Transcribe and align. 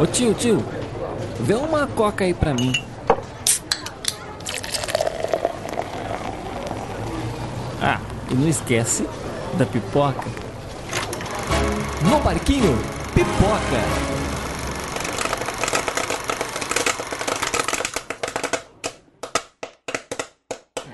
Ô 0.00 0.06
tio, 0.06 0.32
tio, 0.32 0.64
vê 1.40 1.52
uma 1.52 1.86
coca 1.86 2.24
aí 2.24 2.32
pra 2.32 2.54
mim. 2.54 2.72
Ah, 7.82 8.00
e 8.30 8.34
não 8.34 8.48
esquece 8.48 9.06
da 9.58 9.66
pipoca. 9.66 10.24
No 12.02 12.18
barquinho, 12.20 12.78
pipoca. 13.14 13.84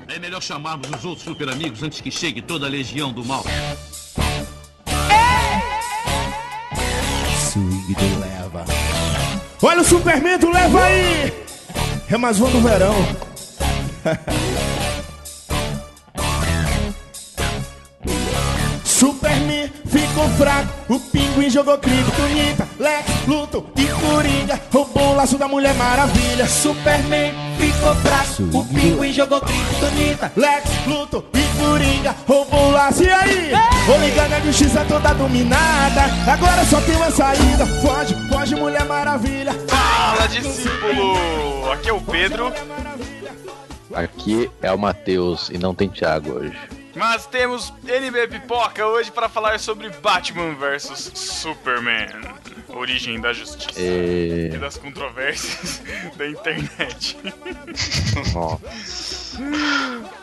É 0.08 0.18
melhor 0.18 0.42
chamarmos 0.42 0.90
os 0.90 1.04
outros 1.04 1.22
super 1.22 1.48
amigos 1.48 1.80
antes 1.80 2.00
que 2.00 2.10
chegue 2.10 2.42
toda 2.42 2.66
a 2.66 2.68
legião 2.68 3.12
do 3.12 3.24
mal. 3.24 3.44
Olha 9.76 9.82
o 9.82 9.84
Superman 9.84 10.38
do 10.38 10.50
leva 10.50 10.82
aí! 10.84 11.30
É 12.10 12.16
mais 12.16 12.40
um 12.40 12.48
do 12.48 12.62
verão. 12.62 12.94
Superman 18.82 19.70
ficou 19.84 20.26
fraco, 20.30 20.94
o 20.94 20.98
pinguim 20.98 21.50
jogou 21.50 21.76
criptonita, 21.76 22.66
Lex, 22.78 23.04
Luto 23.26 23.66
e 23.76 23.84
Coringa 24.00 24.58
roubou 24.72 25.10
o 25.10 25.14
laço 25.14 25.36
da 25.36 25.46
Mulher 25.46 25.74
Maravilha. 25.74 26.46
Superman 26.48 27.34
ficou 27.58 27.65
fraco, 27.76 28.58
o 28.58 28.64
pinguim 28.66 29.12
jogou 29.12 29.40
criptonita, 29.40 30.32
Lex, 30.36 30.70
Luto 30.86 31.24
e 31.34 31.58
Coringa 31.60 32.14
roubou 32.26 32.68
o 32.68 32.70
laço. 32.72 33.02
E 33.02 33.10
aí? 33.10 33.50
Vou 33.86 33.98
ligar 34.00 34.28
na 34.28 34.40
justiça 34.40 34.84
toda 34.88 35.12
dominada, 35.14 36.02
agora 36.30 36.64
só 36.64 36.80
tem 36.80 36.96
uma 36.96 37.10
saída. 37.10 37.66
Foge, 37.80 38.14
foge 38.28 38.54
Mulher 38.54 38.84
Maravilha. 38.84 39.52
Fala, 39.68 40.26
discípulo! 40.28 41.72
Aqui 41.72 41.88
é 41.88 41.92
o 41.92 42.00
Pedro, 42.00 42.52
Aqui 43.94 44.50
é 44.60 44.72
o 44.72 44.78
Matheus 44.78 45.48
e 45.50 45.58
não 45.58 45.74
tem 45.74 45.88
Thiago 45.88 46.32
hoje. 46.32 46.56
mas 46.94 47.24
temos 47.26 47.72
NB 47.86 48.26
Pipoca 48.28 48.84
hoje 48.86 49.10
para 49.10 49.28
falar 49.28 49.58
sobre 49.60 49.88
Batman 50.02 50.54
vs 50.54 51.12
Superman, 51.14 52.08
origem 52.76 53.20
da 53.20 53.32
justiça 53.32 53.80
E... 53.80 54.50
e 54.54 54.58
das 54.58 54.76
controvérsias 54.76 55.82
da 56.16 56.26
internet. 56.28 57.16
Nossa. 58.34 59.38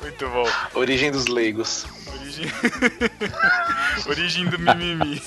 Muito 0.02 0.30
bom. 0.30 0.48
Origem 0.76 1.12
dos 1.12 1.28
leigos. 1.28 1.86
Origem, 2.20 2.45
origem 4.08 4.45
do 4.45 4.60
mimimi. 4.60 5.22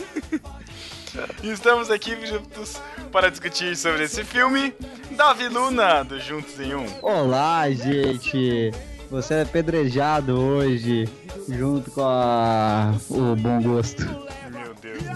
E 1.43 1.51
estamos 1.51 1.91
aqui 1.91 2.17
juntos 2.27 2.81
para 3.11 3.31
discutir 3.31 3.77
sobre 3.77 4.05
esse 4.05 4.23
filme. 4.25 4.75
Davi 5.13 5.49
Luna, 5.49 6.03
do 6.03 6.21
Juntos 6.21 6.59
em 6.61 6.75
Um. 6.75 6.87
Olá, 7.03 7.71
gente! 7.71 8.73
Você 9.11 9.35
é 9.35 9.43
apedrejado 9.43 10.39
hoje, 10.39 11.09
junto 11.49 11.91
com 11.93 12.03
a... 12.03 12.93
o 13.09 13.37
bom 13.37 13.63
gosto. 13.63 14.03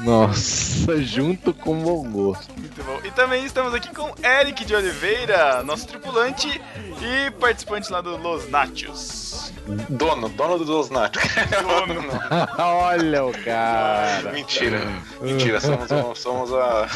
Nossa, 0.02 1.00
junto 1.02 1.52
com 1.52 1.78
o 1.78 1.82
bom 1.82 2.10
gosto. 2.10 2.52
Muito 2.58 2.82
bom. 2.84 2.98
E 3.04 3.10
também 3.10 3.44
estamos 3.44 3.74
aqui 3.74 3.94
com 3.94 4.12
Eric 4.24 4.64
de 4.64 4.74
Oliveira, 4.74 5.62
nosso 5.62 5.86
tripulante 5.86 6.60
e 7.02 7.30
participante 7.32 7.90
lá 7.92 8.00
do 8.00 8.16
Los 8.16 8.48
Nachos. 8.48 9.52
Dono, 9.88 10.28
dono 10.30 10.58
dos 10.64 10.90
Natos. 10.90 11.22
Dono. 11.62 12.02
Olha 12.58 13.24
o 13.24 13.32
cara. 13.44 14.32
Mentira. 14.32 14.80
Mentira, 15.20 15.60
somos, 15.60 15.90
um- 15.90 16.14
somos 16.14 16.52
a. 16.52 16.88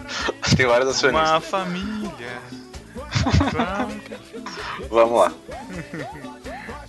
Tem 0.56 0.66
vários 0.66 0.88
acionistas. 0.90 1.30
Uma 1.30 1.40
família. 1.40 2.38
Vamos 4.90 5.18
lá. 5.18 5.32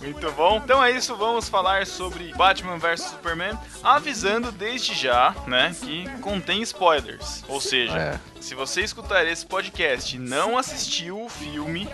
Muito 0.00 0.32
bom. 0.32 0.56
Então 0.64 0.82
é 0.82 0.90
isso, 0.92 1.14
vamos 1.16 1.48
falar 1.48 1.86
sobre 1.86 2.32
Batman 2.34 2.78
vs 2.78 3.02
Superman, 3.02 3.58
avisando 3.82 4.50
desde 4.50 4.94
já, 4.94 5.34
né, 5.46 5.74
que 5.82 6.08
contém 6.20 6.62
spoilers. 6.62 7.44
Ou 7.48 7.60
seja, 7.60 7.98
É. 7.98 8.20
se 8.40 8.54
você 8.54 8.80
escutar 8.80 9.26
esse 9.26 9.44
podcast 9.44 10.16
e 10.16 10.18
não 10.18 10.56
assistiu 10.56 11.22
o 11.22 11.28
filme, 11.28 11.86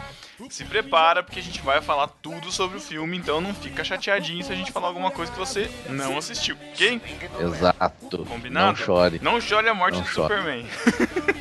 se 0.51 0.65
prepara 0.65 1.23
porque 1.23 1.41
a 1.41 1.43
gente 1.43 1.61
vai 1.63 1.81
falar 1.81 2.09
tudo 2.23 2.53
sobre 2.53 2.77
o 2.77 2.81
filme, 2.81 3.17
então 3.17 3.41
não 3.41 3.55
fica 3.55 3.83
chateadinho 3.83 4.45
se 4.45 4.53
a 4.53 4.57
gente 4.57 4.71
falar 4.73 4.89
alguma 4.89 5.11
coisa 5.11 5.33
que 5.33 5.39
você 5.39 5.71
não 5.89 6.19
assistiu, 6.19 6.57
ok? 6.73 7.01
Exato. 7.41 8.25
Combinado? 8.27 8.67
Não 8.69 8.77
chore. 8.77 9.21
Não 9.23 9.41
chore 9.41 9.69
a 9.69 9.75
morte 9.75 9.95
Não 9.97 10.03
do 10.03 10.09
chore. 10.09 10.35
Superman. 10.35 10.67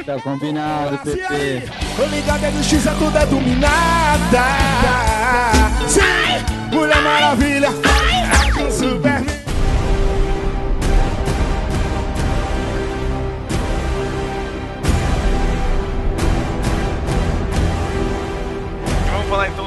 Tá 0.06 0.20
combinado, 0.22 1.10
E 1.10 1.22
aí? 1.22 1.64
Tô 1.96 2.06
ligado, 2.06 2.44
a 2.46 2.52
justiça 2.52 2.96
tudo 2.98 3.18
é 3.18 3.26
dominada. 3.26 4.44
Sim, 5.88 6.76
Mulher 6.76 7.02
Maravilha. 7.02 7.70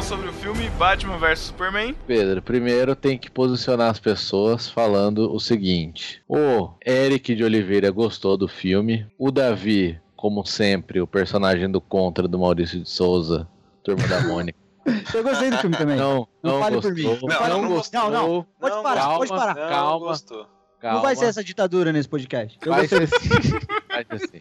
Sobre 0.09 0.29
o 0.29 0.33
filme 0.33 0.69
Batman 0.71 1.19
vs 1.19 1.39
Superman. 1.39 1.95
Pedro, 2.07 2.41
primeiro 2.43 2.97
tem 2.97 3.19
que 3.19 3.31
posicionar 3.31 3.91
as 3.91 3.99
pessoas 4.01 4.69
falando 4.69 5.33
o 5.33 5.39
seguinte: 5.39 6.23
o 6.29 6.71
Eric 6.87 7.35
de 7.35 7.45
Oliveira 7.45 7.91
gostou 7.91 8.37
do 8.37 8.49
filme, 8.49 9.07
o 9.19 9.31
Davi, 9.31 10.01
como 10.17 10.45
sempre, 10.47 11.01
o 11.01 11.07
personagem 11.07 11.71
do 11.71 11.81
Contra 11.81 12.27
do 12.27 12.39
Maurício 12.39 12.81
de 12.81 12.89
Souza, 12.89 13.47
Turma 13.83 14.07
da 14.09 14.21
Mônica. 14.23 14.59
Eu 15.15 15.23
gostei 15.23 15.51
do 15.51 15.59
filme 15.59 15.77
também. 15.77 15.97
Não, 15.99 16.27
Não 16.43 16.53
não, 16.55 16.61
fale 16.61 16.77
gostou. 16.77 16.93
por 16.93 16.97
mim. 16.97 17.27
Não, 17.29 17.49
Não, 17.49 17.63
não 17.63 17.69
gostou. 17.69 18.01
Não, 18.01 18.11
não. 18.11 18.47
Pode 18.59 18.75
Não, 18.75 18.83
parar, 18.83 19.01
calma, 19.03 19.19
pode 19.19 19.31
parar. 19.31 19.55
Não, 19.55 19.69
Calma. 19.69 20.07
gostou. 20.07 20.39
Não 20.39 20.47
Calma. 20.81 21.03
vai 21.03 21.17
ser 21.17 21.25
essa 21.27 21.45
ditadura 21.45 21.93
nesse 21.93 22.09
podcast. 22.09 22.59
Eu 22.65 22.73
Vai 22.73 22.87
gostei. 22.87 23.07
ser 23.07 23.15
assim. 23.17 23.29
Vai 23.91 24.05
ser 24.07 24.15
assim. 24.25 24.41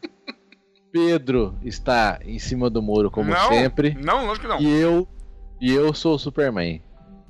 Pedro 0.92 1.56
está 1.64 2.20
em 2.24 2.40
cima 2.40 2.70
do 2.70 2.82
muro, 2.82 3.12
como 3.12 3.32
não, 3.32 3.50
sempre. 3.50 3.98
Não, 4.02 4.26
lógico 4.26 4.48
que 4.48 4.54
não. 4.54 4.62
E 4.62 4.80
eu. 4.80 5.06
E 5.60 5.72
eu 5.74 5.94
sou 5.94 6.16
o 6.16 6.20
Superman. 6.20 6.82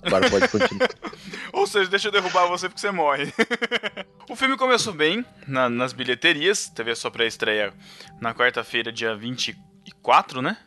Agora 0.04 0.30
pode 0.30 0.48
continuar. 0.50 0.90
Ou 1.54 1.66
seja, 1.66 1.90
deixa 1.90 2.08
eu 2.08 2.12
derrubar 2.12 2.46
você 2.48 2.68
porque 2.70 2.80
você 2.82 2.92
morre. 2.92 3.34
o 4.30 4.36
filme 4.36 4.56
começou 4.58 4.94
bem 4.94 5.26
na- 5.48 5.70
nas 5.70 5.92
bilheterias. 5.94 6.70
Teve 6.70 6.92
a 6.92 6.96
sua 6.96 7.10
pré-estreia 7.12 7.74
na 8.22 8.34
quarta-feira, 8.34 8.92
dia 8.92 9.16
24, 9.16 10.42
né? 10.42 10.58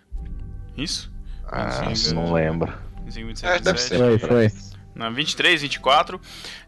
Isso? 0.76 1.12
Ah, 1.47 1.94
Sim, 1.94 2.15
não 2.15 2.32
lembro. 2.32 2.72
25, 3.04 3.26
26, 3.28 3.53
É, 3.53 3.59
deve 3.60 3.78
27. 3.78 3.99
Foi, 3.99 4.19
foi. 4.19 4.53
Na 4.94 5.10
23, 5.10 5.62
24 5.62 6.20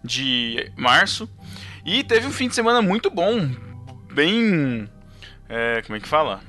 de 0.04 0.70
março. 0.76 1.28
E 1.84 2.04
teve 2.04 2.26
um 2.26 2.32
fim 2.32 2.48
de 2.48 2.54
semana 2.54 2.80
muito 2.80 3.10
bom. 3.10 3.48
Bem. 4.12 4.88
é, 5.48 5.82
como 5.82 5.96
é 5.96 6.00
que 6.00 6.08
fala? 6.08 6.40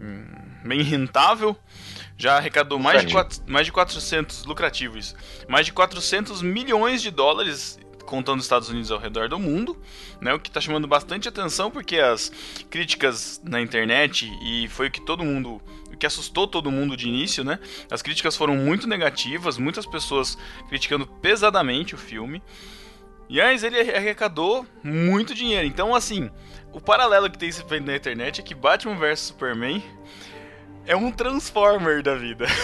Hum, 0.00 0.24
Bem 0.64 0.82
rentável. 0.82 1.56
Já 2.22 2.36
arrecadou 2.36 2.78
mais 2.78 3.04
de, 3.04 3.12
quatro, 3.12 3.42
mais 3.48 3.66
de 3.66 3.72
400. 3.72 4.44
Lucrativo 4.44 4.96
isso. 4.96 5.16
Mais 5.48 5.66
de 5.66 5.72
400 5.72 6.40
milhões 6.40 7.02
de 7.02 7.10
dólares. 7.10 7.80
Contando 8.06 8.38
os 8.38 8.44
Estados 8.44 8.68
Unidos 8.68 8.92
ao 8.92 8.98
redor 8.98 9.28
do 9.28 9.40
mundo, 9.40 9.76
né? 10.20 10.32
O 10.32 10.38
que 10.38 10.48
tá 10.48 10.60
chamando 10.60 10.86
bastante 10.86 11.28
atenção 11.28 11.68
porque 11.68 11.98
as 11.98 12.30
críticas 12.70 13.40
na 13.42 13.60
internet 13.60 14.30
e 14.44 14.68
foi 14.68 14.86
o 14.86 14.90
que 14.90 15.00
todo 15.00 15.24
mundo, 15.24 15.60
o 15.92 15.96
que 15.96 16.06
assustou 16.06 16.46
todo 16.46 16.70
mundo 16.70 16.96
de 16.96 17.08
início, 17.08 17.42
né? 17.42 17.58
As 17.90 18.02
críticas 18.02 18.36
foram 18.36 18.54
muito 18.54 18.86
negativas, 18.86 19.58
muitas 19.58 19.86
pessoas 19.86 20.38
criticando 20.68 21.06
pesadamente 21.06 21.94
o 21.94 21.98
filme. 21.98 22.40
E 23.28 23.40
antes 23.40 23.64
ele 23.64 23.80
arrecadou 23.80 24.64
muito 24.84 25.34
dinheiro. 25.34 25.66
Então, 25.66 25.92
assim, 25.92 26.30
o 26.72 26.80
paralelo 26.80 27.30
que 27.30 27.38
tem 27.38 27.50
se 27.50 27.64
feito 27.64 27.86
na 27.86 27.96
internet 27.96 28.40
é 28.40 28.44
que 28.44 28.54
Batman 28.54 28.94
vs 28.94 29.20
Superman 29.20 29.82
é 30.86 30.96
um 30.96 31.10
Transformer 31.10 32.02
da 32.02 32.14
vida. 32.14 32.46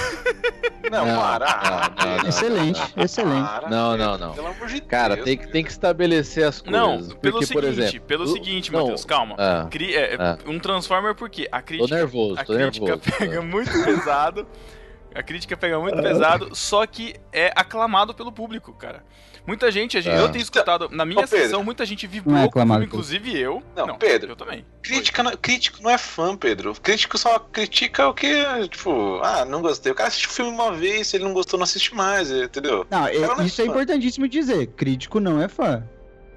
Não, 0.91 1.05
Não, 1.05 1.21
para. 1.21 1.47
não, 1.47 2.07
não, 2.07 2.17
não. 2.23 2.29
Excelente, 2.31 2.81
excelente. 2.97 3.47
Para, 3.47 3.69
Não, 3.69 3.95
não, 3.95 4.17
não. 4.17 4.33
Pelo 4.33 4.47
amor 4.47 4.69
de 4.69 4.81
Cara, 4.81 5.17
Deus, 5.17 5.25
tem 5.27 5.37
que, 5.37 5.47
tem 5.49 5.63
que 5.63 5.71
estabelecer 5.71 6.45
as 6.47 6.63
coisas. 6.63 6.81
Não, 6.81 6.99
porque, 7.05 7.21
pelo 7.21 7.35
por 7.41 7.45
seguinte, 7.47 7.67
exemplo, 7.83 8.01
pelo 8.07 8.25
o- 8.25 8.29
seguinte, 8.29 8.73
Matheus, 8.73 9.05
calma. 9.05 9.35
ah, 9.39 9.67
Cri- 9.71 9.95
é, 9.95 10.17
ah. 10.19 10.39
Um 10.47 10.59
Transformer 10.59 11.15
porque 11.15 11.47
a 11.53 11.59
tô 11.61 11.67
crítica, 11.67 11.95
nervoso, 11.95 12.41
a 12.41 12.45
tô 12.45 12.55
crítica 12.55 12.87
nervoso. 12.87 13.19
pega 13.19 13.43
muito 13.43 13.71
pesado. 13.85 14.47
A 15.15 15.23
crítica 15.23 15.57
pega 15.59 15.79
muito 15.79 16.01
pesado, 16.01 16.55
só 16.57 16.87
que 16.87 17.17
é 17.35 17.53
aclamado 17.55 18.15
pelo 18.15 18.33
público, 18.33 18.73
cara. 18.73 19.05
Muita 19.49 19.71
gente, 19.73 19.97
a 19.97 20.01
gente- 20.03 20.13
Ah. 20.15 20.19
eu 20.21 20.29
tenho 20.29 20.43
escutado, 20.43 20.91
na 20.93 21.07
minha 21.07 21.21
Ô, 21.21 21.23
Pedro. 21.27 21.39
sessão, 21.47 21.65
muita 21.65 21.87
gente 21.87 22.07
vibrou 22.07 22.35
Não 22.35 22.43
é 22.43 22.45
aclamado 22.45 22.85
inclusive 22.85 23.35
eu. 23.41 23.63
Não, 23.75 23.97
Pedro. 23.97 24.33
Eu 24.33 24.37
também. 24.37 24.63
Crítica 24.83 25.23
não- 25.23 25.33
crítico 25.39 25.83
não 25.83 25.91
é 25.91 25.97
fã, 25.97 26.37
Pedro. 26.37 26.75
Crítico 26.83 27.17
só 27.17 27.39
critica 27.39 28.07
o 28.09 28.13
que, 28.13 28.29
tipo, 28.69 29.19
ah, 29.23 29.47
não 29.47 29.63
gostei. 29.63 29.91
O 29.91 29.95
cara 29.95 30.09
assiste 30.09 30.27
o 30.27 30.31
filme 30.31 30.51
uma 30.53 30.73
vez, 30.73 31.07
se 31.07 31.17
ele 31.17 31.25
não 31.25 31.33
gostou, 31.33 31.59
não 31.59 31.65
assiste 31.65 31.95
mais, 31.95 32.31
entendeu? 32.31 32.87
Não, 32.91 33.07
é- 33.07 33.19
não 33.21 33.41
é 33.41 33.47
isso 33.47 33.63
é 33.63 33.65
importantíssimo 33.65 34.29
dizer. 34.29 34.67
Crítico 34.69 35.19
não 35.19 35.41
é 35.41 35.49
fã. 35.49 35.83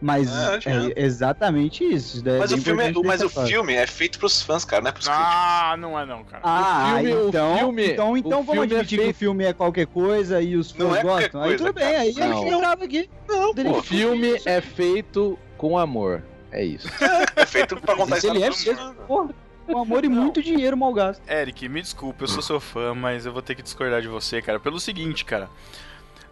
Mas 0.01 0.27
É, 0.65 0.94
é, 0.98 1.03
exatamente 1.06 1.83
isso. 1.83 2.15
isso 2.15 2.24
daí 2.24 2.38
é 2.38 2.39
Mas, 2.39 2.50
bem 2.51 2.59
o 2.59 2.63
filme, 2.63 2.83
é, 2.83 2.92
mas 3.06 3.21
o 3.21 3.30
filme 3.30 3.74
é 3.75 3.86
feito 3.86 4.18
pros 4.18 4.42
fãs, 4.42 4.65
cara, 4.65 4.81
não 4.81 4.89
é 4.89 4.92
pros 4.92 5.06
críticos. 5.07 5.30
Ah, 5.31 5.75
não 5.77 6.00
é 6.00 6.06
não, 6.07 6.24
cara. 6.24 6.42
Ah, 6.44 6.94
O 6.94 6.95
filme- 6.98 7.13
o 7.13 7.30
então, 7.30 7.57
filme- 7.57 7.88
então, 7.92 8.18
então 8.18 8.39
o 8.39 8.44
vamos 8.44 8.51
filme 8.62 8.74
é 8.74 8.80
admitir 8.80 8.98
que 8.98 9.03
feito- 9.03 9.15
o 9.15 9.19
filme 9.19 9.44
é 9.45 9.53
qualquer 9.53 9.86
coisa 9.86 10.42
e 10.42 10.56
os 10.56 10.74
Não 10.74 10.88
fãs 10.89 10.98
é 10.98 11.01
qualquer 11.03 11.24
gostam. 11.24 11.42
aí 11.44 11.48
coisa, 11.50 11.63
tudo 11.65 11.74
bem, 11.75 11.83
cara. 11.86 12.00
aí 12.00 12.09
a 12.09 12.27
Não. 12.27 12.38
gente 12.39 12.51
não 12.51 12.59
grava 12.59 12.83
aqui. 12.83 13.09
Não, 13.27 13.53
pô. 13.53 13.77
O 13.77 13.83
filme 13.83 14.42
é 14.45 14.59
feito 14.62 15.38
com 15.56 15.77
amor. 15.77 16.24
É 16.51 16.63
isso. 16.65 16.88
É 17.36 17.45
feito 17.45 17.75
pra 17.77 17.95
contar 17.95 18.03
a 18.03 18.07
Mas 18.07 18.24
ele 18.24 18.42
é 18.44 18.51
fãs. 18.51 18.95
porra. 19.07 19.30
Com 19.68 19.77
amor 19.77 20.03
e 20.03 20.09
muito 20.09 20.42
dinheiro 20.42 20.75
mal 20.75 20.92
gasto. 20.92 21.21
Eric, 21.30 21.69
me 21.69 21.80
desculpa, 21.81 22.24
eu 22.24 22.27
sou 22.27 22.42
seu 22.42 22.59
fã, 22.59 22.94
mas 22.95 23.25
eu 23.27 23.31
vou 23.31 23.42
ter 23.44 23.53
que 23.56 23.62
discordar 23.62 24.01
de 24.01 24.07
você, 24.07 24.42
cara. 24.42 24.59
Pelo 24.59 24.80
seguinte, 24.80 25.24
cara. 25.24 25.48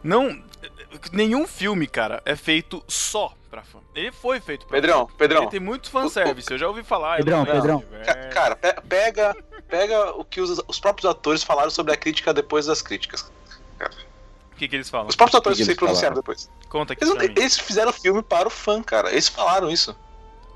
Não. 0.04 0.42
Nenhum 1.14 1.46
filme, 1.48 1.86
cara, 1.88 2.22
é 2.26 2.36
feito 2.36 2.84
só 2.88 3.32
pra 3.50 3.64
fã. 3.64 3.80
Ele 3.96 4.12
foi 4.12 4.40
feito 4.40 4.66
pra 4.66 4.76
Pedrão, 4.80 5.08
fã. 5.08 5.14
Pedrão. 5.18 5.42
Ele 5.44 5.52
tem 5.52 5.60
muito 5.60 5.90
fanservice, 5.90 6.50
eu 6.52 6.58
já 6.58 6.68
ouvi 6.68 6.84
falar. 6.84 7.18
Pedrão, 7.18 7.46
Pedrão. 7.46 7.78
o. 7.78 8.06
Ca- 8.06 8.30
Cara, 8.30 8.56
pe- 8.56 8.82
pega, 8.88 9.36
pega 9.68 10.12
o 10.16 10.24
que 10.24 10.40
os, 10.42 10.62
os 10.68 10.80
próprios 10.80 11.10
atores 11.10 11.44
falaram 11.44 11.70
sobre 11.70 11.94
a 11.94 11.98
crítica 11.98 12.34
depois 12.34 12.66
das 12.68 12.82
críticas. 12.82 13.32
O 14.52 14.56
que, 14.56 14.68
que 14.68 14.76
eles 14.76 14.90
falam? 14.90 15.08
Os 15.08 15.16
próprios 15.16 15.40
atores 15.40 15.58
que 15.58 15.64
que 15.66 15.72
se 15.72 15.76
pronunciaram 15.78 16.16
depois. 16.16 16.50
Conta 16.68 16.94
aqui 16.94 17.04
Eles, 17.04 17.14
pra 17.14 17.24
não- 17.24 17.34
mim. 17.34 17.40
eles 17.40 17.58
fizeram 17.58 17.90
o 17.92 17.94
filme 17.94 18.22
para 18.22 18.48
o 18.48 18.52
fã, 18.52 18.84
cara. 18.84 19.10
Eles 19.10 19.28
falaram 19.30 19.70
isso. 19.70 19.96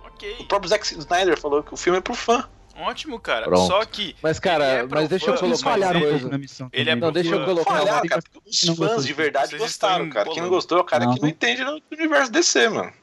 O 0.03 0.07
Ok, 0.07 0.45
próprio 0.47 0.69
Zack 0.69 0.85
Snyder 0.85 1.39
falou 1.39 1.63
que 1.63 1.73
o 1.73 1.77
filme 1.77 1.97
é 1.99 2.01
pro 2.01 2.13
fã. 2.13 2.47
Ótimo, 2.75 3.19
cara. 3.19 3.45
Pronto. 3.45 3.67
Só 3.67 3.83
que. 3.85 4.15
Mas, 4.21 4.39
cara, 4.39 4.65
é 4.65 4.83
mas 4.83 5.09
deixa 5.09 5.29
eu 5.31 5.37
colocar 5.37 5.75
uma 5.77 5.87
um 5.97 5.99
coisa. 6.01 6.29
na 6.29 6.37
missão. 6.37 6.69
Ele 6.73 6.89
é. 6.89 6.95
Não, 6.95 7.11
deixa 7.11 7.33
eu 7.35 7.45
colocar 7.45 7.71
uma 7.71 7.79
Falharam, 7.79 8.01
tem 8.01 8.09
cara. 8.09 8.23
Os 8.45 8.63
não 8.63 8.75
fãs 8.75 8.87
gostou. 8.87 9.03
de 9.05 9.13
verdade 9.13 9.47
Vocês 9.49 9.61
gostaram, 9.61 10.09
cara. 10.09 10.29
Quem 10.31 10.41
não 10.41 10.49
gostou 10.49 10.77
é 10.77 10.81
o 10.81 10.83
cara 10.83 11.05
Não. 11.05 11.15
que 11.15 11.21
não 11.21 11.29
entende 11.29 11.63
do 11.63 11.81
universo 11.91 12.31
DC, 12.31 12.69
mano. 12.69 12.93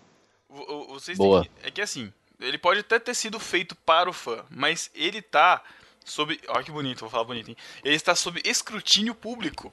o- 0.48 0.74
o- 0.74 0.94
Vocês 0.94 1.16
Boa. 1.16 1.44
que- 1.44 1.50
É 1.62 1.70
que 1.70 1.80
assim, 1.80 2.12
ele 2.40 2.58
pode 2.58 2.80
até 2.80 2.98
ter 2.98 3.14
sido 3.14 3.38
feito 3.38 3.76
para 3.76 4.10
o 4.10 4.12
fã, 4.12 4.44
mas 4.50 4.90
ele 4.94 5.22
tá 5.22 5.62
sob. 6.04 6.40
Olha 6.48 6.64
que 6.64 6.72
bonito, 6.72 7.00
vou 7.00 7.08
falar 7.10 7.24
bonito, 7.24 7.48
hein? 7.50 7.56
Ele 7.84 7.94
está 7.94 8.14
sob 8.16 8.40
escrutínio 8.44 9.14
público. 9.14 9.72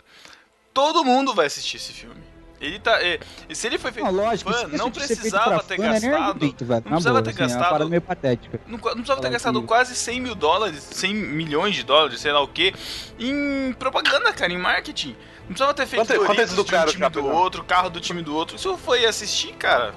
Todo 0.73 1.03
mundo 1.03 1.33
vai 1.33 1.47
assistir 1.47 1.77
esse 1.77 1.91
filme. 1.93 2.21
Ele 2.59 2.80
tá. 2.80 3.00
é, 3.04 3.19
e 3.48 3.54
se 3.56 3.68
ele 3.68 3.77
foi 3.77 3.92
feito 3.92 4.06
Não, 4.06 4.12
lógico, 4.12 4.51
fã, 4.51 4.68
que 4.69 4.77
não 4.77 4.89
precisava 4.89 5.62
ter 5.63 5.77
fã, 5.77 5.83
é 5.86 5.92
gastado. 5.92 6.13
argumento, 6.15 6.65
não 6.65 6.81
precisava 6.81 7.21
boa, 7.21 7.21
ter 7.24 7.30
assim, 7.30 7.54
É 7.54 7.57
gastado- 7.59 7.89
meio 7.89 8.01
patética. 8.01 8.59
Não, 8.65 8.77
não 8.77 8.80
precisava 8.80 9.21
ter 9.21 9.30
gastado 9.30 9.62
que- 9.62 9.68
quase 9.68 9.95
100 9.95 10.19
mil 10.21 10.33
dólares, 10.33 10.81
100 10.92 11.13
milhões 11.13 11.75
de 11.75 11.83
dólares, 11.83 12.19
sei 12.19 12.31
lá 12.31 12.42
o 12.42 12.48
que, 12.48 12.74
em 13.19 13.74
propaganda, 13.74 14.33
cara, 14.33 14.51
em 14.51 14.57
marketing. 14.57 15.15
Não 15.42 15.48
precisava 15.50 15.74
ter 15.74 15.86
feito 15.86 16.01
Quanto- 16.01 16.07
quanto 16.18 16.27
Doritos 16.27 16.39
eles 16.39 16.65
de 16.65 16.71
um 16.83 16.88
time 16.88 17.09
do 17.09 17.27
outro, 17.27 17.63
carro 17.63 17.89
do 17.92 18.00
time 18.01 18.21
do 18.24 18.36
outro. 18.36 18.56
Isso 18.56 18.75
foi 18.77 19.06
assistir, 19.06 19.53
cara. 19.53 19.94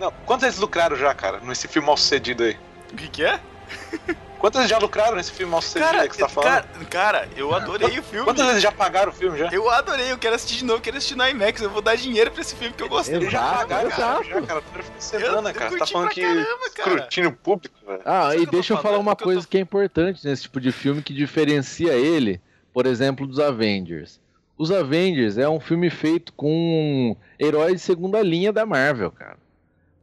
Não, 0.00 0.12
quantos 0.24 0.44
eles 0.44 0.58
lucraram 0.58 0.94
já, 0.96 1.12
cara, 1.14 1.40
nesse 1.40 1.66
filme 1.66 1.86
mal 1.86 1.96
sucedido 1.96 2.44
aí? 2.44 2.56
O 2.92 2.96
que, 2.96 3.08
que 3.08 3.24
é? 3.24 3.40
Quantos 4.38 4.58
eles 4.60 4.70
já 4.70 4.78
lucraram 4.78 5.16
nesse 5.16 5.32
filme 5.32 5.54
sucedido 5.62 5.90
Cara, 5.90 6.08
que 6.08 6.14
você 6.14 6.20
tá 6.22 6.28
falando? 6.28 6.50
cara, 6.50 6.66
cara, 6.90 7.28
eu 7.36 7.54
adorei 7.54 7.98
o 7.98 8.02
filme. 8.02 8.24
Quantos 8.24 8.46
eles 8.46 8.62
já 8.62 8.70
pagaram 8.70 9.10
o 9.10 9.14
filme 9.14 9.38
já? 9.38 9.48
Eu 9.50 9.68
adorei, 9.70 10.12
eu 10.12 10.18
quero 10.18 10.34
assistir 10.36 10.58
de 10.58 10.64
novo, 10.64 10.78
eu 10.78 10.82
quero 10.82 10.96
assistir 10.98 11.16
no 11.16 11.26
IMAX, 11.26 11.62
eu 11.62 11.70
vou 11.70 11.80
dar 11.80 11.96
dinheiro 11.96 12.30
pra 12.30 12.42
esse 12.42 12.54
filme 12.54 12.74
que 12.74 12.82
eu 12.82 12.88
gostei. 12.88 13.16
Eles 13.16 13.32
já 13.32 13.40
pagaram, 13.40 13.90
cara, 13.90 14.22
já, 14.24 14.42
cara. 14.42 14.60
Primeiro 14.62 14.84
fim 14.84 14.96
de 14.98 15.04
semana, 15.04 15.28
Eu- 15.28 15.36
eu 15.48 15.54
cara. 15.54 15.78
Tá 15.78 15.86
falando 15.86 16.08
que 16.10 16.20
caramba, 16.20 16.46
cara. 16.74 16.90
escrutínio 16.94 17.32
público, 17.32 17.74
velho. 17.86 18.02
Ah, 18.04 18.36
e 18.36 18.40
eu 18.40 18.46
deixa 18.46 18.74
eu 18.74 18.78
falar 18.78 18.98
uma 18.98 19.12
eu 19.12 19.16
coisa 19.16 19.40
tô- 19.42 19.48
que 19.48 19.56
é 19.56 19.60
importante 19.60 20.24
nesse 20.26 20.42
tipo 20.42 20.60
de 20.60 20.70
filme 20.70 21.02
que 21.02 21.14
diferencia 21.14 21.94
ele, 21.94 22.40
por 22.72 22.86
exemplo, 22.86 23.26
dos 23.26 23.40
Avengers. 23.40 24.20
Os 24.58 24.70
Avengers 24.70 25.36
é 25.38 25.48
um 25.48 25.60
filme 25.60 25.90
feito 25.90 26.32
com 26.34 27.16
heróis 27.40 27.74
de 27.74 27.78
segunda 27.80 28.22
linha 28.22 28.52
da 28.52 28.64
Marvel, 28.64 29.10
cara. 29.10 29.36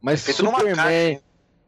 Mas 0.02 0.20
É 0.22 0.26
Feito 0.26 0.44
numa 0.44 0.58
Superman? 0.58 1.20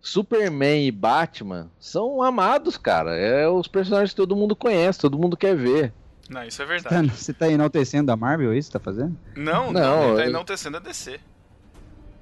Superman 0.08 0.86
e 0.86 0.90
Batman 0.92 1.68
são 1.80 2.22
amados, 2.22 2.76
cara. 2.76 3.16
É 3.16 3.48
os 3.48 3.66
personagens 3.66 4.10
que 4.10 4.16
todo 4.16 4.36
mundo 4.36 4.54
conhece, 4.54 5.00
todo 5.00 5.18
mundo 5.18 5.36
quer 5.36 5.56
ver. 5.56 5.92
Não, 6.30 6.42
isso 6.44 6.60
é 6.62 6.64
Tá- 6.64 6.72
verdade. 6.72 7.08
Você 7.10 7.32
tá 7.32 7.48
enaltecendo 7.48 8.10
a 8.12 8.16
Marvel, 8.16 8.52
é 8.52 8.58
isso 8.58 8.68
que 8.68 8.72
tá 8.78 8.80
fazendo? 8.80 9.16
Não, 9.36 9.72
não, 9.72 9.80
Não, 9.80 10.04
ele 10.08 10.16
tá 10.16 10.22
eu- 10.24 10.28
enaltecendo 10.30 10.76
a 10.76 10.80
DC. 10.80 11.18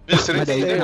Não 0.07 0.19
Mas 0.37 0.47
daí 0.47 0.63
é-. 0.63 0.77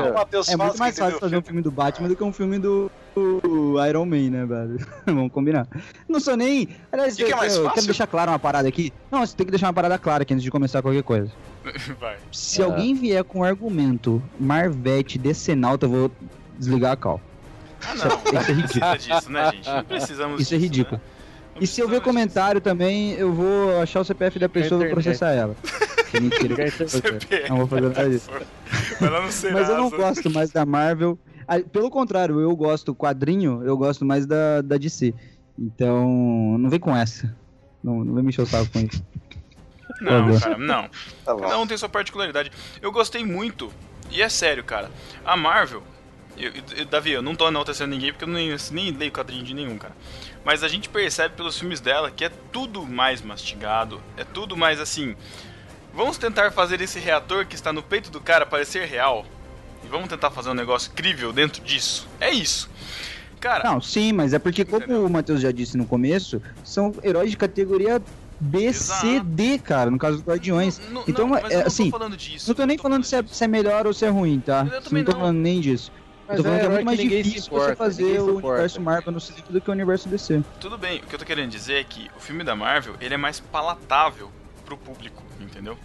É 0.49 0.56
muito 0.56 0.79
mais 0.79 0.99
fácil 0.99 1.19
fazer 1.20 1.37
um 1.37 1.43
filme 1.43 1.61
do 1.61 1.70
Batman 1.70 2.08
do 2.08 2.17
que 2.17 2.25
um 2.25 2.32
filme 2.32 2.58
do, 2.58 2.91
do 3.14 3.75
Iron 3.87 4.06
Man, 4.06 4.31
né, 4.31 4.47
velho? 4.47 4.79
Vamos 5.05 5.31
combinar. 5.31 5.69
Não 6.08 6.19
sou 6.20 6.35
nem. 6.38 6.69
Aliás, 6.91 7.17
Que 7.17 7.25
que 7.25 7.31
é 7.31 7.35
eu, 7.35 7.37
mais 7.37 7.55
eu 7.55 7.62
fácil? 7.64 7.75
quero 7.75 7.87
deixar 7.87 8.06
claro 8.06 8.31
uma 8.32 8.38
parada 8.38 8.67
aqui. 8.67 8.91
Não, 9.11 9.20
você 9.20 9.37
tem 9.37 9.44
que 9.44 9.50
deixar 9.52 9.67
uma 9.67 9.75
parada 9.75 9.99
clara 9.99 10.23
aqui 10.23 10.32
antes 10.32 10.43
de 10.43 10.50
começar 10.50 10.81
qualquer 10.81 11.02
coisa. 11.02 11.31
Vai. 12.00 12.17
Se 12.32 12.62
Ah. 12.62 12.64
alguém 12.64 12.94
vier 12.94 13.23
com 13.23 13.41
um 13.41 13.44
argumento 13.44 14.23
Marvete 14.38 15.19
decenalta, 15.19 15.85
eu 15.85 15.91
vou 15.91 16.11
desligar 16.61 16.93
a 16.93 16.97
cal. 16.97 17.21
Ah, 17.83 17.95
não. 17.95 18.07
Isso 18.07 18.07
é 18.07 18.33
Não 18.33 18.43
ridículo. 18.43 18.91
precisa 18.93 18.97
disso, 18.99 19.33
né, 19.33 19.51
gente? 19.53 19.69
Não 19.71 19.85
precisamos 19.85 20.41
Isso 20.41 20.55
é 20.55 20.59
disso, 20.59 20.67
ridículo. 20.67 21.01
né? 21.01 21.21
E 21.61 21.67
se 21.67 21.81
eu 21.81 21.89
ver 21.89 22.01
comentário 22.01 22.61
também, 22.61 23.12
eu 23.15 23.33
vou 23.33 23.81
achar 23.83 24.01
o 24.01 24.05
CPF 24.05 24.39
da 24.39 24.49
pessoa 24.49 24.81
e 24.83 24.85
vou 24.85 24.95
processar 24.95 25.31
ela. 25.33 25.55
Que 26.11 26.21
mentira. 26.21 26.65
disso. 26.71 26.89
CPF. 26.89 27.49
Não 27.51 27.57
vou 27.59 27.67
fazer 27.67 27.83
nada 27.89 28.09
disso. 28.09 28.31
Mas 29.53 29.69
eu 29.69 29.77
não 29.77 29.91
gosto 29.91 30.31
mais 30.31 30.51
da 30.51 30.65
Marvel. 30.65 31.19
Ah, 31.47 31.59
Pelo 31.61 31.91
contrário, 31.91 32.39
eu 32.41 32.55
gosto 32.55 32.95
quadrinho, 32.95 33.62
eu 33.65 33.77
gosto 33.77 34.05
mais 34.05 34.27
da, 34.27 34.61
da 34.62 34.77
DC. 34.77 35.12
Então, 35.59 36.57
não 36.59 36.71
vem 36.71 36.79
com 36.81 36.97
essa. 36.97 37.35
Não, 37.83 38.05
não 38.05 38.15
vem 38.15 38.23
me 38.23 38.29
encher 38.31 38.43
o 38.43 38.47
saco 38.47 38.71
com 38.73 38.79
isso. 38.81 39.05
Não, 40.01 40.39
cara, 40.39 40.57
não. 40.59 40.89
Tá. 41.25 41.35
Cada 41.37 41.59
um 41.59 41.67
tem 41.67 41.77
sua 41.77 41.89
particularidade. 41.89 42.51
Eu 42.81 42.91
gostei 42.93 43.25
muito, 43.25 43.71
e 44.11 44.23
é 44.23 44.29
sério, 44.29 44.65
cara. 44.65 44.91
A 45.25 45.37
Marvel, 45.37 45.83
eu, 46.45 46.53
eu- 46.79 46.85
Davi, 46.87 47.11
eu 47.13 47.23
não 47.23 47.35
tô 47.35 47.47
enaltecendo 47.49 47.91
ninguém 47.91 48.13
porque 48.13 48.25
eu 48.25 48.29
nem, 48.29 48.55
nem 48.71 48.91
leio 48.93 49.13
quadrinho 49.13 49.45
de 49.45 49.55
nenhum, 49.55 49.77
cara. 49.79 49.95
Mas 50.45 50.63
a 50.63 50.69
gente 50.69 50.89
percebe 50.89 51.35
pelos 51.37 51.59
filmes 51.59 51.81
dela 51.81 52.11
que 52.11 52.25
é 52.25 52.29
tudo 52.53 52.87
mais 52.87 53.21
mastigado, 53.23 54.01
é 54.17 54.25
tudo 54.25 54.57
mais 54.57 54.81
assim. 54.81 55.15
Vamos 55.93 56.19
tentar 56.19 56.51
fazer 56.53 56.81
esse 56.81 56.99
reator 57.01 57.45
que 57.47 57.55
está 57.55 57.73
no 57.73 57.83
peito 57.83 58.11
do 58.11 58.21
cara 58.21 58.47
parecer 58.47 58.87
real. 58.87 59.27
E 59.85 59.89
vamos 59.89 60.09
tentar 60.09 60.31
fazer 60.31 60.51
um 60.51 60.55
negócio 60.55 60.91
crível 60.95 61.33
dentro 61.33 61.63
disso. 61.63 62.07
É 62.21 62.31
isso. 62.31 62.69
Cara, 63.41 63.65
Não, 63.65 63.81
sim, 63.81 64.13
mas 64.13 64.35
é 64.35 64.39
porque, 64.39 64.65
como 64.65 64.83
Entendeu? 64.83 65.07
o 65.07 65.11
Matheus 65.11 65.41
já 65.41 65.51
disse 65.51 65.77
no 65.77 65.87
começo, 65.87 66.41
são 66.63 66.95
heróis 67.03 67.31
de 67.31 67.37
categoria 67.39 68.01
B, 68.39 68.73
C, 68.73 69.07
Exato. 69.07 69.25
D, 69.25 69.59
cara, 69.59 69.91
no 69.91 69.99
caso 69.99 70.19
dos 70.19 70.27
Guardiões. 70.27 70.79
n- 70.79 71.03
Então, 71.09 71.27
não, 71.27 71.37
é, 71.37 71.41
eu 71.47 71.51
não 71.61 71.67
assim, 71.67 71.91
tô 71.91 71.99
falando 71.99 72.17
disso. 72.17 72.49
Não 72.49 72.55
tô 72.55 72.65
nem 72.67 72.79
falando 72.79 73.05
se 73.05 73.17
é, 73.17 73.23
se 73.27 73.45
é 73.45 73.49
melhor 73.49 73.87
ou 73.87 73.93
se 73.95 74.05
é 74.05 74.09
ruim, 74.09 74.41
tá? 74.41 74.67
Eu 74.71 74.81
também 74.83 75.03
Não 75.03 75.11
tô 75.11 75.13
não. 75.13 75.21
falando 75.21 75.39
nem 75.39 75.61
disso. 75.61 75.91
Eu 76.31 76.37
Mas 76.37 76.37
tô 76.37 76.43
falando 76.45 76.61
que 76.61 76.67
é 76.67 76.69
muito 76.69 76.85
mais 76.85 77.01
difícil 77.01 77.41
importa, 77.41 77.71
você 77.71 77.77
fazer 77.77 78.21
o 78.21 78.37
universo 78.37 78.81
Marvel 78.81 79.13
no 79.13 79.21
cinema 79.21 79.47
do 79.51 79.61
que 79.61 79.69
o 79.69 79.73
universo 79.73 80.09
DC. 80.09 80.43
Tudo 80.61 80.79
bem, 80.79 80.99
o 81.01 81.07
que 81.07 81.15
eu 81.15 81.19
tô 81.19 81.25
querendo 81.25 81.51
dizer 81.51 81.81
é 81.81 81.85
que 81.85 82.09
o 82.17 82.21
filme 82.21 82.45
da 82.45 82.55
Marvel, 82.55 82.95
ele 83.01 83.15
é 83.15 83.17
mais 83.17 83.41
palatável 83.41 84.31
pro 84.65 84.77
público, 84.77 85.25
entendeu? 85.41 85.77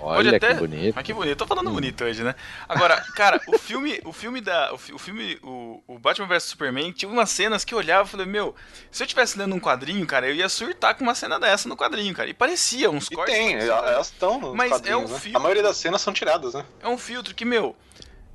Olha 0.00 0.36
até- 0.36 0.54
que 0.54 0.58
bonito. 0.60 0.94
Mas 0.96 1.04
que 1.04 1.12
bonito, 1.12 1.30
eu 1.30 1.36
tô 1.36 1.46
falando 1.46 1.70
bonito 1.70 2.02
hoje, 2.02 2.24
né? 2.24 2.34
Agora, 2.68 3.00
cara, 3.14 3.40
o 3.46 3.56
filme, 3.56 4.00
o 4.04 4.12
filme 4.12 4.40
da. 4.40 4.74
O, 4.74 4.78
fi- 4.78 4.92
o 4.92 4.98
filme, 4.98 5.38
o, 5.44 5.80
o 5.86 5.96
Batman 5.96 6.26
vs 6.26 6.42
Superman, 6.42 6.90
tinha 6.90 7.08
umas 7.08 7.30
cenas 7.30 7.64
que 7.64 7.72
eu 7.72 7.78
olhava 7.78 8.08
e 8.08 8.10
falei, 8.10 8.26
meu, 8.26 8.52
se 8.90 9.00
eu 9.00 9.06
tivesse 9.06 9.38
lendo 9.38 9.54
um 9.54 9.60
quadrinho, 9.60 10.04
cara, 10.04 10.26
eu 10.26 10.34
ia 10.34 10.48
surtar 10.48 10.96
com 10.96 11.04
uma 11.04 11.14
cena 11.14 11.38
dessa 11.38 11.68
no 11.68 11.76
quadrinho, 11.76 12.12
cara. 12.12 12.28
E 12.28 12.34
parecia 12.34 12.90
uns 12.90 13.06
E 13.06 13.14
cortes. 13.14 13.32
tem, 13.32 13.54
elas 13.54 14.08
estão 14.08 14.40
nos 14.40 14.54
Mas 14.56 14.82
é 14.84 14.96
um 14.96 15.06
né? 15.06 15.18
filme. 15.20 15.36
A 15.36 15.40
maioria 15.40 15.62
das 15.62 15.76
cenas 15.76 16.00
são 16.02 16.12
tiradas, 16.12 16.54
né? 16.54 16.64
É 16.82 16.88
um 16.88 16.98
filtro 16.98 17.32
que, 17.32 17.44
meu. 17.44 17.76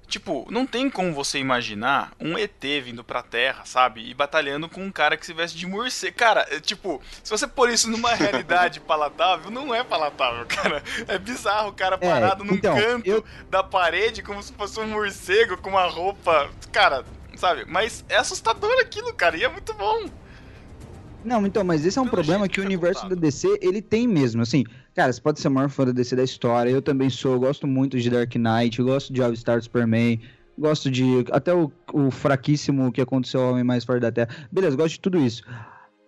Tipo, 0.08 0.48
não 0.50 0.66
tem 0.66 0.90
como 0.90 1.14
você 1.14 1.38
imaginar 1.38 2.14
um 2.18 2.38
ET 2.38 2.64
vindo 2.82 3.04
pra 3.04 3.22
Terra, 3.22 3.64
sabe? 3.66 4.10
E 4.10 4.14
batalhando 4.14 4.70
com 4.70 4.82
um 4.86 4.90
cara 4.92 5.18
que 5.18 5.26
se 5.26 5.34
veste 5.34 5.58
de 5.58 5.68
morcego. 5.68 6.16
Cara, 6.16 6.48
é, 6.50 6.62
tipo, 6.62 7.02
se 7.22 7.30
você 7.30 7.46
pôr 7.46 7.70
isso 7.70 7.90
numa 7.90 8.14
realidade 8.16 8.80
palatável, 8.80 9.52
não 9.52 9.76
é 9.76 9.84
palatável, 9.84 10.46
cara. 10.46 10.82
É 11.10 11.18
bizarro 11.20 11.70
o 11.70 11.74
cara 11.74 11.98
É, 12.00 12.10
parado 12.10 12.46
num 12.46 12.54
então, 12.54 12.76
canto 12.76 13.06
eu- 13.06 13.24
da 13.50 13.62
parede 13.62 14.24
como 14.24 14.42
se 14.42 14.54
fosse 14.54 14.80
um 14.80 14.88
morcego 14.88 15.58
com 15.58 15.72
uma 15.72 15.86
roupa. 15.88 16.50
Cara, 16.72 17.04
sabe? 17.36 17.66
Mas 17.68 18.06
é 18.08 18.16
assustador 18.16 18.80
aquilo, 18.80 19.14
cara, 19.14 19.36
e 19.36 19.44
é 19.44 19.50
muito 19.50 19.74
bom. 19.74 20.06
Não, 21.24 21.46
então, 21.46 21.64
mas 21.64 21.86
esse 21.86 21.98
é 22.00 22.02
um 22.02 22.06
Pelo 22.06 22.16
problema 22.16 22.48
que 22.48 22.52
o 22.52 22.54
que 22.54 22.60
foi 22.62 22.66
universo 22.66 23.02
contado. 23.02 23.16
da 23.16 23.22
DC, 23.22 23.60
ele 23.62 23.82
tem 23.82 24.08
mesmo, 24.08 24.42
assim, 24.42 24.64
cara, 24.98 25.14
você 25.14 25.22
pode 25.22 25.40
ser 25.40 25.48
o 25.48 25.52
maior 25.52 25.70
fã 25.70 25.86
da 25.86 25.92
DC 25.92 26.16
da 26.16 26.24
história, 26.24 26.72
eu 26.72 26.82
também 26.82 27.08
sou, 27.08 27.34
eu 27.34 27.40
gosto 27.40 27.68
muito 27.68 28.00
de 28.00 28.10
Dark 28.10 28.34
Knight, 28.34 28.82
gosto 28.82 29.14
de 29.14 29.22
All 29.22 29.36
Star 29.36 29.62
Superman, 29.62 30.20
gosto 30.58 30.90
de, 30.90 31.24
até 31.32 31.54
o, 31.54 31.72
o 31.94 32.10
fraquíssimo 32.10 32.92
que 32.92 33.00
aconteceu 33.00 33.42
ao 33.42 33.52
Homem 33.52 33.64
Mais 33.64 33.86
Forte 33.86 34.02
da 34.02 34.12
Terra, 34.12 34.30
beleza, 34.52 34.76
gosto 34.76 34.96
de 34.96 35.00
tudo 35.00 35.20
isso. 35.20 35.44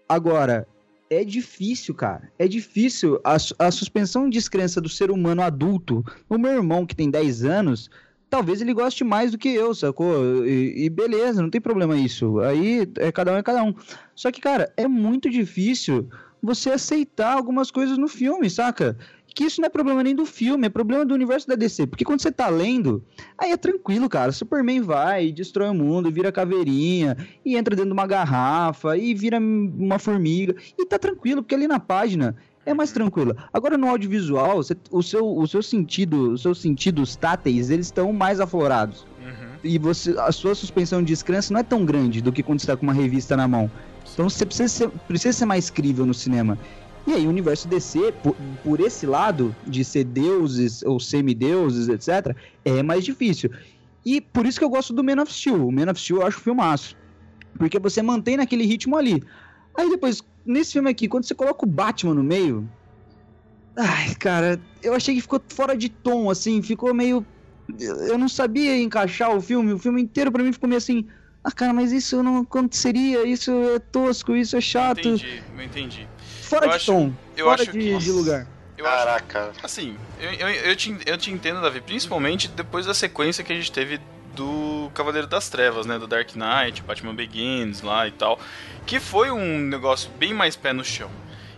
Agora, 0.09 0.67
é 1.07 1.23
difícil, 1.23 1.93
cara, 1.93 2.31
é 2.39 2.47
difícil, 2.47 3.21
a, 3.23 3.35
a 3.59 3.69
suspensão 3.69 4.27
de 4.27 4.39
descrença 4.39 4.81
do 4.81 4.89
ser 4.89 5.11
humano 5.11 5.43
adulto, 5.43 6.03
o 6.27 6.39
meu 6.39 6.53
irmão 6.53 6.83
que 6.83 6.95
tem 6.95 7.11
10 7.11 7.45
anos, 7.45 7.91
talvez 8.27 8.59
ele 8.59 8.73
goste 8.73 9.03
mais 9.03 9.31
do 9.31 9.37
que 9.37 9.49
eu, 9.49 9.75
sacou? 9.75 10.47
E, 10.47 10.85
e 10.85 10.89
beleza, 10.89 11.43
não 11.43 11.49
tem 11.51 11.61
problema 11.61 11.95
isso. 11.95 12.39
Aí 12.39 12.87
é 12.97 13.11
cada 13.11 13.33
um 13.33 13.37
é 13.37 13.43
cada 13.43 13.63
um. 13.63 13.75
Só 14.15 14.31
que, 14.31 14.41
cara, 14.41 14.73
é 14.75 14.87
muito 14.87 15.29
difícil 15.29 16.09
você 16.41 16.71
aceitar 16.71 17.33
algumas 17.33 17.71
coisas 17.71 17.97
no 17.97 18.07
filme, 18.07 18.49
saca? 18.49 18.97
que 19.35 19.43
isso 19.45 19.61
não 19.61 19.67
é 19.67 19.69
problema 19.69 20.03
nem 20.03 20.15
do 20.15 20.25
filme, 20.25 20.65
é 20.65 20.69
problema 20.69 21.05
do 21.05 21.13
universo 21.13 21.47
da 21.47 21.55
DC. 21.55 21.85
Porque 21.87 22.03
quando 22.03 22.19
você 22.19 22.31
tá 22.31 22.49
lendo, 22.49 23.01
aí 23.37 23.51
é 23.51 23.57
tranquilo, 23.57 24.09
cara. 24.09 24.31
Superman 24.31 24.81
vai, 24.81 25.31
destrói 25.31 25.69
o 25.69 25.73
mundo, 25.73 26.11
vira 26.11 26.31
caveirinha, 26.31 27.15
e 27.45 27.55
entra 27.55 27.73
dentro 27.75 27.91
de 27.91 27.93
uma 27.93 28.07
garrafa, 28.07 28.97
e 28.97 29.13
vira 29.13 29.37
uma 29.39 29.99
formiga. 29.99 30.55
E 30.77 30.85
tá 30.85 30.97
tranquilo, 30.97 31.41
porque 31.43 31.55
ali 31.55 31.67
na 31.67 31.79
página 31.79 32.35
é 32.65 32.73
mais 32.73 32.91
tranquilo. 32.91 33.35
Agora 33.53 33.77
no 33.77 33.87
audiovisual, 33.87 34.57
você- 34.57 34.75
o 34.91 35.01
seu, 35.01 35.25
o 35.25 35.47
seu 35.47 35.61
sentido, 35.61 36.31
os 36.33 36.41
seus 36.41 36.59
sentidos 36.59 37.15
táteis, 37.15 37.69
eles 37.69 37.85
estão 37.85 38.11
mais 38.11 38.39
aflorados. 38.41 39.05
Uhum. 39.21 39.49
E 39.63 39.77
você, 39.77 40.15
a 40.19 40.31
sua 40.31 40.55
suspensão 40.55 41.01
de 41.01 41.07
descrença 41.13 41.53
não 41.53 41.59
é 41.59 41.63
tão 41.63 41.85
grande 41.85 42.19
do 42.21 42.31
que 42.33 42.41
quando 42.43 42.59
você 42.59 42.67
tá 42.67 42.75
com 42.75 42.83
uma 42.83 42.93
revista 42.93 43.37
na 43.37 43.47
mão. 43.47 43.69
Então 44.13 44.29
você 44.29 44.45
precisa 44.45 44.67
ser, 44.67 44.89
precisa 45.07 45.33
ser 45.33 45.45
mais 45.45 45.69
crível 45.69 46.05
no 46.05 46.13
cinema. 46.13 46.57
E 47.07 47.13
aí, 47.13 47.25
o 47.25 47.29
universo 47.29 47.67
DC, 47.67 48.11
por, 48.23 48.35
por 48.63 48.79
esse 48.79 49.05
lado 49.05 49.55
de 49.65 49.83
ser 49.83 50.03
deuses 50.03 50.83
ou 50.83 50.99
semideuses, 50.99 51.87
etc., 51.89 52.35
é 52.63 52.83
mais 52.83 53.03
difícil. 53.03 53.49
E 54.05 54.21
por 54.21 54.45
isso 54.45 54.59
que 54.59 54.65
eu 54.65 54.69
gosto 54.69 54.93
do 54.93 55.03
Man 55.03 55.21
of 55.21 55.33
Steel. 55.33 55.67
O 55.67 55.71
Man 55.71 55.89
of 55.89 55.99
Steel 55.99 56.21
eu 56.21 56.27
acho 56.27 56.39
filmaço. 56.39 56.95
Porque 57.57 57.79
você 57.79 58.01
mantém 58.01 58.37
naquele 58.37 58.65
ritmo 58.65 58.95
ali. 58.95 59.23
Aí 59.75 59.89
depois, 59.89 60.21
nesse 60.45 60.73
filme 60.73 60.89
aqui, 60.89 61.07
quando 61.07 61.25
você 61.25 61.33
coloca 61.33 61.65
o 61.65 61.69
Batman 61.69 62.13
no 62.13 62.23
meio. 62.23 62.69
Ai, 63.75 64.13
cara, 64.15 64.59
eu 64.83 64.93
achei 64.93 65.15
que 65.15 65.21
ficou 65.21 65.41
fora 65.49 65.75
de 65.75 65.89
tom, 65.89 66.29
assim, 66.29 66.61
ficou 66.61 66.93
meio. 66.93 67.25
Eu 68.07 68.17
não 68.17 68.27
sabia 68.27 68.81
encaixar 68.81 69.35
o 69.35 69.41
filme. 69.41 69.73
O 69.73 69.79
filme 69.79 70.01
inteiro 70.01 70.31
pra 70.31 70.43
mim 70.43 70.53
ficou 70.53 70.67
meio 70.67 70.77
assim. 70.77 71.07
Ah, 71.43 71.51
cara, 71.51 71.73
mas 71.73 71.91
isso 71.91 72.21
não 72.21 72.39
aconteceria, 72.41 73.25
isso 73.25 73.51
é 73.75 73.79
tosco, 73.79 74.35
isso 74.35 74.57
é 74.57 74.61
chato. 74.61 74.99
Entendi, 74.99 75.41
eu 75.57 75.63
entendi. 75.63 76.07
Fora 76.43 76.65
Eu 76.65 76.69
de 76.71 76.75
acho- 76.75 76.85
tom, 76.85 77.13
eu 77.37 77.45
fora 77.45 77.61
acho 77.61 77.71
de, 77.71 77.79
que- 77.79 77.97
de 77.97 78.11
lugar. 78.11 78.47
Eu 78.77 78.85
acho 78.87 78.97
Caraca. 79.05 79.51
Assim, 79.61 79.95
eu, 80.21 80.31
eu, 80.33 80.49
eu, 80.49 80.75
te, 80.75 80.97
eu 81.05 81.17
te 81.17 81.31
entendo, 81.31 81.61
Davi, 81.61 81.81
principalmente 81.81 82.47
depois 82.47 82.85
da 82.85 82.93
sequência 82.93 83.43
que 83.43 83.51
a 83.51 83.55
gente 83.55 83.71
teve 83.71 83.99
do 84.35 84.89
Cavaleiro 84.93 85.27
das 85.27 85.49
Trevas, 85.49 85.85
né? 85.85 85.97
Do 85.99 86.07
Dark 86.07 86.29
Knight, 86.35 86.81
Batman 86.83 87.13
Begins 87.13 87.81
lá 87.81 88.07
e 88.07 88.11
tal. 88.11 88.39
Que 88.85 88.99
foi 88.99 89.31
um 89.31 89.59
negócio 89.59 90.09
bem 90.17 90.33
mais 90.33 90.55
pé 90.55 90.71
no 90.71 90.83
chão. 90.83 91.11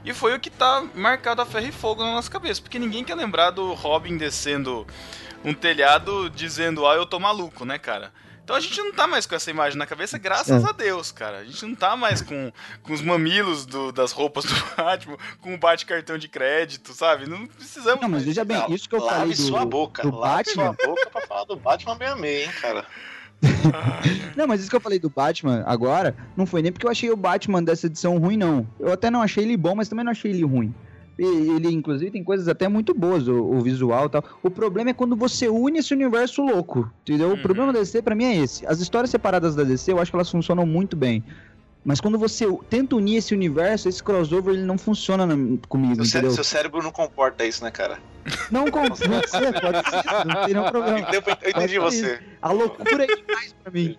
E 0.03 0.13
foi 0.15 0.35
o 0.35 0.39
que 0.39 0.49
tá 0.49 0.83
marcado 0.95 1.41
a 1.43 1.45
ferro 1.45 1.67
e 1.67 1.71
fogo 1.71 2.03
na 2.03 2.13
nossa 2.13 2.29
cabeça. 2.31 2.59
Porque 2.59 2.79
ninguém 2.79 3.03
quer 3.03 3.13
lembrar 3.13 3.51
do 3.51 3.73
Robin 3.73 4.17
descendo 4.17 4.87
um 5.45 5.53
telhado 5.53 6.27
dizendo, 6.31 6.87
ah, 6.87 6.95
eu 6.95 7.05
tô 7.05 7.19
maluco, 7.19 7.65
né, 7.65 7.77
cara? 7.77 8.11
Então 8.51 8.57
a 8.57 8.59
gente 8.59 8.77
não 8.81 8.91
tá 8.91 9.07
mais 9.07 9.25
com 9.25 9.33
essa 9.33 9.49
imagem 9.49 9.77
na 9.79 9.85
cabeça, 9.85 10.17
graças 10.17 10.61
É. 10.61 10.67
a 10.67 10.73
Deus, 10.73 11.09
cara. 11.09 11.37
A 11.37 11.43
gente 11.45 11.65
não 11.65 11.73
tá 11.73 11.95
mais 11.95 12.21
com, 12.21 12.51
com 12.83 12.91
os 12.91 13.01
mamilos 13.01 13.65
do- 13.65 13.93
das 13.93 14.11
roupas 14.11 14.43
do 14.43 14.53
Batman, 14.75 15.15
com 15.39 15.53
o 15.53 15.57
bate-cartão 15.57 16.17
de 16.17 16.27
crédito, 16.27 16.93
sabe? 16.93 17.29
Não 17.29 17.47
precisamos 17.47 18.01
Não, 18.01 18.09
mas 18.09 18.23
veja 18.23 18.43
bem, 18.43 18.57
Não, 18.57 18.67
isso 18.75 18.89
que 18.89 18.95
eu 18.95 18.99
lave 19.03 19.19
falei 19.19 19.35
do, 19.35 19.41
sua 19.41 19.63
boca. 19.65 20.01
do 20.03 20.13
lave 20.17 20.53
Batman. 20.53 20.75
sua 20.77 20.87
boca 20.87 21.09
pra 21.09 21.21
falar 21.21 21.43
do 21.45 21.55
Batman 21.55 21.95
66, 21.97 22.45
hein, 22.47 22.53
cara. 22.61 22.85
Não, 24.35 24.47
mas 24.47 24.59
isso 24.61 24.69
que 24.69 24.75
eu 24.75 24.81
falei 24.81 24.99
do 24.99 25.09
Batman 25.09 25.63
agora, 25.65 26.15
não 26.35 26.45
foi 26.45 26.61
nem 26.61 26.71
porque 26.73 26.85
eu 26.85 26.91
achei 26.91 27.09
o 27.09 27.15
Batman 27.15 27.63
dessa 27.63 27.87
edição 27.87 28.17
ruim, 28.17 28.35
não. 28.37 28.67
Eu 28.79 28.91
até 28.91 29.09
não 29.09 29.21
achei 29.21 29.43
ele 29.43 29.57
bom, 29.57 29.75
mas 29.75 29.87
também 29.87 30.03
não 30.05 30.11
achei 30.11 30.29
ele 30.31 30.43
ruim. 30.43 30.75
Ele, 31.17 31.67
inclusive, 31.71 32.09
tem 32.09 32.23
coisas 32.23 32.47
até 32.47 32.67
muito 32.67 32.93
boas, 32.93 33.27
o, 33.27 33.35
o 33.35 33.61
visual 33.61 34.05
e 34.05 34.09
tal. 34.09 34.23
O 34.41 34.49
problema 34.49 34.89
é 34.89 34.93
quando 34.93 35.15
você 35.15 35.47
une 35.47 35.79
esse 35.79 35.93
universo 35.93 36.41
louco, 36.41 36.91
entendeu? 37.03 37.27
Uhum. 37.29 37.33
O 37.35 37.41
problema 37.41 37.71
da 37.71 37.79
DC, 37.79 38.01
pra 38.01 38.15
mim, 38.15 38.25
é 38.25 38.37
esse. 38.37 38.65
As 38.65 38.79
histórias 38.79 39.11
separadas 39.11 39.55
da 39.55 39.63
DC, 39.63 39.91
eu 39.91 39.99
acho 39.99 40.09
que 40.11 40.15
elas 40.17 40.31
funcionam 40.31 40.65
muito 40.65 40.95
bem. 40.95 41.23
Mas 41.83 41.99
quando 41.99 42.17
você 42.17 42.45
tenta 42.69 42.95
unir 42.95 43.17
esse 43.17 43.33
universo, 43.33 43.89
esse 43.89 44.03
crossover, 44.03 44.53
ele 44.53 44.63
não 44.63 44.77
funciona 44.77 45.25
na- 45.25 45.57
comigo, 45.67 46.05
Seu, 46.05 46.29
seu 46.31 46.43
cérebro 46.43 46.81
não 46.83 46.91
comporta 46.91 47.43
isso, 47.43 47.63
né, 47.63 47.71
cara? 47.71 47.97
Não 48.51 48.65
pode 48.65 48.97
ser, 48.99 49.09
pode 49.59 49.89
ser, 49.89 50.25
não 50.25 50.45
tem 50.45 50.53
nenhum 50.53 50.69
problema. 50.69 50.99
Eu, 51.11 51.23
eu 51.41 51.49
entendi 51.49 51.79
Mas 51.79 51.93
você. 51.95 52.19
A 52.39 52.51
loucura 52.51 53.03
é 53.03 53.07
demais 53.07 53.55
pra 53.63 53.71
mim. 53.71 53.97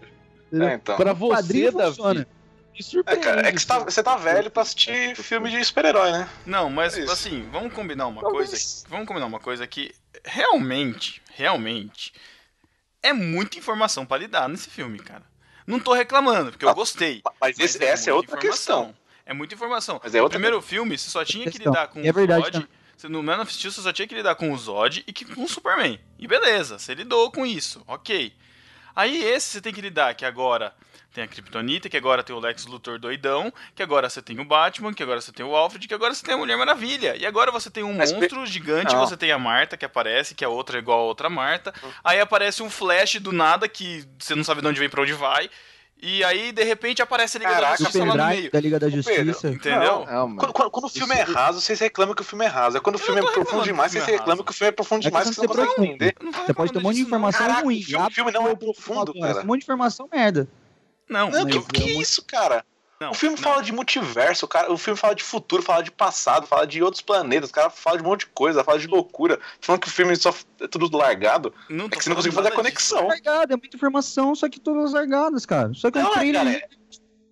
É, 0.53 0.75
então. 0.75 0.97
Pra 0.97 1.13
você, 1.13 1.71
Davi, 1.71 1.87
funciona. 1.89 2.27
Me 2.73 2.79
É, 2.79 2.83
surpreende. 2.83 3.25
cara, 3.25 3.49
é 3.49 3.53
que 3.53 3.61
você 3.61 3.67
tá, 3.67 3.79
você 3.79 4.03
tá 4.03 4.17
velho 4.17 4.51
pra 4.51 4.63
assistir 4.63 5.15
filme 5.17 5.51
de 5.51 5.65
super-herói, 5.65 6.13
né? 6.13 6.29
Não, 6.47 6.71
mas 6.71 6.97
É 6.97 7.03
assim, 7.05 7.49
vamos 7.51 7.73
combinar 7.73 8.07
uma 8.07 8.21
Talvez. 8.21 8.49
coisa. 8.51 8.85
Vamos 8.89 9.07
combinar 9.07 9.27
uma 9.27 9.41
coisa 9.41 9.67
que 9.67 9.95
realmente, 10.25 11.21
realmente 11.35 12.13
é 13.03 13.13
muita 13.13 13.59
informação 13.59 14.07
pra 14.07 14.17
lidar 14.19 14.49
nesse 14.49 14.71
filme, 14.71 14.99
cara. 14.99 15.25
Não 15.67 15.79
tô 15.79 15.93
reclamando, 15.93 16.51
porque 16.51 16.65
eu 16.65 16.69
Ah, 16.71 16.75
gostei. 16.75 17.23
Mas 17.41 17.59
esse- 17.59 17.79
mas 17.79 17.89
essa 17.89 18.11
é 18.11 18.13
outra 18.13 18.37
informação. 18.37 18.87
questão. 18.87 19.03
É 19.25 19.33
muita 19.33 19.55
informação. 19.55 20.01
Mas 20.03 20.15
é 20.15 20.19
no 20.19 20.25
outra 20.25 20.39
primeiro 20.39 20.61
filme, 20.61 20.99
você 20.99 21.09
só 21.11 21.25
tinha 21.25 21.49
que 21.51 21.59
lidar 21.59 21.89
com 21.89 22.01
É 22.01 22.11
o 22.11 22.13
verdade 22.13 22.43
Zod. 22.57 22.69
Você, 22.97 23.09
no 23.09 23.23
Man 23.23 23.41
of 23.41 23.53
Steel, 23.53 23.73
você 23.73 23.81
só 23.81 23.93
tinha 23.93 24.07
que 24.07 24.15
lidar 24.15 24.35
com 24.35 24.53
o 24.53 24.57
Zod 24.59 25.03
e 25.07 25.13
que, 25.13 25.25
com 25.25 25.43
o 25.45 25.49
Superman. 25.49 25.99
E 26.19 26.27
beleza, 26.29 26.79
você 26.79 26.95
lidou 26.95 27.31
com 27.33 27.45
isso, 27.47 27.83
ok. 27.87 28.33
Aí 28.95 29.25
esse 29.25 29.49
você 29.51 29.61
tem 29.61 29.73
que 29.73 29.81
lidar, 29.81 30.15
que 30.15 30.25
agora 30.25 30.75
tem 31.13 31.25
a 31.25 31.29
Kryptonita, 31.29 31.89
que 31.89 31.97
agora 31.97 32.23
tem 32.23 32.35
o 32.35 32.39
Lex 32.41 32.67
Luthor 32.67 32.99
doidão, 32.99 33.53
que 33.75 33.83
agora 33.83 34.09
você 34.09 34.23
tem 34.23 34.39
o 34.41 34.45
Batman, 34.45 34.93
que 34.95 35.03
agora 35.03 35.21
você 35.21 35.31
tem 35.33 35.45
o 35.45 35.55
Alfred, 35.55 35.87
que 35.87 35.95
agora 35.95 36.15
você 36.15 36.25
tem 36.25 36.35
a 36.35 36.39
Mulher 36.39 36.57
Maravilha. 36.57 37.17
E 37.17 37.27
agora 37.27 37.51
você 37.53 37.71
tem 37.71 37.83
um 37.83 37.95
Mas 37.95 38.13
monstro 38.13 38.47
gigante, 38.47 38.95
Não. 38.95 39.01
você 39.07 39.17
tem 39.17 39.31
a 39.31 39.39
Marta 39.39 39.77
que 39.77 39.85
aparece, 39.85 40.35
que 40.35 40.45
é 40.45 40.49
outra 40.49 40.79
igual 40.79 41.01
a 41.01 41.05
outra 41.05 41.29
Marta. 41.29 41.73
Aí 42.03 42.19
aparece 42.21 42.63
um 42.63 42.71
Flash 42.71 43.17
do 43.21 43.33
nada, 43.33 43.69
que 43.69 44.05
você 44.19 44.35
não 44.35 44.43
sabe 44.45 44.61
de 44.63 44.69
onde 44.69 44.81
vem 44.81 44.89
pra 44.89 45.03
onde 45.03 45.13
vai. 45.13 45.51
E 46.05 46.25
aí, 46.25 46.51
de 46.51 46.65
repente, 46.65 47.01
aparece 47.01 47.37
a 47.37 47.41
Liga 47.41 47.51
da 47.53 47.57
Caraca, 47.61 47.75
O 47.75 47.85
Justiça 47.85 48.05
lá 48.05 48.17
no 48.17 48.27
meio. 48.27 48.51
da 48.51 48.59
Liga 48.61 48.81
da 48.81 48.87
Pedro, 48.89 49.03
Justiça. 49.05 49.49
Entendeu? 49.51 50.05
Não, 50.05 50.27
mas- 50.27 50.39
Quando, 50.41 50.53
quando- 50.53 50.71
quando 50.73 50.85
o 50.87 50.89
filme 50.89 51.15
é 51.15 51.23
raso, 51.23 51.61
vocês 51.61 51.79
reclamam 51.79 52.13
que 52.13 52.23
o 52.23 52.25
filme 52.25 52.45
é 52.45 52.49
raso. 52.49 52.77
É 52.77 52.81
quando 52.81 52.97
o 52.97 52.99
Eu 52.99 53.05
filme 53.05 53.21
é 53.21 53.25
não 53.25 53.33
profundo 53.33 53.63
demais, 53.63 53.93
vocês 53.93 54.09
é 54.09 54.11
reclamam 54.11 54.43
que 54.45 54.51
o 54.51 54.55
filme 54.55 54.69
é 54.71 54.73
profundo 54.73 54.99
É 54.99 55.09
demais, 55.09 55.29
que 55.29 55.35
vocês 55.37 55.47
não 55.49 55.55
conseguem 55.55 55.91
entender. 55.93 56.17
Não 56.21 56.33
Você 56.33 56.53
pode 56.55 56.73
ter 56.73 56.79
um 56.79 56.83
monte 56.83 56.95
de 56.97 57.01
não. 57.03 57.07
informação 57.07 57.63
ruim. 57.63 57.81
o 57.81 58.11
filme 58.11 58.33
não 58.33 58.49
é 58.49 58.57
profundo, 58.57 59.15
cara. 59.15 59.43
Um 59.43 59.45
monte 59.47 59.61
de 59.61 59.65
informação 59.67 60.09
merda. 60.13 60.49
Não, 61.09 61.31
Não, 61.31 61.47
que, 61.47 61.61
que 61.61 61.83
eu- 61.95 62.01
isso, 62.01 62.23
cara? 62.25 62.65
não, 63.01 63.11
o 63.11 63.15
filme 63.15 63.37
não. 63.37 63.43
fala 63.43 63.63
de 63.63 63.73
multiverso, 63.73 64.47
cara. 64.47 64.73
O 64.73 64.79
filme 64.79 64.99
fala 64.99 65.15
de 65.15 65.23
futuro, 65.23 65.63
fala 65.63 65.83
de 65.83 65.91
passado, 65.91 66.47
fala 66.47 66.67
de 66.67 66.83
outros 66.83 67.03
planetas. 67.03 67.51
O 67.51 67.53
cara 67.53 67.69
fala 67.69 67.97
de 67.99 68.03
um 68.05 68.07
monte 68.07 68.21
de 68.21 68.27
coisa, 68.27 68.63
fala 68.65 68.79
de 68.79 68.87
loucura. 68.87 69.39
Falando 69.61 69.83
que 69.83 69.89
o 69.89 69.91
filme 69.91 70.15
só 70.17 70.33
é 70.61 70.69
tudo 70.69 70.97
largado. 70.97 71.53
Não 71.69 71.87
É 71.87 71.89
que 71.91 72.03
você 72.03 72.09
não 72.09 72.17
conseguiu 72.17 72.37
fazer 72.37 72.49
a 72.49 72.53
conexão. 72.53 73.09
Largada, 73.09 73.55
é 73.55 73.57
muita 73.57 73.77
informação, 73.77 74.35
só 74.35 74.49
que 74.49 74.61
todas 74.61 74.93
largadas, 74.93 75.45
cara. 75.45 75.73
Só 75.75 75.91
que 75.91 75.99
um 75.99 76.03
Não, 76.03 76.11
é, 76.13 76.15
trailer. 76.15 76.43
cara, 76.61 76.69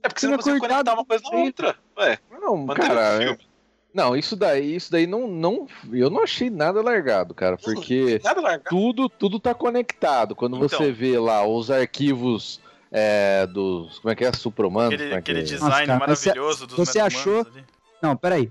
É 0.03 0.09
porque 0.09 0.21
você 0.21 0.27
não 0.27 0.35
acordado, 0.35 0.61
conectar 0.61 0.95
uma 0.95 1.05
coisa 1.05 1.25
na 1.31 1.39
outra. 1.39 1.77
Ué, 1.99 2.19
Não, 2.41 2.67
cara, 2.67 3.33
o 3.33 3.51
não, 3.93 4.17
isso 4.17 4.37
daí, 4.37 4.77
isso 4.77 4.91
daí 4.93 5.05
não, 5.07 5.27
não, 5.27 5.67
eu 5.93 6.09
não 6.09 6.23
achei 6.23 6.49
nada 6.49 6.81
largado, 6.81 7.35
cara, 7.35 7.57
porque 7.57 8.21
Nada 8.23 8.41
largado. 8.41 8.65
tudo, 8.71 9.09
tudo 9.09 9.41
tá 9.41 9.53
conectado. 9.53 10.35
Quando 10.37 10.57
Então. 10.57 10.69
você 10.79 10.93
vê 10.93 11.19
lá 11.19 11.45
os 11.47 11.71
arquivos 11.73 12.61
é, 12.91 13.47
dos, 13.47 13.99
como 14.01 14.11
é 14.13 14.15
que 14.15 14.25
é, 14.25 14.33
Supromando, 14.33 14.95
Aquele, 14.95 15.05
é 15.09 15.11
que 15.13 15.15
aquele 15.17 15.39
é? 15.41 15.43
design 15.43 15.65
Nossa, 15.71 15.87
cara, 15.87 15.99
maravilhoso 15.99 16.67
dos 16.67 16.77
você 16.77 16.99
achou- 16.99 17.41
ali. 17.41 17.65
Não, 18.03 18.17
peraí. 18.17 18.51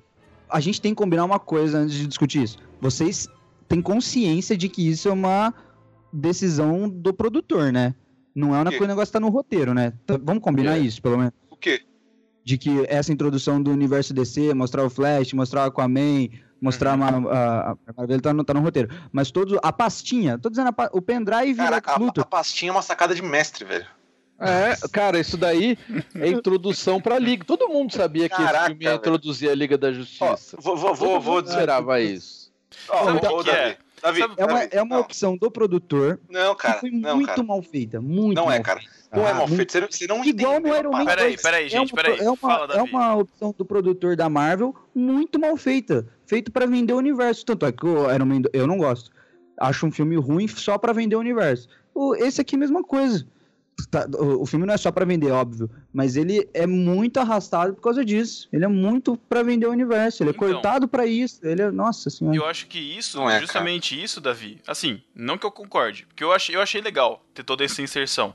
A 0.50 0.60
gente 0.60 0.82
tem 0.82 0.94
que 0.94 0.98
combinar 0.98 1.26
uma 1.26 1.40
coisa 1.40 1.80
antes 1.80 1.96
de 1.96 2.08
discutir 2.08 2.44
isso. 2.44 2.58
Vocês 2.82 3.28
têm 3.68 3.82
consciência 3.82 4.56
de 4.58 4.68
que 4.70 4.88
isso 4.88 5.10
é 5.10 5.12
uma 5.12 5.54
decisão 6.12 6.90
do 6.90 7.14
produtor, 7.14 7.72
né? 7.72 7.94
Não 8.34 8.56
é 8.56 8.62
uma 8.62 8.66
coisa, 8.72 8.84
o 8.86 8.88
negócio 8.88 9.12
tá 9.14 9.20
no 9.20 9.30
roteiro, 9.30 9.74
né? 9.74 9.94
Tá- 10.06 10.20
vamos 10.22 10.42
combinar 10.44 10.78
É. 10.78 10.80
isso, 10.80 11.02
pelo 11.02 11.18
menos. 11.18 11.34
O 11.50 11.56
quê? 11.56 11.82
De 12.44 12.58
que 12.58 12.86
essa 12.88 13.12
introdução 13.12 13.62
do 13.62 13.70
universo 13.72 14.14
DC, 14.14 14.54
mostrar 14.54 14.84
o 14.86 14.90
Flash, 14.90 15.34
mostrar 15.34 15.66
o 15.66 15.68
Aquaman, 15.68 16.30
mostrar 16.62 16.98
Uhum. 16.98 17.28
a, 17.30 17.34
a, 17.38 17.72
a 17.72 17.78
Marvel 17.98 18.22
tá 18.22 18.34
no, 18.34 18.44
tá 18.44 18.54
no 18.54 18.62
roteiro. 18.62 18.90
Mas 19.12 19.30
todos, 19.30 19.58
a 19.62 19.72
pastinha, 19.74 20.38
tô 20.38 20.50
dizendo, 20.50 20.70
a 20.76 20.90
o 20.94 21.02
pendrive 21.02 21.60
e 21.62 21.70
Lex 21.70 21.88
a, 21.88 22.22
a 22.22 22.26
pastinha 22.26 22.70
é 22.70 22.74
uma 22.74 22.82
sacada 22.82 23.14
de 23.14 23.22
mestre, 23.22 23.66
velho. 23.66 23.86
É, 24.40 24.76
cara, 24.90 25.20
isso 25.20 25.36
daí 25.38 25.78
é 26.16 26.28
introdução 26.30 27.02
pra 27.02 27.20
Liga. 27.20 27.44
Todo 27.46 27.68
mundo 27.68 27.94
sabia 27.94 28.30
que 28.30 28.36
esse 28.36 28.44
Caraca, 28.44 28.68
filme 28.68 28.84
ia 28.86 28.90
velho. 28.92 29.00
introduzir 29.00 29.50
a 29.50 29.56
Liga 29.56 29.78
da 29.78 29.90
Ó, 29.90 29.92
Justiça. 29.92 30.58
vou, 30.60 30.78
vou, 30.78 30.90
Todo 30.92 30.98
vou, 30.98 31.10
mundo 31.16 31.22
vou 31.22 31.42
dizer. 31.42 31.56
esperava 31.56 32.00
isso. 32.02 32.52
Ó, 32.88 33.04
Sabe 33.06 33.28
ô, 33.28 33.30
o 33.32 33.40
ô, 33.40 33.44
que 33.44 33.50
que 33.50 33.56
é? 33.56 33.78
Davi, 34.02 34.20
Davi, 34.20 34.20
Sabe- 34.22 34.34
É 34.38 34.46
uma, 34.46 34.54
Davi, 34.60 34.70
é 34.72 34.82
uma 34.82 34.96
não, 34.96 35.02
opção 35.02 35.36
do 35.38 35.52
produtor 35.52 36.20
Não, 36.30 36.56
que 36.56 36.62
cara. 36.62 36.80
foi 36.80 36.90
Não, 36.90 37.16
muito 37.18 37.28
cara. 37.28 37.44
mal 37.44 37.62
feita. 37.62 38.00
Muito 38.00 38.38
Não 38.38 38.46
mal 38.46 38.54
é, 38.54 38.60
cara. 38.62 38.80
Não 39.12 39.28
é 39.28 39.32
Ah, 39.32 39.34
mal 39.34 39.48
muito- 39.48 39.56
feito. 39.58 39.72
Você 39.74 39.80
não, 39.82 39.88
você 39.92 40.08
não 40.08 40.24
Igual 40.24 40.56
entendeu 40.56 40.72
no 40.72 40.78
Iron 40.80 40.92
Man. 40.92 41.06
Peraí, 41.06 41.28
2. 41.32 41.42
peraí, 41.42 41.66
é 41.66 41.70
gente, 41.70 41.92
uma, 41.94 42.02
peraí. 42.02 42.20
É 42.20 42.30
uma, 42.30 42.38
Fala, 42.38 42.74
é 42.76 42.82
uma 42.82 43.16
opção 43.16 43.54
do 43.58 43.66
produtor 43.66 44.16
da 44.16 44.30
Marvel 44.30 44.74
muito 44.96 45.38
mal 45.38 45.58
feita. 45.58 46.08
Feito 46.26 46.50
pra 46.52 46.66
vender 46.66 46.94
o 46.94 46.98
universo. 46.98 47.44
Tanto 47.46 47.66
é 47.66 47.72
que 47.74 47.86
o 47.86 48.10
Iron 48.14 48.26
Man, 48.26 48.42
eu 48.54 48.66
não 48.68 48.78
gosto. 48.78 49.12
Acho 49.60 49.86
um 49.86 49.92
filme 49.92 50.16
ruim 50.16 50.48
só 50.48 50.78
pra 50.78 50.94
vender 50.94 51.16
o 51.18 51.20
universo. 51.20 51.68
O, 51.94 52.16
esse 52.16 52.40
aqui, 52.40 52.56
mesma 52.56 52.82
coisa. 52.84 53.28
Tá, 53.90 54.08
o, 54.18 54.44
o 54.44 54.46
filme 54.46 54.66
não 54.66 54.74
é 54.74 54.78
só 54.78 54.92
pra 54.92 55.06
vender, 55.06 55.32
óbvio. 55.32 55.70
Mas 55.94 56.16
ele 56.16 56.48
é 56.54 56.66
muito 56.68 57.20
arrastado 57.20 57.74
por 57.74 57.82
causa 57.82 58.04
disso. 58.04 58.48
Ele 58.52 58.66
é 58.66 58.68
muito 58.68 59.16
pra 59.30 59.44
vender 59.44 59.68
o 59.68 59.72
universo. 59.72 60.24
Ele 60.24 60.30
é 60.30 60.34
Então. 60.34 60.48
cortado 60.52 60.88
pra 60.88 61.06
isso. 61.06 61.40
Ele 61.44 61.62
é. 61.62 61.72
Nossa 61.72 62.10
senhora. 62.10 62.36
Eu 62.38 62.46
acho 62.46 62.68
que 62.68 62.80
isso, 62.80 63.18
Não 63.18 63.30
é, 63.30 63.40
justamente 63.40 64.02
isso, 64.02 64.20
Davi, 64.22 64.62
assim, 64.68 65.02
não 65.16 65.38
que 65.38 65.46
eu 65.46 65.52
concorde, 65.52 66.06
porque 66.08 66.24
eu 66.24 66.32
achei, 66.32 66.56
eu 66.56 66.62
achei 66.62 66.82
legal 66.82 67.24
ter 67.34 67.44
toda 67.44 67.64
essa 67.64 67.82
inserção. 67.82 68.34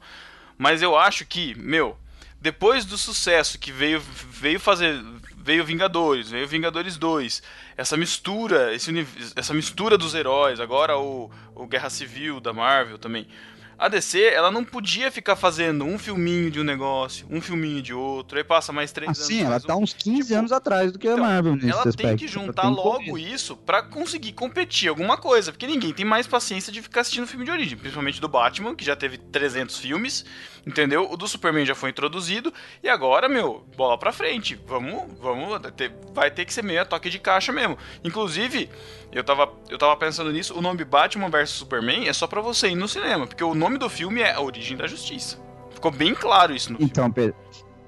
Mas 0.56 0.82
eu 0.82 0.96
acho 0.96 1.26
que, 1.26 1.54
meu, 1.58 1.96
depois 2.40 2.84
do 2.84 2.96
sucesso 2.98 3.58
que 3.58 3.72
veio, 3.72 4.00
veio 4.30 4.60
fazer, 4.60 5.02
veio 5.36 5.64
Vingadores, 5.64 6.30
veio 6.30 6.46
Vingadores 6.46 6.96
2. 6.96 7.42
Essa 7.76 7.96
mistura, 7.96 8.72
esse, 8.74 8.90
essa 9.34 9.52
mistura 9.54 9.96
dos 9.98 10.14
heróis, 10.14 10.60
agora 10.60 10.96
o, 10.98 11.30
o 11.54 11.66
Guerra 11.66 11.90
Civil 11.90 12.38
da 12.40 12.52
Marvel 12.52 12.98
também. 12.98 13.26
A 13.78 13.88
DC, 13.88 14.21
ela 14.21 14.50
não 14.50 14.64
podia 14.64 15.11
ficar 15.11 15.35
fazendo 15.37 15.85
um 15.85 15.99
filminho 15.99 16.50
de 16.50 16.61
um 16.61 16.64
negócio, 16.64 17.26
um 17.31 17.40
filminho 17.40 17.83
de 17.83 17.93
outro, 17.93 18.38
aí 18.38 18.45
passa 18.45 18.73
mais 18.73 18.93
três 18.93 19.09
anos. 19.09 19.21
Assim, 19.21 19.40
ela 19.40 19.50
mais 19.50 19.64
um- 19.64 19.66
tá 19.66 19.76
uns 19.76 19.93
15 19.93 20.28
tipo, 20.28 20.38
anos 20.38 20.52
atrás 20.52 20.93
do 20.93 20.99
que 20.99 21.09
a 21.09 21.12
então, 21.12 21.25
Marvel 21.25 21.57
nesse 21.57 21.71
ela 21.71 21.81
aspecto. 21.81 21.97
tem 22.09 22.16
que 22.16 22.28
juntar 22.28 22.62
tem 22.62 22.71
logo 22.71 23.19
isso 23.19 23.57
pra 23.57 23.83
conseguir 23.83 24.33
competir 24.33 24.88
alguma 24.88 25.16
coisa, 25.16 25.50
porque 25.52 25.66
ninguém 25.66 25.93
tem 25.93 26.04
mais 26.04 26.26
paciência 26.26 26.73
de 26.73 26.81
ficar 26.81 27.00
assistindo 27.00 27.26
filme 27.26 27.45
de 27.45 27.50
origem, 27.50 27.76
principalmente 27.76 28.21
do 28.21 28.28
Batman, 28.28 28.75
que 28.75 28.85
já 28.85 28.95
teve 28.95 29.19
300 29.19 29.76
filmes, 29.78 30.25
entendeu? 30.66 31.11
O 31.11 31.16
do 31.16 31.26
Superman 31.26 31.66
já 31.66 31.75
foi 31.75 31.90
introduzido 31.90 32.52
e 32.83 32.88
agora, 32.88 33.28
meu, 33.28 33.66
bola 33.76 33.99
pra 33.99 34.12
frente. 34.12 34.59
Vamos, 34.66 35.02
vamos, 35.21 35.61
vai 36.14 36.31
ter 36.31 36.45
que 36.45 36.54
ser 36.54 36.62
meio 36.62 36.81
a 36.81 36.85
toque 36.85 37.11
de 37.11 37.19
caixa 37.19 37.52
mesmo. 37.52 37.76
Inclusive, 38.04 38.71
eu 39.14 39.25
tava, 39.25 39.52
eu 39.71 39.78
tava 39.78 39.97
pensando 39.97 40.33
nisso, 40.33 40.59
o 40.59 40.61
nome 40.61 40.85
Batman 40.85 41.30
vs 41.30 41.50
Superman 41.50 42.09
é 42.09 42.12
só 42.12 42.26
pra 42.26 42.40
você 42.40 42.68
ir 42.68 42.75
no 42.75 42.88
cinema, 42.88 43.26
porque 43.26 43.44
o 43.44 43.54
nome 43.54 43.78
do 43.78 43.88
filme 43.88 44.21
é 44.21 44.33
A 44.33 44.40
Origem 44.40 44.76
da 44.76 44.87
Justiça. 44.87 45.38
Ficou 45.71 45.90
bem 45.90 46.14
claro 46.14 46.54
isso 46.54 46.73
no 46.73 46.78
filme. 46.78 46.90
Então, 46.90 47.11
Pedro, 47.11 47.37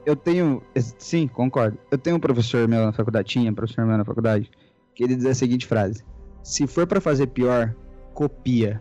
eu 0.04 0.14
tenho. 0.14 0.62
Sim, 0.98 1.26
concordo. 1.26 1.78
Eu 1.90 1.98
tenho 1.98 2.16
um 2.16 2.20
professor 2.20 2.66
meu 2.68 2.86
na 2.86 2.92
faculdade, 2.92 3.28
tinha 3.28 3.50
um 3.50 3.54
professor 3.54 3.84
meu 3.84 3.98
na 3.98 4.04
faculdade, 4.04 4.50
que 4.94 5.02
ele 5.02 5.16
diz 5.16 5.26
a 5.26 5.34
seguinte 5.34 5.66
frase: 5.66 6.04
Se 6.42 6.66
for 6.66 6.86
pra 6.86 7.00
fazer 7.00 7.26
pior, 7.26 7.74
copia. 8.14 8.80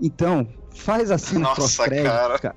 Então, 0.00 0.48
faz 0.74 1.10
a 1.10 1.18
cena 1.18 1.40
Nossa, 1.40 1.88
cara. 1.88 2.38
cara. 2.38 2.56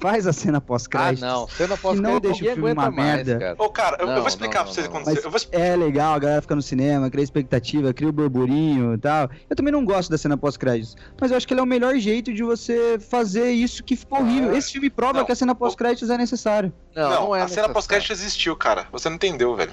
Faz 0.00 0.26
a 0.26 0.32
cena 0.32 0.58
Ah, 0.58 0.60
pós-crédito. 0.60 1.20
não. 1.20 1.46
Você 1.46 1.66
não 1.66 1.76
pode 1.76 1.98
E 1.98 2.00
não 2.00 2.18
deixa 2.18 2.42
o 2.44 2.54
filme 2.54 2.72
uma 2.72 2.90
merda. 2.90 3.38
cara. 3.38 3.54
Ô, 3.58 3.68
cara, 3.68 3.96
eu, 4.00 4.06
eu 4.06 4.14
Não, 4.14 4.20
vou 4.20 4.28
explicar 4.28 4.60
não, 4.60 4.64
pra 4.64 4.72
vocês 4.74 4.86
o 4.86 4.90
que 4.90 4.96
aconteceu. 4.96 5.22
Eu 5.24 5.30
vou 5.30 5.40
É 5.52 5.76
legal, 5.76 6.14
a 6.14 6.18
galera 6.18 6.40
fica 6.42 6.56
no 6.56 6.62
cinema, 6.62 7.10
cria 7.10 7.22
expectativa, 7.22 7.92
cria 7.92 8.08
o 8.08 8.12
burburinho 8.12 8.94
e 8.94 8.98
tal. 8.98 9.28
Eu 9.48 9.54
também 9.54 9.70
não 9.72 9.84
gosto 9.84 10.10
da 10.10 10.16
cena 10.16 10.36
pós-créditos, 10.36 10.96
mas 11.20 11.30
eu 11.30 11.36
acho 11.36 11.46
que 11.46 11.52
ele 11.52 11.60
é 11.60 11.62
o 11.62 11.66
melhor 11.66 11.94
jeito 11.96 12.32
de 12.32 12.42
você 12.42 12.98
fazer 12.98 13.50
isso 13.50 13.84
que 13.84 13.94
ficou 13.94 14.20
horrível. 14.20 14.56
Esse 14.56 14.72
filme 14.72 14.88
prova 14.88 15.18
Não. 15.18 15.24
que 15.26 15.32
a 15.32 15.36
cena 15.36 15.54
pós-créditos 15.54 16.08
é 16.08 16.16
necessário. 16.16 16.72
Não, 16.96 17.02
Não, 17.10 17.20
não, 17.26 17.36
é 17.36 17.42
a 17.42 17.48
cena 17.48 17.68
pós-crédito 17.68 18.10
existiu, 18.12 18.56
cara. 18.56 18.86
Você 18.92 19.08
não 19.08 19.16
entendeu, 19.16 19.54
velho. 19.54 19.72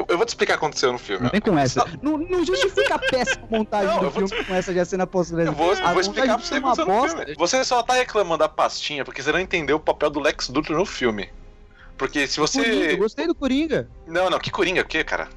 Eu, 0.00 0.06
eu 0.08 0.16
vou 0.16 0.24
te 0.24 0.30
explicar 0.30 0.54
o 0.54 0.58
que 0.58 0.64
aconteceu 0.64 0.92
no 0.92 0.98
filme. 0.98 1.24
Não 1.24 1.30
vem 1.30 1.40
com 1.40 1.58
essa. 1.58 1.84
Não, 2.00 2.16
não 2.16 2.44
justifica 2.44 2.94
a 2.94 2.98
péssima 2.98 3.46
montagem 3.50 3.86
Não, 3.88 3.98
do 3.98 4.06
eu 4.06 4.10
filme 4.28 4.44
com 4.44 4.54
essa 4.54 4.72
de 4.72 4.80
a 4.80 4.84
cena 4.84 5.02
Eu 5.02 5.06
pós-crédito. 5.06 5.54
vou, 5.54 5.74
eu 5.74 5.88
vou 5.88 6.00
explicar 6.00 6.38
pra 6.38 6.38
montagem 6.38 6.38
você 6.38 6.58
o 6.58 6.62
que 6.62 6.66
aconteceu 6.80 6.86
no 6.86 7.08
filme. 7.18 7.34
Você 7.36 7.64
só 7.64 7.82
tá 7.82 7.94
reclamando 7.94 8.38
da 8.38 8.48
pastinha 8.48 9.04
porque 9.04 9.22
você 9.22 9.30
não 9.30 9.38
entendeu 9.38 9.76
o 9.76 9.80
papel 9.80 10.08
do 10.08 10.18
Lex 10.20 10.48
Luthor 10.48 10.76
no 10.76 10.86
filme. 10.86 11.28
Porque 11.98 12.26
se 12.26 12.36
Coringa, 12.40 12.64
você. 12.74 12.92
eu 12.92 12.96
gostei 12.96 13.26
do 13.26 13.34
Coringa. 13.34 13.90
Não, 14.06 14.30
não, 14.30 14.38
que 14.38 14.50
Coringa, 14.50 14.80
o 14.80 14.86
quê, 14.86 15.04
cara? 15.04 15.28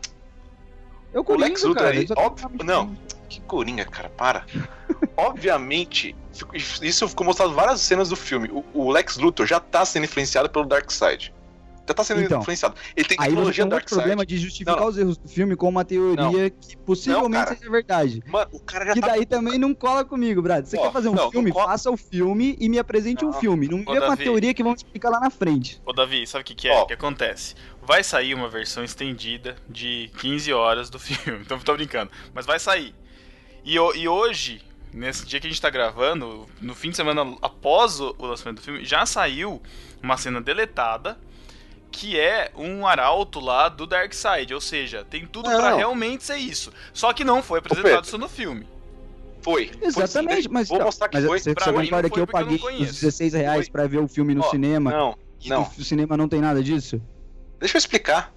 É 1.13 1.19
o 1.19 1.23
Coringa, 1.23 1.47
Lex 1.47 1.63
Luthor 1.63 1.83
cara. 1.83 1.95
aí, 1.95 2.05
tem 2.07 2.17
óbvio- 2.17 2.49
não. 2.63 2.95
Que 3.27 3.41
Coringa, 3.41 3.83
cara, 3.85 4.09
para. 4.09 4.45
Obviamente, 5.17 6.15
isso 6.81 7.07
ficou 7.09 7.25
mostrado 7.25 7.51
em 7.51 7.55
várias 7.55 7.81
cenas 7.81 8.09
do 8.09 8.15
filme. 8.15 8.49
O, 8.51 8.63
o 8.73 8.91
Lex 8.91 9.17
Luthor 9.17 9.45
já 9.45 9.59
tá 9.59 9.83
sendo 9.83 10.05
influenciado 10.05 10.49
pelo 10.49 10.65
Darkseid. 10.65 11.33
Já 11.85 11.93
tá 11.93 12.03
sendo 12.03 12.21
Então, 12.21 12.39
influenciado. 12.39 12.75
Ele 12.95 13.05
tem 13.07 13.17
Aí 13.19 13.25
você 13.25 13.29
tecnologia 13.31 13.53
tem 13.55 13.63
outro 13.65 13.77
Darkseid. 13.77 13.99
problema 14.01 14.25
de 14.25 14.37
justificar 14.37 14.75
Não, 14.75 14.83
não. 14.83 14.89
os 14.89 14.97
erros 14.97 15.17
do 15.17 15.27
filme 15.27 15.55
com 15.55 15.67
uma 15.67 15.83
teoria 15.83 16.49
que 16.49 16.77
possivelmente 16.77 17.49
Não, 17.51 17.57
seja 17.57 17.69
verdade. 17.71 18.23
Mano, 18.25 18.49
o 18.53 18.59
cara 18.61 18.85
já 18.85 18.93
Que 18.93 19.01
tá. 19.01 19.07
daí 19.07 19.25
também 19.25 19.57
não 19.59 19.73
cola 19.75 20.05
comigo, 20.05 20.41
Brad. 20.41 20.65
Você 20.65 20.77
Ó, 20.77 20.83
quer 20.83 20.91
fazer 20.93 21.09
um 21.09 21.13
não, 21.13 21.25
não 21.25 21.31
filme? 21.31 21.51
cola- 21.51 21.67
Faça 21.67 21.91
o 21.91 21.97
filme 21.97 22.55
e 22.57 22.69
me 22.69 22.79
apresente 22.79 23.25
um 23.25 23.31
Não. 23.31 23.39
filme. 23.39 23.67
Não 23.67 23.79
me 23.79 23.83
Ô, 23.85 23.91
vê 23.91 23.99
com 23.99 24.05
a 24.05 24.09
Davi. 24.09 24.23
teoria 24.23 24.53
que 24.53 24.63
vão 24.63 24.73
te 24.73 24.77
explicar 24.77 25.09
lá 25.09 25.19
na 25.19 25.29
frente. 25.29 25.81
Ô 25.85 25.91
Davi, 25.91 26.25
sabe 26.25 26.43
o 26.43 26.45
que, 26.45 26.55
que 26.55 26.67
é 26.69 26.73
Ó. 26.73 26.85
que 26.85 26.93
acontece? 26.93 27.55
Vai 27.81 28.01
sair 28.01 28.33
uma 28.33 28.47
versão 28.47 28.81
estendida 28.83 29.57
de 29.67 30.09
15 30.19 30.53
horas 30.53 30.89
do 30.89 30.97
filme. 30.99 31.41
Então 31.41 31.59
tô 31.59 31.73
brincando. 31.75 32.09
Mas 32.33 32.45
vai 32.45 32.59
sair. 32.59 32.95
E, 33.65 33.73
e 33.75 34.07
hoje, 34.07 34.61
nesse 34.93 35.25
dia 35.25 35.39
que 35.41 35.47
a 35.47 35.49
gente 35.49 35.61
tá 35.61 35.69
gravando, 35.69 36.47
no 36.61 36.73
fim 36.73 36.91
de 36.91 36.95
semana 36.95 37.35
após 37.41 37.99
o, 37.99 38.15
o 38.17 38.25
lançamento 38.25 38.59
do 38.59 38.63
filme, 38.63 38.85
já 38.85 39.05
saiu 39.05 39.61
uma 40.01 40.15
cena 40.15 40.39
deletada. 40.39 41.17
Que 41.95 42.19
é 42.19 42.51
um 42.57 42.87
arauto 42.87 43.39
lá 43.39 43.69
do 43.69 43.85
Darkseid, 43.85 44.51
ou 44.53 44.59
seja, 44.59 45.05
tem 45.07 45.25
tudo 45.27 45.47
pra 45.49 45.75
realmente 45.75 46.23
ser 46.23 46.37
isso. 46.37 46.73
Só 46.91 47.13
que 47.13 47.23
não 47.23 47.41
foi 47.43 47.59
apresentado 47.59 48.03
isso 48.03 48.17
no 48.17 48.27
filme. 48.27 48.67
Foi. 49.43 49.67
Foi 49.67 49.87
Exatamente, 49.87 50.33
deixa- 50.33 50.49
mas, 50.51 50.67
Vou 50.69 50.77
então, 50.77 50.87
mostrar 50.87 51.07
que 51.09 51.17
mas 51.17 51.25
foi. 51.25 51.39
você, 51.39 51.53
Pra 51.53 51.65
você 51.65 51.71
mim 51.71 51.89
não 51.91 51.99
foi 51.99 52.09
que 52.09 52.19
eu 52.19 52.23
eu 52.23 52.27
paguei 52.27 52.57
conheço. 52.57 52.83
os 52.93 52.99
16 52.99 53.33
reais 53.33 53.65
Foi. 53.67 53.71
pra 53.71 53.87
ver 53.87 53.99
o 53.99 54.07
filme 54.07 54.33
no 54.33 54.41
Ó, 54.41 54.49
cinema 54.49 54.89
Não, 54.91 55.17
e 55.39 55.49
não. 55.49 55.61
o 55.77 55.83
cinema 55.83 56.17
não 56.17 56.27
tem 56.27 56.41
nada 56.41 56.63
disso? 56.63 56.99
Deixa 57.59 57.77
eu 57.77 57.79
explicar. 57.79 58.33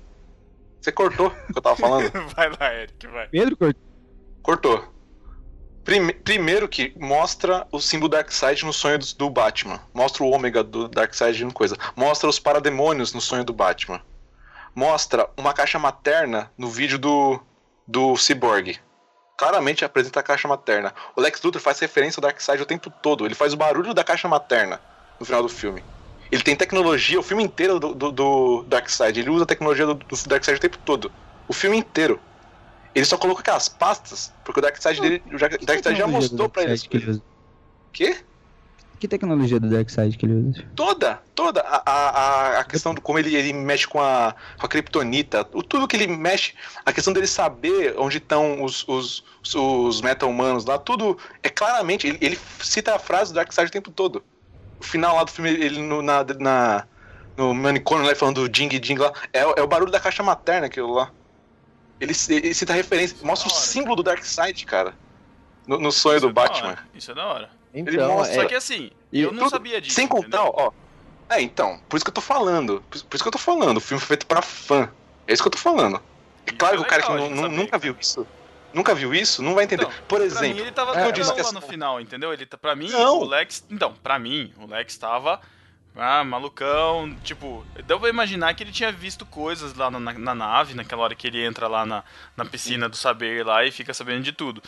Você 0.80 0.92
cortou 0.92 1.28
o 1.28 1.52
que 1.52 1.58
eu 1.58 1.62
tava 1.62 1.76
falando. 1.76 2.10
vai 2.36 2.50
lá, 2.50 2.74
Eric, 2.74 3.06
vai. 3.08 3.26
Pedro 3.28 3.56
cortou. 3.56 3.82
Cortou. 4.42 4.94
Prime- 5.86 6.12
primeiro 6.12 6.68
que 6.68 6.92
mostra 6.98 7.64
o 7.70 7.80
símbolo 7.80 8.08
Darkseid 8.10 8.64
no 8.64 8.72
sonho 8.72 8.98
do, 8.98 9.06
do 9.14 9.30
Batman. 9.30 9.80
Mostra 9.94 10.24
o 10.24 10.30
ômega 10.30 10.64
do 10.64 10.88
Darkseid 10.88 11.44
no 11.44 11.52
coisa. 11.52 11.76
Mostra 11.94 12.28
os 12.28 12.40
parademônios 12.40 13.14
no 13.14 13.20
sonho 13.20 13.44
do 13.44 13.52
Batman. 13.52 14.02
Mostra 14.74 15.30
uma 15.36 15.54
caixa 15.54 15.78
materna 15.78 16.50
no 16.58 16.68
vídeo 16.68 16.98
do, 16.98 17.40
do 17.86 18.16
Cyborg. 18.16 18.80
Claramente 19.38 19.84
apresenta 19.84 20.18
a 20.18 20.24
caixa 20.24 20.48
materna. 20.48 20.92
O 21.14 21.20
Lex 21.20 21.40
Luthor 21.40 21.62
faz 21.62 21.78
referência 21.78 22.18
ao 22.18 22.22
Darkseid 22.22 22.60
o 22.60 22.66
tempo 22.66 22.90
todo. 22.90 23.24
Ele 23.24 23.36
faz 23.36 23.52
o 23.52 23.56
barulho 23.56 23.94
da 23.94 24.02
caixa 24.02 24.26
materna 24.26 24.80
no 25.20 25.24
final 25.24 25.40
do 25.40 25.48
filme. 25.48 25.84
Ele 26.32 26.42
tem 26.42 26.56
tecnologia, 26.56 27.20
o 27.20 27.22
filme 27.22 27.44
inteiro 27.44 27.78
do, 27.78 27.94
do, 27.94 28.10
do 28.10 28.64
Darkseid. 28.64 29.20
Ele 29.20 29.30
usa 29.30 29.44
a 29.44 29.46
tecnologia 29.46 29.86
do, 29.86 29.94
do 29.94 30.16
Darkseid 30.26 30.58
o 30.58 30.60
tempo 30.60 30.78
todo. 30.78 31.12
O 31.46 31.52
filme 31.52 31.76
inteiro. 31.76 32.18
Ele 32.96 33.04
só 33.04 33.16
colocou 33.18 33.40
aquelas 33.40 33.68
pastas, 33.68 34.32
porque 34.44 34.58
o 34.58 34.62
Darkseid 34.62 35.00
dele. 35.00 35.22
O 35.26 35.38
Darkseid 35.66 35.98
já 35.98 36.06
mostrou 36.06 36.48
pra 36.48 36.62
ele. 36.62 36.70
Darkseid 36.70 36.88
que 36.88 36.96
ele? 36.96 37.22
Quê? 37.92 38.16
Que 38.98 39.06
tecnologia 39.06 39.60
do 39.60 39.68
Darkseid 39.68 40.16
que 40.16 40.24
ele 40.24 40.48
usa? 40.48 40.64
Toda, 40.74 41.20
toda. 41.34 41.60
A, 41.60 41.82
a, 41.84 42.08
a- 42.56 42.60
a 42.60 42.64
questão 42.64 42.94
do 42.94 43.00
como 43.02 43.18
ele, 43.18 43.36
ele 43.36 43.52
mexe 43.52 43.86
com 43.86 44.00
a, 44.00 44.34
com 44.58 44.64
a 44.64 44.68
Kryptonita, 44.68 45.46
o, 45.52 45.62
tudo 45.62 45.86
que 45.86 45.94
ele 45.94 46.06
mexe, 46.06 46.54
a 46.86 46.90
questão 46.90 47.12
dele 47.12 47.26
saber 47.26 47.94
onde 47.98 48.16
estão 48.16 48.62
os, 48.64 48.88
os, 48.88 49.22
os 49.54 50.00
meta-humanos 50.00 50.64
lá, 50.64 50.78
tudo 50.78 51.18
é 51.42 51.50
claramente. 51.50 52.06
Ele, 52.06 52.16
ele 52.22 52.38
cita 52.60 52.94
a 52.94 52.98
frase 52.98 53.30
do 53.32 53.36
Darkseid 53.36 53.68
o 53.68 53.72
tempo 53.72 53.90
todo. 53.90 54.24
O 54.80 54.84
final 54.84 55.16
lá 55.16 55.24
do 55.24 55.30
filme, 55.30 55.50
ele 55.50 55.78
no, 55.82 56.00
na, 56.00 56.24
na, 56.40 56.86
no 57.36 57.52
manicômio 57.52 58.06
lá 58.06 58.14
falando 58.14 58.40
do 58.40 58.48
Ding 58.48 58.68
Ding 58.80 58.96
lá, 58.96 59.12
é, 59.34 59.40
é 59.40 59.62
o 59.62 59.66
barulho 59.66 59.92
da 59.92 60.00
caixa 60.00 60.22
materna 60.22 60.66
aquilo 60.68 60.94
lá. 60.94 61.10
Ele, 62.00 62.12
ele 62.30 62.54
cita 62.54 62.72
a 62.72 62.76
referência, 62.76 63.16
mostra 63.22 63.48
o 63.48 63.50
símbolo 63.52 63.96
do 63.96 64.02
Darkseid, 64.02 64.64
cara. 64.66 64.94
No, 65.66 65.78
no 65.78 65.90
sonho 65.90 66.16
Isso 66.18 66.26
do 66.26 66.30
é 66.30 66.32
Batman. 66.32 66.68
hora, 66.68 66.88
Isso 66.94 67.10
é 67.10 67.14
da 67.14 67.26
hora. 67.26 67.50
Então, 67.74 68.12
mostra- 68.12 68.36
é, 68.36 68.42
Só 68.42 68.48
que 68.48 68.54
assim, 68.54 68.90
E 69.12 69.20
eu 69.22 69.32
não 69.32 69.40
Tudo- 69.44 69.50
sabia 69.50 69.80
disso. 69.80 69.94
Sem 69.96 70.06
contar, 70.06 70.26
entendeu? 70.46 70.52
ó. 70.56 70.72
É, 71.28 71.40
então, 71.40 71.80
por 71.88 71.96
isso 71.96 72.04
que 72.04 72.10
eu 72.10 72.14
tô 72.14 72.20
falando. 72.20 72.82
Por, 72.90 73.02
por 73.02 73.14
isso 73.16 73.24
que 73.24 73.28
eu 73.28 73.32
tô 73.32 73.38
falando. 73.38 73.78
O 73.78 73.80
filme 73.80 73.98
foi 74.00 74.08
feito 74.08 74.26
pra 74.26 74.40
fã. 74.42 74.88
É 75.26 75.32
isso 75.32 75.42
que 75.42 75.48
eu 75.48 75.52
tô 75.52 75.58
falando. 75.58 76.00
É 76.46 76.52
claro 76.52 76.74
é 76.76 76.78
que 76.78 76.84
o 76.84 76.86
cara 76.86 77.02
que 77.02 77.08
saber, 77.08 77.28
nunca 77.30 77.70
cara. 77.72 77.78
viu 77.78 77.96
isso. 78.00 78.26
Nunca 78.72 78.94
viu 78.94 79.14
isso, 79.14 79.42
não 79.42 79.54
vai 79.54 79.64
entender. 79.64 79.84
Então, 79.84 79.94
por 80.06 80.18
Pra 80.18 80.18
mim, 80.20 80.26
exemplo, 80.26 80.60
ele 80.60 80.70
tava 80.72 81.00
é, 81.00 81.06
eu 81.06 81.12
disse 81.12 81.32
que 81.34 81.42
no 81.52 81.60
final, 81.62 82.00
entendeu? 82.00 82.32
Ele, 82.32 82.44
tá- 82.44 82.58
pra 82.58 82.76
mim, 82.76 82.90
Não. 82.90 83.20
o 83.20 83.24
Lex. 83.24 83.64
Então, 83.70 83.94
pra 84.02 84.18
mim, 84.18 84.52
o 84.58 84.66
Lex 84.66 84.96
tava. 84.98 85.40
Ah, 85.96 86.22
malucão. 86.24 87.14
Tipo, 87.24 87.64
deu 87.86 87.98
pra 87.98 88.08
imaginar 88.08 88.54
que 88.54 88.62
ele 88.62 88.72
tinha 88.72 88.92
visto 88.92 89.24
coisas 89.24 89.74
lá 89.74 89.90
na, 89.90 89.98
na- 89.98 90.12
na 90.12 90.34
nave, 90.34 90.74
naquela 90.74 91.02
hora 91.02 91.14
que 91.14 91.26
ele 91.26 91.42
entra 91.44 91.68
lá 91.68 91.86
na, 91.86 92.04
na 92.36 92.44
piscina 92.44 92.88
do 92.88 92.96
saber 92.96 93.44
lá 93.46 93.64
e 93.64 93.70
fica 93.72 93.94
sabendo 93.94 94.22
de 94.22 94.32
tudo. 94.32 94.62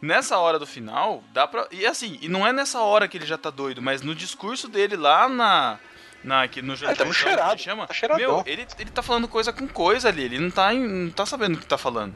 Nessa 0.00 0.38
hora 0.38 0.58
do 0.58 0.66
final, 0.66 1.24
dá 1.32 1.46
pra. 1.46 1.66
E 1.72 1.86
assim, 1.86 2.18
e 2.20 2.28
não 2.28 2.46
é 2.46 2.52
nessa 2.52 2.80
hora 2.80 3.08
que 3.08 3.16
ele 3.16 3.26
já 3.26 3.38
tá 3.38 3.50
doido, 3.50 3.80
mas 3.80 4.02
no 4.02 4.14
discurso 4.14 4.68
dele 4.68 4.96
lá 4.96 5.28
na. 5.28 5.78
na 6.22 6.46
que 6.46 6.60
no 6.60 6.74
ele 6.74 6.94
tá 6.94 7.10
cheirado, 7.12 7.60
chama, 7.60 7.86
tá 7.86 7.94
cheiradão. 7.94 8.36
Meu, 8.36 8.42
ele, 8.46 8.66
ele 8.78 8.90
tá 8.90 9.02
falando 9.02 9.26
coisa 9.26 9.52
com 9.52 9.66
coisa 9.66 10.08
ali, 10.08 10.22
ele 10.24 10.38
não 10.38 10.50
tá, 10.50 10.74
em- 10.74 10.86
não 11.06 11.10
tá 11.10 11.24
sabendo 11.24 11.56
o 11.56 11.58
que 11.58 11.66
tá 11.66 11.78
falando. 11.78 12.14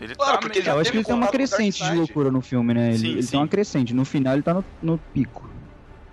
Ele 0.00 0.14
Claro, 0.14 0.32
tá 0.32 0.38
porque 0.38 0.58
meio- 0.58 0.64
já 0.66 0.72
eu 0.74 0.80
acho 0.80 0.90
que 0.90 0.96
ele 0.98 1.04
tem 1.04 1.14
uma 1.14 1.28
crescente 1.28 1.82
de 1.82 1.94
loucura 1.94 2.30
no 2.30 2.42
filme, 2.42 2.74
né? 2.74 2.88
Ele, 2.88 2.98
Sim, 2.98 3.08
ele 3.12 3.22
sim. 3.22 3.30
tem 3.30 3.40
uma 3.40 3.48
crescente. 3.48 3.94
No 3.94 4.04
final 4.04 4.34
ele 4.34 4.42
tá 4.42 4.52
no, 4.52 4.64
no 4.82 4.98
pico. 5.14 5.48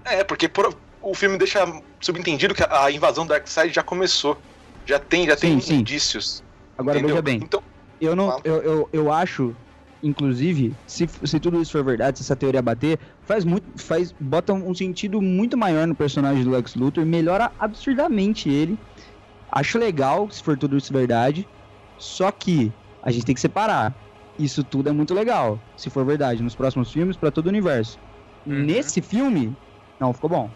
É, 0.05 0.23
porque 0.23 0.47
por- 0.47 0.73
o 1.03 1.13
filme 1.13 1.37
deixa 1.37 1.65
subentendido 1.99 2.55
que 2.55 2.63
a, 2.63 2.89
invasão 2.89 3.25
do 3.25 3.29
Darkseid 3.29 3.73
já 3.73 3.83
começou. 3.83 4.37
Já 4.85 4.97
tem, 4.97 5.27
já 5.27 5.35
tem 5.35 5.59
Sim, 5.59 5.67
sim. 5.67 5.79
indícios. 5.79 6.41
Agora 6.77 6.97
entendeu? 6.97 7.15
veja 7.15 7.21
bem, 7.21 7.39
Então, 7.43 7.61
eu 7.99 8.15
não, 8.15 8.39
eu, 8.43 8.61
eu, 8.63 8.89
eu 8.91 9.11
acho, 9.11 9.55
inclusive, 10.01 10.73
se, 10.87 11.07
se 11.23 11.39
tudo 11.39 11.61
isso 11.61 11.71
for 11.71 11.83
verdade, 11.83 12.17
se 12.17 12.23
essa 12.23 12.35
teoria 12.35 12.61
bater, 12.61 12.97
faz 13.25 13.45
muito, 13.45 13.65
faz, 13.81 14.13
bota 14.19 14.53
um 14.53 14.73
sentido 14.73 15.21
muito 15.21 15.57
maior 15.57 15.85
no 15.85 15.93
personagem 15.93 16.43
do 16.43 16.51
Lex 16.51 16.75
Luthor, 16.75 17.05
melhora 17.05 17.51
absurdamente 17.59 18.49
ele. 18.49 18.77
Acho 19.51 19.77
legal 19.77 20.29
se 20.31 20.41
for 20.41 20.57
tudo 20.57 20.77
isso 20.77 20.91
verdade, 20.91 21.47
só 21.97 22.31
que 22.31 22.71
a 23.03 23.11
gente 23.11 23.25
tem 23.25 23.35
que 23.35 23.41
separar. 23.41 23.93
Isso 24.39 24.63
tudo 24.63 24.89
é 24.89 24.91
muito 24.91 25.13
legal, 25.13 25.59
se 25.77 25.91
for 25.91 26.03
verdade, 26.03 26.41
nos 26.41 26.55
próximos 26.55 26.91
filmes, 26.91 27.15
pra 27.15 27.29
todo 27.29 27.45
o 27.45 27.49
universo. 27.49 27.99
Uhum. 28.47 28.63
Nesse 28.63 28.99
filme, 28.99 29.55
não 29.99 30.11
ficou 30.11 30.29
bom. 30.29 30.49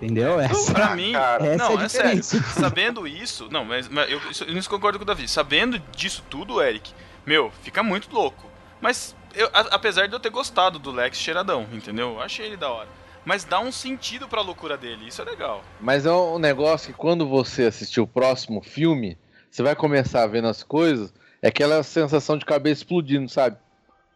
Entendeu? 0.00 0.38
Essa, 0.40 0.72
Pra 0.72 0.94
mim, 0.96 1.12
cara, 1.12 1.46
essa 1.46 1.56
não, 1.56 1.78
é 1.78 1.82
a 1.82 1.84
é 1.84 1.88
sério. 1.88 2.22
Sabendo 2.22 3.06
isso, 3.06 3.48
não, 3.50 3.64
mas, 3.64 3.88
mas 3.88 4.10
eu, 4.10 4.18
isso- 4.30 4.44
eu 4.44 4.54
não 4.54 4.62
concordo 4.62 4.98
com 4.98 5.02
o 5.02 5.06
Davi. 5.06 5.26
Sabendo 5.28 5.78
disso 5.96 6.22
tudo, 6.30 6.62
Eric, 6.62 6.92
meu, 7.26 7.50
fica 7.62 7.82
muito 7.82 8.12
louco. 8.14 8.48
Mas, 8.80 9.14
eu- 9.34 9.48
a- 9.52 9.68
apesar 9.72 10.06
de 10.06 10.14
eu 10.14 10.20
ter 10.20 10.30
gostado 10.30 10.78
do 10.78 10.90
Lex 10.92 11.18
cheiradão, 11.18 11.66
entendeu? 11.72 12.10
Eu 12.14 12.20
achei 12.22 12.46
ele 12.46 12.56
da 12.56 12.70
hora. 12.70 12.88
Mas 13.24 13.44
dá 13.44 13.58
um 13.60 13.72
sentido 13.72 14.26
pra 14.28 14.40
loucura 14.40 14.76
dele, 14.76 15.08
isso 15.08 15.20
é 15.20 15.24
legal. 15.24 15.62
Mas 15.80 16.06
é 16.06 16.12
um 16.12 16.38
negócio 16.38 16.92
que 16.92 16.98
quando 16.98 17.28
você 17.28 17.64
assistir 17.64 18.00
o 18.00 18.06
próximo 18.06 18.62
filme, 18.62 19.18
você 19.50 19.62
vai 19.62 19.74
começar 19.74 20.26
vendo 20.28 20.46
as 20.48 20.62
coisas, 20.62 21.12
é 21.42 21.48
aquela 21.48 21.82
sensação 21.82 22.38
de 22.38 22.46
cabeça 22.46 22.80
explodindo, 22.82 23.28
sabe? 23.28 23.56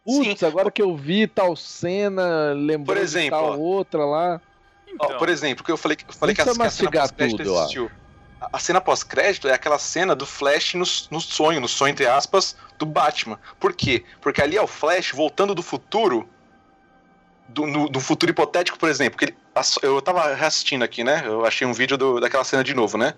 Putz, 0.05 0.41
agora 0.43 0.71
que 0.71 0.81
eu 0.81 0.95
vi 0.97 1.27
tal 1.27 1.55
cena, 1.55 2.53
lembrando 2.53 2.85
Por 2.85 2.97
exemplo, 2.97 3.25
de 3.25 3.29
tal 3.29 3.59
outra 3.59 4.03
lá. 4.05 4.41
Ó, 4.99 5.05
Então, 5.05 5.17
por 5.17 5.29
exemplo, 5.29 5.63
que 5.63 5.71
eu 5.71 5.77
falei, 5.77 5.95
que- 5.97 6.05
eu 6.07 6.13
falei 6.13 6.35
que 6.35 6.41
a, 6.41 6.45
que 6.45 6.49
a 6.51 6.69
cena 6.69 6.91
pós-crédito 6.91 7.41
existiu. 7.41 7.91
A, 8.39 8.49
a 8.53 8.59
cena 8.59 8.81
pós-crédito 8.81 9.47
é 9.47 9.53
aquela 9.53 9.79
cena 9.79 10.15
do 10.15 10.25
Flash 10.25 10.73
no, 10.75 10.85
no 11.11 11.21
sonho, 11.21 11.59
no 11.59 11.67
sonho, 11.67 11.91
entre 11.91 12.05
aspas, 12.05 12.55
do 12.77 12.85
Batman. 12.85 13.39
Por 13.59 13.73
quê? 13.73 14.05
Porque 14.21 14.41
ali 14.41 14.57
é 14.57 14.61
o 14.61 14.67
Flash 14.67 15.11
voltando 15.11 15.55
do 15.55 15.61
futuro, 15.63 16.29
do, 17.49 17.65
no- 17.67 17.89
do 17.89 17.99
futuro 17.99 18.31
hipotético, 18.31 18.77
por 18.77 18.89
exemplo. 18.89 19.17
Que 19.17 19.25
ele- 19.25 19.37
eu 19.81 20.01
tava 20.01 20.33
reassistindo 20.33 20.83
aqui, 20.83 21.03
né? 21.03 21.23
Eu 21.25 21.45
achei 21.45 21.65
um 21.67 21.73
vídeo 21.73 21.97
do- 21.97 22.19
daquela 22.19 22.43
cena 22.43 22.63
de 22.63 22.73
novo, 22.73 22.97
né? 22.97 23.13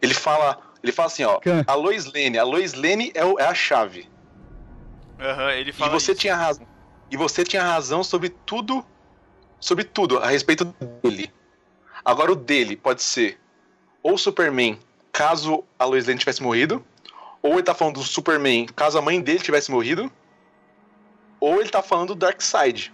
Ele 0.00 0.14
fala, 0.14 0.58
ele 0.82 0.92
fala 0.92 1.06
assim, 1.06 1.24
ó, 1.24 1.38
a 1.66 1.74
Lois 1.74 2.06
Lane, 2.06 2.38
a 2.38 2.44
Lois 2.44 2.74
Lane 2.74 3.12
é, 3.14 3.24
o- 3.24 3.38
é 3.38 3.44
a 3.44 3.54
chave. 3.54 4.08
aham, 5.18 5.52
ele 5.52 5.70
E 5.70 5.72
fala 5.72 5.90
você 5.92 6.12
isso. 6.12 6.20
tinha 6.20 6.34
razão. 6.34 6.66
E 7.10 7.16
você 7.16 7.44
tinha 7.44 7.62
razão 7.62 8.02
sobre 8.02 8.30
tudo, 8.30 8.84
sobre 9.62 9.84
tudo 9.84 10.18
a 10.18 10.26
respeito 10.26 10.64
dele. 11.02 11.32
Agora 12.04 12.32
o 12.32 12.36
dele 12.36 12.76
pode 12.76 13.02
ser 13.02 13.38
ou 14.02 14.18
Superman, 14.18 14.78
caso 15.12 15.64
a 15.78 15.84
Lois 15.84 16.06
Lane 16.06 16.18
tivesse 16.18 16.42
morrido, 16.42 16.84
ou 17.40 17.52
ele 17.52 17.62
tá 17.62 17.72
falando 17.72 17.94
do 17.94 18.02
Superman, 18.02 18.66
caso 18.66 18.98
a 18.98 19.02
mãe 19.02 19.20
dele 19.20 19.38
tivesse 19.38 19.70
morrido, 19.70 20.10
ou 21.38 21.60
ele 21.60 21.68
tá 21.68 21.80
falando 21.80 22.08
do 22.08 22.14
Darkseid. 22.16 22.92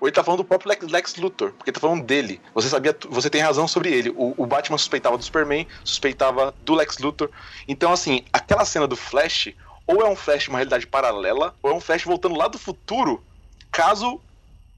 Ou 0.00 0.08
ele 0.08 0.14
tá 0.14 0.24
falando 0.24 0.38
do 0.38 0.44
próprio 0.44 0.72
Lex, 0.90 1.16
Luthor, 1.16 1.52
porque 1.52 1.70
ele 1.70 1.74
tá 1.74 1.80
falando 1.80 2.02
dele. 2.02 2.40
Você 2.54 2.68
sabia, 2.68 2.96
você 3.08 3.28
tem 3.28 3.42
razão 3.42 3.68
sobre 3.68 3.92
ele. 3.92 4.10
O, 4.10 4.34
o 4.36 4.46
Batman 4.46 4.78
suspeitava 4.78 5.16
do 5.16 5.22
Superman, 5.22 5.66
suspeitava 5.84 6.54
do 6.64 6.74
Lex 6.74 6.98
Luthor. 6.98 7.30
Então, 7.68 7.92
assim, 7.92 8.24
aquela 8.32 8.64
cena 8.64 8.88
do 8.88 8.96
Flash, 8.96 9.54
ou 9.86 10.00
é 10.00 10.08
um 10.08 10.16
Flash 10.16 10.48
uma 10.48 10.58
realidade 10.58 10.86
paralela, 10.86 11.54
ou 11.62 11.70
é 11.70 11.74
um 11.74 11.80
Flash 11.80 12.04
voltando 12.04 12.34
lá 12.34 12.48
do 12.48 12.58
futuro, 12.58 13.22
caso 13.70 14.20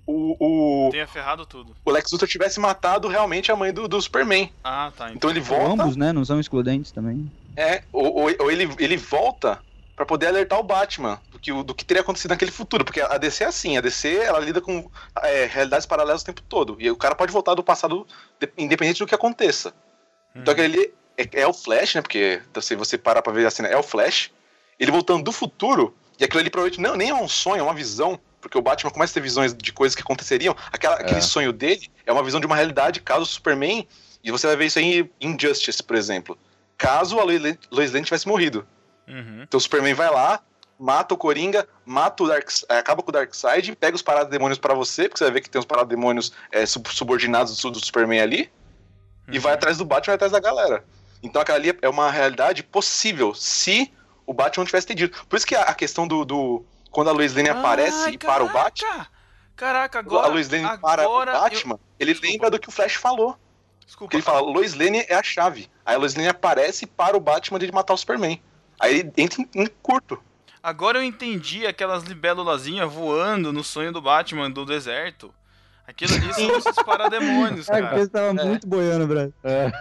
o, 0.06 0.86
o, 0.86 0.90
Tenha 0.90 1.06
ferrado 1.06 1.46
tudo. 1.46 1.74
o 1.84 1.90
Lex 1.90 2.10
Luthor 2.12 2.28
tivesse 2.28 2.58
matado 2.60 3.08
realmente 3.08 3.50
a 3.52 3.56
mãe 3.56 3.72
do, 3.72 3.86
do 3.86 4.00
Superman. 4.00 4.50
Ah, 4.64 4.92
tá. 4.96 5.12
Então 5.12 5.30
ele 5.30 5.40
volta, 5.40 5.82
Ambos, 5.84 5.96
né? 5.96 6.12
Não 6.12 6.24
são 6.24 6.40
excludentes 6.40 6.90
também. 6.92 7.30
é, 7.56 7.82
ou, 7.92 8.06
ou- 8.22 8.34
ou 8.40 8.50
ele, 8.50 8.68
ele 8.78 8.96
volta 8.96 9.60
pra 9.94 10.04
poder 10.06 10.26
alertar 10.26 10.58
o 10.58 10.62
Batman 10.62 11.20
do 11.30 11.38
que, 11.38 11.52
o- 11.52 11.62
do 11.62 11.74
que 11.74 11.84
teria 11.84 12.00
acontecido 12.00 12.30
naquele 12.30 12.50
futuro. 12.50 12.84
Porque 12.84 13.00
a 13.00 13.16
DC 13.18 13.44
é 13.44 13.46
assim, 13.46 13.76
a 13.76 13.80
DC 13.80 14.16
ela 14.16 14.40
lida 14.40 14.60
com 14.60 14.90
é, 15.22 15.44
realidades 15.46 15.86
paralelas 15.86 16.22
o 16.22 16.24
tempo 16.24 16.42
todo. 16.42 16.76
E 16.80 16.90
o 16.90 16.96
cara 16.96 17.14
pode 17.14 17.32
voltar 17.32 17.54
do 17.54 17.62
passado 17.62 18.06
de- 18.40 18.50
independente 18.58 18.98
do 18.98 19.06
que 19.06 19.14
aconteça. 19.14 19.72
Então 20.34 20.52
aquele 20.52 20.74
ali 20.78 20.94
é, 21.16 21.42
é 21.42 21.46
o 21.46 21.52
Flash, 21.52 21.94
né? 21.94 22.00
Porque 22.02 22.40
se 22.60 22.74
você 22.74 22.96
parar 22.98 23.20
pra 23.22 23.32
ver 23.32 23.46
a 23.46 23.50
cena, 23.50 23.68
é 23.68 23.76
o 23.76 23.82
Flash. 23.82 24.30
Ele 24.80 24.90
voltando 24.90 25.22
do 25.22 25.30
futuro, 25.30 25.94
e 26.18 26.24
aquilo 26.24 26.40
ali 26.40 26.50
provavelmente 26.50 26.80
não, 26.80 26.96
nem 26.96 27.10
é 27.10 27.14
um 27.14 27.28
sonho, 27.28 27.60
é 27.60 27.62
uma 27.62 27.74
visão. 27.74 28.18
Porque 28.42 28.58
o 28.58 28.60
Batman 28.62 28.90
começa 28.90 29.12
a 29.12 29.14
ter 29.14 29.20
visões 29.20 29.54
de 29.54 29.72
coisas 29.72 29.94
que 29.96 30.02
aconteceriam. 30.02 30.54
Aquela, 30.70 30.96
Aquele 30.96 31.22
sonho 31.22 31.52
dele 31.52 31.88
é 32.04 32.12
uma 32.12 32.22
visão 32.22 32.38
de 32.40 32.44
uma 32.46 32.56
realidade 32.56 33.00
caso 33.00 33.22
o 33.22 33.26
Superman. 33.26 33.88
E 34.22 34.30
você 34.30 34.46
vai 34.46 34.56
ver 34.56 34.66
isso 34.66 34.78
aí 34.78 35.10
em 35.20 35.30
Injustice, 35.30 35.82
por 35.82 35.96
exemplo. 35.96 36.36
Caso 36.76 37.18
a 37.18 37.24
Lois 37.24 37.40
Lane- 37.92 38.04
tivesse 38.04 38.26
morrido. 38.28 38.66
Uhum. 39.08 39.42
Então 39.44 39.58
o 39.58 39.60
Superman 39.60 39.94
vai 39.94 40.10
lá, 40.10 40.40
mata 40.78 41.14
o 41.14 41.16
Coringa, 41.16 41.66
mata 41.86 42.22
o 42.24 42.26
Dark, 42.28 42.48
eh, 42.68 42.78
acaba 42.78 43.02
com 43.02 43.10
o 43.10 43.12
Darkseid, 43.12 43.74
pega 43.76 43.94
os 43.94 44.02
parademônios 44.02 44.58
pra 44.58 44.74
você, 44.74 45.08
porque 45.08 45.18
você 45.18 45.24
vai 45.24 45.34
ver 45.34 45.40
que 45.42 45.48
tem 45.50 45.58
os 45.60 45.64
parademônios 45.64 46.32
sub- 46.66 46.88
subordinados 46.92 47.56
do, 47.60 47.70
do 47.70 47.84
Superman 47.84 48.20
ali, 48.20 48.50
e 49.28 49.38
vai 49.38 49.54
atrás 49.54 49.78
do 49.78 49.84
Batman, 49.84 50.12
vai 50.12 50.14
atrás 50.16 50.32
da 50.32 50.40
galera. 50.40 50.84
Então 51.22 51.40
aquela 51.40 51.56
ali 51.58 51.76
é 51.80 51.88
uma 51.88 52.10
realidade 52.10 52.62
possível, 52.64 53.32
se 53.34 53.92
o 54.26 54.32
Batman 54.34 54.64
tivesse 54.64 54.86
entendido. 54.86 55.16
Por 55.28 55.36
isso 55.36 55.46
que 55.46 55.54
a, 55.54 55.62
a 55.62 55.74
questão 55.74 56.06
do, 56.08 56.24
do- 56.24 56.64
Quando 56.92 57.08
a 57.08 57.12
Lois 57.12 57.34
Lane 57.34 57.48
aparece 57.48 58.04
Ai, 58.04 58.12
e 58.12 58.18
para 58.18 58.44
o 58.44 58.48
Batman, 58.52 59.06
caraca! 59.56 59.98
Agora. 59.98 60.26
a 60.28 60.30
Lois 60.30 60.48
Lane 60.48 60.78
para 60.78 61.02
o 61.02 61.04
agora 61.06 61.32
eu- 61.32 61.40
Batman, 61.40 61.78
ele 61.98 62.12
Desculpa. 62.12 62.32
lembra 62.32 62.50
do 62.50 62.58
que 62.60 62.68
o 62.68 62.72
Flash 62.72 62.94
falou. 62.94 63.36
Desculpa. 63.84 64.04
Porque 64.10 64.16
ele 64.16 64.22
fala, 64.22 64.40
Lois 64.40 64.74
Lane 64.74 65.04
é 65.08 65.14
a 65.14 65.22
chave. 65.22 65.68
Aí 65.84 65.94
a 65.96 65.98
Lois 65.98 66.14
Lane 66.14 66.28
aparece 66.28 66.86
para 66.86 67.16
o 67.16 67.20
Batman 67.20 67.58
de 67.58 67.72
matar 67.72 67.94
o 67.94 67.96
Superman. 67.96 68.40
Aí 68.78 69.00
ele 69.00 69.12
entra 69.16 69.42
em, 69.42 69.48
em 69.62 69.66
curto. 69.82 70.22
Agora 70.62 70.98
eu 70.98 71.02
entendi 71.02 71.66
aquelas 71.66 72.04
libélulazinhas 72.04 72.92
voando 72.92 73.52
no 73.52 73.64
sonho 73.64 73.92
do 73.92 74.00
Batman 74.00 74.48
do 74.50 74.64
deserto. 74.64 75.34
Aquilo 75.86 76.14
ali 76.14 76.32
são 76.32 76.56
esses 76.56 76.76
parademônios, 76.84 77.68
É, 77.68 77.80
cara. 77.82 77.98
você 77.98 78.08
tava 78.08 78.32
muito 78.32 78.66
boiando, 78.66 79.06
Brad. 79.06 79.30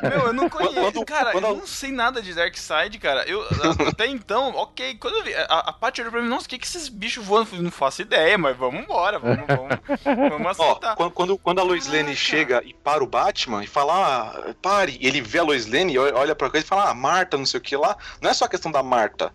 Meu, 0.01 0.27
eu 0.27 0.33
não 0.33 0.49
conheço. 0.49 0.73
Quando- 0.73 1.05
cara, 1.05 1.31
quando- 1.31 1.45
eu 1.47 1.55
não 1.57 1.67
sei 1.67 1.91
nada 1.91 2.21
de 2.21 2.33
Darkseid, 2.33 2.97
cara. 2.97 3.23
Eu, 3.29 3.41
até 3.87 4.07
então, 4.07 4.49
ok. 4.55 4.95
Quando 4.95 5.17
eu 5.17 5.23
vi. 5.23 5.33
A, 5.35 5.43
a 5.59 5.73
Paty 5.73 6.01
olhou 6.01 6.11
pra 6.11 6.21
mim, 6.21 6.27
nossa, 6.27 6.47
o 6.47 6.49
que, 6.49 6.57
que 6.57 6.65
esses 6.65 6.89
bichos 6.89 7.23
voando? 7.23 7.43
Eu 7.43 7.45
falei, 7.51 7.63
não 7.63 7.71
faço 7.71 8.01
ideia, 8.01 8.37
mas 8.37 8.57
vamos 8.57 8.81
embora. 8.81 9.19
Vamos, 9.19 9.45
vamos, 9.47 10.29
vamos 10.29 10.57
Ó, 10.59 10.69
aceitar. 10.71 10.95
quando, 10.95 11.11
quando, 11.11 11.37
quando 11.37 11.59
a 11.59 11.63
Lois 11.63 11.85
Lane 11.85 11.99
Caraca. 12.03 12.15
chega 12.15 12.63
e 12.65 12.73
para 12.73 13.03
o 13.03 13.07
Batman 13.07 13.63
e 13.63 13.67
fala, 13.67 13.93
ah, 13.93 14.53
pare, 14.61 14.97
e 14.99 15.07
ele 15.07 15.21
vê 15.21 15.37
a 15.39 15.43
Lois 15.43 15.65
Lane 15.67 15.93
e 15.93 15.97
olha 15.99 16.15
olha 16.17 16.35
pra 16.35 16.49
coisa 16.49 16.65
e 16.65 16.67
fala, 16.67 16.89
ah, 16.89 16.93
Marta, 16.93 17.37
não 17.37 17.45
sei 17.45 17.59
o 17.59 17.61
que 17.63 17.75
lá. 17.77 17.95
Não 18.19 18.29
é 18.29 18.33
só 18.33 18.45
a 18.45 18.49
questão 18.49 18.71
da 18.71 18.81
Marta. 18.83 19.31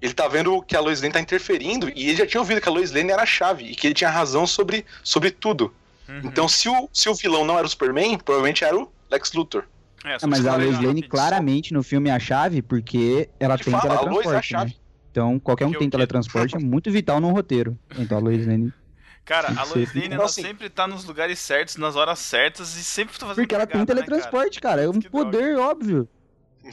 Ele 0.00 0.14
tá 0.14 0.28
vendo 0.28 0.62
que 0.62 0.76
a 0.76 0.80
Lois 0.80 1.00
Lane 1.02 1.12
tá 1.12 1.20
interferindo 1.20 1.90
e 1.94 2.08
ele 2.08 2.16
já 2.18 2.26
tinha 2.26 2.40
ouvido 2.40 2.60
que 2.60 2.68
a 2.68 2.72
Lois 2.72 2.92
Lane 2.92 3.10
era 3.10 3.22
a 3.22 3.26
chave 3.26 3.64
e 3.64 3.74
que 3.74 3.88
ele 3.88 3.94
tinha 3.94 4.08
razão 4.08 4.46
sobre, 4.46 4.86
sobre 5.02 5.32
tudo. 5.32 5.74
Uhum. 6.08 6.20
Então, 6.24 6.48
se 6.48 6.68
o, 6.68 6.88
se 6.92 7.08
o 7.08 7.14
vilão 7.14 7.44
não 7.44 7.58
era 7.58 7.66
o 7.66 7.70
Superman, 7.70 8.18
provavelmente 8.18 8.64
era 8.64 8.76
o 8.76 8.90
Lex 9.10 9.32
Luthor. 9.32 9.64
É, 10.04 10.14
Ah, 10.22 10.26
mas 10.26 10.46
a 10.46 10.56
Lois 10.56 10.80
Lane 10.80 11.02
claramente 11.02 11.72
no 11.72 11.82
filme 11.82 12.08
é 12.08 12.12
a 12.12 12.18
chave, 12.18 12.62
porque 12.62 13.28
ela 13.38 13.58
tem 13.58 13.72
fala, 13.72 13.84
a 13.84 13.86
é 13.86 13.96
a 13.96 13.98
teletransporte, 14.00 14.52
né? 14.52 14.58
chave. 14.60 14.76
Então, 15.10 15.38
qualquer 15.38 15.66
um 15.66 15.72
Que 15.72 15.78
tem 15.78 15.90
teletransporte 15.90 16.56
é 16.56 16.58
muito 16.58 16.90
vital 16.90 17.20
num 17.20 17.32
roteiro. 17.32 17.76
Então, 17.98 18.18
a 18.18 18.20
Lois 18.20 18.46
Lane... 18.46 18.72
Cara, 19.24 19.48
a 19.48 19.64
Lois. 19.64 19.92
Lane, 19.94 20.14
ela 20.14 20.24
assim- 20.24 20.40
sempre 20.40 20.70
tá 20.70 20.86
nos 20.86 21.04
lugares 21.04 21.38
certos, 21.38 21.76
nas 21.76 21.96
horas 21.96 22.18
certas 22.18 22.74
e 22.76 22.82
sempre 22.84 23.12
tá 23.18 23.26
fazendo 23.26 23.42
Porque 23.44 23.54
ela 23.54 23.66
tem 23.66 23.72
cagada, 23.80 23.94
né, 23.94 24.00
cara? 24.00 24.10
teletransporte, 24.10 24.60
cara. 24.60 24.82
É 24.82 24.88
um 24.88 24.92
Que 25.00 25.08
droga. 25.10 25.30
poder 25.30 25.58
óbvio. 25.58 26.08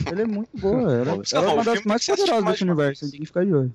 Ela 0.06 0.22
é 0.22 0.26
muito 0.26 0.50
boa. 0.58 0.82
Ela, 0.94 1.12
ela 1.12 1.24
Não, 1.34 1.50
é 1.50 1.54
uma 1.54 1.64
das 1.66 1.84
mais 1.84 2.06
poderosas 2.06 2.44
mais 2.44 2.54
desse 2.54 2.64
universo. 2.64 3.12
Tem 3.12 3.20
que 3.20 3.26
ficar 3.26 3.46
de 3.46 3.54
olho. 3.54 3.74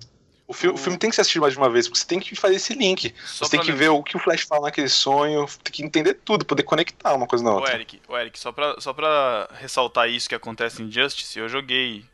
O, 0.51 0.53
fi- 0.53 0.67
o 0.69 0.77
filme 0.77 0.99
tem 0.99 1.09
que 1.09 1.15
ser 1.15 1.21
assistido 1.23 1.43
mais 1.43 1.53
de 1.53 1.61
uma 1.61 1.71
vez, 1.71 1.87
porque 1.87 2.01
você 2.01 2.07
tem 2.07 2.19
que 2.19 2.35
fazer 2.35 2.57
esse 2.57 2.75
link. 2.75 3.15
Só 3.25 3.45
você 3.45 3.53
tem 3.53 3.61
que 3.61 3.71
ver 3.71 3.89
o 3.91 4.03
que 4.03 4.17
o 4.17 4.19
Flash 4.19 4.43
fala 4.43 4.63
naquele 4.63 4.89
sonho, 4.89 5.47
tem 5.63 5.73
que 5.73 5.85
entender 5.85 6.15
tudo, 6.15 6.45
poder 6.45 6.65
conectar 6.65 7.15
uma 7.15 7.25
coisa 7.25 7.45
na 7.45 7.53
outra. 7.53 7.73
Eric, 7.75 8.03
ô, 8.09 8.19
Eric, 8.19 8.37
só 8.37 8.51
pra, 8.51 8.75
só 8.81 8.93
pra 8.93 9.49
ressaltar 9.61 10.09
isso 10.11 10.29
que 10.29 10.35
acontece 10.35 10.83
em 10.83 10.91
Justice, 10.91 11.39
eu 11.39 11.49
joguei 11.49 12.05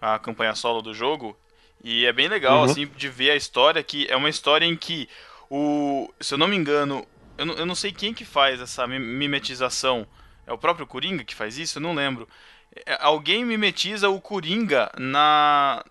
a 0.00 0.18
campanha 0.18 0.54
solo 0.54 0.80
do 0.80 0.94
jogo 0.94 1.36
e 1.84 2.06
é 2.06 2.12
bem 2.14 2.28
legal, 2.28 2.60
Uhum. 2.60 2.64
assim, 2.64 2.86
de 2.86 3.08
ver 3.10 3.32
a 3.32 3.36
história, 3.36 3.82
que 3.82 4.06
é 4.10 4.16
uma 4.16 4.30
história 4.30 4.64
em 4.64 4.74
que 4.74 5.06
o... 5.50 6.10
Se 6.18 6.32
eu 6.32 6.38
não 6.38 6.48
me 6.48 6.56
engano, 6.56 7.06
eu 7.36 7.44
não, 7.44 7.54
eu 7.56 7.66
não 7.66 7.74
sei 7.74 7.92
quem 7.92 8.14
que 8.14 8.24
faz 8.24 8.58
essa 8.58 8.86
mi- 8.86 8.98
mimetização, 8.98 10.06
é 10.46 10.52
o 10.52 10.56
próprio 10.56 10.86
Coringa 10.86 11.24
que 11.24 11.34
faz 11.34 11.58
isso? 11.58 11.76
Eu 11.76 11.82
não 11.82 11.94
lembro. 11.94 12.26
É, 12.86 12.96
alguém 13.02 13.44
mimetiza 13.44 14.08
o 14.08 14.18
Coringa 14.18 14.90
na... 14.96 15.84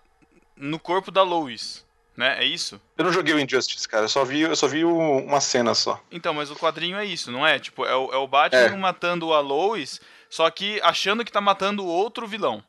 no 0.56 0.80
corpo 0.80 1.12
da 1.12 1.22
Lois, 1.22 1.86
né? 2.16 2.36
É 2.38 2.44
isso? 2.44 2.80
Eu 2.96 3.04
não 3.04 3.12
joguei 3.12 3.34
o 3.34 3.40
Injustice, 3.40 3.88
cara. 3.88 4.04
Eu 4.04 4.08
só 4.08 4.24
vi, 4.24 4.40
eu 4.40 4.54
só 4.56 4.66
vi 4.68 4.84
o- 4.84 5.18
uma 5.18 5.40
cena 5.40 5.74
só. 5.74 6.00
Então, 6.10 6.34
mas 6.34 6.50
o 6.50 6.56
quadrinho 6.56 6.96
é 6.96 7.04
isso, 7.04 7.30
não 7.30 7.46
é? 7.46 7.58
Tipo, 7.58 7.84
é 7.86 7.94
o, 7.96 8.12
é 8.12 8.16
o 8.16 8.26
Batman 8.26 8.60
É. 8.60 8.76
matando 8.76 9.32
a 9.32 9.40
Lois, 9.40 10.00
só 10.28 10.50
que 10.50 10.80
achando 10.82 11.24
que 11.24 11.32
tá 11.32 11.40
matando 11.40 11.84
outro 11.86 12.26
vilão. 12.26 12.62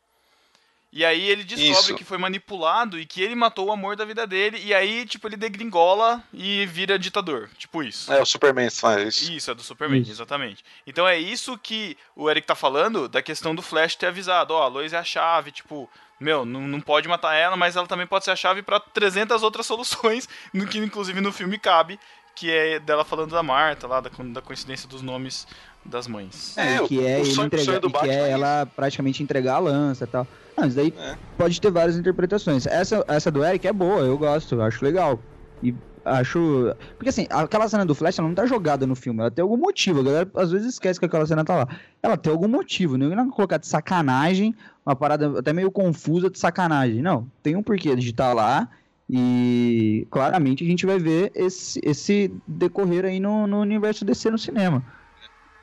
E 0.96 1.04
aí 1.04 1.28
ele 1.28 1.44
descobre 1.44 1.72
Isso. 1.72 1.96
que 1.96 2.04
foi 2.04 2.20
manipulado 2.20 3.00
e 3.00 3.06
que 3.08 3.20
ele 3.20 3.34
matou 3.34 3.66
o 3.66 3.72
amor 3.72 3.96
da 3.96 4.06
vida 4.06 4.28
dele, 4.28 4.62
e 4.64 4.76
aí, 4.76 5.08
tipo, 5.08 5.28
ele 5.28 5.36
degringola 5.36 6.22
e 6.32 6.68
vira 6.68 7.00
ditador. 7.00 7.50
Tipo 7.58 7.82
isso. 7.82 8.14
É, 8.14 8.22
o 8.22 8.26
Superman 8.28 8.70
faz 8.70 9.16
isso. 9.18 9.32
Isso, 9.34 9.50
é 9.50 9.56
do 9.56 9.64
Superman, 9.64 10.04
Isso. 10.04 10.12
exatamente. 10.12 10.64
Então 10.86 11.08
é 11.08 11.18
isso 11.18 11.58
que 11.58 11.98
o 12.16 12.30
Eric 12.30 12.46
tá 12.46 12.54
falando 12.54 13.10
da 13.10 13.24
questão 13.24 13.56
do 13.56 13.64
Flash 13.64 13.96
ter 13.96 14.06
avisado. 14.06 14.54
Ó, 14.54 14.62
a 14.62 14.68
Lois 14.68 14.94
é 14.94 14.98
a 15.00 15.04
chave, 15.04 15.52
tipo, 15.52 15.90
meu, 16.19 16.45
não, 16.45 16.62
não 16.62 16.80
pode 16.82 17.08
matar 17.08 17.34
ela, 17.36 17.56
mas 17.58 17.76
ela 17.76 17.88
também 17.88 18.08
pode 18.08 18.26
ser 18.26 18.32
a 18.32 18.36
chave 18.36 18.62
pra 18.62 18.80
300 18.80 19.43
outras 19.43 19.65
soluções, 19.67 20.28
no 20.54 20.65
que 20.67 20.78
inclusive 20.78 21.19
no 21.21 21.32
filme 21.32 21.58
cabe, 21.58 21.99
que 22.36 22.49
é 22.52 22.80
dela 22.80 23.04
falando 23.06 23.32
da 23.32 23.43
Marta, 23.43 23.86
lá, 23.88 23.99
da, 24.02 24.10
da 24.10 24.41
coincidência 24.41 24.88
dos 24.89 25.02
nomes 25.02 25.45
das 25.86 26.08
mães. 26.08 26.58
É, 26.58 26.78
e 26.78 26.80
o- 26.80 26.88
que 26.88 27.06
é 27.06 27.17
o 27.19 27.21
entregar, 27.45 27.63
sonho 27.65 27.80
do 27.80 27.91
que 27.91 28.10
é 28.10 28.13
é 28.13 28.30
ela 28.32 28.65
praticamente 28.65 29.21
entregar 29.21 29.56
a 29.56 29.60
lança 29.60 30.06
e 30.06 30.08
tal. 30.08 30.26
Não, 30.58 30.65
isso 30.67 30.76
daí 30.76 30.93
É. 30.97 31.15
pode 31.38 31.60
ter 31.60 31.71
várias 31.71 31.97
interpretações. 31.97 32.65
Essa, 32.65 33.04
essa 33.08 33.30
do 33.30 33.43
Eric 33.43 33.67
é 33.67 33.73
boa, 33.73 33.99
eu 34.02 34.17
gosto, 34.17 34.56
eu 34.56 34.62
acho 34.62 34.84
legal. 34.84 35.19
E 35.62 35.73
acho. 36.06 36.76
Porque 36.98 37.10
assim, 37.10 37.28
aquela 37.30 37.68
cena 37.68 37.86
do 37.86 37.96
Flash 37.96 38.20
ela 38.20 38.28
não 38.28 38.36
tá 38.36 38.46
jogada 38.46 38.86
no 38.86 38.96
filme, 38.96 39.22
ela 39.22 39.32
tem 39.32 39.42
algum 39.42 39.58
motivo. 39.58 40.02
A 40.02 40.04
galera 40.04 40.32
às 40.36 40.52
vezes 40.52 40.74
esquece 40.74 41.00
que 41.00 41.06
aquela 41.06 41.26
cena 41.26 41.44
tá 41.44 41.56
lá. 41.56 41.68
Ela 42.02 42.18
tem 42.18 42.32
algum 42.32 42.48
motivo, 42.48 42.98
não 42.98 43.12
é 43.12 43.30
colocar 43.32 43.58
de 43.58 43.68
sacanagem, 43.68 44.56
uma 44.86 44.96
parada 44.96 45.39
até 45.39 45.54
meio 45.54 45.72
confusa 45.72 46.30
de 46.30 46.39
sacanagem. 46.39 47.02
Não, 47.02 47.28
tem 47.42 47.56
um 47.56 47.63
porquê 47.63 47.96
de 47.96 48.10
estar 48.10 48.30
tá 48.30 48.34
lá. 48.34 48.70
E 49.10 50.08
claramente 50.10 50.63
a 50.63 50.68
gente 50.68 50.86
vai 50.86 50.98
ver 50.98 51.32
esse, 51.36 51.80
esse 51.84 52.32
decorrer 52.48 53.06
aí 53.06 53.20
no, 53.20 53.46
no 53.46 53.60
universo 53.60 54.06
DC 54.06 54.32
no 54.32 54.38
cinema. 54.38 54.84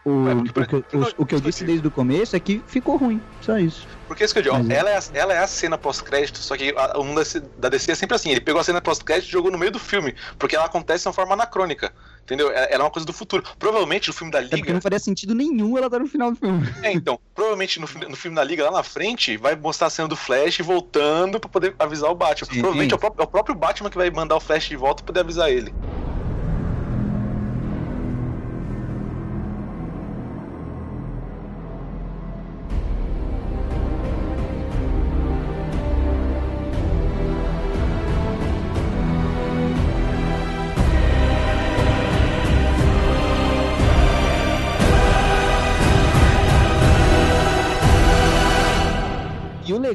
O, 0.03 0.29
É, 0.29 0.33
o, 0.33 0.45
porque- 0.53 0.83
que, 0.83 0.97
eu- 0.97 1.03
o, 1.03 1.23
o 1.23 1.27
que 1.27 1.35
eu 1.35 1.41
disse 1.41 1.63
desde 1.63 1.87
o 1.87 1.91
começo 1.91 2.35
é 2.35 2.41
que 2.41 2.63
ficou 2.67 2.97
ruim, 2.97 3.21
só 3.43 3.59
isso. 3.59 3.87
Porque 4.09 4.23
é 4.23 4.25
isso 4.25 4.33
que 4.33 4.39
eu 4.39 4.43
digo, 4.45 4.57
Mas 4.57 4.71
é. 4.71 4.75
ela, 4.77 4.89
é 4.91 4.97
a, 4.97 5.01
ela 5.13 5.35
é 5.35 5.39
a 5.39 5.47
cena 5.47 5.77
pós-crédito, 5.77 6.39
só 6.39 6.57
que 6.57 6.75
o 6.97 7.05
mundo 7.05 7.21
da 7.59 7.69
DC 7.69 7.93
é 7.93 7.95
sempre 7.95 8.17
assim, 8.17 8.31
ele 8.31 8.41
pegou 8.41 8.61
a 8.61 8.65
cena 8.65 8.81
pós-crédito 8.81 9.29
e 9.29 9.33
jogou 9.33 9.51
no 9.53 9.59
meio 9.59 9.71
do 9.71 9.79
filme, 9.79 10.15
porque 10.39 10.57
ela 10.57 10.65
acontece 10.65 11.03
de 11.03 11.09
uma 11.09 11.13
forma 11.13 11.35
anacrônica, 11.35 11.93
entendeu? 12.23 12.51
Ela 12.51 12.67
é 12.67 12.79
uma 12.79 12.91
coisa 12.91 13.05
do 13.07 13.13
futuro. 13.13 13.45
Provavelmente 13.59 14.09
no 14.09 14.15
filme 14.15 14.33
da 14.33 14.39
É 14.39 14.43
porque 14.43 14.57
Liga, 14.57 14.73
não 14.73 14.81
faria 14.81 14.99
sentido 14.99 15.35
nenhum 15.35 15.77
ela 15.77 15.87
estar 15.87 15.99
no 15.99 16.07
final 16.07 16.31
do 16.31 16.37
filme. 16.39 16.67
é, 16.83 16.91
então, 16.93 17.21
provavelmente 17.35 17.79
no, 17.79 17.87
no 18.09 18.17
filme 18.17 18.35
da 18.35 18.43
Liga, 18.43 18.65
lá 18.65 18.71
na 18.79 18.83
frente, 18.83 19.37
vai 19.37 19.55
mostrar 19.55 19.89
a 19.89 19.91
cena 19.91 20.09
do 20.09 20.17
Flash 20.17 20.61
voltando 20.61 21.39
pra 21.39 21.51
poder 21.51 21.75
avisar 21.79 22.11
o 22.11 22.15
Batman. 22.15 22.47
Sim. 22.47 22.61
Provavelmente 22.61 22.93
é 22.93 22.97
o, 22.97 22.99
próprio, 22.99 23.23
é 23.23 23.25
o 23.25 23.29
próprio 23.29 23.55
Batman 23.55 23.91
que 23.91 23.99
vai 23.99 24.11
mandar 24.11 24.37
o 24.37 24.41
Flash 24.41 24.67
de 24.67 24.77
volta 24.77 25.03
pra 25.03 25.09
poder 25.09 25.21
avisar 25.21 25.51
ele. 25.51 25.75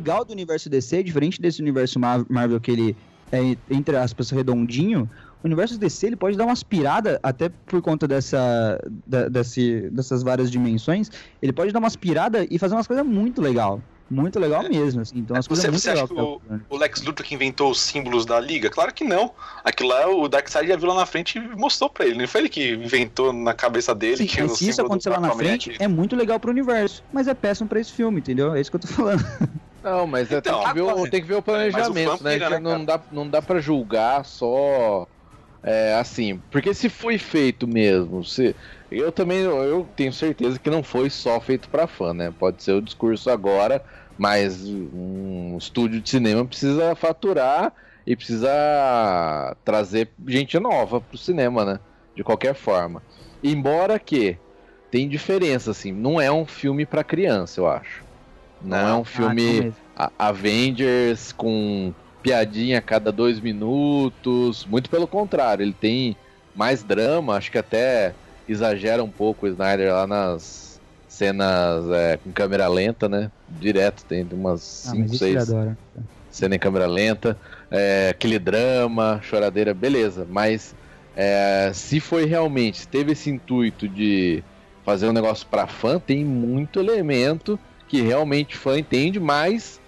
Legal 0.05 0.23
do 0.23 0.31
universo 0.31 0.69
DC, 0.69 1.01
diferente 1.01 1.41
desse 1.41 1.59
universo 1.61 1.99
Mar- 1.99 2.23
Marvel 2.29 2.59
que 2.61 2.69
ele 2.69 2.95
é, 3.31 3.39
entre 3.71 3.97
aspas, 3.97 4.29
redondinho, 4.29 5.09
o 5.43 5.47
universo 5.47 5.79
DC 5.79 6.05
ele 6.07 6.15
pode 6.15 6.37
dar 6.37 6.43
uma 6.43 6.53
aspirada, 6.53 7.19
até 7.23 7.49
por 7.49 7.81
conta 7.81 8.07
dessa, 8.07 8.79
da- 9.07 9.27
desse, 9.27 9.89
dessas 9.91 10.21
várias 10.21 10.51
dimensões, 10.51 11.09
ele 11.41 11.51
pode 11.51 11.71
dar 11.71 11.79
uma 11.79 11.87
aspirada 11.87 12.45
e 12.51 12.59
fazer 12.59 12.75
umas 12.75 12.85
coisas 12.85 13.03
muito 13.05 13.41
legal. 13.41 13.81
Muito 14.07 14.39
legal 14.39 14.61
mesmo, 14.69 15.01
assim. 15.01 15.17
Então, 15.17 15.35
as 15.35 15.45
Você- 15.45 15.47
coisas 15.47 15.65
muito 15.71 15.81
você 15.81 15.89
acha 15.89 16.13
legal. 16.13 16.39
que 16.39 16.61
O 16.69 16.77
Lex 16.77 17.01
Luthor 17.01 17.25
que 17.25 17.33
inventou 17.33 17.71
os 17.71 17.81
símbolos 17.81 18.23
da 18.23 18.39
Liga? 18.39 18.69
Claro 18.69 18.93
que 18.93 19.03
não. 19.03 19.31
Aquilo 19.63 19.89
lá 19.89 20.07
o 20.07 20.27
Darkseid 20.29 20.67
já 20.67 20.75
viu 20.75 20.89
lá 20.89 20.93
na 20.93 21.07
frente 21.07 21.39
e 21.39 21.41
mostrou 21.57 21.89
pra 21.89 22.05
ele. 22.05 22.19
Não 22.19 22.27
foi 22.27 22.41
ele 22.41 22.49
que 22.49 22.73
inventou 22.75 23.33
na 23.33 23.55
cabeça 23.55 23.95
dele 23.95 24.17
Sim, 24.17 24.27
que 24.27 24.43
o 24.43 24.49
se 24.49 24.69
isso 24.69 24.79
acontecer 24.79 25.09
lá 25.09 25.19
na 25.19 25.29
é 25.29 25.35
frente, 25.35 25.75
é 25.79 25.87
muito 25.87 26.15
legal 26.15 26.39
pro 26.39 26.51
universo. 26.51 27.03
Mas 27.11 27.27
é 27.27 27.33
péssimo 27.33 27.67
pra 27.67 27.79
esse 27.79 27.91
filme, 27.93 28.19
entendeu? 28.19 28.53
É 28.53 28.61
isso 28.61 28.69
que 28.69 28.75
eu 28.75 28.81
tô 28.81 28.87
falando. 28.87 29.25
Não, 29.86 30.08
mas 30.08 30.32
é, 30.32 30.38
Então, 30.39 30.60
tem, 30.62 30.67
que 30.74 30.74
ver, 30.74 30.82
o- 30.82 31.08
tem 31.08 31.21
que 31.21 31.28
ver 31.28 31.36
o 31.36 31.43
planejamento, 31.43 32.24
né? 32.24 32.39
né, 32.39 32.60
não, 32.60 32.84
dá, 32.84 33.06
não 33.12 33.30
dá 33.30 33.41
pra 33.41 33.60
julgar 33.60 34.26
só 34.26 35.08
é, 35.63 35.95
assim. 35.95 36.39
Porque 36.52 36.74
se 36.74 36.89
foi 36.89 37.17
feito 37.19 37.67
mesmo, 37.67 38.24
se, 38.26 38.56
eu 38.91 39.12
também 39.12 39.41
eu 39.43 39.86
tenho 39.95 40.13
certeza 40.13 40.60
que 40.60 40.69
não 40.71 40.84
foi 40.84 41.10
só 41.10 41.39
feito 41.41 41.69
pra 41.69 41.88
fã, 41.88 42.13
né? 42.13 42.32
Pode 42.32 42.63
ser 42.63 42.74
o 42.74 42.82
discurso 42.82 43.30
agora, 43.30 43.84
mas 44.17 44.63
um 44.67 45.58
estúdio 45.58 46.02
de 46.02 46.10
cinema 46.10 46.48
precisa 46.48 46.95
faturar 46.95 47.74
e 48.08 48.15
precisa 48.15 48.48
trazer 49.63 50.13
gente 50.28 50.60
nova 50.60 51.02
pro 51.02 51.17
cinema, 51.17 51.65
né? 51.65 51.80
De 52.15 52.24
qualquer 52.24 52.56
forma. 52.56 53.04
Embora 53.43 54.00
que 54.00 54.41
tem 54.89 55.10
diferença, 55.10 55.71
assim, 55.71 55.91
não 55.91 56.19
é 56.21 56.32
um 56.32 56.45
filme 56.48 56.86
pra 56.86 57.04
criança, 57.04 57.60
eu 57.60 57.67
acho. 57.67 58.04
Não, 58.59 58.87
é 58.87 58.95
um 58.95 59.03
filme 59.05 59.67
a- 59.95 60.11
Avengers 60.17 61.31
com 61.31 61.95
piadinha 62.21 62.79
a 62.79 62.81
cada 62.81 63.11
dois 63.11 63.39
minutos. 63.39 64.65
Muito 64.65 64.89
pelo 64.89 65.07
contrário, 65.07 65.63
ele 65.63 65.73
tem 65.73 66.19
mais 66.53 66.83
drama, 66.83 67.35
acho 67.35 67.51
que 67.51 67.57
até 67.57 68.17
exagera 68.47 69.03
um 69.03 69.11
pouco 69.11 69.45
o 69.45 69.49
Snyder 69.49 69.93
lá 69.93 70.07
nas 70.07 70.81
cenas 71.07 71.89
é, 71.91 72.17
com 72.17 72.31
câmera 72.33 72.67
lenta, 72.67 73.07
né? 73.09 73.31
Direto, 73.47 74.05
tem 74.05 74.27
umas 74.33 74.63
Ah, 74.83 74.95
mas 74.95 75.11
5, 75.11 75.13
isso 75.13 75.29
ele 75.31 75.37
6 75.37 75.39
adora. 75.39 75.77
cena 76.29 76.55
em 76.55 76.59
câmera 76.59 76.85
lenta, 76.87 77.39
é, 77.71 78.09
aquele 78.09 78.37
drama, 78.39 79.21
choradeira, 79.21 79.73
beleza. 79.73 80.25
Mas 80.25 80.75
é, 81.13 81.71
se 81.73 81.99
foi 81.99 82.25
realmente, 82.25 82.79
se 82.79 82.87
teve 82.87 83.13
esse 83.13 83.29
intuito 83.29 83.87
de 83.87 84.45
fazer 84.83 85.07
um 85.07 85.13
negócio 85.13 85.47
pra 85.47 85.67
fã, 85.67 85.99
tem 85.99 86.25
muito 86.25 86.79
elemento 86.79 87.59
que 87.88 88.02
realmente 88.02 88.58
fã 88.58 88.78
entende, 88.78 89.19
mas 89.19 89.80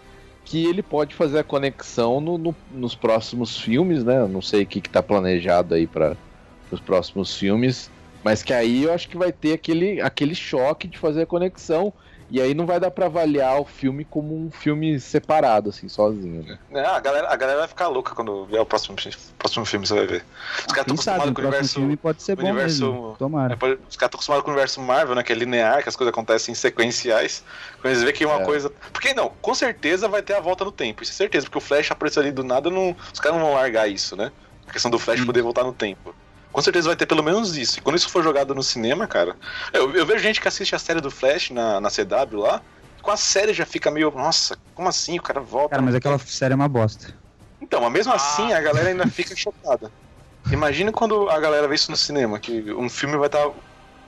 que 0.46 0.66
ele 0.66 0.82
pode 0.82 1.14
fazer 1.16 1.40
a 1.40 1.44
conexão 1.44 2.22
no- 2.22 2.38
no- 2.38 2.56
nos 2.72 2.96
próximos 2.96 3.58
filmes, 3.60 4.04
né? 4.04 4.28
Não 4.28 4.42
sei 4.42 4.64
o 4.64 4.68
que, 4.68 4.82
que 4.82 4.90
tá 4.90 5.04
planejado 5.04 5.74
aí 5.76 5.86
para 5.88 6.16
os 6.72 6.80
próximos 6.80 7.36
filmes, 7.36 7.90
mas 8.24 8.44
que 8.44 8.54
aí 8.54 8.84
eu 8.84 8.94
acho 8.94 9.10
que 9.10 9.18
vai 9.18 9.32
ter 9.32 9.54
aquele, 9.54 10.00
aquele 10.02 10.36
choque 10.36 10.88
de 10.88 10.98
fazer 10.98 11.24
a 11.24 11.26
conexão. 11.28 11.94
E 12.30 12.42
aí 12.42 12.54
não 12.54 12.66
vai 12.66 12.78
dar 12.80 12.92
pra 12.92 13.06
avaliar 13.06 13.60
o 13.62 13.64
filme 13.66 14.04
como 14.04 14.36
um 14.36 14.52
filme 14.52 15.00
separado, 15.00 15.70
assim, 15.70 15.88
sozinho, 15.88 16.44
né? 16.44 16.60
É, 16.72 16.82
a, 16.86 17.00
galera, 17.00 17.30
a 17.32 17.36
galera 17.38 17.60
vai 17.60 17.68
ficar 17.70 17.88
louca 17.88 18.14
quando 18.14 18.46
vier 18.46 18.62
o 18.62 18.66
próximo, 18.66 18.98
próximo 19.40 19.66
filme, 19.66 19.88
você 19.88 19.94
vai 19.94 20.06
ver. 20.08 20.26
Os 20.60 20.74
caras 20.74 20.92
estão 20.92 20.94
acostumados 20.96 21.30
o 21.30 21.34
com 21.34 21.42
o 21.42 21.44
próximo 21.44 21.48
universo. 21.48 21.74
filme 21.80 21.98
pode 21.98 22.22
ser 22.24 22.34
o 22.34 22.36
bom 22.36 22.44
universo- 22.44 22.92
mesmo. 22.92 23.16
Tomara. 23.18 23.54
é, 23.54 23.56
os 23.56 23.62
caras 23.62 23.80
estão 23.92 24.08
acostumados 24.08 24.44
com 24.44 24.50
o 24.50 24.54
universo 24.54 24.82
Marvel, 24.82 25.16
né? 25.16 25.24
Que 25.24 25.32
é 25.32 25.36
linear, 25.36 25.82
que 25.84 25.88
as 25.90 25.96
coisas 25.96 26.12
acontecem 26.12 26.54
sequenciais. 26.54 27.44
Quando 27.82 27.94
eles 27.94 28.04
veem 28.04 28.14
que 28.14 28.26
uma 28.26 28.42
É. 28.42 28.46
coisa. 28.46 28.70
Porque 28.92 29.14
não, 29.14 29.30
com 29.42 29.56
certeza 29.56 30.08
vai 30.10 30.22
ter 30.22 30.34
a 30.34 30.42
volta 30.42 30.66
no 30.66 30.72
tempo. 30.72 31.04
Isso 31.04 31.14
é 31.14 31.16
certeza, 31.16 31.46
porque 31.46 31.58
o 31.60 31.62
Flash 31.62 31.92
apareceu 31.92 32.22
ali 32.22 32.32
do 32.32 32.44
nada, 32.44 32.70
não... 32.70 32.96
os 33.14 33.20
caras 33.22 33.38
não 33.40 33.46
vão 33.46 33.56
largar 33.56 33.88
isso, 33.88 34.16
né? 34.18 34.32
A 34.68 34.72
questão 34.74 34.92
do 34.92 35.00
Flash 35.00 35.24
poder 35.24 35.42
voltar 35.42 35.64
no 35.64 35.72
tempo. 35.72 36.14
Com 36.58 36.62
certeza 36.64 36.88
vai 36.88 36.96
ter 36.96 37.06
pelo 37.06 37.22
menos 37.22 37.56
isso. 37.56 37.78
E 37.78 37.82
quando 37.84 37.98
isso 37.98 38.10
for 38.10 38.24
jogado 38.24 38.56
no 38.56 38.64
cinema, 38.64 39.06
cara. 39.06 39.36
Eu, 39.72 39.94
eu 39.94 40.04
vejo 40.08 40.24
gente 40.24 40.42
que 40.42 40.48
assiste 40.48 40.74
a 40.74 40.80
série 40.80 41.00
do 41.00 41.12
Flash 41.12 41.52
na, 41.52 41.80
na 41.80 41.88
CW 41.88 42.40
lá. 42.40 42.64
Com 43.00 43.12
a 43.12 43.16
série 43.16 43.54
já 43.54 43.64
fica 43.64 43.92
meio. 43.92 44.10
Nossa, 44.10 44.58
como 44.74 44.90
assim? 44.90 45.20
O 45.20 45.22
cara 45.22 45.40
volta. 45.40 45.70
Cara, 45.70 45.84
mas 45.84 45.94
aquela 45.94 46.18
série 46.18 46.54
é 46.54 46.56
uma 46.56 46.68
bosta. 46.68 47.14
Então, 47.62 47.80
mas 47.80 47.92
mesmo 47.92 48.12
assim 48.12 48.54
a 48.54 48.60
galera 48.60 48.90
ainda 48.90 49.06
fica 49.06 49.36
chocada. 49.36 49.92
Imagina 50.52 50.92
quando 50.92 51.30
a 51.30 51.40
galera 51.40 51.68
vê 51.68 51.76
isso 51.76 51.92
no 51.92 51.98
cinema, 51.98 52.40
que 52.40 52.74
um 52.74 52.90
filme 52.90 53.18
vai 53.18 53.28
estar 53.28 53.52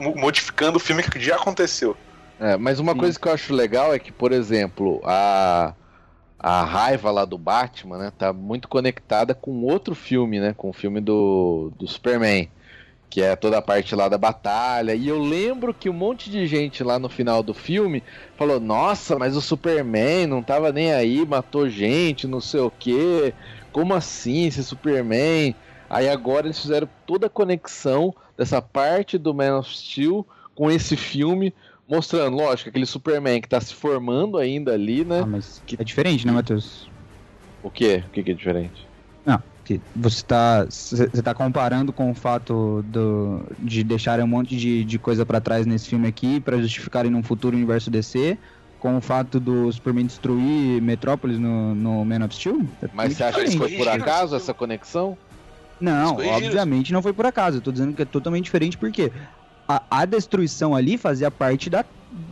modificando 0.00 0.78
o 0.78 0.80
filme 0.80 1.04
que 1.04 1.20
já 1.20 1.36
aconteceu. 1.36 1.96
É, 2.40 2.56
mas 2.56 2.80
uma 2.80 2.96
coisa 2.96 3.16
que 3.16 3.28
eu 3.28 3.32
acho 3.32 3.54
legal 3.54 3.94
é 3.94 3.98
que, 4.00 4.10
por 4.10 4.32
exemplo, 4.32 5.00
a, 5.04 5.72
a 6.42 6.64
raiva 6.64 7.10
lá 7.10 7.26
do 7.26 7.36
Batman, 7.36 7.98
né, 7.98 8.12
tá 8.16 8.32
muito 8.32 8.66
conectada 8.66 9.34
com 9.34 9.62
outro 9.62 9.94
filme, 9.94 10.40
né, 10.40 10.54
com 10.56 10.70
o 10.70 10.72
filme 10.72 10.98
do, 10.98 11.70
do 11.78 11.86
Superman, 11.86 12.48
que 13.10 13.20
é 13.20 13.36
toda 13.36 13.58
a 13.58 13.62
parte 13.62 13.94
lá 13.94 14.08
da 14.08 14.16
batalha. 14.16 14.94
E 14.94 15.06
eu 15.06 15.20
lembro 15.20 15.74
que 15.74 15.90
um 15.90 15.92
monte 15.92 16.30
de 16.30 16.46
gente 16.46 16.82
lá 16.82 16.98
no 16.98 17.10
final 17.10 17.42
do 17.42 17.52
filme 17.52 18.02
falou: 18.36 18.58
Nossa, 18.60 19.18
mas 19.18 19.36
o 19.36 19.42
Superman 19.42 20.28
não 20.28 20.42
tava 20.42 20.72
nem 20.72 20.92
aí, 20.92 21.26
matou 21.26 21.68
gente, 21.68 22.26
não 22.26 22.40
sei 22.40 22.60
o 22.60 22.70
que. 22.70 23.34
Como 23.72 23.92
assim 23.92 24.46
esse 24.46 24.62
Superman? 24.64 25.54
Aí 25.90 26.08
agora 26.08 26.46
eles 26.46 26.60
fizeram 26.60 26.88
toda 27.04 27.26
a 27.26 27.30
conexão 27.30 28.14
dessa 28.36 28.62
parte 28.62 29.18
do 29.18 29.34
Man 29.34 29.58
of 29.58 29.76
Steel 29.76 30.24
com 30.54 30.70
esse 30.70 30.96
filme, 30.96 31.52
mostrando, 31.90 32.36
lógico, 32.36 32.70
aquele 32.70 32.86
Superman 32.86 33.40
que 33.40 33.48
tá 33.48 33.60
se 33.60 33.74
formando 33.74 34.38
ainda 34.38 34.72
ali, 34.72 35.04
né? 35.04 35.20
Ah, 35.20 35.26
mas 35.26 35.62
Que- 35.66 35.76
é 35.78 35.84
diferente, 35.84 36.26
né, 36.26 36.32
Matheus? 36.32 36.90
O 37.62 37.70
quê? 37.70 38.04
O 38.06 38.10
que, 38.10 38.22
que 38.22 38.30
é 38.30 38.34
diferente? 38.34 38.88
Que 39.62 39.80
você 39.94 40.22
tá, 40.24 40.64
você 40.64 41.22
tá 41.22 41.34
comparando 41.34 41.92
com 41.92 42.10
o 42.10 42.14
fato 42.14 42.82
do, 42.82 43.46
de 43.58 43.84
deixarem 43.84 44.24
um 44.24 44.28
monte 44.28 44.56
de, 44.56 44.84
de 44.84 44.98
coisa 44.98 45.24
pra 45.26 45.40
trás 45.40 45.66
nesse 45.66 45.86
filme 45.88 46.08
aqui 46.08 46.40
pra 46.40 46.56
justificarem 46.60 47.10
num 47.10 47.22
futuro 47.22 47.56
universo 47.56 47.90
DC, 47.90 48.38
com 48.78 48.96
o 48.96 49.00
fato 49.00 49.38
do 49.38 49.70
Superman 49.70 50.06
destruir 50.06 50.80
Metrópolis 50.80 51.38
no, 51.38 51.74
no 51.74 52.04
Man 52.04 52.24
of 52.24 52.34
Steel? 52.34 52.56
É 52.82 52.88
Mas 52.92 53.12
você 53.14 53.22
acha 53.22 53.44
que 53.44 53.56
foi 53.58 53.76
por 53.76 53.88
acaso 53.88 54.34
essa 54.34 54.54
conexão? 54.54 55.16
Não, 55.78 56.16
obviamente 56.16 56.92
não 56.92 57.02
foi 57.02 57.12
por 57.12 57.26
acaso. 57.26 57.58
Eu 57.58 57.62
tô 57.62 57.70
dizendo 57.70 57.94
que 57.94 58.02
é 58.02 58.06
totalmente 58.06 58.44
diferente 58.44 58.76
porque 58.78 59.12
a, 59.70 59.82
a 59.90 60.04
destruição 60.04 60.74
ali 60.74 60.98
fazia 60.98 61.30
parte 61.30 61.70
da, 61.70 61.84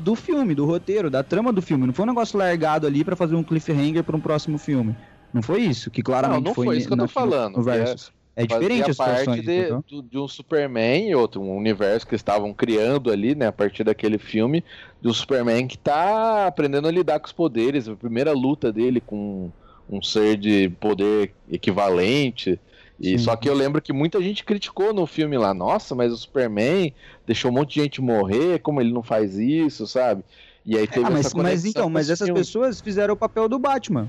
do 0.03 0.15
filme, 0.15 0.55
do 0.55 0.65
roteiro, 0.65 1.09
da 1.11 1.23
trama 1.23 1.53
do 1.53 1.63
filme. 1.63 1.87
Não 1.87 1.95
foi 1.95 2.05
um 2.05 2.09
negócio 2.09 2.39
largado 2.39 2.87
ali 2.87 3.05
pra 3.05 3.15
fazer 3.17 3.35
um 3.37 3.43
cliffhanger 3.43 4.03
pra 4.03 4.17
um 4.17 4.21
próximo 4.21 4.59
filme. 4.59 4.95
Não 5.33 5.43
foi 5.43 5.61
isso, 5.63 5.91
que 5.91 6.03
claramente 6.03 6.39
não, 6.39 6.45
não 6.51 6.55
foi, 6.55 6.67
foi 6.67 6.77
isso 6.79 6.87
que 6.89 6.93
eu 6.95 6.97
tô 6.99 7.03
no- 7.05 7.09
falando. 7.09 7.57
no 7.57 7.63
versus. 7.63 8.11
É 8.35 8.47
diferente 8.47 8.91
situações, 8.93 9.25
parte 9.27 9.41
de, 9.43 9.67
do- 9.89 10.03
de 10.03 10.17
um 10.17 10.29
Superman 10.29 11.11
e 11.11 11.15
outro, 11.15 11.41
um 11.43 11.57
universo 11.57 12.07
que 12.07 12.15
estavam 12.15 12.55
criando 12.55 13.11
ali, 13.11 13.35
né, 13.35 13.49
a 13.49 13.53
partir 13.53 13.83
daquele 13.83 14.17
filme, 14.17 14.63
do 15.03 15.13
Superman 15.13 15.67
que 15.67 15.77
tá 15.77 16.47
aprendendo 16.47 16.87
a 16.87 16.91
lidar 16.91 17.19
com 17.19 17.27
os 17.27 17.33
poderes, 17.33 17.89
a 17.89 17.97
primeira 17.97 18.33
luta 18.33 18.73
dele 18.73 19.01
com 19.01 19.51
um 19.91 20.01
ser 20.01 20.37
de 20.37 20.69
poder 20.81 21.33
equivalente. 21.51 22.61
E 23.01 23.11
Sim. 23.11 23.19
só 23.19 23.37
que 23.37 23.49
eu 23.49 23.55
lembro 23.55 23.81
que 23.81 23.93
muita 23.93 24.21
gente 24.21 24.45
criticou 24.45 24.93
no 24.93 25.07
filme 25.07 25.39
lá, 25.39 25.55
nossa, 25.55 25.95
mas 25.95 26.13
o 26.13 26.17
Superman 26.17 26.93
deixou 27.27 27.51
um 27.51 27.55
monte 27.55 27.75
de 27.75 27.81
gente 27.83 28.01
morrer, 28.01 28.59
como 28.61 28.81
ele 28.81 28.93
não 28.93 29.03
faz 29.05 29.37
isso, 29.39 29.87
sabe? 29.87 30.25
E 30.67 30.77
aí 30.77 30.87
teve 30.87 31.07
Ah, 31.07 31.11
mas, 31.11 31.27
essa 31.27 31.37
mas 31.37 31.47
conexão 31.47 31.71
então, 31.71 31.85
com 31.85 31.91
mas 31.91 32.11
essas 32.11 32.27
filme. 32.27 32.41
pessoas 32.41 32.81
fizeram 32.81 33.15
o 33.15 33.17
papel 33.17 33.49
do 33.49 33.59
Batman. 33.59 34.09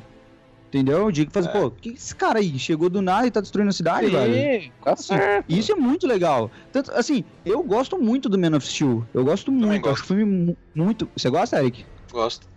Entendeu? 0.68 1.12
De 1.12 1.26
que 1.26 1.32
fazer, 1.34 1.50
pô, 1.50 1.72
que 1.72 1.90
esse 1.90 2.16
cara 2.16 2.38
aí 2.40 2.60
chegou 2.60 2.90
do 2.90 3.02
nada 3.02 3.26
e 3.26 3.32
tá 3.32 3.42
destruindo 3.42 3.70
a 3.70 3.74
cidade, 3.74 4.08
velho? 4.08 4.34
Sim, 4.62 4.72
tá 4.84 4.96
certo. 4.96 5.46
Isso 5.50 5.72
é 5.72 5.76
muito 5.76 6.06
legal. 6.06 6.52
Tanto, 6.72 6.92
assim, 6.92 7.24
eu 7.44 7.64
gosto 7.64 7.98
muito 8.00 8.30
do 8.30 8.38
Man 8.38 8.56
of 8.56 8.68
Steel. 8.68 9.04
Eu 9.14 9.24
gosto 9.24 9.52
muito. 9.52 9.82
gosto. 9.82 9.94
Acho 9.94 10.04
o 10.04 10.08
filme 10.08 10.26
mu- 10.26 10.58
muito. 10.76 11.10
Você 11.18 11.28
gosta, 11.30 11.58
Eric? 11.58 11.86
Gosto. 12.12 12.48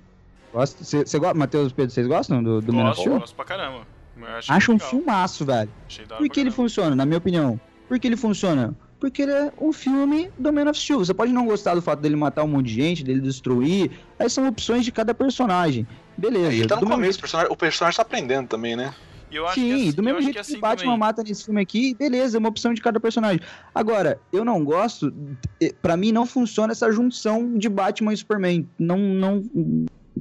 Gosta? 0.53 0.85
Você 0.85 1.19
gosta? 1.19 1.35
Matheus, 1.35 1.73
Pedro, 1.73 1.91
vocês 1.95 2.07
gostam 2.07 2.43
do, 2.43 2.61
do 2.61 2.73
Man 2.75 2.83
of 2.83 2.89
Gosto, 2.91 3.01
Steel? 3.01 3.19
gosto 3.21 3.35
pra 3.37 3.45
caramba. 3.47 3.87
Achei 4.21 4.55
Acho 4.55 4.71
um 4.73 4.75
legal. 4.75 4.91
filmaço, 4.91 5.45
velho. 5.45 5.71
Por 6.09 6.29
que 6.29 6.41
ele 6.41 6.51
caramba. 6.51 6.51
funciona, 6.53 6.97
na 6.97 7.07
minha 7.07 7.19
opinião? 7.19 7.59
Por 7.89 7.99
que 7.99 8.07
ele 8.07 8.17
funciona? 8.17 8.75
Porque 9.01 9.23
ele 9.23 9.33
é 9.33 9.53
um 9.61 9.73
filme 9.73 10.31
do 10.39 10.53
Man 10.53 10.71
of 10.71 10.79
Steel. 10.79 10.99
Você 11.01 11.13
pode 11.13 11.33
não 11.33 11.45
gostar 11.45 11.75
do 11.75 11.83
fato 11.83 12.01
dele 12.01 12.15
matar 12.15 12.45
um 12.45 12.49
monte 12.49 12.67
de 12.67 12.75
gente, 12.75 13.03
dele 13.03 13.21
destruir. 13.21 13.91
Aí 14.19 14.31
são 14.31 14.47
opções 14.47 14.85
de 14.85 14.93
cada 14.93 15.13
personagem. 15.13 15.87
Beleza. 16.17 16.55
E 16.55 16.67
tá 16.67 16.81
no 16.81 16.87
começo, 16.87 17.19
o 17.19 17.21
personagem, 17.23 17.53
o 17.53 17.57
personagem 17.57 17.97
tá 17.97 18.03
aprendendo 18.03 18.47
também, 18.49 18.77
né? 18.77 18.95
Eu 19.31 19.47
acho 19.47 19.55
Sim, 19.55 19.67
que, 19.67 19.73
assim- 19.75 19.91
do 19.93 20.01
eu 20.01 20.05
mesmo 20.05 20.19
acho 20.19 20.25
jeito 20.25 20.37
que 20.37 20.43
que, 20.45 20.51
assim 20.53 20.59
o 20.59 20.61
Batman 20.61 20.85
também. 20.85 20.99
mata 20.99 21.23
nesse 21.23 21.45
filme 21.47 21.61
aqui, 21.63 21.95
beleza, 21.99 22.37
é 22.37 22.39
uma 22.39 22.51
opção 22.51 22.75
de 22.75 22.83
cada 22.83 23.01
personagem. 23.01 23.41
Agora, 23.75 24.21
eu 24.31 24.45
não 24.45 24.63
gosto, 24.63 25.13
eh, 25.61 25.73
pra 25.81 25.97
mim 25.97 26.13
não 26.13 26.27
funciona 26.27 26.71
essa 26.73 26.93
junção 26.93 27.57
de 27.57 27.67
Batman 27.69 28.13
e 28.13 28.17
Superman. 28.19 28.69
Não, 28.79 28.99
não, 28.99 29.43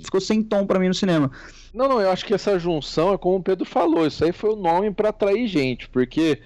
ficou 0.01 0.21
sem 0.21 0.41
tom 0.41 0.65
pra 0.65 0.79
mim 0.79 0.87
no 0.87 0.93
cinema. 0.93 1.29
Não, 1.73 1.87
não, 1.87 2.01
eu 2.01 2.09
acho 2.11 2.25
que 2.25 2.33
essa 2.33 2.59
junção 2.59 3.13
é 3.13 3.17
como 3.17 3.37
o 3.37 3.43
Pedro 3.43 3.65
falou, 3.65 4.05
isso 4.05 4.23
aí 4.23 4.31
foi 4.31 4.51
o 4.51 4.55
nome 4.57 4.91
pra 4.91 5.09
atrair 5.09 5.47
gente, 5.47 5.87
porque 5.89 6.41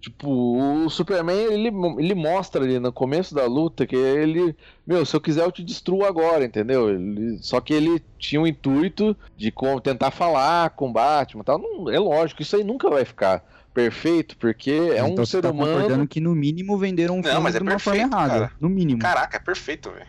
tipo, 0.00 0.28
o 0.28 0.88
Superman 0.88 1.36
ele, 1.52 1.68
ele 1.98 2.14
mostra 2.14 2.62
ali 2.62 2.78
no 2.78 2.92
começo 2.92 3.34
da 3.34 3.44
luta 3.46 3.86
que 3.86 3.96
ele, 3.96 4.54
meu, 4.86 5.04
se 5.04 5.14
eu 5.16 5.20
quiser 5.20 5.44
eu 5.44 5.50
te 5.52 5.64
destruo 5.64 6.04
agora, 6.04 6.44
entendeu? 6.44 6.88
Ele- 6.90 7.38
só 7.42 7.60
que 7.60 7.72
ele 7.74 8.00
tinha 8.18 8.40
o 8.40 8.46
intuito 8.46 9.16
de 9.36 9.50
com- 9.50 9.80
tentar 9.80 10.10
falar 10.10 10.70
com 10.70 10.92
Batman, 10.92 11.42
e 11.42 11.44
tal. 11.44 11.58
Não, 11.58 11.90
é 11.90 11.98
lógico, 11.98 12.42
isso 12.42 12.54
aí 12.56 12.62
nunca 12.62 12.88
vai 12.90 13.04
ficar 13.04 13.42
perfeito, 13.74 14.36
porque 14.38 14.70
é 14.94 15.02
um 15.02 15.08
então 15.08 15.24
você 15.26 15.32
ser 15.38 15.42
tá 15.42 15.50
humano. 15.50 16.06
que 16.06 16.20
no 16.20 16.34
mínimo 16.34 16.78
venderam 16.78 17.14
um 17.14 17.20
Não, 17.22 17.24
filme 17.24 17.40
mas 17.40 17.54
é 17.54 17.58
de 17.58 17.62
uma 17.64 17.72
perfeito, 17.72 17.98
forma 18.08 18.16
errada. 18.16 18.32
cara. 18.46 18.52
No 18.60 18.68
mínimo. 18.68 19.00
Caraca, 19.00 19.36
é 19.36 19.40
perfeito, 19.40 19.90
velho. 19.90 20.06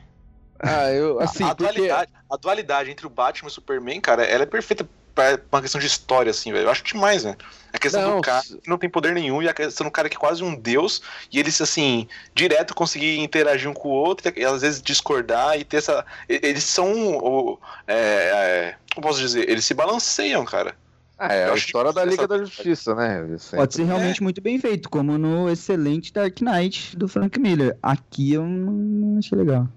Ah, 0.60 0.92
eu 0.92 1.20
assim, 1.20 1.44
a, 1.44 1.56
porque 1.56 1.64
dualidade, 1.64 2.12
a 2.30 2.38
dualidade 2.38 2.92
entre 2.92 3.06
o 3.06 3.10
Batman 3.10 3.48
e 3.48 3.52
o 3.52 3.54
Superman, 3.54 4.02
cara, 4.02 4.24
ela 4.24 4.44
é 4.44 4.46
perfeita 4.46 4.88
pra 5.14 5.40
uma 5.52 5.62
questão 5.62 5.82
de 5.82 5.88
história, 5.88 6.30
assim, 6.30 6.52
velho. 6.52 6.66
Eu 6.66 6.70
acho 6.72 6.84
demais, 6.84 7.24
né? 7.24 7.36
A 7.74 7.80
questão 7.80 8.02
Não, 8.02 8.16
do 8.18 8.22
cara 8.22 8.44
que 8.44 8.60
não 8.68 8.78
tem 8.78 8.90
poder 8.90 9.14
nenhum 9.14 9.42
e 9.42 9.50
a 9.50 9.54
questão 9.54 9.86
do 9.86 9.92
cara 9.92 10.08
que 10.10 10.16
é 10.16 10.20
quase 10.20 10.44
um 10.44 10.56
deus 10.56 11.02
e 11.32 11.40
eles, 11.40 11.60
assim, 11.60 12.08
direto 12.36 12.76
conseguir 12.76 13.18
interagir 13.20 13.70
um 13.70 13.74
com 13.74 13.90
o 13.90 13.92
outro 13.92 14.32
e 14.36 14.46
às 14.46 14.62
vezes 14.62 14.82
discordar 14.82 15.60
e 15.60 15.64
ter 15.64 15.78
essa. 15.78 16.06
Eles 16.30 16.64
são. 16.64 17.18
o- 17.18 17.60
é, 17.88 17.96
é, 17.96 18.76
como 18.94 19.08
posso 19.08 19.20
dizer? 19.20 19.50
Eles 19.50 19.66
se 19.66 19.74
balanceiam, 19.74 20.46
cara. 20.46 20.76
ah, 21.18 21.34
é 21.34 21.50
a 21.50 21.56
história 21.56 21.92
da 21.92 22.06
Liga 22.06 22.28
da 22.28 22.38
Justiça, 22.38 22.94
né? 22.94 23.26
Sempre. 23.40 23.58
Pode 23.58 23.74
ser 23.74 23.84
realmente 23.86 24.22
muito 24.22 24.40
bem 24.40 24.60
feito, 24.60 24.88
como 24.88 25.18
no 25.18 25.50
excelente 25.50 26.14
Dark 26.14 26.40
Knight 26.42 26.96
do 26.96 27.08
Frank 27.08 27.40
Miller. 27.40 27.76
Aqui 27.82 28.34
eu 28.34 28.44
não 28.46 29.18
achei 29.18 29.36
legal. 29.38 29.68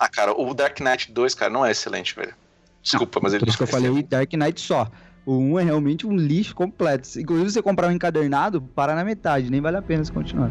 Ah, 0.00 0.08
cara, 0.08 0.32
o 0.32 0.54
Dark 0.54 0.80
Knight 0.80 1.12
2, 1.12 1.34
cara, 1.34 1.52
não 1.52 1.64
é 1.64 1.72
excelente, 1.72 2.16
velho. 2.16 2.32
Desculpa, 2.82 3.20
mas 3.22 3.34
ele 3.34 3.40
Por 3.40 3.48
isso 3.48 3.58
que 3.58 3.64
eu 3.64 3.66
falei 3.66 4.02
Dark 4.02 4.32
Knight 4.32 4.58
só. 4.58 4.90
O 5.26 5.36
1 5.36 5.58
é 5.58 5.62
realmente 5.64 6.06
um 6.06 6.16
lixo 6.16 6.54
completo. 6.54 7.20
Inclusive, 7.20 7.50
se 7.50 7.54
você 7.54 7.62
comprar 7.62 7.88
um 7.88 7.90
encadernado, 7.90 8.62
para 8.62 8.94
na 8.94 9.04
metade, 9.04 9.50
nem 9.50 9.60
vale 9.60 9.76
a 9.76 9.82
pena 9.82 10.02
você 10.02 10.10
continuar. 10.10 10.50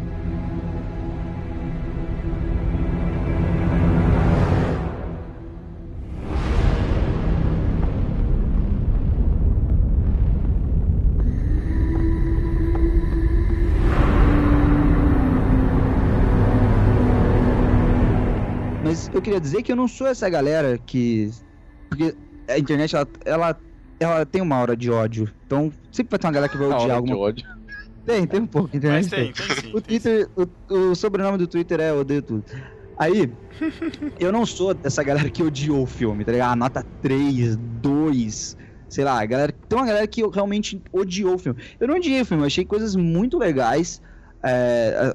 Mas 18.89 19.07
eu 19.13 19.21
queria 19.21 19.39
dizer 19.39 19.61
que 19.61 19.71
eu 19.71 19.75
não 19.75 19.87
sou 19.87 20.07
essa 20.07 20.27
galera 20.27 20.75
que. 20.79 21.29
Porque 21.89 22.15
a 22.47 22.57
internet, 22.57 22.95
ela, 22.95 23.07
ela, 23.23 23.61
ela 23.99 24.25
tem 24.25 24.41
uma 24.41 24.55
aura 24.55 24.75
de 24.75 24.89
ódio. 24.89 25.31
Então, 25.45 25.71
sempre 25.91 26.09
vai 26.09 26.19
ter 26.19 26.25
uma 26.25 26.33
galera 26.33 26.51
que 26.51 26.57
vai 26.57 26.65
odiar 26.65 26.81
hora 26.81 26.87
de 26.87 26.95
alguma 26.95 27.17
ódio. 27.17 27.47
Tem, 28.03 28.25
tem 28.25 28.41
um 28.41 28.47
pouco. 28.47 28.69
a 28.69 28.71
Mas 28.73 29.05
Internet 29.05 29.09
tem, 29.11 29.31
tem 29.31 29.45
sim. 29.45 29.71
O 29.75 29.79
tem 29.79 29.99
sim. 29.99 30.09
Twitter, 30.09 30.29
o, 30.35 30.73
o 30.73 30.95
sobrenome 30.95 31.37
do 31.37 31.45
Twitter 31.45 31.79
é 31.79 31.93
Odeio 31.93 32.23
Tudo. 32.23 32.45
Aí, 32.97 33.31
eu 34.19 34.31
não 34.31 34.43
sou 34.43 34.73
dessa 34.73 35.03
galera 35.03 35.29
que 35.29 35.43
odiou 35.43 35.83
o 35.83 35.85
filme, 35.85 36.25
tá 36.25 36.31
ligado? 36.31 36.53
Ah, 36.53 36.55
nota 36.55 36.83
3, 37.03 37.57
2, 37.57 38.57
sei 38.89 39.03
lá, 39.03 39.23
galera, 39.23 39.51
tem 39.51 39.77
uma 39.77 39.85
galera 39.85 40.07
que 40.07 40.27
realmente 40.27 40.81
odiou 40.91 41.35
o 41.35 41.37
filme. 41.37 41.61
Eu 41.79 41.87
não 41.87 41.97
odiei 41.97 42.21
o 42.21 42.25
filme, 42.25 42.41
eu 42.41 42.47
achei 42.47 42.65
coisas 42.65 42.95
muito 42.95 43.37
legais, 43.37 44.01
é, 44.43 45.13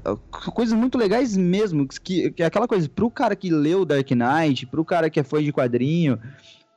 coisas 0.53 0.77
muito 0.77 0.97
legais 0.97 1.35
mesmo, 1.35 1.87
que, 1.87 2.31
que 2.31 2.43
é 2.43 2.45
aquela 2.45 2.67
coisa, 2.67 2.87
pro 2.87 3.09
cara 3.09 3.35
que 3.35 3.49
leu 3.49 3.85
Dark 3.85 4.09
Knight, 4.11 4.65
pro 4.67 4.85
cara 4.85 5.09
que 5.09 5.19
é 5.19 5.23
fã 5.23 5.43
de 5.43 5.51
quadrinho, 5.51 6.19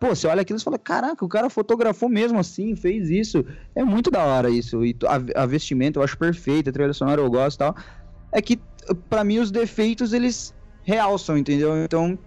pô, 0.00 0.08
você 0.08 0.26
olha 0.26 0.42
aquilo 0.42 0.58
e 0.58 0.62
fala, 0.62 0.78
caraca, 0.78 1.24
o 1.24 1.28
cara 1.28 1.50
fotografou 1.50 2.08
mesmo 2.08 2.38
assim, 2.38 2.74
fez 2.74 3.10
isso, 3.10 3.44
é 3.74 3.84
muito 3.84 4.10
da 4.10 4.24
hora 4.24 4.48
isso, 4.48 4.84
e 4.84 4.96
a, 5.06 5.42
a 5.42 5.46
vestimenta 5.46 5.98
eu 5.98 6.02
acho 6.02 6.16
perfeita, 6.16 6.70
a 6.70 6.72
trilha 6.72 6.92
sonora 6.92 7.20
eu 7.20 7.30
gosto 7.30 7.56
e 7.56 7.58
tal, 7.58 7.76
é 8.32 8.40
que 8.40 8.58
pra 9.10 9.24
mim 9.24 9.38
os 9.38 9.50
defeitos 9.50 10.12
eles 10.12 10.54
realçam, 10.82 11.36
entendeu? 11.36 11.76
Então, 11.84 12.18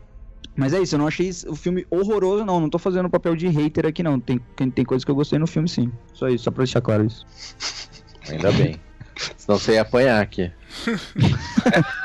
mas 0.55 0.73
é 0.73 0.79
isso, 0.79 0.93
eu 0.93 0.99
não 0.99 1.07
achei 1.07 1.31
o 1.47 1.55
filme 1.55 1.85
horroroso 1.89 2.45
não, 2.45 2.59
não 2.59 2.69
tô 2.69 2.77
fazendo 2.77 3.09
papel 3.09 3.35
de 3.35 3.47
hater 3.47 3.87
aqui 3.87 4.03
não, 4.03 4.19
tem, 4.19 4.39
tem 4.75 4.85
coisas 4.85 5.03
que 5.03 5.09
eu 5.09 5.15
gostei 5.15 5.39
no 5.39 5.47
filme 5.47 5.67
sim, 5.67 5.91
só 6.13 6.27
isso, 6.27 6.43
só 6.43 6.51
pra 6.51 6.63
deixar 6.63 6.81
claro 6.81 7.05
isso. 7.05 7.25
Ainda 8.29 8.51
bem. 8.51 8.90
Senão 9.37 9.57
você 9.59 9.73
ia 9.73 9.81
apanhar 9.81 10.21
aqui. 10.21 10.51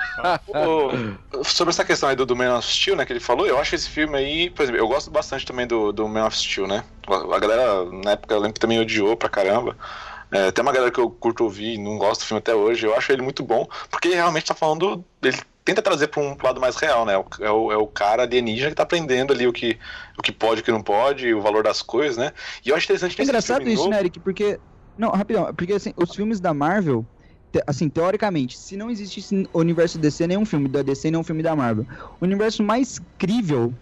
O- 0.48 1.44
sobre 1.44 1.70
essa 1.72 1.84
questão 1.84 2.08
aí 2.08 2.16
do, 2.16 2.24
do 2.24 2.34
Man 2.34 2.56
of 2.56 2.66
Steel, 2.66 2.96
né, 2.96 3.04
que 3.04 3.12
ele 3.12 3.20
falou, 3.20 3.46
eu 3.46 3.58
acho 3.58 3.74
esse 3.74 3.88
filme 3.88 4.16
aí, 4.16 4.50
por 4.50 4.62
exemplo, 4.62 4.80
eu 4.80 4.88
gosto 4.88 5.10
bastante 5.10 5.44
também 5.44 5.66
do, 5.66 5.92
do 5.92 6.08
Man 6.08 6.26
of 6.26 6.36
Steel, 6.36 6.66
né? 6.66 6.84
A 7.08 7.38
galera, 7.38 7.84
na 8.02 8.12
época, 8.12 8.34
eu 8.34 8.38
lembro 8.38 8.54
que 8.54 8.60
também 8.60 8.80
odiou 8.80 9.16
pra 9.16 9.28
caramba. 9.28 9.76
É, 10.32 10.50
tem 10.50 10.62
uma 10.62 10.72
galera 10.72 10.90
que 10.90 10.98
eu 10.98 11.08
curto 11.10 11.44
ouvir 11.44 11.74
e 11.74 11.78
não 11.78 11.98
gosto 11.98 12.22
do 12.22 12.26
filme 12.26 12.38
até 12.38 12.54
hoje, 12.54 12.86
eu 12.86 12.96
acho 12.96 13.12
ele 13.12 13.22
muito 13.22 13.44
bom, 13.44 13.66
porque 13.90 14.08
ele 14.08 14.14
realmente 14.16 14.46
tá 14.46 14.54
falando, 14.54 15.04
ele 15.22 15.38
tenta 15.64 15.82
trazer 15.82 16.08
pra 16.08 16.20
um 16.22 16.36
lado 16.42 16.60
mais 16.60 16.76
real, 16.76 17.04
né? 17.04 17.12
É 17.40 17.50
o, 17.50 17.72
é 17.72 17.76
o 17.76 17.86
cara 17.86 18.22
alienígena 18.22 18.70
que 18.70 18.76
tá 18.76 18.82
aprendendo 18.84 19.32
ali 19.32 19.46
o 19.46 19.52
que, 19.52 19.78
o 20.18 20.22
que 20.22 20.32
pode 20.32 20.60
e 20.60 20.62
o 20.62 20.64
que 20.64 20.72
não 20.72 20.82
pode, 20.82 21.32
o 21.34 21.40
valor 21.42 21.62
das 21.62 21.82
coisas, 21.82 22.16
né? 22.16 22.32
E 22.64 22.70
eu 22.70 22.76
acho 22.76 22.86
interessante 22.86 23.14
É 23.16 23.18
nesse 23.18 23.30
engraçado 23.30 23.56
filme 23.58 23.72
isso, 23.74 23.82
novo- 23.82 23.90
né, 23.94 24.00
Eric? 24.00 24.18
Porque. 24.20 24.58
Não, 24.96 25.10
rapidão, 25.10 25.54
porque 25.54 25.72
assim, 25.74 25.92
os 25.96 26.14
filmes 26.14 26.40
da 26.40 26.54
Marvel, 26.54 27.06
te- 27.52 27.62
assim, 27.66 27.88
teoricamente, 27.88 28.56
se 28.58 28.76
não 28.76 28.90
existisse 28.90 29.44
o 29.52 29.58
universo 29.60 29.98
DC, 29.98 30.26
nenhum 30.26 30.44
filme 30.46 30.68
da 30.68 30.82
DC, 30.82 31.10
nenhum 31.10 31.24
filme 31.24 31.42
da 31.42 31.54
Marvel. 31.54 31.84
O 32.20 32.24
universo 32.24 32.62
mais 32.62 32.98
crível 33.18 33.76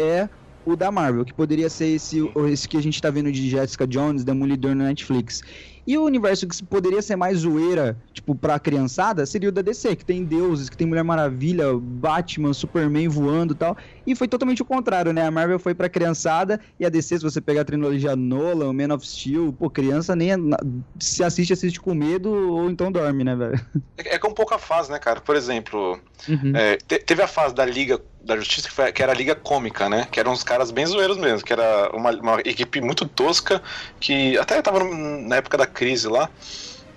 é 0.00 0.28
o 0.64 0.76
da 0.76 0.90
Marvel, 0.90 1.24
que 1.24 1.34
poderia 1.34 1.70
ser 1.70 1.88
esse, 1.88 2.18
esse 2.50 2.68
que 2.68 2.76
a 2.76 2.82
gente 2.82 3.00
tá 3.00 3.10
vendo 3.10 3.30
de 3.32 3.48
Jessica 3.48 3.86
Jones, 3.86 4.24
Demolidor 4.24 4.74
na 4.74 4.84
Netflix. 4.86 5.40
E 5.86 5.96
o 5.96 6.04
universo 6.04 6.46
que 6.48 6.64
poderia 6.64 7.00
ser 7.00 7.14
mais 7.16 7.38
zoeira, 7.38 7.96
tipo, 8.12 8.34
pra 8.34 8.58
criançada, 8.58 9.24
seria 9.24 9.48
o 9.48 9.52
da 9.52 9.62
DC, 9.62 9.94
que 9.96 10.04
tem 10.04 10.24
deuses, 10.24 10.68
que 10.68 10.76
tem 10.76 10.86
Mulher 10.86 11.04
Maravilha, 11.04 11.66
Batman, 11.80 12.52
Superman 12.52 13.08
voando 13.08 13.54
e 13.54 13.56
tal. 13.56 13.76
E 14.06 14.14
foi 14.16 14.26
totalmente 14.26 14.62
o 14.62 14.64
contrário, 14.64 15.12
né? 15.12 15.26
A 15.26 15.30
Marvel 15.30 15.58
foi 15.58 15.74
pra 15.74 15.88
criançada 15.88 16.60
e 16.80 16.84
a 16.84 16.88
DC, 16.88 17.18
se 17.18 17.24
você 17.24 17.40
pegar 17.40 17.60
a 17.60 17.64
trilogia 17.64 18.16
Nolan, 18.16 18.72
Man 18.72 18.94
of 18.94 19.06
Steel, 19.06 19.52
pô, 19.52 19.70
criança 19.70 20.16
nem 20.16 20.32
é 20.32 20.36
se 21.00 21.22
assiste, 21.22 21.52
assiste 21.52 21.80
com 21.80 21.94
medo 21.94 22.30
ou 22.30 22.68
então 22.70 22.90
dorme, 22.90 23.22
né, 23.22 23.36
velho? 23.36 23.60
É, 23.98 24.16
é 24.16 24.18
com 24.18 24.32
pouca 24.32 24.58
fase, 24.58 24.90
né, 24.90 24.98
cara? 24.98 25.20
Por 25.20 25.36
exemplo, 25.36 26.00
Uhum. 26.28 26.52
É, 26.56 26.76
te- 26.78 26.98
teve 27.00 27.22
a 27.22 27.28
fase 27.28 27.54
da 27.54 27.64
Liga 27.64 28.00
da 28.24 28.36
Justiça 28.36 28.68
que, 28.68 28.74
foi- 28.74 28.90
que 28.90 29.02
era 29.02 29.12
a 29.12 29.14
Liga 29.14 29.34
Cômica, 29.36 29.88
né? 29.88 30.08
Que 30.10 30.18
eram 30.18 30.32
uns 30.32 30.42
caras 30.42 30.70
bem 30.70 30.84
zoeiros 30.86 31.16
mesmo, 31.18 31.46
que 31.46 31.52
era 31.52 31.90
uma, 31.94 32.10
uma 32.10 32.40
equipe 32.40 32.80
muito 32.80 33.06
tosca, 33.06 33.62
que 34.00 34.36
até 34.38 34.60
tava 34.62 34.82
na 34.82 35.36
época 35.36 35.56
da 35.58 35.66
crise 35.76 36.08
lá. 36.08 36.28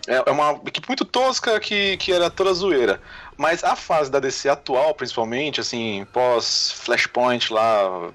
É 0.07 0.23
é 0.25 0.31
uma 0.31 0.59
equipe 0.65 0.87
muito 0.87 1.05
tosca 1.05 1.59
que, 1.59 1.97
que 1.97 2.11
era 2.11 2.29
toda 2.31 2.53
zoeira. 2.53 2.99
Mas 3.37 3.63
a 3.63 3.75
fase 3.75 4.09
da 4.09 4.19
DC 4.19 4.49
atual, 4.49 4.95
principalmente, 4.95 5.59
assim, 5.61 6.05
pós 6.11 6.71
Flashpoint 6.83 7.53
lá, 7.53 8.09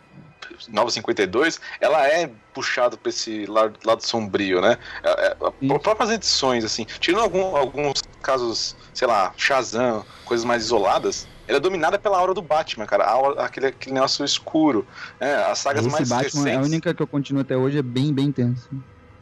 952, 0.69 1.61
ela 1.81 2.07
é 2.07 2.31
puxada 2.53 2.97
pra 2.97 3.11
esse 3.11 3.47
lado, 3.47 3.79
lado 3.85 4.05
sombrio, 4.05 4.61
né? 4.61 4.77
É- 5.03 5.37
é- 5.71 5.79
próprias 5.79 6.11
edições, 6.11 6.65
assim, 6.65 6.87
tirando 7.01 7.23
algum- 7.23 7.57
alguns 7.57 8.03
casos, 8.23 8.75
sei 8.93 9.07
lá, 9.07 9.33
Shazam, 9.37 10.05
coisas 10.25 10.45
mais 10.45 10.63
isoladas, 10.65 11.27
ela 11.47 11.59
é 11.59 11.61
dominada 11.61 11.99
pela 11.99 12.19
aura 12.19 12.33
do 12.35 12.41
Batman, 12.43 12.87
cara. 12.87 13.05
A 13.05 13.11
aura- 13.11 13.43
aquele, 13.45 13.67
aquele 13.67 13.95
negócio 13.95 14.25
escuro. 14.25 14.87
É, 15.21 15.35
as 15.35 15.59
sagas 15.59 15.85
Esse 15.85 15.93
mais 15.93 16.09
Batman 16.09 16.41
é 16.41 16.43
a 16.43 16.45
recentes. 16.57 16.69
única 16.69 16.95
que 16.95 17.03
eu 17.03 17.07
continuo 17.07 17.43
até 17.43 17.57
hoje, 17.57 17.79
é 17.79 17.83
bem, 17.83 18.13
bem 18.13 18.33
tenso. 18.33 18.69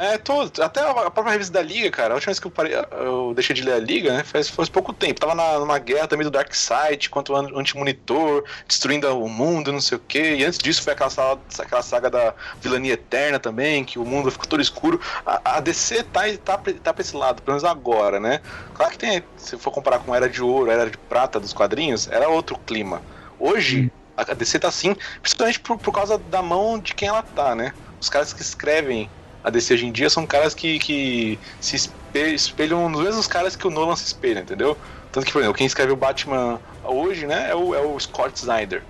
É, 0.03 0.19
tô, 0.19 0.41
até 0.41 0.81
a 0.81 1.11
própria 1.13 1.31
revista 1.31 1.53
da 1.53 1.63
Liga, 1.63 1.89
cara. 1.89 2.13
A 2.13 2.17
última 2.17 2.33
vez 2.33 2.41
que 2.41 2.47
eu, 2.49 2.51
parei, 2.51 2.73
eu 2.75 3.33
deixei 3.37 3.55
de 3.55 3.63
ler 3.63 3.75
a 3.75 3.79
Liga, 3.79 4.13
né? 4.13 4.25
Faz, 4.25 4.49
faz 4.49 4.69
pouco 4.69 4.93
tempo. 4.93 5.21
Tava 5.21 5.33
na, 5.33 5.61
numa 5.61 5.79
guerra 5.79 6.09
também 6.09 6.25
do 6.25 6.31
Darkseid 6.31 7.09
contra 7.09 7.33
o 7.33 7.57
Anti-Monitor, 7.57 8.43
destruindo 8.67 9.07
o 9.17 9.29
mundo, 9.29 9.71
não 9.71 9.81
sei 9.81 9.97
o 9.97 10.01
quê. 10.01 10.35
E 10.35 10.45
antes 10.45 10.59
disso 10.59 10.83
foi 10.83 10.93
aquela, 10.93 11.09
saga, 11.09 11.41
aquela 11.57 11.83
saga 11.83 12.11
da 12.11 12.35
vilania 12.61 12.95
eterna 12.95 13.39
também, 13.39 13.85
que 13.85 13.97
o 13.97 14.05
mundo 14.05 14.29
ficou 14.29 14.49
todo 14.49 14.61
escuro. 14.61 15.01
A, 15.25 15.59
a 15.59 15.61
DC 15.61 16.03
tá, 16.03 16.23
tá, 16.45 16.59
tá 16.59 16.93
pra 16.93 17.01
esse 17.01 17.15
lado, 17.15 17.41
pelo 17.41 17.55
menos 17.57 17.65
agora, 17.65 18.19
né? 18.19 18.41
Claro 18.75 18.91
que 18.91 18.99
tem, 18.99 19.23
se 19.37 19.57
for 19.57 19.71
comparar 19.71 20.01
com 20.01 20.13
a 20.13 20.17
Era 20.17 20.29
de 20.29 20.43
Ouro, 20.43 20.69
a 20.69 20.75
Era 20.75 20.91
de 20.91 20.99
Prata 20.99 21.39
dos 21.39 21.53
quadrinhos, 21.53 22.09
era 22.11 22.29
outro 22.29 22.59
clima. 22.67 23.01
Hoje, 23.39 23.93
a 24.17 24.35
DC 24.35 24.59
tá 24.59 24.67
assim, 24.67 24.97
principalmente 25.21 25.61
por, 25.61 25.79
por 25.79 25.93
causa 25.93 26.19
da 26.19 26.43
mão 26.43 26.81
de 26.81 26.93
quem 26.93 27.07
ela 27.07 27.23
tá, 27.23 27.55
né? 27.55 27.73
Os 28.01 28.09
caras 28.09 28.33
que 28.33 28.43
escrevem 28.43 29.09
a 29.43 29.51
DC 29.51 29.75
hoje 29.75 29.87
em 29.87 29.93
dia 29.93 30.09
são 30.09 30.27
caras 30.27 30.55
que, 30.55 30.79
que 30.79 31.39
se 31.61 31.91
espelham 32.15 32.89
nos 32.89 33.03
mesmos 33.03 33.27
caras 33.27 33.57
que 33.57 33.67
o 33.67 33.71
Nolan 33.71 33.97
se 33.97 34.05
espelha, 34.05 34.41
entendeu? 34.41 34.77
Tanto 35.11 35.27
que, 35.27 35.33
por 35.33 35.41
exemplo, 35.41 35.57
quem 35.57 35.67
escreve 35.67 35.93
o 35.93 35.97
Batman 35.97 36.61
hoje, 36.85 37.27
né, 37.27 37.51
é 37.51 37.55
o, 37.55 37.75
é 37.75 37.81
o 37.81 37.99
Scott 37.99 38.39
Snyder. 38.39 38.83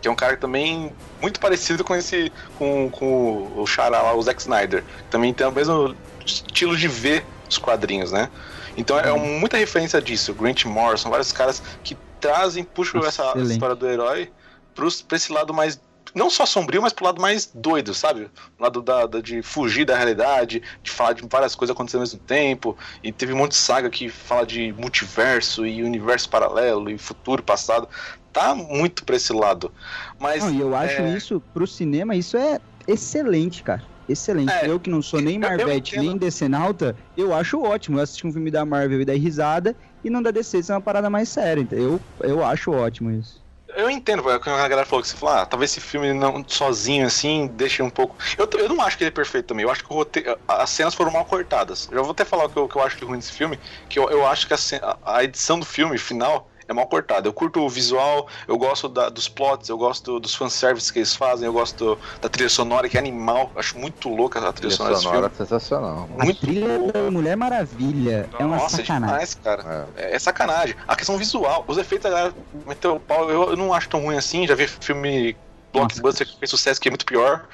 Que 0.00 0.08
é 0.08 0.10
um 0.10 0.16
cara 0.16 0.36
também 0.36 0.92
muito 1.20 1.40
parecido 1.40 1.82
com 1.84 1.94
esse. 1.94 2.32
com, 2.58 2.90
com 2.90 3.52
o 3.56 3.66
Xará 3.66 4.02
lá, 4.02 4.14
o 4.14 4.22
Zack 4.22 4.40
Snyder. 4.40 4.84
Também 5.10 5.32
tem 5.32 5.46
o 5.46 5.52
mesmo 5.52 5.94
estilo 6.24 6.76
de 6.76 6.88
ver 6.88 7.24
os 7.48 7.58
quadrinhos, 7.58 8.12
né? 8.12 8.28
Então 8.76 8.98
é 8.98 9.12
uhum. 9.12 9.38
muita 9.38 9.56
referência 9.56 10.00
disso. 10.02 10.34
Grant 10.34 10.64
Morrison, 10.64 11.10
vários 11.10 11.32
caras 11.32 11.62
que 11.82 11.96
trazem, 12.20 12.64
puxam 12.64 13.04
essa 13.04 13.32
história 13.38 13.74
do 13.74 13.88
herói 13.88 14.30
pra 14.74 15.16
esse 15.16 15.32
lado 15.32 15.54
mais 15.54 15.80
não 16.14 16.30
só 16.30 16.46
sombrio, 16.46 16.82
mas 16.82 16.92
pro 16.92 17.04
lado 17.04 17.20
mais 17.20 17.50
doido, 17.52 17.92
sabe? 17.94 18.30
O 18.58 18.62
lado 18.62 18.82
da, 18.82 19.06
da, 19.06 19.20
de 19.20 19.42
fugir 19.42 19.84
da 19.84 19.96
realidade, 19.96 20.62
de 20.82 20.90
falar 20.90 21.12
de 21.12 21.26
várias 21.28 21.54
coisas 21.54 21.74
acontecendo 21.74 22.00
ao 22.00 22.06
mesmo 22.06 22.20
tempo. 22.20 22.76
E 23.02 23.12
teve 23.12 23.32
um 23.32 23.36
monte 23.36 23.52
de 23.52 23.58
saga 23.58 23.90
que 23.90 24.08
fala 24.08 24.46
de 24.46 24.72
multiverso 24.72 25.66
e 25.66 25.82
universo 25.82 26.28
paralelo 26.28 26.90
e 26.90 26.98
futuro 26.98 27.42
passado. 27.42 27.88
Tá 28.32 28.54
muito 28.54 29.04
pra 29.04 29.16
esse 29.16 29.32
lado. 29.32 29.72
Mas. 30.18 30.44
Não, 30.44 30.52
e 30.52 30.60
eu 30.60 30.74
acho 30.74 31.00
é... 31.00 31.16
isso, 31.16 31.42
pro 31.54 31.66
cinema, 31.66 32.14
isso 32.14 32.36
é 32.36 32.60
excelente, 32.86 33.62
cara. 33.62 33.82
Excelente. 34.08 34.52
É, 34.52 34.68
eu 34.68 34.78
que 34.78 34.88
não 34.88 35.02
sou 35.02 35.20
nem 35.20 35.36
Marvete, 35.36 35.98
nem 35.98 36.16
Decenalta, 36.16 36.96
eu 37.16 37.34
acho 37.34 37.60
ótimo. 37.60 37.98
Eu 37.98 38.02
assisti 38.02 38.24
um 38.24 38.32
filme 38.32 38.52
da 38.52 38.64
Marvel 38.64 39.00
e 39.00 39.04
dar 39.04 39.14
risada 39.14 39.74
e 40.04 40.10
não 40.10 40.22
da 40.22 40.30
DC 40.30 40.62
ser 40.62 40.72
é 40.72 40.74
uma 40.76 40.80
parada 40.80 41.10
mais 41.10 41.28
séria. 41.28 41.66
Eu, 41.72 42.00
eu 42.20 42.44
acho 42.44 42.70
ótimo 42.70 43.10
isso 43.10 43.44
eu 43.76 43.90
entendo, 43.90 44.22
quando 44.22 44.48
a 44.48 44.68
galera 44.68 44.86
falou 44.86 45.02
que 45.02 45.08
você 45.08 45.16
falou, 45.16 45.36
ah, 45.36 45.46
talvez 45.46 45.70
esse 45.70 45.80
filme 45.80 46.12
não 46.12 46.44
sozinho 46.48 47.06
assim 47.06 47.46
deixe 47.46 47.82
um 47.82 47.90
pouco. 47.90 48.16
Eu, 48.38 48.48
eu 48.58 48.68
não 48.68 48.80
acho 48.80 48.96
que 48.96 49.04
ele 49.04 49.08
é 49.08 49.12
perfeito 49.12 49.46
também. 49.46 49.64
Eu 49.64 49.70
acho 49.70 49.84
que 49.84 49.92
o 49.92 49.96
roteiro, 49.96 50.38
as 50.48 50.70
cenas 50.70 50.94
foram 50.94 51.12
mal 51.12 51.24
cortadas. 51.26 51.86
Eu 51.90 51.98
já 51.98 52.02
vou 52.02 52.12
até 52.12 52.24
falar 52.24 52.46
o 52.46 52.50
que 52.50 52.58
eu, 52.58 52.68
que 52.68 52.76
eu 52.76 52.82
acho 52.82 52.96
que 52.96 53.04
é 53.04 53.06
ruim 53.06 53.18
desse 53.18 53.32
filme, 53.32 53.60
que 53.88 53.98
eu, 53.98 54.10
eu 54.10 54.26
acho 54.26 54.48
que 54.48 54.54
a, 54.54 54.58
a 55.04 55.24
edição 55.24 55.60
do 55.60 55.66
filme 55.66 55.98
final 55.98 56.50
é 56.68 56.72
mal 56.72 56.86
cortada. 56.86 57.28
Eu 57.28 57.32
curto 57.32 57.60
o 57.60 57.68
visual, 57.68 58.26
eu 58.46 58.58
gosto 58.58 58.88
da, 58.88 59.08
dos 59.08 59.28
plots, 59.28 59.68
eu 59.68 59.78
gosto 59.78 60.18
dos 60.18 60.34
fanservices 60.34 60.90
que 60.90 60.98
eles 60.98 61.14
fazem, 61.14 61.46
eu 61.46 61.52
gosto 61.52 61.98
da 62.20 62.28
trilha 62.28 62.48
sonora, 62.48 62.88
que 62.88 62.96
é 62.96 63.00
animal. 63.00 63.50
Acho 63.56 63.78
muito 63.78 64.08
louca 64.08 64.46
a 64.46 64.52
trilha, 64.52 64.74
sonora, 64.74 64.96
sonora 64.96 65.26
é 65.32 65.36
sensacional. 65.36 66.08
A 66.18 66.24
muito 66.24 66.40
trilha 66.40 66.78
louca. 66.78 67.02
da 67.02 67.10
Mulher 67.10 67.36
Maravilha 67.36 68.28
é 68.38 68.44
uma 68.44 68.56
Nossa, 68.56 68.78
sacanagem. 68.78 69.04
É 69.04 69.12
demais, 69.12 69.34
cara. 69.34 69.88
É. 69.96 70.14
é. 70.14 70.18
sacanagem. 70.18 70.76
A 70.86 70.96
questão 70.96 71.16
visual, 71.16 71.64
os 71.66 71.78
efeitos, 71.78 72.06
a 72.06 72.10
galera 72.10 72.34
meteu 72.66 72.96
o 72.96 73.00
pau, 73.00 73.30
eu, 73.30 73.50
eu 73.50 73.56
não 73.56 73.72
acho 73.72 73.88
tão 73.88 74.02
ruim 74.02 74.16
assim. 74.16 74.46
Já 74.46 74.54
vi 74.54 74.66
filme 74.66 75.36
blockbuster 75.72 76.26
que 76.26 76.38
fez 76.38 76.50
sucesso 76.50 76.80
que 76.80 76.88
é 76.88 76.90
muito 76.90 77.04
pior 77.04 77.46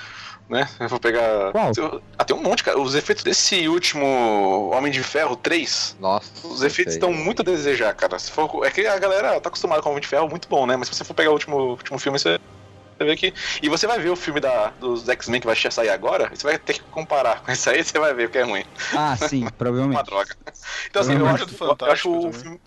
né? 0.49 0.69
Eu 0.79 0.89
vou 0.89 1.01
pegar. 1.01 1.53
Qual? 1.53 1.71
Ah, 2.19 2.25
tem 2.25 2.37
um 2.37 2.43
monte, 2.43 2.63
cara. 2.63 2.79
Os 2.79 2.95
efeitos 2.95 3.25
desse 3.25 3.69
último 3.69 4.71
Homem 4.71 4.93
de 4.93 5.03
Ferro 5.03 5.37
3. 5.37 5.97
Nossa. 5.99 6.47
Os 6.47 6.63
efeitos 6.63 6.95
estão 6.95 7.13
muito 7.13 7.41
a 7.41 7.45
desejar, 7.45 7.95
cara. 7.95 8.19
Se 8.19 8.31
for... 8.31 8.65
É 8.65 8.71
que 8.71 8.87
a 8.87 8.99
galera 8.99 9.41
tá 9.41 9.49
acostumada 9.49 9.81
com 9.81 9.89
o 9.89 9.93
Homem 9.93 10.03
de 10.03 10.09
Ferro, 10.09 10.29
muito 10.29 10.49
bom, 10.49 10.67
né? 10.67 10.77
Mas 10.77 10.89
se 10.89 10.95
você 10.95 11.05
for 11.05 11.15
pegar 11.15 11.31
o 11.31 11.35
último, 11.35 11.57
último 11.57 11.99
filme, 11.99 12.19
você. 12.19 12.39
Você 12.99 13.05
vê 13.05 13.17
que. 13.17 13.35
E 13.63 13.69
você 13.69 13.87
vai 13.87 13.99
ver 13.99 14.11
o 14.11 14.17
filme 14.17 14.41
da, 14.41 14.69
dos 14.79 15.09
X-Men 15.09 15.41
que 15.41 15.47
vai 15.47 15.57
sair 15.57 15.89
agora, 15.89 16.29
você 16.29 16.45
vai 16.45 16.59
ter 16.59 16.75
que 16.75 16.83
comparar 16.83 17.41
com 17.41 17.51
isso 17.51 17.69
aí, 17.71 17.83
você 17.83 17.99
vai 17.99 18.13
ver 18.15 18.29
o 18.29 18.31
que 18.31 18.39
é 18.39 18.43
ruim. 18.43 18.65
Ah, 18.95 19.17
sim, 19.17 19.47
provavelmente. 19.57 19.97
Uma 19.97 20.05
droga. 20.05 20.37
Então, 20.89 21.03
assim, 21.03 21.15
eu 21.15 21.27
acho, 21.27 21.47
eu 21.81 21.93
acho 21.93 22.29
o 22.29 22.33
filme. 22.33 22.61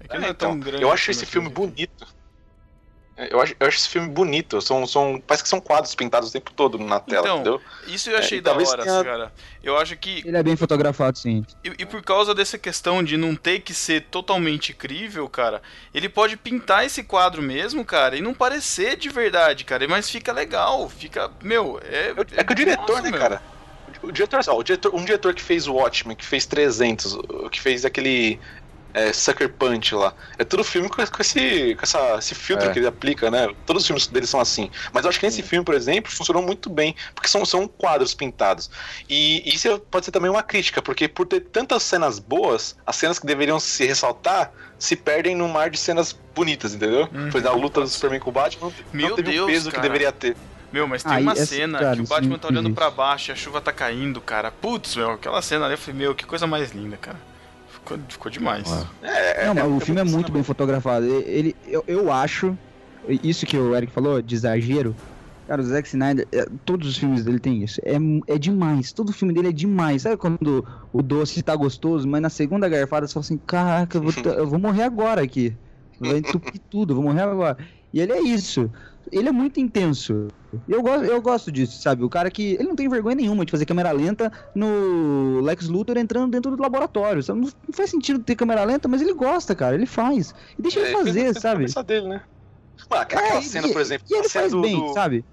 É 0.00 0.08
que 0.08 0.18
não 0.18 0.26
é, 0.26 0.30
é 0.30 0.34
tão 0.34 0.50
então, 0.50 0.60
grande. 0.60 0.82
Eu 0.82 0.90
acho 0.90 1.10
esse 1.10 1.26
filme 1.26 1.48
bonito. 1.48 2.15
Eu 3.16 3.40
acho, 3.40 3.54
eu 3.58 3.66
acho 3.66 3.78
esse 3.78 3.88
filme 3.88 4.08
bonito. 4.08 4.60
São, 4.60 4.86
são, 4.86 5.22
parece 5.26 5.42
que 5.42 5.48
são 5.48 5.58
quadros 5.58 5.94
pintados 5.94 6.28
o 6.28 6.32
tempo 6.32 6.52
todo 6.52 6.78
na 6.78 7.00
tela, 7.00 7.20
então, 7.20 7.36
entendeu? 7.36 7.60
Isso 7.86 8.10
eu 8.10 8.18
achei 8.18 8.38
é, 8.38 8.42
da 8.42 8.52
hora, 8.52 8.82
tenha... 8.82 9.04
cara. 9.04 9.32
Eu 9.62 9.78
acho 9.78 9.96
que. 9.96 10.22
Ele 10.26 10.36
é 10.36 10.42
bem 10.42 10.54
fotografado, 10.54 11.18
sim. 11.18 11.42
E, 11.64 11.72
e, 11.78 11.86
por 11.86 12.02
causa 12.02 12.34
dessa 12.34 12.58
questão 12.58 13.02
de 13.02 13.16
não 13.16 13.34
ter 13.34 13.60
que 13.60 13.72
ser 13.72 14.02
totalmente 14.02 14.74
crível, 14.74 15.26
cara, 15.30 15.62
ele 15.94 16.10
pode 16.10 16.36
pintar 16.36 16.84
esse 16.84 17.02
quadro 17.02 17.40
mesmo, 17.40 17.84
cara, 17.86 18.16
e 18.16 18.20
não 18.20 18.34
parecer 18.34 18.96
de 18.96 19.08
verdade, 19.08 19.64
cara. 19.64 19.88
Mas 19.88 20.10
fica 20.10 20.30
legal, 20.30 20.86
fica. 20.90 21.30
Meu, 21.42 21.80
é. 21.82 22.08
É, 22.10 22.40
é 22.40 22.44
que 22.44 22.52
o 22.52 22.56
diretor, 22.56 22.96
Nossa, 22.96 23.02
né, 23.02 23.10
meu. 23.10 23.20
cara? 23.20 23.42
O 24.02 24.12
diretor, 24.12 24.40
ó, 24.48 24.58
o 24.58 24.62
diretor, 24.62 24.94
um 24.94 25.04
diretor 25.04 25.32
que 25.32 25.42
fez 25.42 25.66
o 25.66 25.72
Watchmen, 25.72 26.14
que 26.14 26.24
fez 26.24 26.44
300, 26.44 27.16
que 27.50 27.60
fez 27.60 27.84
aquele 27.84 28.38
é, 28.96 29.12
Sucker 29.12 29.50
Punch 29.50 29.94
lá. 29.94 30.14
É 30.38 30.44
todo 30.44 30.64
filme 30.64 30.88
com, 30.88 30.96
com 30.96 31.20
esse, 31.20 31.74
com 31.74 31.82
essa, 31.82 32.16
esse 32.18 32.34
filtro 32.34 32.70
é. 32.70 32.72
que 32.72 32.78
ele 32.78 32.86
aplica, 32.86 33.30
né? 33.30 33.46
Todos 33.66 33.82
os 33.82 33.86
filmes 33.86 34.06
dele 34.06 34.26
são 34.26 34.40
assim. 34.40 34.70
Mas 34.90 35.04
eu 35.04 35.10
acho 35.10 35.20
que 35.20 35.26
nesse 35.26 35.42
filme, 35.42 35.62
por 35.62 35.74
exemplo, 35.74 36.10
funcionou 36.10 36.42
muito 36.42 36.70
bem, 36.70 36.96
porque 37.14 37.28
são, 37.28 37.44
são 37.44 37.68
quadros 37.68 38.14
pintados. 38.14 38.70
E 39.06 39.42
isso 39.46 39.78
pode 39.90 40.06
ser 40.06 40.12
também 40.12 40.30
uma 40.30 40.42
crítica, 40.42 40.80
porque 40.80 41.06
por 41.06 41.26
ter 41.26 41.40
tantas 41.40 41.82
cenas 41.82 42.18
boas, 42.18 42.74
as 42.86 42.96
cenas 42.96 43.18
que 43.18 43.26
deveriam 43.26 43.60
se 43.60 43.84
ressaltar 43.84 44.50
se 44.78 44.96
perdem 44.96 45.36
no 45.36 45.46
mar 45.46 45.68
de 45.68 45.78
cenas 45.78 46.18
bonitas, 46.34 46.74
entendeu? 46.74 47.04
Hum, 47.12 47.30
por 47.30 47.38
exemplo, 47.38 47.50
a 47.50 47.60
luta 47.60 47.80
do 47.82 47.88
Superman 47.88 48.20
com 48.20 48.30
o 48.30 48.32
Batman 48.32 48.72
Meu 48.94 49.10
não 49.10 49.16
teve 49.16 49.32
Deus, 49.32 49.44
o 49.44 49.46
peso 49.46 49.70
cara. 49.70 49.82
que 49.82 49.88
deveria 49.88 50.12
ter. 50.12 50.34
Meu, 50.72 50.88
mas 50.88 51.02
tem 51.02 51.12
ah, 51.12 51.18
uma 51.18 51.36
cena 51.36 51.78
cara, 51.78 51.96
que 51.96 52.02
o 52.02 52.06
Batman 52.06 52.38
tá 52.38 52.48
olhando 52.48 52.70
para 52.72 52.90
baixo 52.90 53.30
e 53.30 53.32
a 53.32 53.36
chuva 53.36 53.60
tá 53.60 53.72
caindo, 53.72 54.22
cara. 54.22 54.50
Putz, 54.50 54.96
meu, 54.96 55.12
aquela 55.12 55.42
cena 55.42 55.66
ali 55.66 55.74
eu 55.74 55.78
falei, 55.78 56.00
meu, 56.00 56.14
que 56.14 56.24
coisa 56.24 56.46
mais 56.46 56.72
linda, 56.72 56.96
cara. 56.96 57.18
Ficou, 57.86 57.98
ficou 58.08 58.32
demais. 58.32 58.68
É, 59.00 59.44
é, 59.44 59.46
não, 59.46 59.54
mas 59.54 59.64
é, 59.64 59.66
o 59.68 59.78
filme 59.78 60.00
é 60.00 60.04
muito 60.04 60.32
bem 60.32 60.42
fotografado. 60.42 61.06
Ele, 61.06 61.54
eu, 61.68 61.84
eu 61.86 62.12
acho, 62.12 62.58
isso 63.08 63.46
que 63.46 63.56
o 63.56 63.76
Eric 63.76 63.92
falou, 63.92 64.20
de 64.20 64.34
exagero. 64.34 64.94
Cara, 65.46 65.62
o 65.62 65.64
Zack 65.64 65.86
Snyder, 65.86 66.26
é, 66.32 66.44
todos 66.64 66.88
os 66.88 66.96
filmes 66.98 67.24
dele 67.24 67.38
tem 67.38 67.62
isso. 67.62 67.80
É, 67.84 67.94
é 68.34 68.36
demais. 68.36 68.92
Todo 68.92 69.12
filme 69.12 69.32
dele 69.32 69.48
é 69.48 69.52
demais. 69.52 70.02
Sabe 70.02 70.16
quando 70.16 70.66
o 70.92 71.00
doce 71.00 71.40
tá 71.42 71.54
gostoso, 71.54 72.08
mas 72.08 72.20
na 72.20 72.28
segunda 72.28 72.68
garfada 72.68 73.06
você 73.06 73.14
fala 73.14 73.24
assim: 73.24 73.38
caraca, 73.38 73.98
eu 73.98 74.02
vou, 74.02 74.12
eu 74.34 74.46
vou 74.48 74.58
morrer 74.58 74.82
agora 74.82 75.22
aqui. 75.22 75.56
Vai 76.00 76.18
entupir 76.18 76.60
tudo, 76.68 76.90
eu 76.90 76.96
vou 76.96 77.04
morrer 77.04 77.22
agora. 77.22 77.56
E 77.92 78.00
ele 78.00 78.12
é 78.12 78.20
isso 78.20 78.68
ele 79.12 79.28
é 79.28 79.32
muito 79.32 79.60
intenso. 79.60 80.28
Eu 80.68 80.82
gosto, 80.82 81.04
eu 81.04 81.20
gosto 81.20 81.52
disso, 81.52 81.80
sabe? 81.80 82.02
O 82.02 82.08
cara 82.08 82.30
que. 82.30 82.54
Ele 82.54 82.64
não 82.64 82.76
tem 82.76 82.88
vergonha 82.88 83.16
nenhuma 83.16 83.44
de 83.44 83.50
fazer 83.50 83.66
câmera 83.66 83.92
lenta 83.92 84.32
no 84.54 85.40
Lex 85.40 85.68
Luthor 85.68 85.96
entrando 85.96 86.30
dentro 86.30 86.56
do 86.56 86.62
laboratório. 86.62 87.22
Sabe? 87.22 87.40
Não, 87.40 87.46
não 87.46 87.74
faz 87.74 87.90
sentido 87.90 88.18
ter 88.18 88.34
câmera 88.34 88.64
lenta, 88.64 88.88
mas 88.88 89.02
ele 89.02 89.12
gosta, 89.12 89.54
cara. 89.54 89.74
Ele 89.74 89.86
faz. 89.86 90.34
E 90.58 90.62
deixa 90.62 90.80
é, 90.80 90.82
ele 90.84 90.92
fazer, 90.92 91.20
ele 91.20 91.40
sabe? 91.40 91.66
dele, 91.84 92.08
né? 92.08 92.22
Mano, 92.90 93.02
aquela 93.02 93.22
é, 93.22 93.42
cena, 93.42 93.68
e, 93.68 93.72
por 93.72 93.80
exemplo. 93.80 94.06
E 94.10 94.14
ele 94.14 94.28
faz 94.28 94.52
do, 94.52 94.60
bem, 94.60 94.78
do, 94.78 94.92
sabe? 94.92 95.24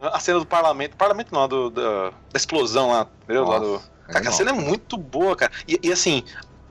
A 0.00 0.18
cena 0.20 0.38
do 0.38 0.46
parlamento. 0.46 0.96
Parlamento 0.96 1.32
não, 1.32 1.48
do, 1.48 1.70
da, 1.70 2.10
da 2.10 2.36
explosão 2.36 2.88
lá. 2.88 3.06
Entendeu? 3.24 3.44
Nossa, 3.44 3.58
lá 3.58 3.78
do, 3.78 3.82
cara, 4.12 4.28
a 4.28 4.32
cena 4.32 4.50
é 4.50 4.54
muito 4.54 4.96
boa, 4.96 5.36
cara. 5.36 5.52
E, 5.68 5.78
e 5.82 5.92
assim, 5.92 6.24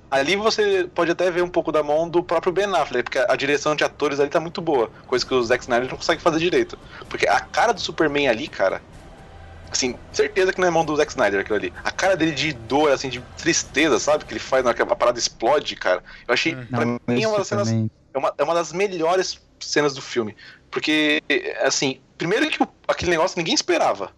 Ali 0.10 0.36
você 0.36 0.89
pode 0.93 1.12
até 1.12 1.30
ver 1.30 1.43
um 1.43 1.49
pouco 1.49 1.72
da 1.72 1.84
mão 1.84 2.10
do 2.10 2.24
próprio 2.24 2.51
Ben 2.51 2.66
Affleck, 2.66 3.03
porque 3.03 3.20
a 3.20 3.36
direção 3.36 3.76
de 3.76 3.84
atores 3.84 4.20
ali 4.20 4.30
tá 4.30 4.39
muito 4.39 4.62
boa, 4.62 4.89
coisa 5.05 5.26
que 5.26 5.34
o 5.34 5.43
Zack 5.43 5.64
Snyder 5.64 5.89
não 5.89 5.97
consegue 5.97 6.22
fazer 6.22 6.39
direito. 6.39 6.80
Porque 7.07 7.28
a 7.28 7.39
cara 7.39 7.74
do 7.74 7.80
Superman 7.80 8.28
ali, 8.28 8.47
cara, 8.47 8.82
assim, 9.72 9.95
certeza 10.12 10.51
que 10.51 10.60
não 10.60 10.68
é 10.68 10.72
mão 10.72 10.84
do 10.84 10.95
Zack 10.95 11.12
Snyder 11.12 11.41
aquilo 11.41 11.57
ali. 11.57 11.74
A 11.84 11.91
cara 11.91 12.18
dele 12.18 12.32
de 12.32 12.53
dor, 12.53 12.91
assim, 12.91 13.10
de 13.10 13.22
tristeza, 13.38 13.99
sabe? 13.99 14.26
Que 14.26 14.34
ele 14.34 14.39
faz 14.39 14.64
na 14.64 14.70
hora 14.70 14.76
que 14.76 14.82
a 14.82 14.95
parada 14.95 15.20
explode, 15.20 15.76
cara. 15.76 16.03
Eu 16.28 16.34
achei, 16.34 16.55
não, 16.55 16.66
pra 16.66 16.86
mim, 16.86 17.24
é 17.24 17.28
uma 17.28 17.38
das 17.38 17.47
cenas. 17.47 17.70
É 17.70 18.18
uma, 18.18 18.34
é 18.36 18.43
uma 18.43 18.53
das 18.55 18.74
melhores 18.74 19.39
cenas 19.60 19.93
do 19.93 20.01
filme. 20.01 20.36
Porque, 20.72 21.22
assim, 21.62 21.99
primeiro 22.18 22.49
que 22.49 22.62
o, 22.64 22.68
aquele 22.88 23.12
negócio 23.12 23.38
ninguém 23.38 23.53
esperava. 23.53 24.12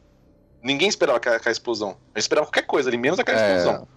Ninguém 0.63 0.87
esperava 0.87 1.17
aquela, 1.17 1.35
aquela 1.35 1.51
explosão. 1.51 1.97
Eu 2.15 2.19
esperava 2.19 2.47
qualquer 2.47 2.65
coisa 2.65 2.89
ali, 2.89 2.97
menos 2.97 3.19
aquela 3.19 3.39
é... 3.39 3.57
explosão. 3.57 3.87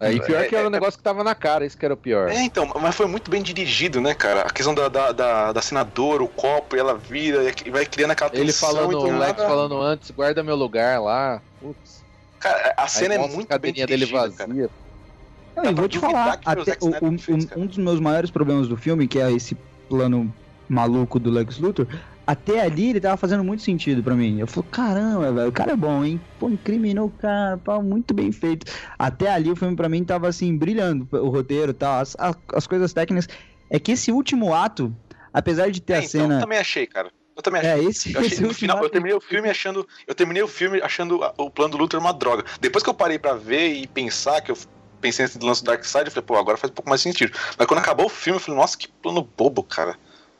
Aí 0.00 0.20
pior 0.20 0.42
é, 0.42 0.48
que 0.48 0.56
era 0.56 0.64
o 0.64 0.66
um 0.66 0.72
é, 0.72 0.72
negócio 0.72 0.98
que 0.98 1.04
tava 1.04 1.22
na 1.22 1.34
cara, 1.34 1.64
isso 1.64 1.78
que 1.78 1.84
era 1.84 1.94
o 1.94 1.96
pior. 1.96 2.28
É, 2.28 2.42
então, 2.42 2.70
mas 2.80 2.94
foi 2.94 3.06
muito 3.06 3.30
bem 3.30 3.42
dirigido, 3.42 4.00
né, 4.00 4.12
cara? 4.12 4.42
A 4.42 4.50
questão 4.50 4.74
da, 4.74 4.88
da, 4.88 5.12
da, 5.12 5.52
da 5.52 5.62
senadora, 5.62 6.22
o 6.22 6.28
copo, 6.28 6.76
e 6.76 6.78
ela 6.78 6.94
vira 6.94 7.52
e 7.64 7.70
vai 7.70 7.86
criando 7.86 8.10
aquela 8.10 8.30
Ele 8.34 8.52
falando, 8.52 8.98
o 8.98 9.18
Lex 9.18 9.42
falando 9.42 9.80
antes, 9.80 10.10
guarda 10.10 10.42
meu 10.42 10.56
lugar 10.56 11.00
lá. 11.00 11.40
Putz. 11.60 12.04
Cara, 12.40 12.74
a 12.76 12.88
cena 12.88 13.14
Aí, 13.14 13.20
é 13.20 13.28
muito 13.28 13.58
bem 13.58 13.72
dirigida, 13.72 13.86
dele 13.86 14.06
vazia. 14.06 14.70
Não, 15.56 15.64
eu 15.64 15.74
vou 15.74 15.88
te 15.88 15.98
falar, 15.98 16.40
até, 16.44 16.76
o, 16.80 16.88
um, 16.88 17.14
um, 17.14 17.62
um 17.62 17.66
dos 17.66 17.78
meus 17.78 18.00
maiores 18.00 18.30
problemas 18.30 18.66
do 18.66 18.76
filme, 18.76 19.06
que 19.06 19.20
é 19.20 19.32
esse 19.32 19.56
plano 19.88 20.32
maluco 20.68 21.18
do 21.20 21.30
Lex 21.30 21.58
Luthor, 21.58 21.86
até 22.26 22.60
ali 22.60 22.90
ele 22.90 23.00
tava 23.00 23.16
fazendo 23.16 23.44
muito 23.44 23.62
sentido 23.62 24.02
pra 24.02 24.14
mim. 24.14 24.38
Eu 24.40 24.46
falei, 24.46 24.68
caramba, 24.70 25.32
velho, 25.32 25.48
o 25.48 25.52
cara 25.52 25.72
é 25.72 25.76
bom, 25.76 26.04
hein? 26.04 26.20
Pô, 26.38 26.48
incriminou 26.48 27.06
o 27.06 27.10
cara, 27.10 27.58
pô, 27.58 27.82
muito 27.82 28.14
bem 28.14 28.32
feito. 28.32 28.70
Até 28.98 29.30
ali 29.30 29.50
o 29.50 29.56
filme 29.56 29.76
pra 29.76 29.88
mim 29.88 30.04
tava 30.04 30.28
assim, 30.28 30.56
brilhando, 30.56 31.06
o 31.12 31.28
roteiro 31.28 31.70
e 31.70 31.74
tal, 31.74 32.00
as, 32.00 32.16
as, 32.18 32.36
as 32.54 32.66
coisas 32.66 32.92
técnicas. 32.92 33.28
É 33.70 33.78
que 33.78 33.92
esse 33.92 34.10
último 34.12 34.54
ato, 34.54 34.94
apesar 35.32 35.70
de 35.70 35.80
ter 35.80 35.94
É, 35.94 35.96
a 35.96 35.98
então, 36.00 36.10
cena. 36.10 36.34
eu 36.36 36.40
também 36.40 36.58
achei, 36.58 36.86
cara. 36.86 37.10
Eu 37.36 37.42
também 37.42 37.60
achei. 37.60 37.72
É, 37.72 37.82
esse, 37.84 38.14
Eu, 38.14 38.20
achei, 38.20 38.32
esse 38.34 38.42
no 38.42 38.54
final, 38.54 38.76
eu 38.78 38.82
ato- 38.84 38.92
terminei 38.92 39.16
o 39.16 39.20
filme 39.20 39.50
achando. 39.50 39.86
Eu 40.06 40.14
terminei 40.14 40.42
o 40.42 40.48
filme 40.48 40.80
achando 40.80 41.20
o 41.36 41.50
plano 41.50 41.72
do 41.72 41.78
Luthor 41.78 41.98
uma 42.00 42.12
droga. 42.12 42.44
Depois 42.60 42.84
que 42.84 42.88
eu 42.90 42.94
parei 42.94 43.18
pra 43.18 43.34
ver 43.34 43.72
e 43.74 43.86
pensar, 43.86 44.40
que 44.40 44.50
eu 44.52 44.56
pensei 45.00 45.24
nesse 45.24 45.38
lance 45.40 45.62
do 45.62 45.66
Dark 45.66 45.84
Side, 45.84 46.04
eu 46.06 46.10
falei, 46.12 46.24
pô, 46.26 46.36
agora 46.36 46.56
faz 46.56 46.70
um 46.70 46.74
pouco 46.74 46.88
mais 46.88 47.00
sentido. 47.00 47.32
Mas 47.58 47.66
quando 47.66 47.80
acabou 47.80 48.06
o 48.06 48.08
filme, 48.08 48.36
eu 48.36 48.40
falei, 48.40 48.60
nossa, 48.60 48.78
que 48.78 48.88
plano 48.88 49.28
bobo, 49.36 49.62
cara. 49.62 49.96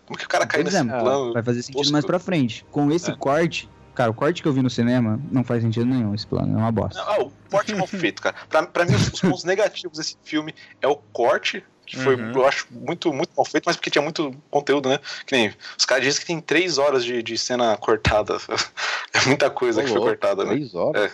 Como 0.07 0.19
que 0.19 0.25
o 0.25 0.29
cara 0.29 0.47
caiu 0.47 0.65
nesse 0.65 0.77
é, 0.77 0.85
plano? 0.85 1.33
Vai 1.33 1.43
fazer 1.43 1.63
sentido 1.63 1.91
mais 1.93 2.05
pra 2.05 2.19
frente. 2.19 2.65
Com 2.71 2.91
esse 2.91 3.11
É. 3.11 3.17
corte, 3.17 3.69
cara, 3.95 4.11
o 4.11 4.15
corte 4.15 4.43
que 4.43 4.49
eu 4.49 4.53
vi 4.53 4.63
no 4.63 4.71
cinema 4.71 5.19
não 5.31 5.43
faz 5.45 5.63
sentido 5.63 5.87
nenhum 5.87 6.15
esse 6.15 6.27
plano, 6.27 6.55
é 6.55 6.61
uma 6.61 6.73
bosta. 6.73 7.01
Ah, 7.01 7.23
o 7.23 7.33
corte 7.51 7.75
mal 7.75 7.87
feito, 7.89 8.21
cara. 8.21 8.37
Pra, 8.49 8.67
pra 8.67 8.85
mim, 8.85 8.95
os, 8.95 9.09
os 9.13 9.21
pontos 9.21 9.45
negativos 9.45 9.97
desse 9.99 10.17
filme 10.23 10.55
é 10.83 10.89
o 10.89 10.97
corte, 10.97 11.65
que 11.87 11.97
foi, 11.99 12.17
Uhum. 12.17 12.33
eu 12.33 12.47
acho, 12.47 12.67
muito, 12.71 13.13
muito 13.13 13.31
mal 13.37 13.45
feito, 13.45 13.65
mas 13.67 13.77
porque 13.77 13.91
tinha 13.91 14.03
muito 14.03 14.35
conteúdo, 14.51 14.89
né? 14.89 14.99
Que 15.27 15.37
nem, 15.37 15.53
os 15.79 15.85
caras 15.85 16.05
dizem 16.05 16.21
que 16.21 16.27
tem 16.27 16.41
três 16.41 16.79
horas 16.79 17.05
de, 17.05 17.23
de 17.23 17.37
cena 17.39 17.77
cortada. 17.77 18.39
É 19.15 19.27
muita 19.29 19.49
coisa 19.49 19.81
que 19.81 19.89
foi 19.89 20.01
cortada, 20.01 20.45
né? 20.45 20.51
Três 20.55 20.75
horas. 20.75 21.13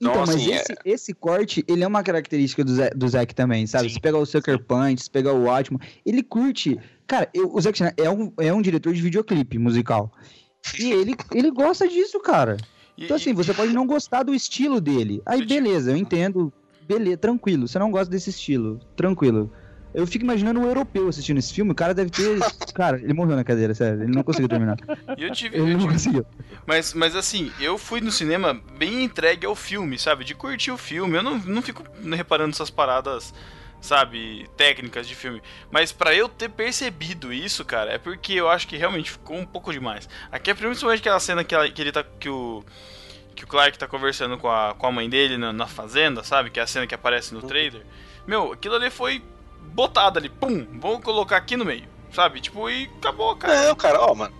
Então, 0.00 0.12
Então, 0.12 0.20
mas 0.26 0.36
assim, 0.36 0.52
esse, 0.52 0.74
esse 0.84 1.12
corte, 1.14 1.64
ele 1.66 1.82
é 1.82 1.86
uma 1.86 2.00
característica 2.02 2.62
do 2.64 2.72
Zack, 2.74 2.96
do 2.96 3.08
Zack 3.08 3.34
também, 3.34 3.66
sabe? 3.66 3.88
Sim. 3.88 3.94
Se 3.94 4.00
pegar 4.00 4.18
o 4.18 4.24
Sucker 4.26 4.56
Punch, 4.60 5.02
se 5.02 5.10
pegar 5.10 5.32
o 5.32 5.42
Watchman, 5.44 5.80
ele 6.06 6.22
curte. 6.22 6.78
Cara, 7.06 7.28
eu- 7.34 7.52
o 7.54 7.60
Zack 7.60 7.76
Snyder 7.78 8.04
é 8.06 8.10
um, 8.10 8.32
é 8.38 8.52
um 8.52 8.62
diretor 8.62 8.92
de 8.92 9.02
videoclipe 9.02 9.58
musical. 9.58 10.10
E 10.78 10.90
ele, 10.90 11.14
ele 11.32 11.50
gosta 11.50 11.86
disso, 11.86 12.18
cara. 12.20 12.56
Então, 12.96 13.16
assim, 13.16 13.34
você 13.34 13.52
pode 13.52 13.72
não 13.72 13.86
gostar 13.86 14.22
do 14.22 14.34
estilo 14.34 14.80
dele. 14.80 15.20
Aí, 15.26 15.44
beleza, 15.44 15.90
eu 15.90 15.96
entendo. 15.96 16.52
Beleza, 16.88 17.16
tranquilo. 17.18 17.66
Você 17.68 17.78
não 17.78 17.90
gosta 17.90 18.10
desse 18.10 18.30
estilo. 18.30 18.78
Tranquilo. 18.96 19.52
Eu 19.92 20.06
fico 20.06 20.24
imaginando 20.24 20.58
um 20.60 20.64
europeu 20.64 21.06
assistindo 21.08 21.38
esse 21.38 21.52
filme. 21.52 21.70
O 21.72 21.74
cara 21.74 21.92
deve 21.94 22.10
ter. 22.10 22.38
Cara, 22.74 22.98
ele 23.00 23.12
morreu 23.12 23.36
na 23.36 23.44
cadeira, 23.44 23.74
sério. 23.74 24.02
Ele 24.02 24.12
não 24.12 24.22
conseguiu 24.24 24.48
terminar. 24.48 24.76
e 25.16 25.22
eu 25.22 25.30
tive, 25.32 25.56
Ele 25.56 25.64
eu 25.66 25.78
não 25.78 25.80
tive- 25.80 25.92
conseguiu. 25.92 26.26
Mas, 26.66 26.92
mas 26.94 27.14
assim, 27.14 27.52
eu 27.60 27.78
fui 27.78 28.00
no 28.00 28.10
cinema 28.10 28.60
bem 28.78 29.04
entregue 29.04 29.46
ao 29.46 29.54
filme, 29.54 29.98
sabe? 29.98 30.24
De 30.24 30.34
curtir 30.34 30.70
o 30.72 30.76
filme. 30.76 31.16
Eu 31.16 31.22
não, 31.22 31.38
não 31.38 31.62
fico 31.62 31.84
reparando 32.12 32.50
essas 32.50 32.70
paradas, 32.70 33.32
sabe, 33.84 34.48
técnicas 34.56 35.06
de 35.06 35.14
filme. 35.14 35.42
Mas 35.70 35.92
pra 35.92 36.14
eu 36.14 36.28
ter 36.28 36.48
percebido 36.48 37.32
isso, 37.32 37.64
cara, 37.64 37.92
é 37.92 37.98
porque 37.98 38.32
eu 38.32 38.48
acho 38.48 38.66
que 38.66 38.76
realmente 38.76 39.10
ficou 39.10 39.36
um 39.36 39.44
pouco 39.46 39.72
demais. 39.72 40.08
Aqui 40.32 40.50
é 40.50 40.54
principalmente 40.54 41.00
aquela 41.00 41.20
cena 41.20 41.44
que, 41.44 41.54
ela- 41.54 41.68
que 41.70 41.80
ele 41.82 41.92
tá. 41.92 42.02
que 42.18 42.28
o. 42.28 42.64
Que 43.36 43.42
o 43.42 43.46
Clark 43.48 43.76
tá 43.76 43.88
conversando 43.88 44.38
com 44.38 44.48
a, 44.48 44.74
com 44.74 44.86
a 44.86 44.92
mãe 44.92 45.10
dele 45.10 45.36
na, 45.36 45.52
na 45.52 45.66
fazenda, 45.66 46.22
sabe? 46.22 46.50
Que 46.50 46.60
é 46.60 46.62
a 46.62 46.66
cena 46.68 46.86
que 46.86 46.94
aparece 46.94 47.34
no 47.34 47.42
trailer. 47.42 47.84
Meu, 48.28 48.52
aquilo 48.52 48.76
ali 48.76 48.90
foi 48.90 49.20
botado 49.60 50.20
ali, 50.20 50.28
pum, 50.28 50.64
vou 50.78 51.00
colocar 51.00 51.36
aqui 51.36 51.56
no 51.56 51.64
meio, 51.64 51.84
sabe? 52.12 52.40
Tipo, 52.40 52.70
e 52.70 52.88
acabou, 52.98 53.34
cara. 53.34 53.66
Não, 53.68 53.74
cara, 53.74 54.00
ó, 54.00 54.14
mano. 54.14 54.32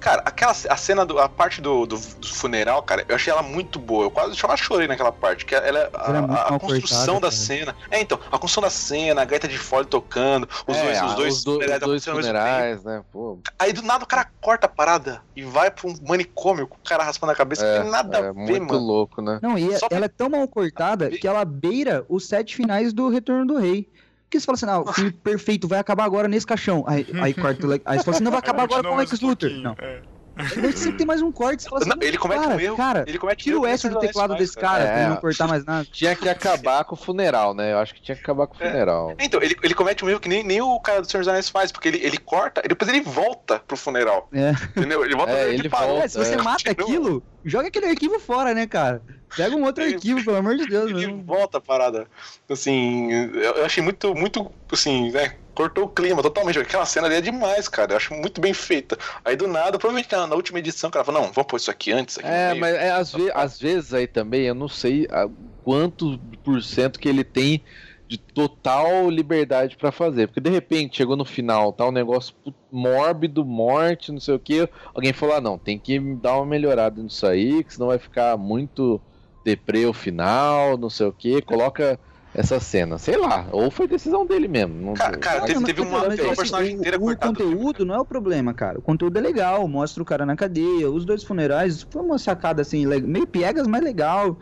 Cara, 0.00 0.22
aquela 0.24 0.50
a 0.52 0.76
cena, 0.76 1.06
do, 1.06 1.18
a 1.20 1.28
parte 1.28 1.60
do, 1.60 1.86
do, 1.86 1.96
do 1.96 2.26
funeral, 2.28 2.82
cara, 2.82 3.04
eu 3.08 3.14
achei 3.14 3.32
ela 3.32 3.42
muito 3.42 3.78
boa. 3.78 4.04
Eu 4.06 4.10
quase 4.10 4.40
quase 4.40 4.62
chorei 4.62 4.88
naquela 4.88 5.12
parte. 5.12 5.46
Que 5.46 5.54
ela, 5.54 5.88
a, 5.94 6.08
Ela 6.08 6.18
é 6.18 6.20
muito 6.20 6.32
a- 6.36 6.46
a 6.46 6.50
mal 6.50 6.60
construção 6.60 7.14
cortada, 7.14 7.20
da 7.20 7.20
cara. 7.28 7.32
cena. 7.32 7.76
É, 7.90 8.00
então, 8.00 8.18
a 8.30 8.38
construção 8.38 8.62
da 8.62 8.70
cena, 8.70 9.22
a 9.22 9.24
gaita 9.24 9.46
de 9.46 9.56
fole 9.56 9.86
tocando, 9.86 10.48
os 10.66 10.76
É, 10.76 10.82
dois, 10.84 10.98
ah, 10.98 11.06
os 11.06 11.14
dois, 11.14 11.34
os 11.36 11.44
do- 11.44 11.50
os 11.52 11.56
funerais 11.64 11.80
dois 11.80 12.04
funerais, 12.04 12.84
né? 12.84 13.04
Pô, 13.12 13.38
Aí 13.58 13.72
do 13.72 13.82
nada 13.82 14.02
o 14.04 14.06
cara 14.06 14.26
corta 14.40 14.66
a 14.66 14.68
parada 14.68 15.22
e 15.36 15.42
vai 15.42 15.70
pra 15.70 15.88
um 15.88 15.94
manicômio 16.06 16.66
com 16.66 16.76
o 16.76 16.80
cara 16.88 17.04
raspando 17.04 17.32
a 17.32 17.36
cabeça. 17.36 17.64
é, 17.64 17.76
não 17.76 17.82
tem 17.84 17.90
nada 17.92 18.18
é 18.18 18.20
a 18.20 18.32
ver, 18.32 18.34
muito 18.34 18.66
mano. 18.74 18.80
louco, 18.84 19.22
né? 19.22 19.38
Não, 19.40 19.56
e 19.56 19.72
é- 19.72 19.78
Só 19.78 19.88
pra- 19.88 19.96
ela 19.96 20.06
é 20.06 20.08
tão 20.08 20.28
mal 20.28 20.46
cortada 20.48 21.08
que 21.10 21.26
ela 21.26 21.44
beira 21.44 22.04
os 22.08 22.26
sete 22.26 22.56
finais 22.56 22.92
do 22.92 23.08
Retorno 23.08 23.46
do 23.46 23.56
Rei. 23.58 23.88
Porque 24.28 24.38
você 24.40 24.44
fala 24.46 24.56
assim, 24.56 24.66
ah, 24.66 24.80
o 24.80 24.92
filme 24.92 25.10
perfeito 25.24 25.66
vai 25.66 25.78
acabar 25.78 26.04
agora 26.04 26.28
nesse 26.28 26.46
caixão. 26.46 26.84
Aí, 26.86 27.06
aí 27.22 27.32
corta 27.32 27.66
Aí 27.86 27.98
você 27.98 28.04
fala 28.04 28.14
assim, 28.16 28.24
não 28.24 28.30
vai 28.30 28.40
acabar 28.40 28.64
agora 28.64 28.82
com 28.86 28.94
o 28.94 28.96
Lex 28.98 29.18
Luthor. 29.20 29.50
Não. 29.50 29.74
É. 29.80 30.02
Aí 30.36 30.72
sempre 30.76 30.98
tem 30.98 31.06
mais 31.06 31.20
um 31.20 31.32
corte, 31.32 31.64
você 31.64 31.68
fala 31.68 31.80
assim, 31.80 31.90
Não, 31.90 31.96
ele 32.00 32.16
comete 32.16 32.42
cara, 32.44 32.54
um 32.54 32.60
erro. 32.60 32.76
cara, 32.76 33.04
ele 33.08 33.18
comete 33.18 33.42
tira 33.42 33.56
erro 33.56 33.64
o 33.64 33.66
S 33.66 33.88
do 33.88 33.98
teclado 33.98 34.34
Anéis 34.34 34.46
desse 34.50 34.56
cara 34.56 34.84
É. 34.84 34.86
pra 34.86 35.00
ele 35.00 35.08
não 35.08 35.16
cortar 35.16 35.48
mais 35.48 35.64
nada. 35.64 35.84
Tinha 35.90 36.14
que 36.14 36.28
acabar 36.28 36.84
com 36.84 36.94
o 36.94 36.96
funeral, 36.98 37.54
né? 37.54 37.72
Eu 37.72 37.78
acho 37.78 37.92
que 37.92 38.00
tinha 38.00 38.14
que 38.14 38.22
acabar 38.22 38.46
com 38.46 38.54
o 38.54 38.58
funeral. 38.58 39.14
Então, 39.18 39.42
ele, 39.42 39.56
ele 39.60 39.74
comete 39.74 40.04
um 40.04 40.08
erro 40.08 40.20
que 40.20 40.28
nem, 40.28 40.44
nem 40.44 40.60
o 40.60 40.78
cara 40.78 41.00
do 41.00 41.10
Senhor 41.10 41.22
dos 41.22 41.28
Anéis 41.28 41.48
faz, 41.48 41.72
porque 41.72 41.88
ele, 41.88 41.98
ele 42.04 42.18
corta 42.18 42.62
e 42.64 42.68
depois 42.68 42.88
ele 42.88 43.00
volta 43.00 43.58
pro 43.66 43.76
funeral. 43.76 44.28
É. 44.32 44.50
Entendeu? 44.76 45.04
Ele 45.04 45.16
volta 45.16 45.32
É, 45.32 45.52
ele 45.52 45.68
volta, 45.68 46.04
É, 46.04 46.06
se 46.08 46.16
você 46.18 46.34
é. 46.34 46.36
mata 46.36 46.72
Continua. 46.72 46.86
aquilo, 46.86 47.22
joga 47.44 47.66
aquele 47.66 47.86
arquivo 47.86 48.20
fora, 48.20 48.54
né, 48.54 48.64
cara? 48.68 49.02
Pega 49.36 49.54
um 49.56 49.64
outro 49.64 49.84
arquivo, 49.84 50.24
pelo 50.24 50.36
amor 50.36 50.56
de 50.56 50.66
Deus. 50.66 50.90
Ele 50.90 51.06
Não. 51.06 51.22
volta 51.22 51.58
a 51.58 51.60
parada. 51.60 52.06
Assim, 52.48 53.12
eu 53.12 53.64
achei 53.64 53.82
muito, 53.82 54.14
muito, 54.14 54.50
assim, 54.72 55.10
né? 55.10 55.34
Cortou 55.54 55.84
o 55.84 55.88
clima 55.88 56.22
totalmente. 56.22 56.58
Aquela 56.58 56.86
cena 56.86 57.06
ali 57.08 57.16
é 57.16 57.20
demais, 57.20 57.66
cara. 57.68 57.92
Eu 57.92 57.96
acho 57.96 58.14
muito 58.14 58.40
bem 58.40 58.54
feita. 58.54 58.96
Aí 59.24 59.34
do 59.36 59.48
nada, 59.48 59.78
provavelmente 59.78 60.10
na, 60.12 60.26
na 60.26 60.36
última 60.36 60.60
edição, 60.60 60.88
o 60.88 60.92
cara 60.92 61.04
falou, 61.04 61.20
não, 61.22 61.32
vamos 61.32 61.48
pôr 61.48 61.56
isso 61.56 61.70
aqui 61.70 61.92
antes. 61.92 62.16
Aqui 62.18 62.28
É, 62.28 62.48
meio." 62.50 62.60
mas 62.60 62.74
é, 62.74 62.90
às, 62.92 63.12
ve- 63.12 63.32
às 63.34 63.58
vezes 63.58 63.92
aí 63.92 64.06
também, 64.06 64.42
eu 64.42 64.54
não 64.54 64.68
sei 64.68 65.06
a- 65.10 65.28
quanto 65.62 66.18
por 66.44 66.62
cento 66.62 66.98
que 66.98 67.08
ele 67.08 67.24
tem 67.24 67.62
de 68.08 68.16
total 68.16 69.10
liberdade 69.10 69.76
pra 69.76 69.92
fazer. 69.92 70.28
Porque 70.28 70.40
de 70.40 70.48
repente 70.48 70.96
chegou 70.96 71.16
no 71.16 71.24
final, 71.26 71.72
tá 71.72 71.86
um 71.86 71.92
negócio 71.92 72.32
mórbido, 72.70 73.44
morte, 73.44 74.12
não 74.12 74.20
sei 74.20 74.34
o 74.34 74.38
que. 74.40 74.68
Alguém 74.94 75.12
falou: 75.12 75.34
ah, 75.36 75.40
não, 75.40 75.58
tem 75.58 75.78
que 75.78 75.98
dar 76.16 76.36
uma 76.36 76.46
melhorada 76.46 77.02
nisso 77.02 77.26
aí, 77.26 77.62
que 77.64 77.74
senão 77.74 77.88
vai 77.88 77.98
ficar 77.98 78.36
muito 78.38 79.02
deprê 79.48 79.86
o 79.86 79.92
final, 79.92 80.76
não 80.76 80.90
sei 80.90 81.06
o 81.06 81.12
que. 81.12 81.40
Coloca 81.42 81.98
essa 82.34 82.60
cena, 82.60 82.98
sei 82.98 83.16
lá. 83.16 83.48
Ou 83.52 83.70
foi 83.70 83.88
decisão 83.88 84.26
dele 84.26 84.46
mesmo. 84.48 84.74
Não, 84.74 84.94
Cara, 84.94 85.18
cara, 85.18 85.46
teve, 85.46 85.64
teve 85.64 85.80
mas, 85.80 85.90
uma, 85.90 85.98
mas, 86.04 86.16
teve 86.16 86.22
uma 86.22 86.32
assim, 86.32 86.42
personagem 86.42 86.74
o- 86.74 86.78
inteira 86.78 86.96
o, 86.98 87.00
filme. 87.06 87.16
conteúdo 87.18 87.84
não 87.86 87.94
é 87.94 87.98
o 88.00 88.04
problema, 88.04 88.52
cara. 88.52 88.78
O 88.78 88.82
conteúdo 88.82 89.16
é 89.16 89.20
legal, 89.20 89.66
mostra 89.66 90.02
o 90.02 90.06
cara 90.06 90.26
na 90.26 90.36
cadeia, 90.36 90.90
os 90.90 91.04
dois 91.06 91.24
funerais, 91.24 91.86
foi 91.90 92.02
uma 92.02 92.18
sacada 92.18 92.60
assim, 92.62 92.86
meio 92.86 93.26
piegas, 93.26 93.66
mas 93.66 93.82
legal. 93.82 94.38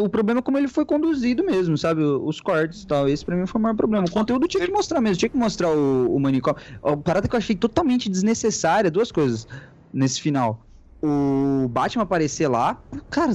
O 0.00 0.08
problema 0.08 0.40
é 0.40 0.42
como 0.42 0.58
ele 0.58 0.66
foi 0.66 0.84
conduzido 0.84 1.44
mesmo, 1.44 1.78
sabe? 1.78 2.02
Os 2.02 2.40
cortes 2.40 2.82
e 2.82 2.86
tal. 2.86 3.08
Esse 3.08 3.24
pra 3.24 3.36
mim 3.36 3.46
foi 3.46 3.60
o 3.60 3.62
maior 3.62 3.76
problema. 3.76 4.04
O 4.06 4.10
conteúdo 4.10 4.48
tinha 4.48 4.64
que 4.66 4.72
mostrar 4.72 5.00
mesmo, 5.00 5.18
tinha 5.18 5.28
que 5.28 5.36
mostrar 5.36 5.68
o, 5.70 6.12
o 6.16 6.18
manicômio. 6.18 6.60
A 6.82 6.96
parada 6.96 7.28
que 7.28 7.34
eu 7.34 7.38
achei 7.38 7.54
totalmente 7.54 8.08
desnecessária, 8.08 8.90
duas 8.90 9.12
coisas 9.12 9.46
nesse 9.92 10.20
final. 10.20 10.66
O 11.00 11.68
Batman 11.68 12.02
aparecer 12.02 12.48
lá, 12.48 12.82
cara, 13.08 13.34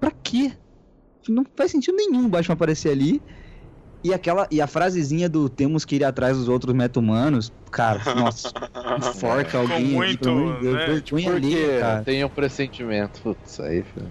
pra 0.00 0.10
quê? 0.10 0.52
Não 1.28 1.44
faz 1.54 1.70
sentido 1.70 1.94
nenhum 1.96 2.26
o 2.26 2.28
Batman 2.28 2.54
aparecer 2.54 2.90
ali. 2.90 3.22
E 4.02 4.14
aquela 4.14 4.48
e 4.50 4.62
a 4.62 4.66
frasezinha 4.66 5.28
do 5.28 5.48
temos 5.50 5.84
que 5.84 5.96
ir 5.96 6.04
atrás 6.04 6.38
dos 6.38 6.48
outros 6.48 6.74
meta-humanos, 6.74 7.52
cara, 7.70 8.00
nossa, 8.14 8.50
enforca 8.96 9.58
alguém, 9.58 9.76
aqui, 9.76 9.94
muito, 9.94 10.24
Deus, 10.24 10.74
né? 10.74 10.86
vergonha 10.86 11.30
Porque 11.32 11.78
cara. 11.78 12.02
tem 12.02 12.24
um 12.24 12.28
pressentimento. 12.30 13.20
Putz, 13.20 13.60
aí, 13.60 13.82
filho. 13.82 14.10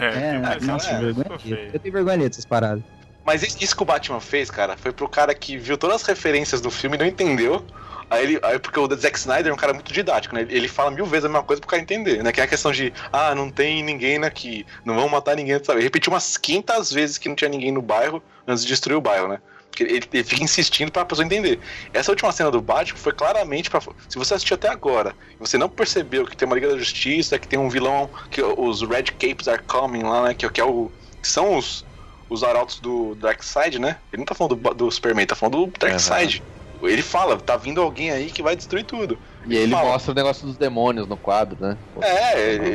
É, 0.00 0.38
mas, 0.38 0.66
nossa, 0.66 0.90
é, 0.90 1.00
vergonha 1.00 1.38
feio. 1.38 1.70
Eu 1.74 1.78
tenho 1.78 1.92
vergonha 1.92 2.18
dessas 2.18 2.46
paradas. 2.46 2.82
Mas 3.24 3.42
isso 3.42 3.62
isso 3.62 3.76
que 3.76 3.82
o 3.82 3.86
Batman 3.86 4.20
fez, 4.20 4.50
cara, 4.50 4.78
foi 4.78 4.92
pro 4.92 5.06
cara 5.06 5.34
que 5.34 5.58
viu 5.58 5.76
todas 5.76 5.96
as 5.96 6.02
referências 6.08 6.62
do 6.62 6.70
filme 6.70 6.96
e 6.96 7.00
não 7.00 7.06
entendeu. 7.06 7.66
Aí 8.10 8.22
ele. 8.24 8.40
Aí 8.42 8.58
porque 8.58 8.78
o 8.78 8.88
Zack 8.96 9.18
Snyder 9.18 9.50
é 9.50 9.54
um 9.54 9.58
cara 9.58 9.72
muito 9.72 9.92
didático, 9.92 10.34
né? 10.34 10.46
Ele 10.48 10.68
fala 10.68 10.90
mil 10.90 11.04
vezes 11.04 11.24
a 11.26 11.28
mesma 11.28 11.42
coisa 11.42 11.60
pro 11.60 11.68
cara 11.68 11.82
entender, 11.82 12.22
né? 12.22 12.32
Que 12.32 12.40
é 12.40 12.44
a 12.44 12.48
questão 12.48 12.72
de, 12.72 12.92
ah, 13.12 13.34
não 13.34 13.50
tem 13.50 13.82
ninguém 13.82 14.22
aqui, 14.24 14.64
não 14.84 14.94
vamos 14.94 15.10
matar 15.10 15.36
ninguém, 15.36 15.62
sabe? 15.62 15.78
Ele 15.78 15.84
repetiu 15.84 16.12
umas 16.12 16.36
quintas 16.36 16.92
vezes 16.92 17.18
que 17.18 17.28
não 17.28 17.36
tinha 17.36 17.50
ninguém 17.50 17.72
no 17.72 17.82
bairro 17.82 18.22
antes 18.46 18.62
de 18.62 18.68
destruir 18.68 18.96
o 18.96 19.00
bairro, 19.00 19.28
né? 19.28 19.40
Ele, 19.78 20.04
ele 20.12 20.24
fica 20.24 20.42
insistindo 20.42 20.90
pra 20.90 21.04
pessoa 21.04 21.24
entender. 21.24 21.60
Essa 21.92 22.10
última 22.10 22.32
cena 22.32 22.50
do 22.50 22.60
Batman 22.60 22.98
foi 22.98 23.12
claramente 23.12 23.70
pra. 23.70 23.80
Se 23.80 24.16
você 24.18 24.34
assistiu 24.34 24.54
até 24.54 24.68
agora 24.68 25.14
você 25.38 25.56
não 25.56 25.68
percebeu 25.68 26.26
que 26.26 26.36
tem 26.36 26.46
uma 26.46 26.54
Liga 26.54 26.68
da 26.68 26.78
Justiça, 26.78 27.38
que 27.38 27.46
tem 27.46 27.58
um 27.58 27.68
vilão, 27.68 28.10
que 28.30 28.42
os 28.42 28.82
Red 28.82 29.04
Capes 29.18 29.46
are 29.46 29.62
coming 29.62 30.02
lá, 30.02 30.22
né? 30.24 30.34
Que, 30.34 30.48
que 30.48 30.60
é 30.60 30.64
o. 30.64 30.90
Que 31.20 31.28
são 31.28 31.56
os, 31.56 31.84
os 32.28 32.42
arautos 32.42 32.80
do 32.80 33.14
Darkseid, 33.16 33.78
né? 33.78 33.98
Ele 34.12 34.20
não 34.20 34.26
tá 34.26 34.34
falando 34.34 34.56
do, 34.56 34.74
do 34.74 34.90
Superman, 34.90 35.26
tá 35.26 35.36
falando 35.36 35.66
do 35.66 35.78
Darkseid. 35.78 36.42
Ele 36.82 37.02
fala, 37.02 37.36
tá 37.38 37.56
vindo 37.56 37.80
alguém 37.80 38.10
aí 38.10 38.30
que 38.30 38.42
vai 38.42 38.54
destruir 38.54 38.84
tudo. 38.84 39.18
E 39.46 39.56
ele 39.56 39.72
Fala. 39.72 39.90
mostra 39.90 40.12
o 40.12 40.14
negócio 40.14 40.46
dos 40.46 40.56
demônios 40.56 41.08
no 41.08 41.16
quadro, 41.16 41.56
né? 41.60 41.76
É, 42.02 42.40
ele- 42.54 42.68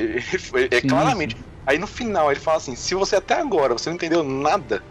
ele- 0.53 0.69
é 0.71 0.79
Sim, 0.81 0.87
claramente. 0.87 1.45
Aí 1.65 1.77
no 1.77 1.87
final 1.87 2.29
ele 2.31 2.39
fala 2.39 2.57
assim: 2.57 2.75
se 2.75 2.93
você 2.93 3.15
até 3.15 3.35
agora 3.35 3.73
você 3.73 3.89
não 3.89 3.95
entendeu 3.95 4.23
nada, 4.23 4.83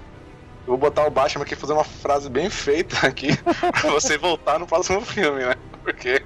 eu 0.67 0.73
vou 0.73 0.79
botar 0.79 1.07
o 1.07 1.11
Batman 1.11 1.45
aqui 1.45 1.55
e 1.55 1.57
fazer 1.57 1.73
uma 1.75 1.85
frase 1.85 2.31
bem 2.31 2.49
feita 2.49 3.07
aqui 3.07 3.29
pra 3.73 3.91
você 3.91 4.17
voltar 4.17 4.59
no 4.59 4.67
próximo 4.67 5.01
filme, 5.03 5.45
né? 5.45 5.55
Porque 5.85 6.25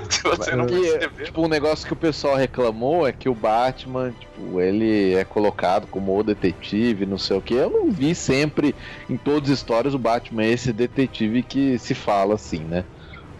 se 0.10 0.22
você 0.22 0.54
não 0.56 0.66
E, 0.66 0.68
percebeu. 0.68 1.24
tipo, 1.26 1.44
um 1.44 1.48
negócio 1.48 1.86
que 1.86 1.92
o 1.92 1.96
pessoal 1.96 2.36
reclamou 2.36 3.06
é 3.06 3.12
que 3.12 3.28
o 3.28 3.34
Batman, 3.34 4.12
tipo, 4.12 4.60
ele 4.60 5.14
é 5.14 5.24
colocado 5.24 5.86
como 5.86 6.16
o 6.16 6.22
detetive, 6.22 7.06
não 7.06 7.18
sei 7.18 7.36
o 7.36 7.42
que. 7.42 7.54
Eu 7.54 7.70
não 7.70 7.90
vi 7.90 8.14
sempre, 8.14 8.74
em 9.08 9.16
todas 9.16 9.50
as 9.50 9.58
histórias, 9.58 9.94
o 9.94 9.98
Batman 9.98 10.44
é 10.44 10.50
esse 10.50 10.72
detetive 10.72 11.42
que 11.42 11.78
se 11.78 11.94
fala 11.94 12.34
assim, 12.34 12.64
né? 12.64 12.84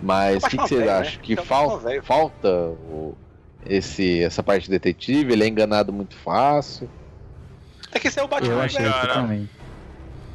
Mas 0.01 0.43
o 0.43 0.47
É 0.47 0.51
que, 0.51 0.57
uma 0.57 0.63
que 0.65 0.69
vocês 0.69 0.81
velha, 0.81 0.93
né? 0.95 1.01
acham? 1.01 1.23
Que 1.23 1.33
É 1.33 1.37
uma 1.37 1.45
fal 1.45 1.79
velha. 1.81 2.03
falta 2.03 2.49
o- 2.49 3.17
esse, 3.67 4.23
essa 4.23 4.43
parte 4.43 4.65
de 4.65 4.71
detetive? 4.71 5.33
Ele 5.33 5.45
é 5.45 5.49
enganado 5.49 5.93
muito 5.93 6.15
fácil. 6.17 6.89
É 7.93 7.99
que 7.99 8.09
esse 8.09 8.19
é 8.21 8.23
o 8.23 8.29
Batman, 8.29 8.53
Eu 8.55 8.61
achei 8.61 8.81
velho. 8.83 8.95
cara. 8.95 9.15
também. 9.15 9.49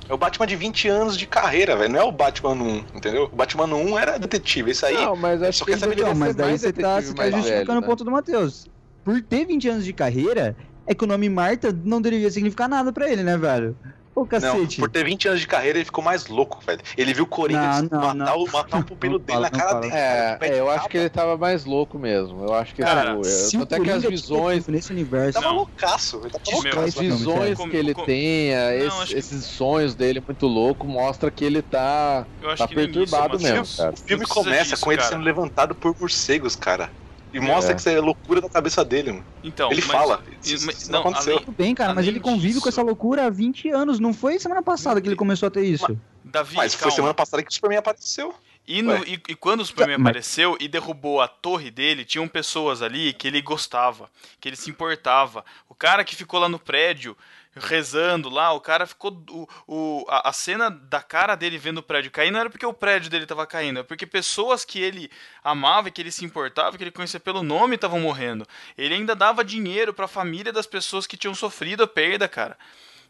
É 0.10 0.14
o 0.14 0.18
Batman 0.18 0.46
de 0.46 0.56
20 0.56 0.88
anos 0.88 1.18
de 1.18 1.26
carreira, 1.26 1.76
velho. 1.76 1.94
Não 1.94 2.00
é 2.00 2.04
o 2.04 2.12
Batman 2.12 2.52
1, 2.52 2.78
entendeu? 2.96 3.30
O 3.32 3.36
Batman 3.36 3.66
1 3.66 4.00
era 4.00 4.18
detetive. 4.18 4.72
Esse 4.72 4.86
aí. 4.86 4.96
não, 4.96 5.16
mas 5.16 5.42
acho 5.42 5.60
só 5.60 5.66
que 5.66 5.76
deveria 5.76 6.06
Não, 6.06 6.16
mas 6.16 6.36
daí 6.36 6.50
mais 6.50 6.62
você 6.62 6.74
tá, 6.74 7.02
você 7.02 7.14
tá 7.14 7.22
mais 7.24 7.36
justificando 7.36 7.80
o 7.80 7.82
né? 7.82 7.88
ponto 7.88 8.04
do 8.04 8.12
Matheus. 8.12 8.68
Por 9.04 9.22
ter 9.22 9.46
20 9.46 9.70
anos 9.70 9.86
de 9.86 9.94
carreira, 9.94 10.56
é 10.86 10.94
que 10.94 11.04
o 11.04 11.08
nome 11.08 11.30
Marta 11.30 11.78
não 11.84 12.02
deveria 12.02 12.30
significar 12.30 12.68
nada 12.68 12.92
pra 12.92 13.10
ele, 13.10 13.24
né, 13.24 13.38
velho? 13.38 13.76
Ô, 14.16 14.22
Não, 14.22 14.28
cacete. 14.28 14.78
por 14.80 14.90
ter 14.92 15.04
20 15.04 15.28
anos 15.28 15.40
de 15.42 15.48
carreira, 15.48 15.80
ele 15.80 15.86
ficou 15.86 16.04
mais 16.04 16.28
louco, 16.28 16.60
velho. 16.66 16.80
Ele 16.96 17.14
viu 17.14 17.24
o 17.24 17.28
Coringa 17.28 17.82
Não, 17.82 17.82
não, 17.92 18.00
matar, 18.00 18.14
não. 18.16 18.44
O, 18.44 18.52
matar 18.52 18.80
o 18.80 18.86
pupilo 18.86 19.18
Não 19.18 19.26
dele 19.26 19.40
na 19.40 19.50
cara 19.50 19.74
não 19.74 19.80
dele. 19.82 19.94
É, 19.94 20.38
cara. 20.38 20.54
é, 20.56 20.60
eu 20.60 20.70
acho 20.70 20.88
que 20.88 20.98
ele 20.98 21.10
tava 21.10 21.36
mais 21.38 21.66
louco 21.66 21.98
mesmo. 21.98 22.44
Eu 22.44 22.54
acho 22.54 22.76
que 22.76 22.84
Cara, 22.84 23.12
tipo, 23.12 23.24
Se 23.24 23.56
é, 23.56 23.60
o 23.60 23.64
até 23.64 23.80
que 23.80 23.90
as 23.90 24.04
é 24.04 24.08
visões, 24.10 24.68
nesse 24.68 24.92
universo. 24.92 25.34
Tava 25.40 25.48
Não. 25.48 25.56
loucaço. 25.56 26.22
Ele 26.22 26.30
tava 26.30 26.58
loucaço. 26.58 26.84
as 26.88 26.94
visões 26.96 27.58
que 27.58 27.76
ele 27.76 27.94
Não, 27.94 29.04
esse- 29.04 29.18
esses 29.18 29.46
sonhos 29.48 29.96
dele 29.96 30.22
muito 30.28 30.46
louco, 30.48 30.88
mostra 30.88 31.32
que 31.32 31.44
ele 31.44 31.62
tá, 31.62 32.28
Eu 32.40 32.50
acho 32.50 32.58
tá 32.64 32.68
que 32.68 32.76
nem 32.76 32.86
isso, 32.86 32.94
perturbado 32.94 33.40
mesmo, 33.40 33.66
cara. 33.76 33.94
O 33.94 33.98
filme 33.98 34.24
Não 34.24 34.28
começa 34.44 34.72
disso, 34.72 34.84
com 34.86 34.92
ele 34.92 35.02
sendo 35.02 35.24
levantado 35.24 35.76
por 35.76 35.96
morcegos, 36.00 36.56
cara. 36.56 36.92
E 37.34 37.40
mostra 37.40 37.72
É. 37.72 37.76
que 37.76 37.80
isso 37.82 37.90
é 37.90 38.00
loucura 38.00 38.40
da 38.40 38.48
cabeça 38.50 38.86
dele, 38.86 39.12
mano. 39.12 39.26
Então, 39.44 39.72
Ele 39.72 39.82
mas- 39.82 39.92
fala. 39.92 40.24
Isso- 40.44 40.66
mas- 40.68 40.78
isso 40.84 40.92
não, 40.92 41.02
não 41.04 41.10
aconteceu. 41.10 41.38
além- 41.38 41.56
bem, 41.58 41.74
cara, 41.76 41.94
mas 41.94 42.08
ele 42.08 42.20
convive 42.20 42.54
com 42.54 42.60
disso- 42.60 42.70
essa 42.70 42.82
loucura 42.84 43.26
há 43.26 43.30
20 43.30 43.70
anos. 43.70 44.00
Não 44.00 44.14
foi 44.14 44.38
semana 44.40 44.62
passada 44.62 45.02
que 45.02 45.08
ele 45.08 45.16
começou 45.16 45.48
a 45.48 45.50
ter 45.50 45.66
isso. 45.66 45.98
Davi, 46.24 46.56
Mas 46.56 46.74
foi 46.74 46.82
calma. 46.82 46.96
semana 46.96 47.14
passada 47.14 47.42
que 47.44 47.50
o 47.50 47.54
Superman 47.54 47.80
apareceu. 47.80 48.34
E, 48.66 48.82
no- 48.82 48.96
e- 49.06 49.22
e 49.28 49.36
quando 49.36 49.60
o 49.60 49.66
Superman 49.66 49.98
Mas- 49.98 50.08
apareceu 50.12 50.56
e 50.60 50.68
derrubou 50.70 51.20
a 51.20 51.28
torre 51.28 51.70
dele, 51.70 52.06
tinham 52.06 52.28
pessoas 52.30 52.82
ali 52.82 53.12
que 53.12 53.28
ele 53.28 53.42
gostava, 53.42 54.10
que 54.40 54.48
ele 54.48 54.56
se 54.56 54.70
importava. 54.70 55.44
O 55.68 55.76
cara 55.76 56.04
que 56.06 56.16
ficou 56.16 56.40
lá 56.40 56.48
no 56.48 56.58
prédio 56.58 57.18
rezando 57.56 58.30
lá, 58.30 58.52
o 58.54 58.60
cara 58.62 58.86
ficou. 58.88 59.12
O, 59.30 59.48
o- 59.68 60.06
a, 60.10 60.30
a 60.30 60.34
cena 60.34 60.70
da 60.70 61.02
cara 61.02 61.36
dele 61.36 61.58
vendo 61.58 61.78
o 61.80 61.84
prédio 61.84 62.12
cair 62.12 62.32
não 62.32 62.40
era 62.40 62.50
porque 62.50 62.66
o 62.66 62.74
prédio 62.74 63.10
dele 63.10 63.26
tava 63.26 63.46
caindo, 63.46 63.80
é 63.80 63.84
porque 63.84 64.06
pessoas 64.06 64.66
que 64.66 64.80
ele 64.80 65.10
amava, 65.44 65.92
que 65.92 66.02
ele 66.02 66.12
se 66.12 66.26
importava, 66.26 66.78
que 66.78 66.84
ele 66.84 66.92
conhecia 66.92 67.20
pelo 67.20 67.44
nome 67.44 67.76
estavam 67.76 68.00
morrendo. 68.00 68.48
Ele 68.78 68.96
ainda 68.96 69.16
dava 69.16 69.44
dinheiro 69.44 69.94
pra 69.94 70.08
família 70.08 70.52
das 70.52 70.66
pessoas 70.66 71.06
que 71.08 71.18
tinham 71.18 71.36
sofrido 71.36 71.84
a 71.84 71.88
perda, 71.88 72.28
cara. 72.28 72.58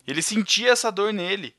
Ele 0.05 0.21
sentia 0.21 0.71
essa 0.71 0.91
dor 0.91 1.13
nele. 1.13 1.55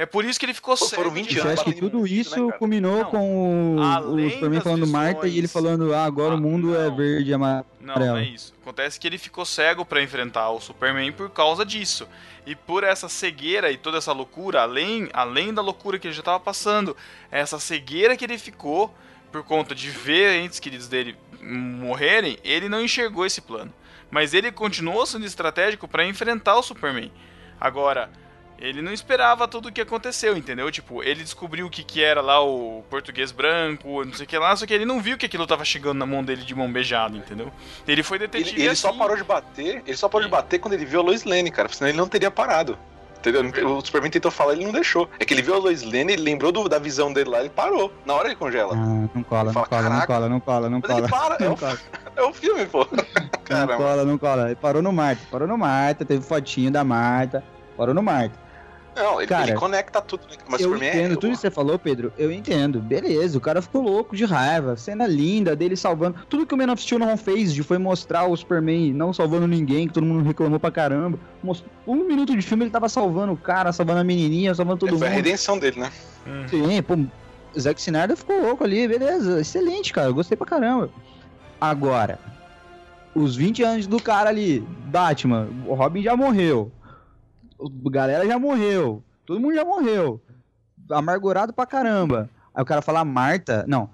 É 0.00 0.06
por 0.06 0.24
isso 0.24 0.40
que 0.40 0.46
ele 0.46 0.54
ficou 0.54 0.76
cego. 0.76 0.94
foram 1.02 1.10
20 1.10 1.30
E 1.30 1.34
você 1.34 1.40
anos 1.40 1.52
acha 1.60 1.64
que 1.64 1.78
tudo 1.78 2.00
né, 2.02 2.08
isso 2.08 2.46
cara? 2.46 2.58
culminou 2.58 2.98
Não. 2.98 3.04
com 3.10 3.76
o, 3.76 3.82
Além 3.82 4.26
o 4.26 4.30
Superman 4.30 4.60
falando 4.62 4.86
Marta 4.86 5.26
e 5.26 5.30
ele 5.32 5.40
visões- 5.42 5.52
falando, 5.52 5.92
ah, 5.94 6.04
agora 6.04 6.32
Ah, 6.32 6.36
o 6.36 6.40
mundo 6.40 6.74
é 6.74 6.88
não. 6.88 6.96
verde 6.96 7.30
e 7.30 7.34
amarelo. 7.34 7.66
Não, 7.80 7.94
não 7.96 8.16
é 8.16 8.24
isso. 8.24 8.54
Acontece 8.62 8.98
que 8.98 9.06
ele 9.06 9.18
ficou 9.18 9.44
cego 9.44 9.84
pra 9.84 10.02
enfrentar 10.02 10.48
o 10.50 10.60
Superman 10.60 11.12
por 11.12 11.28
causa 11.30 11.66
disso. 11.66 12.08
E 12.46 12.54
por 12.56 12.82
essa 12.82 13.08
cegueira 13.10 13.70
e 13.70 13.76
toda 13.76 13.98
essa 13.98 14.12
loucura, 14.12 14.62
além, 14.62 15.08
além 15.12 15.52
da 15.52 15.60
loucura 15.60 15.98
que 15.98 16.06
ele 16.06 16.14
já 16.14 16.22
tava 16.22 16.40
passando, 16.40 16.96
essa 17.30 17.58
cegueira 17.58 18.16
que 18.16 18.24
ele 18.24 18.38
ficou 18.38 18.94
por 19.30 19.42
conta 19.44 19.74
de 19.74 19.90
ver 19.90 20.40
entes 20.40 20.58
queridos 20.58 20.88
dele 20.88 21.14
morrerem, 21.42 22.38
ele 22.42 22.68
não 22.68 22.80
enxergou 22.82 23.26
esse 23.26 23.40
plano. 23.40 23.72
Mas 24.10 24.32
ele 24.34 24.50
continuou 24.50 25.04
sendo 25.04 25.26
estratégico 25.26 25.86
pra 25.86 26.06
enfrentar 26.06 26.56
o 26.56 26.62
Superman. 26.62 27.12
Agora, 27.60 28.10
ele 28.60 28.82
não 28.82 28.92
esperava 28.92 29.48
tudo 29.48 29.68
o 29.68 29.72
que 29.72 29.80
aconteceu, 29.80 30.36
entendeu? 30.36 30.70
Tipo, 30.70 31.02
ele 31.02 31.22
descobriu 31.22 31.66
o 31.66 31.70
que, 31.70 31.82
que 31.82 32.02
era 32.04 32.20
lá 32.20 32.40
o 32.44 32.84
português 32.90 33.32
branco, 33.32 34.04
não 34.04 34.12
sei 34.12 34.24
o 34.26 34.28
que 34.28 34.36
lá, 34.38 34.54
só 34.54 34.66
que 34.66 34.74
ele 34.74 34.84
não 34.84 35.00
viu 35.00 35.16
que 35.16 35.24
aquilo 35.26 35.46
tava 35.46 35.64
chegando 35.64 35.98
na 35.98 36.06
mão 36.06 36.22
dele 36.22 36.42
de 36.42 36.54
mão 36.54 36.70
beijada, 36.70 37.16
entendeu? 37.16 37.50
Ele 37.88 38.02
foi 38.02 38.18
detetive 38.18 38.56
Ele, 38.56 38.66
ele 38.68 38.74
só 38.76 38.90
assim. 38.90 38.98
parou 38.98 39.16
de 39.16 39.24
bater, 39.24 39.82
ele 39.86 39.96
só 39.96 40.08
parou 40.08 40.26
de 40.26 40.30
Sim. 40.30 40.36
bater 40.36 40.58
quando 40.58 40.74
ele 40.74 40.84
viu 40.84 41.00
a 41.00 41.02
Lois 41.02 41.24
Lane, 41.24 41.50
cara, 41.50 41.68
senão 41.70 41.88
ele 41.88 41.98
não 41.98 42.06
teria 42.08 42.30
parado. 42.30 42.78
Entendeu? 43.18 43.42
O 43.76 43.84
Superman 43.84 44.10
tentou 44.10 44.30
falar, 44.30 44.54
ele 44.54 44.64
não 44.64 44.72
deixou. 44.72 45.06
É 45.18 45.26
que 45.26 45.34
ele 45.34 45.42
viu 45.42 45.54
a 45.54 45.58
Lois 45.58 45.82
Lane, 45.82 46.14
ele 46.14 46.22
lembrou 46.22 46.50
do- 46.50 46.66
da 46.70 46.78
visão 46.78 47.12
dele 47.12 47.28
lá, 47.28 47.40
ele 47.40 47.50
parou. 47.50 47.92
Na 48.06 48.14
hora 48.14 48.28
ele 48.28 48.34
congela. 48.36 48.72
Ah, 48.74 49.08
não 49.14 49.22
cola, 49.22 49.44
não 49.44 49.52
Fala, 49.52 49.66
cola, 49.66 49.88
não 49.90 50.00
cola, 50.06 50.28
não 50.30 50.40
cola, 50.40 50.70
não 50.70 50.80
Mas 50.80 50.90
ele 50.98 51.06
cola. 51.08 51.36
para, 51.36 51.36
é 51.44 51.46
Não 51.48 51.52
o, 51.52 51.58
cola, 51.58 51.78
é 52.16 52.22
o 52.22 52.32
filme, 52.32 52.64
pô. 52.64 52.88
não 52.90 53.04
Caramba. 53.44 53.76
cola, 53.76 54.04
não 54.06 54.16
cola. 54.16 54.46
Ele 54.46 54.54
parou 54.56 54.80
no 54.80 54.90
Marta, 54.90 55.20
parou 55.30 55.46
no 55.46 55.58
Marta, 55.58 56.02
teve 56.06 56.22
fotinho 56.24 56.70
da 56.70 56.82
Marta, 56.82 57.44
parou 57.76 57.94
no 57.94 58.02
Marta. 58.02 58.38
Não, 58.96 59.18
ele, 59.20 59.26
Cara, 59.28 59.50
ele 59.50 59.58
conecta 59.58 60.00
tudo, 60.02 60.22
né? 60.28 60.36
Mas 60.48 60.60
eu 60.60 60.72
Superman 60.72 60.88
entendo 60.90 61.12
é. 61.12 61.16
tudo 61.16 61.30
que 61.30 61.36
você 61.36 61.50
falou, 61.50 61.78
Pedro. 61.78 62.12
Eu 62.18 62.30
entendo. 62.30 62.80
Beleza, 62.80 63.38
o 63.38 63.40
cara 63.40 63.62
ficou 63.62 63.82
louco 63.82 64.14
de 64.16 64.24
raiva. 64.24 64.76
Cena 64.76 65.06
linda 65.06 65.54
dele 65.54 65.76
salvando. 65.76 66.16
Tudo 66.28 66.44
que 66.44 66.52
o 66.54 66.58
Man 66.58 66.72
of 66.72 66.82
Steel 66.82 66.98
não 66.98 67.16
fez 67.16 67.54
de 67.54 67.62
foi 67.62 67.78
mostrar 67.78 68.24
o 68.26 68.36
Superman 68.36 68.92
não 68.92 69.12
salvando 69.12 69.46
ninguém, 69.46 69.86
que 69.86 69.94
todo 69.94 70.04
mundo 70.04 70.24
reclamou 70.26 70.58
pra 70.58 70.70
caramba. 70.70 71.18
Mostrou- 71.42 71.70
Um 71.86 72.04
minuto 72.04 72.36
de 72.36 72.42
filme 72.42 72.64
ele 72.64 72.70
tava 72.70 72.88
salvando 72.88 73.32
o 73.32 73.36
cara, 73.36 73.72
salvando 73.72 74.00
a 74.00 74.04
menininha, 74.04 74.54
salvando 74.54 74.78
todo 74.78 74.98
Foi 74.98 75.06
a 75.06 75.10
mundo. 75.10 75.16
redenção 75.16 75.58
dele, 75.58 75.80
né? 75.80 75.90
Hum. 76.26 76.46
Sim, 76.48 76.82
pô, 76.82 76.98
Zack 77.58 77.80
Snyder 77.80 78.16
ficou 78.16 78.40
louco 78.42 78.64
ali, 78.64 78.86
beleza. 78.88 79.40
Excelente, 79.40 79.92
cara. 79.92 80.08
Eu 80.08 80.14
gostei 80.14 80.36
pra 80.36 80.46
caramba. 80.46 80.90
Agora, 81.60 82.18
os 83.14 83.36
20 83.36 83.62
anos 83.62 83.86
do 83.86 84.00
cara 84.00 84.28
ali, 84.30 84.60
Batman, 84.86 85.48
o 85.66 85.74
Robin 85.74 86.02
já 86.02 86.16
morreu. 86.16 86.70
A 87.60 87.90
galera 87.90 88.26
já 88.26 88.38
morreu. 88.38 89.02
Todo 89.26 89.40
mundo 89.40 89.54
já 89.54 89.64
morreu. 89.64 90.20
Amargurado 90.90 91.52
pra 91.52 91.66
caramba. 91.66 92.28
Aí 92.54 92.62
o 92.62 92.66
cara 92.66 92.82
fala 92.82 93.04
Marta. 93.04 93.64
Não. 93.68 93.88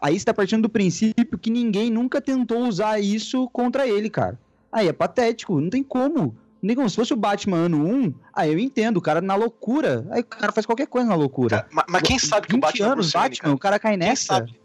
Aí 0.00 0.18
você 0.18 0.24
tá 0.24 0.34
partindo 0.34 0.62
do 0.62 0.68
princípio 0.68 1.38
que 1.38 1.50
ninguém 1.50 1.90
nunca 1.90 2.20
tentou 2.20 2.66
usar 2.66 2.98
isso 2.98 3.48
contra 3.50 3.86
ele, 3.86 4.08
cara. 4.10 4.38
Aí 4.72 4.88
é 4.88 4.92
patético, 4.92 5.60
não 5.60 5.68
tem 5.70 5.82
como. 5.82 6.34
Não 6.62 6.66
tem 6.68 6.74
como. 6.74 6.88
Se 6.88 6.96
fosse 6.96 7.12
o 7.12 7.16
Batman 7.16 7.58
ano 7.66 7.84
1, 7.86 8.14
aí 8.32 8.52
eu 8.52 8.58
entendo, 8.58 8.96
o 8.96 9.02
cara 9.02 9.20
na 9.20 9.34
loucura. 9.34 10.06
Aí 10.10 10.22
o 10.22 10.24
cara 10.24 10.50
faz 10.52 10.64
qualquer 10.64 10.86
coisa 10.86 11.08
na 11.08 11.14
loucura. 11.14 11.56
Cara, 11.58 11.68
mas, 11.70 11.84
mas 11.88 12.02
quem 12.02 12.18
sabe 12.18 12.46
que 12.46 12.54
o 12.54 12.56
20 12.56 12.62
Batman 12.62 12.86
é 12.86 12.94
Bruce 12.94 13.12
Wayne, 13.12 13.28
Batman, 13.28 13.42
cara? 13.42 13.54
o 13.54 13.58
cara 13.58 13.78
cai 13.78 13.92
Quem 13.92 13.98
nessa. 13.98 14.24
sabe? 14.34 14.60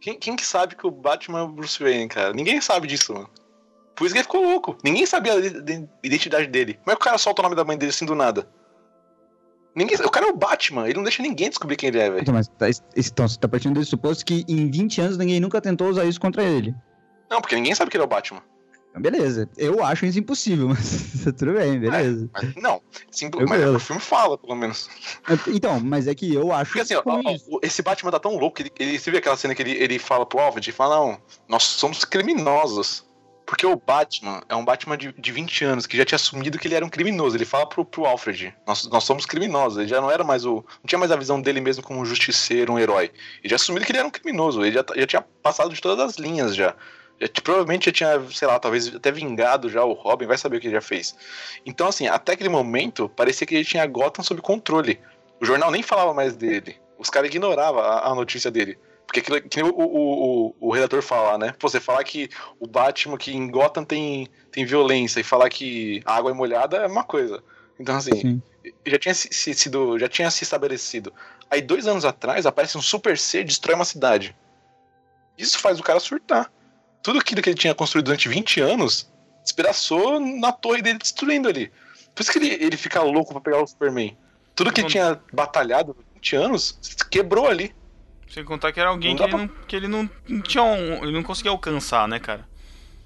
Quem, 0.00 0.18
quem 0.18 0.36
que 0.36 0.46
sabe 0.46 0.76
que 0.76 0.86
o 0.86 0.90
Batman 0.90 1.40
é 1.40 1.42
o 1.42 1.48
Bruce 1.48 1.82
Wayne, 1.82 2.08
cara? 2.08 2.32
Ninguém 2.32 2.60
sabe 2.60 2.86
disso, 2.86 3.12
mano. 3.12 3.28
Por 3.94 4.04
isso 4.04 4.14
que 4.14 4.18
ele 4.18 4.24
ficou 4.24 4.42
louco. 4.42 4.76
Ninguém 4.82 5.06
sabia 5.06 5.34
a 5.34 5.38
ide- 5.38 5.88
identidade 6.02 6.46
dele. 6.48 6.74
Como 6.74 6.90
é 6.90 6.96
que 6.96 7.00
o 7.02 7.04
cara 7.04 7.18
solta 7.18 7.42
o 7.42 7.44
nome 7.44 7.54
da 7.56 7.64
mãe 7.64 7.78
dele 7.78 7.90
assim 7.90 8.04
do 8.04 8.14
nada? 8.14 8.48
Ninguém, 9.74 9.96
o 9.96 10.10
cara 10.10 10.26
é 10.26 10.30
o 10.30 10.36
Batman, 10.36 10.84
ele 10.84 10.94
não 10.94 11.02
deixa 11.02 11.20
ninguém 11.22 11.48
descobrir 11.48 11.76
quem 11.76 11.88
ele 11.88 11.98
é, 11.98 12.08
velho. 12.08 12.22
Então, 12.22 12.32
mas 12.34 12.46
tá, 12.46 12.68
então, 12.96 13.28
você 13.28 13.38
tá 13.38 13.48
partindo 13.48 13.74
desse 13.74 13.90
suposto 13.90 14.24
que 14.24 14.44
em 14.48 14.70
20 14.70 15.00
anos 15.00 15.18
ninguém 15.18 15.40
nunca 15.40 15.60
tentou 15.60 15.88
usar 15.88 16.04
isso 16.04 16.20
contra 16.20 16.44
ele. 16.44 16.72
Não, 17.28 17.40
porque 17.40 17.56
ninguém 17.56 17.74
sabe 17.74 17.90
que 17.90 17.96
ele 17.96 18.02
é 18.02 18.06
o 18.06 18.08
Batman. 18.08 18.40
Então, 18.90 19.02
Beleza, 19.02 19.50
eu 19.56 19.84
acho 19.84 20.06
isso 20.06 20.20
impossível, 20.20 20.68
mas 20.70 21.24
tudo 21.36 21.54
bem, 21.54 21.80
beleza. 21.80 22.30
Mas, 22.32 22.54
não, 22.54 22.80
sim, 23.10 23.28
Eu 23.36 23.48
mas 23.48 23.64
o 23.64 23.80
filme 23.80 24.00
fala, 24.00 24.38
pelo 24.38 24.54
menos. 24.54 24.88
Então, 25.48 25.80
mas 25.80 26.06
é 26.06 26.14
que 26.14 26.32
eu 26.32 26.52
acho 26.52 26.70
Porque 26.70 26.82
assim, 26.82 26.94
ó, 26.94 27.02
ó, 27.04 27.58
esse 27.60 27.82
Batman 27.82 28.12
tá 28.12 28.20
tão 28.20 28.36
louco, 28.36 28.62
ele, 28.62 28.70
ele 28.78 28.96
você 28.96 29.10
viu 29.10 29.18
aquela 29.18 29.36
cena 29.36 29.56
que 29.56 29.62
ele, 29.62 29.72
ele 29.72 29.98
fala 29.98 30.24
pro 30.24 30.38
Alfred, 30.38 30.70
ele 30.70 30.76
fala, 30.76 30.96
não, 30.96 31.18
nós 31.48 31.64
somos 31.64 32.04
criminosos. 32.04 33.04
Porque 33.46 33.66
o 33.66 33.76
Batman 33.76 34.42
é 34.48 34.56
um 34.56 34.64
Batman 34.64 34.96
de, 34.96 35.12
de 35.12 35.32
20 35.32 35.64
anos, 35.64 35.86
que 35.86 35.96
já 35.96 36.04
tinha 36.04 36.16
assumido 36.16 36.58
que 36.58 36.66
ele 36.66 36.74
era 36.74 36.84
um 36.84 36.88
criminoso. 36.88 37.36
Ele 37.36 37.44
fala 37.44 37.66
pro, 37.66 37.84
pro 37.84 38.06
Alfred, 38.06 38.54
nós, 38.66 38.88
nós 38.88 39.04
somos 39.04 39.26
criminosos. 39.26 39.78
Ele 39.78 39.88
já 39.88 40.00
não 40.00 40.10
era 40.10 40.24
mais 40.24 40.46
o. 40.46 40.56
Não 40.56 40.86
tinha 40.86 40.98
mais 40.98 41.10
a 41.10 41.16
visão 41.16 41.40
dele 41.40 41.60
mesmo 41.60 41.82
como 41.82 42.00
um 42.00 42.04
justiceiro, 42.04 42.72
um 42.72 42.78
herói. 42.78 43.10
Ele 43.42 43.50
já 43.50 43.56
assumiu 43.56 43.82
que 43.82 43.92
ele 43.92 43.98
era 43.98 44.08
um 44.08 44.10
criminoso. 44.10 44.64
Ele 44.64 44.72
já, 44.72 44.84
já 44.96 45.06
tinha 45.06 45.24
passado 45.42 45.74
de 45.74 45.80
todas 45.80 46.04
as 46.04 46.16
linhas 46.16 46.54
já. 46.54 46.74
já 47.20 47.28
provavelmente 47.42 47.86
já 47.86 47.92
tinha, 47.92 48.30
sei 48.30 48.48
lá, 48.48 48.58
talvez 48.58 48.94
até 48.94 49.12
vingado 49.12 49.68
já 49.68 49.84
o 49.84 49.92
Robin, 49.92 50.26
vai 50.26 50.38
saber 50.38 50.56
o 50.56 50.60
que 50.60 50.68
ele 50.68 50.74
já 50.74 50.80
fez. 50.80 51.14
Então, 51.66 51.88
assim, 51.88 52.06
até 52.06 52.32
aquele 52.32 52.48
momento, 52.48 53.10
parecia 53.10 53.46
que 53.46 53.54
ele 53.54 53.64
tinha 53.64 53.86
Gotham 53.86 54.22
sob 54.22 54.40
controle. 54.40 54.98
O 55.38 55.44
jornal 55.44 55.70
nem 55.70 55.82
falava 55.82 56.14
mais 56.14 56.34
dele. 56.34 56.76
Os 56.98 57.10
caras 57.10 57.28
ignoravam 57.28 57.82
a, 57.82 58.08
a 58.08 58.14
notícia 58.14 58.50
dele. 58.50 58.78
Porque 59.06 59.20
aquilo, 59.20 59.40
que 59.42 59.62
nem 59.62 59.70
o, 59.70 59.74
o, 59.74 60.46
o, 60.48 60.54
o 60.60 60.72
redator 60.72 61.02
fala, 61.02 61.38
né? 61.38 61.54
Pô, 61.58 61.68
Você 61.68 61.80
falar 61.80 62.02
que 62.04 62.28
o 62.58 62.66
Batman, 62.66 63.16
que 63.16 63.32
em 63.32 63.50
Gotham 63.50 63.84
tem, 63.84 64.28
tem 64.50 64.64
violência, 64.64 65.20
e 65.20 65.24
falar 65.24 65.48
que 65.50 66.02
a 66.04 66.16
água 66.16 66.30
é 66.30 66.34
molhada 66.34 66.78
é 66.78 66.86
uma 66.86 67.04
coisa. 67.04 67.42
Então, 67.78 67.96
assim, 67.96 68.14
Sim. 68.20 68.42
já 68.86 68.98
tinha 68.98 69.14
se, 69.14 69.28
se- 69.32 69.54
sido, 69.54 69.98
já 69.98 70.08
tinha 70.08 70.30
se 70.30 70.42
estabelecido. 70.44 71.12
Aí, 71.50 71.60
dois 71.60 71.86
anos 71.86 72.04
atrás, 72.04 72.46
aparece 72.46 72.78
um 72.78 72.82
Super 72.82 73.18
C 73.18 73.40
e 73.40 73.44
destrói 73.44 73.74
uma 73.76 73.84
cidade. 73.84 74.34
Isso 75.36 75.58
faz 75.58 75.78
o 75.78 75.82
cara 75.82 76.00
surtar. 76.00 76.50
Tudo 77.02 77.18
aquilo 77.18 77.42
que 77.42 77.50
ele 77.50 77.58
tinha 77.58 77.74
construído 77.74 78.06
durante 78.06 78.28
20 78.28 78.60
anos 78.60 79.12
despedaçou 79.42 80.18
na 80.18 80.50
torre 80.52 80.80
dele 80.80 80.98
destruindo 80.98 81.48
ali. 81.48 81.70
Por 82.14 82.22
isso 82.22 82.32
que 82.32 82.38
ele, 82.38 82.54
ele 82.54 82.76
fica 82.76 83.02
louco 83.02 83.32
pra 83.32 83.40
pegar 83.42 83.62
o 83.62 83.66
Superman. 83.66 84.16
Tudo 84.54 84.72
que 84.72 84.80
ele 84.80 84.88
tinha 84.88 85.20
batalhado 85.32 85.94
20 86.14 86.36
anos 86.36 86.78
quebrou 87.10 87.46
ali. 87.46 87.74
Sem 88.28 88.44
contar 88.44 88.72
que 88.72 88.80
era 88.80 88.88
alguém 88.90 89.14
Não 89.14 89.16
que, 89.16 89.22
ele 89.24 89.36
não, 89.36 89.48
que 89.68 89.76
ele 89.76 89.88
não, 89.88 90.10
não 90.28 90.40
tinha 90.42 90.62
um, 90.62 91.02
ele 91.04 91.12
não 91.12 91.22
conseguia 91.22 91.50
alcançar, 91.50 92.08
né, 92.08 92.18
cara? 92.18 92.46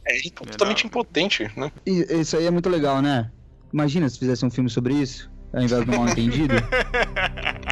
É 0.06 0.18
totalmente 0.30 0.86
impotente, 0.86 1.50
né? 1.56 1.70
E- 1.86 2.20
Isso 2.20 2.36
aí 2.36 2.46
é 2.46 2.50
muito 2.50 2.68
legal, 2.68 3.02
né? 3.02 3.30
Imagina 3.72 4.08
se 4.08 4.18
fizesse 4.18 4.44
um 4.46 4.50
filme 4.50 4.70
sobre 4.70 4.94
isso, 4.94 5.30
ao 5.52 5.60
invés 5.62 5.84
do 5.84 5.92
mal 5.96 6.08
entendido. 6.08 6.54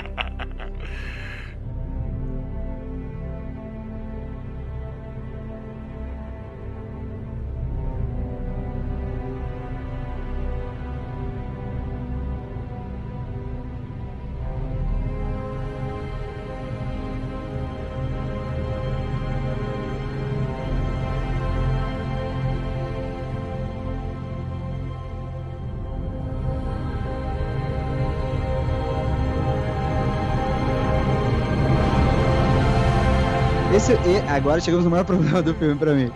agora 34.37 34.61
chegamos 34.61 34.85
no 34.85 34.91
maior 34.91 35.05
problema 35.05 35.43
do 35.43 35.55
filme 35.55 35.77
pra 35.77 35.95
mim. 35.95 36.11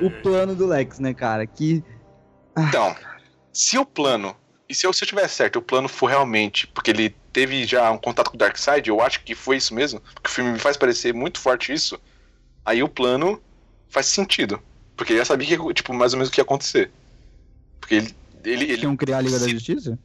O 0.00 0.10
plano 0.10 0.54
do 0.54 0.66
Lex, 0.66 0.98
né, 0.98 1.14
cara? 1.14 1.46
Que. 1.46 1.84
Então, 2.58 2.94
se 3.52 3.78
o 3.78 3.84
plano. 3.84 4.36
E 4.68 4.74
se 4.74 4.86
eu, 4.86 4.92
se 4.92 5.02
eu 5.02 5.08
tiver 5.08 5.26
certo, 5.28 5.56
o 5.56 5.62
plano 5.62 5.88
for 5.88 6.06
realmente. 6.06 6.66
Porque 6.68 6.90
ele 6.90 7.10
teve 7.32 7.64
já 7.64 7.90
um 7.90 7.98
contato 7.98 8.30
com 8.30 8.36
o 8.36 8.38
Darkseid, 8.38 8.88
eu 8.88 9.00
acho 9.00 9.22
que 9.24 9.34
foi 9.34 9.56
isso 9.56 9.74
mesmo. 9.74 10.00
Porque 10.14 10.28
o 10.28 10.32
filme 10.32 10.52
me 10.52 10.58
faz 10.58 10.76
parecer 10.76 11.12
muito 11.12 11.40
forte 11.40 11.72
isso. 11.72 11.98
Aí 12.64 12.82
o 12.82 12.88
plano 12.88 13.40
faz 13.88 14.06
sentido. 14.06 14.60
Porque 14.96 15.12
ele 15.12 15.18
já 15.20 15.24
sabia 15.24 15.46
que, 15.58 15.74
tipo, 15.74 15.92
mais 15.92 16.12
ou 16.12 16.18
menos 16.18 16.28
o 16.28 16.32
que 16.32 16.40
ia 16.40 16.44
acontecer. 16.44 16.90
Porque 17.80 17.96
ele. 17.96 18.14
Ele, 18.44 18.64
ele, 18.72 18.82
Iam 18.84 18.96
criar 18.96 19.18
a 19.18 19.20
Liga 19.20 19.38
da 19.38 19.44
se- 19.44 19.50
Justiça? 19.50 19.98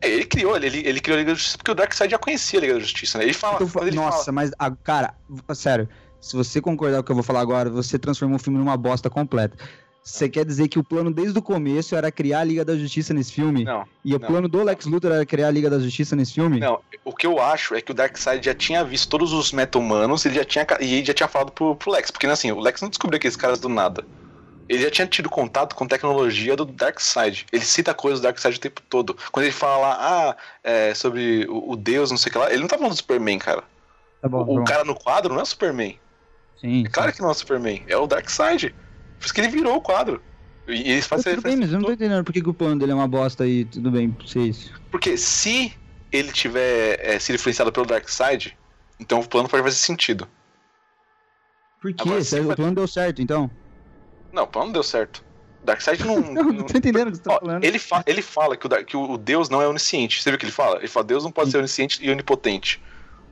é, 0.00 0.08
ele 0.08 0.24
criou, 0.24 0.56
ele, 0.56 0.78
ele 0.86 1.00
criou 1.00 1.16
a 1.16 1.20
Liga 1.20 1.32
da 1.32 1.36
Justiça 1.36 1.58
porque 1.58 1.70
o 1.70 1.74
Darkseid 1.74 2.10
já 2.10 2.18
conhecia 2.18 2.58
a 2.58 2.62
Liga 2.62 2.74
da 2.74 2.80
Justiça, 2.80 3.18
né? 3.18 3.24
Ele 3.24 3.34
fala. 3.34 3.62
Então, 3.62 3.82
ele 3.86 3.96
nossa, 3.96 4.24
fala- 4.26 4.32
mas, 4.32 4.50
ah, 4.58 4.70
cara, 4.82 5.14
sério, 5.54 5.88
se 6.20 6.36
você 6.36 6.60
concordar 6.60 6.98
com 6.98 7.00
o 7.02 7.04
que 7.04 7.10
eu 7.12 7.16
vou 7.16 7.24
falar 7.24 7.40
agora, 7.40 7.70
você 7.70 7.98
transformou 7.98 8.36
o 8.36 8.38
filme 8.38 8.58
numa 8.58 8.76
bosta 8.76 9.08
completa. 9.08 9.56
Você 10.02 10.26
quer 10.26 10.44
dizer 10.44 10.68
que 10.68 10.78
o 10.78 10.84
plano 10.84 11.12
desde 11.12 11.38
o 11.38 11.42
começo 11.42 11.94
era 11.94 12.10
criar 12.10 12.40
a 12.40 12.44
Liga 12.44 12.64
da 12.64 12.74
Justiça 12.74 13.12
nesse 13.12 13.30
filme? 13.30 13.64
Não, 13.64 13.84
E 14.02 14.14
o 14.14 14.18
não. 14.18 14.26
plano 14.26 14.48
do 14.48 14.62
Lex 14.62 14.86
Luthor 14.86 15.12
era 15.12 15.26
criar 15.26 15.48
a 15.48 15.50
Liga 15.50 15.68
da 15.68 15.78
Justiça 15.78 16.16
nesse 16.16 16.32
filme? 16.32 16.58
Não, 16.60 16.80
o 17.04 17.12
que 17.12 17.26
eu 17.26 17.38
acho 17.38 17.74
é 17.74 17.82
que 17.82 17.90
o 17.90 17.94
Darkseid 17.94 18.44
já 18.44 18.54
tinha 18.54 18.82
visto 18.82 19.08
todos 19.08 19.34
os 19.34 19.52
meta-humanos 19.52 20.24
ele 20.24 20.36
já 20.36 20.44
tinha, 20.44 20.66
e 20.80 20.94
ele 20.94 21.04
já 21.04 21.12
tinha 21.12 21.28
falado 21.28 21.52
pro, 21.52 21.76
pro 21.76 21.92
Lex. 21.92 22.10
Porque 22.10 22.26
assim, 22.26 22.50
o 22.50 22.58
Lex 22.58 22.80
não 22.80 22.88
descobriu 22.88 23.18
aqueles 23.18 23.36
caras 23.36 23.60
do 23.60 23.68
nada. 23.68 24.02
Ele 24.66 24.82
já 24.82 24.90
tinha 24.90 25.06
tido 25.06 25.28
contato 25.28 25.74
com 25.74 25.86
tecnologia 25.86 26.56
do 26.56 26.64
Darkseid. 26.64 27.44
Ele 27.52 27.64
cita 27.64 27.92
coisas 27.92 28.20
do 28.20 28.24
Darkseid 28.24 28.56
o 28.56 28.60
tempo 28.60 28.80
todo. 28.88 29.14
Quando 29.30 29.44
ele 29.44 29.52
fala 29.52 29.88
lá, 29.88 29.98
ah, 30.00 30.36
é, 30.64 30.94
sobre 30.94 31.46
o, 31.50 31.72
o 31.72 31.76
Deus, 31.76 32.10
não 32.10 32.16
sei 32.16 32.30
o 32.30 32.32
que 32.32 32.38
lá, 32.38 32.50
ele 32.50 32.60
não 32.60 32.68
tá 32.68 32.76
falando 32.76 32.92
do 32.92 32.96
Superman, 32.96 33.38
cara. 33.38 33.62
Tá 34.22 34.28
bom, 34.28 34.42
o 34.42 34.46
tá 34.46 34.52
bom. 34.52 34.64
cara 34.64 34.84
no 34.84 34.94
quadro 34.94 35.32
não 35.34 35.40
é 35.40 35.42
o 35.42 35.46
Superman. 35.46 35.98
Sim, 36.60 36.84
É 36.84 36.88
claro 36.88 37.12
que 37.12 37.20
não 37.20 37.28
é 37.28 37.32
o 37.32 37.34
Superman, 37.34 37.84
é 37.86 37.96
o 37.96 38.06
Darkseid. 38.06 38.74
Por 39.18 39.24
isso 39.24 39.34
que 39.34 39.40
ele 39.40 39.48
virou 39.48 39.76
o 39.76 39.80
quadro. 39.80 40.20
E 40.66 40.72
e 40.72 40.90
eles 40.92 41.04
sim. 41.04 41.08
fazem 41.10 41.34
Tudo 41.34 41.42
bem, 41.42 41.56
mas 41.56 41.72
eu 41.72 41.78
não 41.78 41.86
tô 41.86 41.92
entendendo 41.92 42.24
por 42.24 42.32
que, 42.32 42.40
o 42.40 42.54
plano 42.54 42.78
dele 42.78 42.92
é 42.92 42.94
uma 42.94 43.08
bosta 43.08 43.44
aí, 43.44 43.64
tudo 43.64 43.90
bem, 43.90 44.14
ser 44.26 44.40
isso. 44.40 44.72
Porque 44.90 45.16
se 45.16 45.72
ele 46.12 46.32
tiver 46.32 46.98
é, 47.00 47.18
sido 47.18 47.36
influenciado 47.36 47.72
pelo 47.72 47.86
Darkseid, 47.86 48.56
então 49.00 49.20
o 49.20 49.28
plano 49.28 49.48
pode 49.48 49.62
fazer 49.62 49.76
sentido. 49.76 50.28
Por 51.80 51.92
quê? 51.92 52.02
Agora, 52.02 52.24
Sério, 52.24 52.46
vai- 52.46 52.54
O 52.54 52.56
plano 52.56 52.74
deu 52.74 52.88
certo, 52.88 53.22
então? 53.22 53.50
Não, 54.32 54.42
o 54.42 54.46
plano 54.46 54.66
não 54.66 54.72
deu 54.72 54.82
certo. 54.82 55.22
Darkseid 55.64 56.04
não. 56.04 56.20
Não, 56.34 56.44
não 56.44 56.64
tô 56.64 56.78
entendendo 56.78 57.08
o 57.08 57.10
que 57.10 57.16
você 57.16 57.22
tá 57.22 57.34
Ó, 57.34 57.38
falando. 57.40 57.64
ele, 57.64 57.78
fa- 57.78 58.04
ele 58.06 58.22
fala 58.22 58.56
que 58.56 58.66
o, 58.66 58.84
que 58.84 58.96
o 58.96 59.16
Deus 59.16 59.48
não 59.48 59.60
é 59.60 59.66
onisciente. 59.66 60.22
Você 60.22 60.30
viu 60.30 60.36
o 60.36 60.38
que 60.38 60.44
ele 60.46 60.52
fala? 60.52 60.78
Ele 60.78 60.88
fala: 60.88 61.04
Deus 61.06 61.24
não 61.24 61.32
pode 61.32 61.50
ser 61.50 61.58
onisciente 61.58 62.04
e 62.04 62.10
onipotente. 62.10 62.80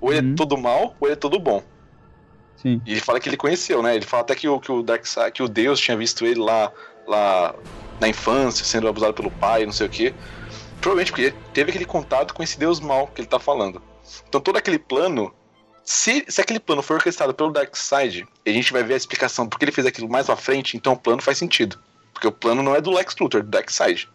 Ou 0.00 0.12
ele 0.12 0.26
Uhum. 0.26 0.32
é 0.32 0.36
todo 0.36 0.56
mal, 0.58 0.96
ou 1.00 1.06
ele 1.08 1.12
é 1.12 1.16
todo 1.16 1.38
bom. 1.38 1.62
Sim. 2.66 2.82
E 2.84 2.90
ele 2.92 3.00
fala 3.00 3.20
que 3.20 3.28
ele 3.28 3.36
conheceu, 3.36 3.80
né? 3.80 3.94
Ele 3.94 4.04
fala 4.04 4.22
até 4.24 4.34
que 4.34 4.48
o, 4.48 4.58
que 4.58 4.72
o 4.72 4.82
Darkseid, 4.82 5.30
que 5.30 5.40
o 5.42 5.48
Deus 5.48 5.78
tinha 5.78 5.96
visto 5.96 6.26
ele 6.26 6.40
lá, 6.40 6.72
lá 7.06 7.54
na 8.00 8.08
infância, 8.08 8.64
sendo 8.64 8.88
abusado 8.88 9.14
pelo 9.14 9.30
pai, 9.30 9.64
não 9.64 9.72
sei 9.72 9.86
o 9.86 9.90
quê. 9.90 10.12
Provavelmente 10.80 11.12
porque 11.12 11.32
teve 11.54 11.70
aquele 11.70 11.84
contato 11.84 12.34
com 12.34 12.42
esse 12.42 12.58
Deus 12.58 12.80
mal 12.80 13.06
que 13.06 13.20
ele 13.20 13.28
tá 13.28 13.38
falando. 13.38 13.80
Então 14.28 14.40
todo 14.40 14.56
aquele 14.56 14.80
plano. 14.80 15.32
Se, 15.84 16.24
se 16.26 16.40
aquele 16.40 16.58
plano 16.58 16.82
for 16.82 16.94
orquestrado 16.94 17.32
pelo 17.32 17.52
Darkseid, 17.52 18.26
e 18.44 18.50
a 18.50 18.52
gente 18.52 18.72
vai 18.72 18.82
ver 18.82 18.94
a 18.94 18.96
explicação 18.96 19.48
porque 19.48 19.64
ele 19.64 19.70
fez 19.70 19.86
aquilo 19.86 20.08
mais 20.08 20.26
pra 20.26 20.34
frente, 20.34 20.76
então 20.76 20.94
o 20.94 20.96
plano 20.96 21.22
faz 21.22 21.38
sentido. 21.38 21.78
Porque 22.12 22.26
o 22.26 22.32
plano 22.32 22.64
não 22.64 22.74
é 22.74 22.80
do 22.80 22.90
Lex 22.90 23.14
Luthor, 23.20 23.42
é 23.42 23.44
do 23.44 23.50
Darkseid. 23.50 24.08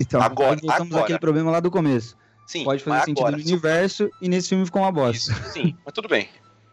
Então, 0.00 0.20
Agora- 0.20 0.54
aí 0.54 0.56
voltamos 0.60 0.90
agora. 0.90 1.04
àquele 1.04 1.18
problema 1.20 1.52
lá 1.52 1.60
do 1.60 1.70
começo. 1.70 2.16
Sim, 2.46 2.64
Pode 2.64 2.82
fazer 2.82 3.04
sentido 3.04 3.20
agora, 3.20 3.36
no 3.36 3.42
universo 3.44 4.10
e 4.20 4.28
nesse 4.28 4.48
filme 4.48 4.64
ficou 4.66 4.82
uma 4.82 4.90
bosta. 4.90 5.30
Isso, 5.32 5.52
sim, 5.52 5.76
mas 5.84 5.94
tudo 5.94 6.08
bem. 6.08 6.28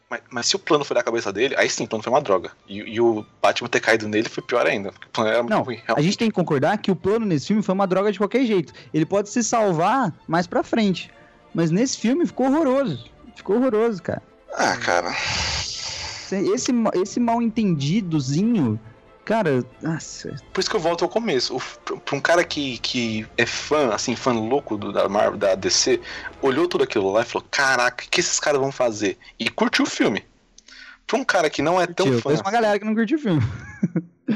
Mas, 0.10 0.22
mas 0.30 0.45
se 0.47 0.55
o 0.55 0.60
plano 0.60 0.86
foi 0.86 0.95
da 0.95 1.03
cabeça 1.03 1.34
dele, 1.34 1.55
aí 1.58 1.70
sim, 1.70 1.84
o 1.84 1.88
plano 1.88 2.03
foi 2.03 2.14
uma 2.14 2.22
droga. 2.22 2.51
E, 2.68 2.78
e 2.78 3.01
o 3.01 3.26
Batman 3.41 3.68
ter 3.68 3.82
caído 3.82 4.08
nele 4.08 4.30
foi 4.30 4.41
pior 4.41 4.66
ainda. 4.66 4.91
Porque 4.91 5.08
o 5.08 5.10
plano 5.10 5.30
era 5.30 5.43
Não, 5.43 5.58
muito 5.58 5.66
ruim. 5.66 5.82
A 5.88 6.01
gente 6.01 6.18
tem 6.18 6.30
que 6.30 6.36
concordar 6.36 6.78
que 6.78 6.89
o 6.89 6.95
plano 6.95 7.26
nesse 7.26 7.47
filme 7.47 7.62
foi 7.62 7.76
uma 7.76 7.86
droga 7.86 8.12
de 8.12 8.18
qualquer 8.18 8.45
jeito. 8.45 8.74
Ele 8.93 9.05
pode 9.05 9.30
se 9.30 9.43
salvar 9.43 10.14
mais 10.28 10.47
pra 10.47 10.64
frente. 10.64 11.12
Mas 11.53 11.72
nesse 11.72 11.97
filme 11.97 12.26
ficou 12.26 12.47
horroroso. 12.47 13.10
Ficou 13.36 13.58
horroroso, 13.58 14.01
cara. 14.01 14.22
Ah, 14.53 14.78
cara. 14.78 15.12
Esse, 16.32 16.74
esse 16.95 17.20
mal 17.20 17.41
entendidozinho, 17.41 18.80
cara, 19.28 19.63
nossa. 19.82 20.36
Por 20.53 20.61
isso 20.61 20.69
que 20.69 20.75
eu 20.75 20.80
volto 20.80 21.03
ao 21.03 21.09
começo. 21.09 21.55
O, 21.57 21.99
pra 21.99 22.15
um 22.15 22.21
cara 22.21 22.43
que, 22.45 22.78
que 22.78 23.28
é 23.38 23.45
fã, 23.45 23.93
assim, 23.93 24.15
fã 24.15 24.32
louco 24.32 24.78
do, 24.78 24.93
da 24.93 25.09
Marvel, 25.09 25.38
da 25.38 25.53
DC, 25.53 25.99
olhou 26.41 26.67
tudo 26.67 26.86
aquilo 26.86 27.11
lá 27.11 27.21
e 27.21 27.25
falou: 27.25 27.45
Caraca, 27.51 28.05
o 28.05 28.09
que 28.09 28.21
esses 28.21 28.39
caras 28.39 28.59
vão 28.61 28.71
fazer? 28.71 29.17
E 29.38 29.49
curtiu 29.49 29.84
o 29.84 29.89
filme. 29.89 30.23
Pra 31.05 31.17
um 31.17 31.23
cara 31.25 31.49
que 31.49 31.61
não 31.61 31.80
é 31.80 31.86
tão 31.86 32.05
Tio, 32.05 32.13
eu 32.15 32.17
fã. 32.19 32.23
conheço 32.23 32.43
uma 32.43 32.51
galera 32.51 32.80
que 32.80 32.86
não 32.86 32.95
curtiu 32.95 33.17
o 33.17 33.21
filme. 33.21 33.41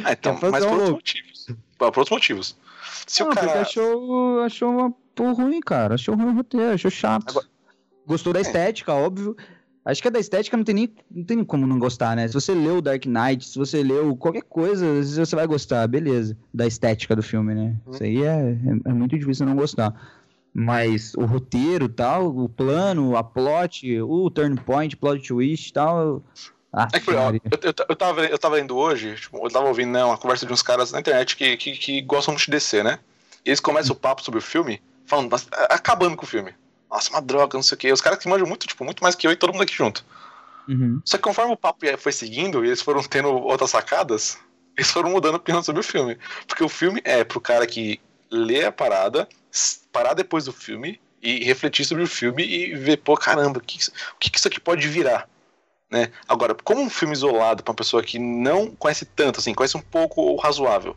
Ah, 0.04 0.12
então, 0.12 0.38
é 0.44 0.50
mas 0.50 0.66
por 0.66 0.74
outros 0.74 0.90
motivos. 0.92 1.48
Por 1.78 1.86
outros 1.88 2.10
motivos. 2.10 2.58
Se 3.08 3.24
não, 3.24 3.32
o 3.32 3.36
cara. 3.36 3.62
achou, 3.62 4.42
achou 4.42 4.70
uma 4.72 4.94
porra 5.16 5.44
ruim, 5.44 5.60
cara. 5.62 5.96
Achou 5.96 6.16
ruim 6.16 6.28
o 6.32 6.36
roteiro, 6.36 6.74
achou 6.74 6.92
chato. 6.92 7.30
Agora- 7.30 7.48
Gostou 8.06 8.34
da 8.34 8.40
É. 8.40 8.42
estética, 8.42 8.94
óbvio. 8.94 9.38
Acho 9.84 10.02
que 10.02 10.08
a 10.08 10.12
da 10.12 10.20
estética 10.20 10.56
não 10.56 10.64
tem 10.64 10.76
nem 10.76 10.96
não 11.10 11.24
tem 11.24 11.44
como 11.44 11.66
não 11.66 11.80
gostar, 11.80 12.16
né? 12.16 12.28
Se 12.28 12.34
você 12.34 12.54
leu 12.54 12.82
Dark 12.82 13.04
Knight, 13.06 13.48
se 13.48 13.58
você 13.58 13.82
leu 13.82 14.16
qualquer 14.16 14.44
coisa, 14.44 14.86
às 14.86 14.94
vezes 14.94 15.18
você 15.18 15.36
vai 15.36 15.48
gostar, 15.48 15.88
beleza. 15.88 16.38
Da 16.54 16.68
estética 16.68 17.16
do 17.16 17.24
filme, 17.24 17.56
né? 17.56 17.76
Uhum. 17.86 17.94
Isso 17.94 18.04
aí 18.04 18.24
é, 18.24 18.52
é, 18.52 18.90
é 18.90 18.94
muito 18.94 19.18
difícil 19.18 19.46
não 19.46 19.56
gostar. 19.56 19.94
Mas 20.54 21.16
o 21.16 21.26
roteiro 21.26 21.90
tal, 21.90 22.28
o 22.28 22.48
plano, 22.48 23.16
a 23.16 23.24
plot, 23.24 24.02
o 24.02 24.30
turn 24.30 24.56
point, 24.58 24.96
plot 24.98 25.28
twist 25.28 25.70
e 25.70 25.74
tal. 25.74 26.24
Ah, 26.74 26.88
É 26.94 27.00
que, 27.00 27.12
ó, 27.12 27.32
eu, 27.32 27.42
eu, 27.62 27.74
eu, 27.90 27.96
tava, 27.96 28.26
eu 28.26 28.38
tava 28.38 28.56
lendo 28.56 28.78
hoje, 28.78 29.16
tipo, 29.16 29.38
eu 29.46 29.50
tava 29.50 29.68
ouvindo 29.68 29.92
né, 29.92 30.04
uma 30.06 30.18
conversa 30.18 30.46
de 30.46 30.54
uns 30.54 30.62
caras 30.62 30.92
na 30.92 31.00
internet 31.00 31.36
que, 31.36 31.58
que, 31.58 31.72
que 31.74 32.02
gostam 32.02 32.34
muito 32.34 32.46
de 32.46 32.52
DC, 32.52 32.84
né? 32.84 33.00
E 33.46 33.50
eles 33.50 33.60
começam 33.60 33.94
o 33.94 34.00
papo 34.00 34.24
sobre 34.24 34.40
o 34.40 34.44
filme, 34.44 34.82
falando, 35.06 35.34
acabando 35.70 36.16
com 36.16 36.24
o 36.24 36.28
filme. 36.28 36.54
Nossa, 36.92 37.10
uma 37.10 37.22
droga, 37.22 37.58
não 37.58 37.64
sei 37.64 37.76
o 37.76 37.80
quê. 37.80 37.92
Os 37.92 38.02
caras 38.02 38.20
que 38.20 38.28
manjam 38.28 38.46
muito, 38.46 38.68
tipo, 38.68 38.84
muito 38.84 39.02
mais 39.02 39.16
que 39.16 39.26
eu 39.26 39.32
e 39.32 39.36
todo 39.36 39.54
mundo 39.54 39.64
aqui 39.64 39.74
junto. 39.74 40.06
Uhum. 40.68 41.02
Só 41.06 41.18
que 41.18 41.24
conforme 41.24 41.54
o 41.54 41.58
papo 41.58 41.86
foi 41.98 42.12
seguindo 42.12 42.64
e 42.64 42.68
eles 42.68 42.82
foram 42.82 43.02
tendo 43.04 43.30
outras 43.30 43.72
sacadas, 43.72 44.38
eles 44.78 44.92
foram 44.92 45.10
mudando 45.10 45.36
a 45.36 45.38
opinião 45.38 45.64
sobre 45.64 45.80
o 45.80 45.84
filme. 45.84 46.18
Porque 46.46 46.64
o 46.64 46.70
filme 46.70 47.02
é 47.06 47.24
pro 47.24 47.40
cara 47.40 47.66
que 47.66 48.00
lê 48.30 48.66
a 48.66 48.72
parada, 48.72 49.28
parar 49.92 50.14
depois 50.14 50.46
do 50.46 50.54
filme 50.54 51.00
e 51.22 51.44
refletir 51.44 51.86
sobre 51.86 52.04
o 52.04 52.08
filme 52.08 52.44
e 52.44 52.76
ver, 52.76 52.98
pô, 52.98 53.16
caramba, 53.16 53.60
o 53.60 53.62
que, 53.62 53.80
isso- 53.80 53.92
o 54.16 54.20
que 54.20 54.38
isso 54.38 54.48
aqui 54.48 54.60
pode 54.60 54.88
virar? 54.88 55.30
Né? 55.90 56.12
Agora, 56.28 56.56
como 56.56 56.82
um 56.82 56.90
filme 56.90 57.14
isolado 57.14 57.64
pra 57.64 57.72
uma 57.72 57.76
pessoa 57.78 58.02
que 58.02 58.18
não 58.18 58.74
conhece 58.76 59.06
tanto, 59.06 59.40
assim, 59.40 59.54
conhece 59.54 59.76
um 59.78 59.82
pouco 59.82 60.22
o 60.22 60.38
razoável, 60.38 60.96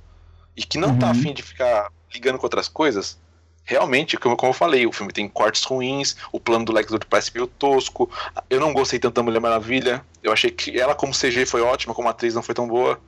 e 0.56 0.62
que 0.62 0.78
não 0.78 0.96
tá 0.96 1.06
Uhum. 1.06 1.12
afim 1.12 1.34
de 1.34 1.42
ficar 1.42 1.90
ligando 2.12 2.38
com 2.38 2.46
outras 2.46 2.68
coisas, 2.68 3.18
realmente, 3.64 4.16
como, 4.16 4.36
como 4.36 4.50
eu 4.50 4.54
falei, 4.54 4.86
o 4.86 4.92
filme 4.92 5.12
tem 5.12 5.28
cortes 5.28 5.64
ruins, 5.64 6.16
o 6.30 6.38
plano 6.38 6.64
do 6.64 6.72
Lex 6.72 6.90
Luthor 6.90 7.08
parece 7.08 7.32
meio 7.34 7.46
tosco, 7.46 8.10
eu 8.50 8.60
não 8.60 8.72
gostei 8.72 8.98
tanto 8.98 9.14
da 9.14 9.22
Mulher 9.22 9.40
Maravilha, 9.40 10.04
eu 10.22 10.32
achei 10.32 10.50
que 10.50 10.78
ela 10.78 10.94
como 10.94 11.12
CG 11.12 11.46
foi 11.46 11.62
ótima, 11.62 11.94
como 11.94 12.08
atriz 12.08 12.34
não 12.34 12.42
foi 12.42 12.54
tão 12.54 12.68
boa, 12.68 13.00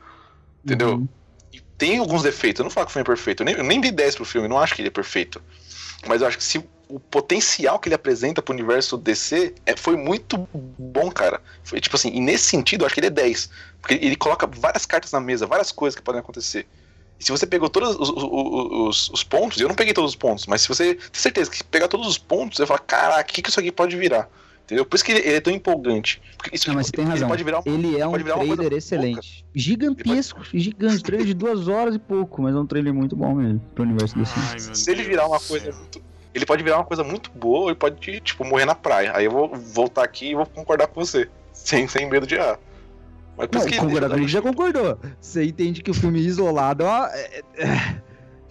entendeu? 0.65 0.95
Uhum. 0.95 1.09
Tem 1.77 1.99
alguns 1.99 2.23
defeitos, 2.23 2.61
eu 2.61 2.65
não 2.65 2.71
falo 2.71 2.87
que 2.87 2.91
o 2.91 2.93
filme 2.95 3.05
é 3.05 3.07
perfeito, 3.07 3.43
eu 3.43 3.45
nem, 3.45 3.55
eu 3.55 3.65
nem 3.65 3.81
dei 3.81 3.91
10 3.91 4.17
pro 4.17 4.25
filme, 4.25 4.47
eu 4.47 4.51
não 4.51 4.59
acho 4.59 4.75
que 4.75 4.81
ele 4.81 4.89
é 4.89 4.93
perfeito. 4.93 5.43
Mas 6.07 6.23
eu 6.23 6.29
acho 6.29 6.39
que 6.39 6.45
se 6.45 6.65
o 6.89 7.01
potencial 7.01 7.79
que 7.79 7.89
ele 7.89 7.95
apresenta 7.95 8.41
pro 8.41 8.55
universo 8.55 8.97
DC 8.97 9.55
é, 9.65 9.77
foi 9.77 9.97
muito 9.97 10.49
bom, 10.79 11.11
cara. 11.11 11.41
Foi 11.65 11.81
tipo 11.81 11.97
assim, 11.97 12.11
e 12.11 12.21
nesse 12.21 12.45
sentido 12.45 12.83
eu 12.83 12.87
acho 12.87 12.95
que 12.95 13.01
ele 13.01 13.09
é 13.09 13.11
10. 13.11 13.51
Porque 13.81 13.95
ele 13.95 14.17
coloca 14.17 14.47
várias 14.47 14.87
cartas 14.87 15.13
na 15.13 15.21
mesa, 15.21 15.47
várias 15.47 15.73
coisas 15.73 15.97
que 15.97 16.03
podem 16.03 16.21
acontecer. 16.21 16.67
E 17.19 17.25
se 17.25 17.33
você 17.33 17.47
pegou 17.47 17.69
todos 17.71 17.91
os, 17.97 18.09
os, 18.11 18.23
os- 18.23 19.11
os 19.11 19.25
pontos, 19.25 19.59
eu 19.61 19.69
não 19.69 19.75
peguei 19.75 19.95
todos 19.95 20.11
os 20.11 20.17
pontos, 20.17 20.47
mas 20.47 20.63
se 20.63 20.69
você 20.69 20.95
tem 20.95 21.09
certeza 21.13 21.51
que 21.51 21.65
pegar 21.65 21.89
todos 21.89 22.07
os 22.07 22.19
pontos, 22.19 22.59
você 22.59 22.67
fala, 22.67 22.79
caraca, 22.81 23.31
o 23.31 23.33
que, 23.35 23.41
que 23.43 23.49
isso 23.51 23.59
aqui 23.61 23.73
pode 23.73 23.97
virar? 23.97 24.29
Entendeu? 24.65 24.85
Por 24.85 24.97
isso 24.97 25.05
que 25.05 25.13
ele, 25.13 25.21
ele 25.21 25.37
é 25.37 25.41
tão 25.41 25.53
empolgante. 25.53 26.21
Porque 26.37 26.57
isso 26.57 26.67
Não, 26.67 26.73
aqui- 26.73 26.77
mas 26.79 26.87
você 26.87 26.93
tem 26.93 27.05
ele 27.05 27.13
razão. 27.13 27.29
pode 27.29 27.45
virar 27.45 27.61
uma 27.61 27.75
Ele 27.79 28.01
é 28.01 28.07
um 28.07 28.11
pode 28.11 28.25
louca. 28.25 28.75
excelente. 28.75 29.45
Gigantesco, 29.55 30.43
gigante. 30.53 31.03
Trailer 31.05 31.27
de 31.27 31.35
duas 31.35 31.69
horas 31.69 31.95
e 31.95 31.99
pouco, 31.99 32.43
mas 32.43 32.55
é 32.55 32.59
um 32.59 32.67
trailer 32.67 32.93
muito 32.93 33.15
bom 33.17 33.35
mesmo 33.35 33.61
pro 33.75 33.85
universo 33.85 34.19
desse. 34.19 34.33
Ai, 34.37 34.59
Se 34.75 34.91
ele 34.91 35.05
virar 35.05 35.27
uma 35.27 35.39
coisa 35.41 35.71
muito. 35.73 36.03
Ele 36.35 36.45
pode 36.45 36.63
virar 36.63 36.77
uma 36.79 36.85
coisa 36.85 37.03
muito 37.03 37.31
boa 37.31 37.61
ou 37.61 37.69
ele 37.69 37.77
pode, 37.77 38.21
tipo, 38.21 38.45
morrer 38.45 38.67
na 38.67 38.75
praia. 38.75 39.13
Aí 39.15 39.25
eu 39.25 39.31
vou 39.31 39.49
voltar 39.55 40.03
aqui 40.05 40.31
e 40.31 40.35
vou 40.35 40.45
concordar 40.45 40.87
com 40.89 41.03
você. 41.03 41.31
Sem, 41.53 41.89
sem 41.89 42.09
medo 42.11 42.27
de 42.27 42.35
errar. 42.35 42.59
Mas 43.37 43.49
Não, 43.53 43.79
comigo 43.89 44.29
já 44.29 44.41
concordou. 44.41 44.99
Você 45.21 45.45
entende 45.45 45.83
que 45.83 45.91
o 45.91 45.95
filme 45.95 46.21
isolado 46.21 46.85
ó, 46.85 47.07
é, 47.07 47.43
é, 47.59 48.01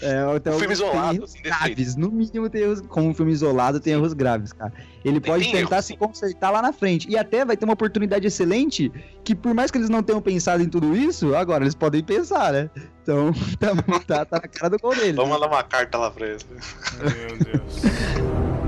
é, 0.01 0.35
até 0.35 0.51
Um 0.51 0.59
filme 0.59 0.73
isolado, 0.73 1.17
erros 1.17 1.31
sem 1.31 1.41
defeito. 1.41 1.65
graves. 1.75 1.95
No 1.95 2.11
mínimo, 2.11 2.49
tem 2.49 2.61
erros, 2.61 2.81
como 2.81 3.09
um 3.09 3.13
filme 3.13 3.31
isolado, 3.31 3.79
tem 3.79 3.93
erros 3.93 4.13
graves, 4.13 4.51
cara. 4.53 4.71
Ele 5.03 5.19
Tem- 5.19 5.31
pode 5.31 5.43
tem 5.45 5.53
tentar 5.53 5.75
erros, 5.77 5.85
se 5.85 5.93
sim. 5.93 5.97
consertar 5.97 6.51
lá 6.51 6.61
na 6.61 6.71
frente. 6.73 7.09
E 7.09 7.17
até 7.17 7.43
vai 7.45 7.57
ter 7.57 7.65
uma 7.65 7.73
oportunidade 7.73 8.27
excelente 8.27 8.91
que, 9.23 9.33
por 9.33 9.53
mais 9.53 9.71
que 9.71 9.77
eles 9.77 9.89
não 9.89 10.03
tenham 10.03 10.21
pensado 10.21 10.61
em 10.61 10.67
tudo 10.69 10.95
isso, 10.95 11.35
agora 11.35 11.63
eles 11.63 11.73
podem 11.75 12.03
pensar, 12.03 12.51
né? 12.53 12.69
Então, 13.01 13.31
tá, 13.59 13.75
tá, 14.05 14.25
tá 14.25 14.39
na 14.43 14.47
cara 14.47 14.69
do 14.69 14.77
gol 14.79 14.93
deles. 14.95 15.15
Vamos 15.15 15.31
mandar 15.31 15.47
uma 15.47 15.63
carta 15.63 15.97
lá 15.97 16.11
pra 16.11 16.27
ele. 16.27 16.37
Meu 17.01 17.37
Deus. 17.39 18.64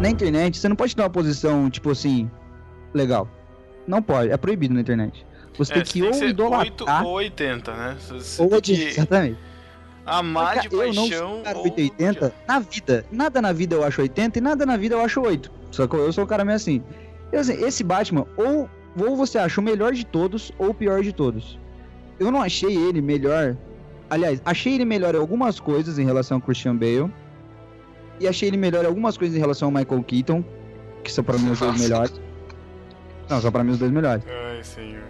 Na 0.00 0.08
internet, 0.08 0.58
você 0.58 0.68
não 0.68 0.76
pode 0.76 0.94
ter 0.94 1.02
uma 1.02 1.10
posição, 1.10 1.68
tipo 1.70 1.90
assim, 1.90 2.30
legal. 2.94 3.28
Não 3.86 4.02
pode, 4.02 4.30
é 4.30 4.36
proibido 4.36 4.74
na 4.74 4.80
internet. 4.80 5.26
Você 5.56 5.72
É, 5.72 5.74
tem 5.76 5.84
que 5.84 6.02
ou 6.02 6.12
ser 6.14 6.26
8 6.26 6.30
idolatrar 6.30 7.04
ou 7.04 7.14
80, 7.14 7.72
né? 7.74 7.96
Você 8.00 8.42
ou 8.42 8.48
tem 8.48 8.58
odiar. 8.58 8.78
que 8.78 8.86
Exatamente. 9.00 9.38
amar 10.06 10.54
Mas, 10.54 10.62
de 10.62 10.68
cara, 10.68 10.82
eu 10.86 10.94
não 10.94 11.08
paixão 11.08 11.28
sou 11.28 11.38
um 11.38 11.42
cara 11.42 11.58
ou 11.58 11.64
880 11.64 12.34
na 12.46 12.58
vida. 12.60 13.04
Nada 13.10 13.42
na 13.42 13.52
vida 13.52 13.74
eu 13.74 13.84
acho 13.84 14.00
80 14.02 14.38
e 14.38 14.42
nada 14.42 14.64
na 14.66 14.76
vida 14.76 14.94
eu 14.94 15.00
acho 15.00 15.20
8. 15.20 15.50
Só 15.72 15.86
que 15.86 15.96
eu 15.96 16.12
sou 16.12 16.24
um 16.24 16.26
cara 16.26 16.44
meio 16.44 16.56
assim. 16.56 16.82
Eu, 17.32 17.40
assim, 17.40 17.54
esse 17.64 17.82
Batman, 17.82 18.24
ou, 18.36 18.70
ou 18.98 19.16
você 19.16 19.36
acha 19.38 19.60
o 19.60 19.64
melhor 19.64 19.92
de 19.92 20.06
todos, 20.06 20.52
ou 20.58 20.70
o 20.70 20.74
pior 20.74 21.02
de 21.02 21.12
todos. 21.12 21.58
Eu 22.20 22.30
não 22.30 22.40
achei 22.40 22.74
ele 22.76 23.00
melhor. 23.02 23.56
Aliás, 24.08 24.40
achei 24.44 24.74
ele 24.74 24.84
melhor 24.84 25.14
em 25.14 25.18
algumas 25.18 25.58
coisas 25.60 25.98
em 25.98 26.04
relação 26.04 26.36
ao 26.36 26.40
Christian 26.40 26.76
Bale. 26.76 27.12
E 28.20 28.26
achei 28.26 28.48
ele 28.48 28.56
melhor 28.56 28.84
em 28.84 28.86
algumas 28.86 29.16
coisas 29.16 29.36
em 29.36 29.40
relação 29.40 29.68
ao 29.68 29.72
Michael 29.72 30.02
Keaton. 30.02 30.44
Que 31.02 31.12
são 31.12 31.22
pra 31.22 31.38
mim 31.38 31.50
os 31.50 31.58
dois 31.58 31.80
melhores. 31.80 32.20
Não, 33.28 33.40
são 33.40 33.52
pra 33.52 33.62
mim 33.62 33.72
os 33.72 33.78
dois 33.78 33.92
melhores. 33.92 34.24
Ai, 34.26 34.62
senhor. 34.64 35.04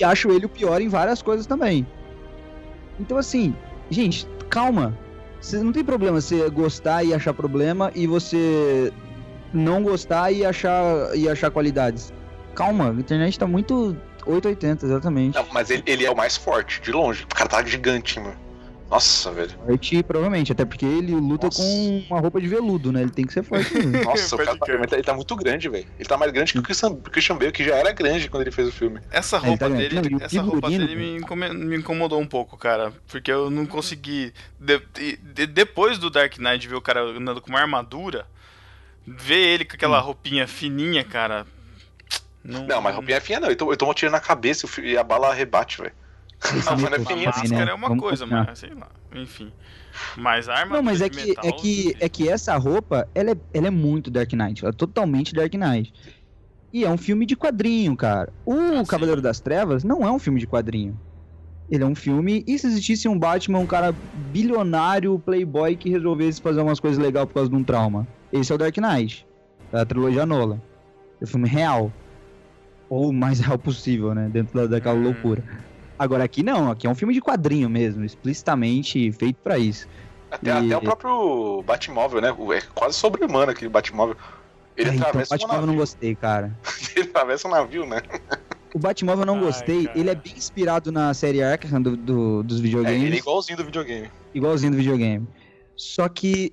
E 0.00 0.04
acho 0.04 0.30
ele 0.30 0.46
o 0.46 0.48
pior 0.48 0.80
em 0.80 0.88
várias 0.88 1.22
coisas 1.22 1.46
também. 1.46 1.86
Então, 3.00 3.16
assim, 3.18 3.54
gente, 3.90 4.26
calma. 4.48 4.96
Você 5.40 5.60
não 5.60 5.72
tem 5.72 5.84
problema 5.84 6.20
você 6.20 6.48
gostar 6.50 7.02
e 7.02 7.12
achar 7.12 7.34
problema 7.34 7.90
e 7.94 8.06
você 8.06 8.92
não 9.52 9.82
gostar 9.82 10.30
e 10.30 10.44
achar, 10.44 11.16
e 11.16 11.28
achar 11.28 11.50
qualidades. 11.50 12.12
Calma, 12.54 12.90
a 12.90 12.92
internet 12.92 13.38
tá 13.38 13.46
muito 13.46 13.96
880, 14.24 14.86
exatamente. 14.86 15.34
Não, 15.34 15.46
mas 15.52 15.70
ele, 15.70 15.82
ele 15.86 16.06
é 16.06 16.10
o 16.10 16.16
mais 16.16 16.36
forte, 16.36 16.80
de 16.80 16.92
longe. 16.92 17.24
O 17.24 17.34
cara 17.34 17.48
tá 17.48 17.64
gigante, 17.64 18.20
mano. 18.20 18.36
Nossa, 18.92 19.32
velho. 19.32 19.50
Forte, 19.66 20.02
provavelmente, 20.02 20.52
até 20.52 20.66
porque 20.66 20.84
ele 20.84 21.14
luta 21.14 21.46
Nossa. 21.46 21.62
com 21.62 22.04
uma 22.10 22.20
roupa 22.20 22.38
de 22.38 22.46
veludo, 22.46 22.92
né? 22.92 23.00
Ele 23.00 23.10
tem 23.10 23.24
que 23.26 23.32
ser 23.32 23.42
forte 23.42 23.72
mesmo. 23.74 24.04
Nossa, 24.04 24.34
o 24.34 24.38
cara 24.38 24.58
tá, 24.58 24.96
ele 24.96 25.02
tá- 25.02 25.14
muito 25.14 25.34
grande, 25.34 25.66
velho. 25.70 25.86
Ele 25.98 26.06
tá 26.06 26.18
mais 26.18 26.30
grande 26.30 26.52
que 26.52 26.58
o 26.58 26.62
Christian, 26.62 27.36
Bale, 27.38 27.52
que 27.52 27.64
já 27.64 27.74
era 27.76 27.90
grande 27.92 28.28
quando 28.28 28.42
ele 28.42 28.50
fez 28.50 28.68
o 28.68 28.72
filme. 28.72 29.00
Essa 29.10 29.38
roupa 29.38 29.70
tá 29.70 29.74
dele, 29.74 30.10
Não, 30.10 30.20
essa 30.20 30.42
roupa 30.42 30.68
dele 30.68 30.94
me, 30.94 31.16
income- 31.16 31.54
me 31.54 31.76
incomodou 31.78 32.20
um 32.20 32.26
pouco, 32.26 32.58
cara. 32.58 32.92
Porque 33.08 33.32
eu 33.32 33.48
não 33.48 33.64
consegui. 33.64 34.32
de- 34.60 35.16
de- 35.34 35.46
depois 35.46 35.96
do 35.96 36.10
Dark 36.10 36.36
Knight 36.38 36.68
ver 36.68 36.74
o 36.76 36.80
cara 36.82 37.00
andando 37.02 37.40
com 37.40 37.48
uma 37.48 37.60
armadura, 37.60 38.26
ver 39.06 39.38
ele 39.54 39.64
com 39.64 39.72
Hum. 39.72 39.76
aquela 39.76 40.00
roupinha 40.00 40.46
fininha, 40.46 41.02
cara. 41.02 41.46
Não, 42.44 42.66
Não, 42.66 42.82
mas 42.82 42.94
roupinha 42.94 43.20
fininha 43.22 43.40
não. 43.40 43.48
Eu 43.48 43.56
tomo, 43.56 43.72
eu 43.72 43.76
tomo 43.78 43.90
um 43.92 43.94
tiro 43.94 44.12
na 44.12 44.20
cabeça 44.20 44.68
e 44.82 44.98
a 44.98 45.02
bala 45.02 45.32
rebate, 45.32 45.80
velho. 45.80 45.94
Não, 46.44 46.76
mas 46.78 46.82
não 46.82 46.88
é 46.88 46.98
Sim, 47.04 47.24
máscara 47.26 47.64
né? 47.66 47.70
é 47.70 47.74
uma 47.74 47.88
Vamos 47.88 48.02
coisa, 48.02 48.26
mas 48.26 48.58
sei 48.58 48.70
lá. 48.74 48.88
Enfim. 49.14 49.52
Mas 50.16 50.48
a 50.48 50.54
armadura 50.54 50.76
Não, 50.78 50.82
mas 50.82 51.00
é 51.00 51.08
que, 51.08 51.26
metal, 51.28 51.44
é, 51.44 51.52
que, 51.52 51.96
é 52.00 52.08
que 52.08 52.28
essa 52.28 52.56
roupa, 52.56 53.06
ela 53.14 53.30
é, 53.30 53.36
ela 53.54 53.66
é 53.68 53.70
muito 53.70 54.10
Dark 54.10 54.32
Knight. 54.32 54.62
Ela 54.64 54.70
é 54.70 54.76
totalmente 54.76 55.34
Dark 55.34 55.52
Knight. 55.54 55.92
E 56.72 56.84
é 56.84 56.90
um 56.90 56.96
filme 56.96 57.26
de 57.26 57.36
quadrinho, 57.36 57.94
cara. 57.96 58.32
O 58.46 58.54
Ah, 58.54 58.84
sim. 58.84 58.90
Cavaleiro 58.90 59.20
das 59.20 59.38
Trevas 59.40 59.84
não 59.84 60.06
é 60.06 60.10
um 60.10 60.18
filme 60.18 60.40
de 60.40 60.46
quadrinho. 60.46 60.98
Ele 61.70 61.84
é 61.84 61.86
um 61.86 61.94
filme. 61.94 62.42
E 62.46 62.58
se 62.58 62.66
existisse 62.66 63.06
um 63.08 63.18
Batman, 63.18 63.58
um 63.58 63.66
cara 63.66 63.94
bilionário, 64.32 65.18
playboy, 65.18 65.76
que 65.76 65.90
resolvesse 65.90 66.40
fazer 66.40 66.60
umas 66.60 66.80
coisas 66.80 66.98
legais 66.98 67.26
por 67.26 67.34
causa 67.34 67.50
de 67.50 67.56
um 67.56 67.62
trauma? 67.62 68.06
Esse 68.32 68.50
é 68.52 68.54
o 68.54 68.58
Dark 68.58 68.76
Knight. 68.78 69.26
Da 69.70 69.84
trilogia 69.84 70.26
Nolan. 70.26 70.60
É 71.20 71.24
um 71.24 71.26
filme 71.26 71.48
real. 71.48 71.92
Ou 72.88 73.10
o 73.10 73.12
mais 73.12 73.38
real 73.40 73.58
possível, 73.58 74.14
né? 74.14 74.28
Dentro 74.30 74.54
da, 74.58 74.66
daquela 74.66 74.98
Hum. 74.98 75.02
loucura. 75.04 75.42
Agora 76.02 76.24
aqui 76.24 76.42
não, 76.42 76.68
aqui 76.68 76.84
é 76.84 76.90
um 76.90 76.96
filme 76.96 77.14
de 77.14 77.20
quadrinho 77.20 77.70
mesmo, 77.70 78.04
explicitamente 78.04 79.12
feito 79.12 79.38
pra 79.40 79.56
isso. 79.56 79.86
Até, 80.28 80.50
E- 80.50 80.52
até 80.72 80.76
o 80.76 80.80
próprio 80.82 81.62
Batmóvel, 81.62 82.20
né? 82.20 82.32
O- 82.36 82.52
É 82.52 82.60
quase 82.74 82.96
sobre-humano 82.96 83.52
aquele 83.52 83.70
Batmóvel. 83.70 84.16
Ele 84.76 84.90
É, 84.90 84.94
então, 84.94 85.06
atravessa 85.06 85.32
um 85.32 85.38
Batmóvel 85.38 85.62
eu 85.62 85.66
não 85.68 85.76
gostei, 85.76 86.16
cara. 86.16 86.58
Ele 86.96 87.08
atravessa 87.08 87.46
um 87.46 87.52
navio, 87.52 87.86
né? 87.86 88.02
O 88.74 88.80
Batmóvel 88.80 89.22
eu 89.22 89.26
não 89.26 89.36
Ai, 89.36 89.44
gostei. 89.44 89.86
cara. 89.86 89.96
Ele 90.00 90.10
é 90.10 90.14
bem 90.16 90.32
inspirado 90.36 90.90
na 90.90 91.14
série 91.14 91.40
Arkham 91.40 91.80
do, 91.80 91.96
do- 91.96 92.42
dos 92.42 92.58
É, 92.58 92.62
videogames. 92.62 93.02
ele 93.04 93.14
é 93.14 93.18
igualzinho 93.18 93.56
do 93.58 93.64
videogame. 93.64 94.10
igualzinho 94.34 94.72
do 94.72 94.78
videogame. 94.78 95.28
Só 95.76 96.08
que 96.08 96.52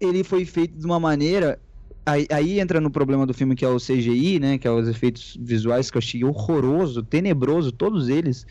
ele 0.00 0.24
foi 0.24 0.44
feito 0.44 0.76
de 0.76 0.84
uma 0.84 0.98
maneira. 0.98 1.60
Aí, 2.04 2.26
aí 2.32 2.58
entra 2.58 2.80
no 2.80 2.90
problema 2.90 3.24
do 3.24 3.32
filme 3.32 3.54
que 3.54 3.64
é 3.64 3.68
o 3.68 3.78
CGI, 3.78 4.40
né? 4.40 4.58
Que 4.58 4.66
é 4.66 4.70
os 4.72 4.88
efeitos 4.88 5.36
visuais 5.38 5.88
que 5.88 5.96
eu 5.96 6.00
achei 6.00 6.24
horroroso, 6.24 7.00
tenebroso, 7.00 7.70
todos 7.70 8.08
eles, 8.08 8.44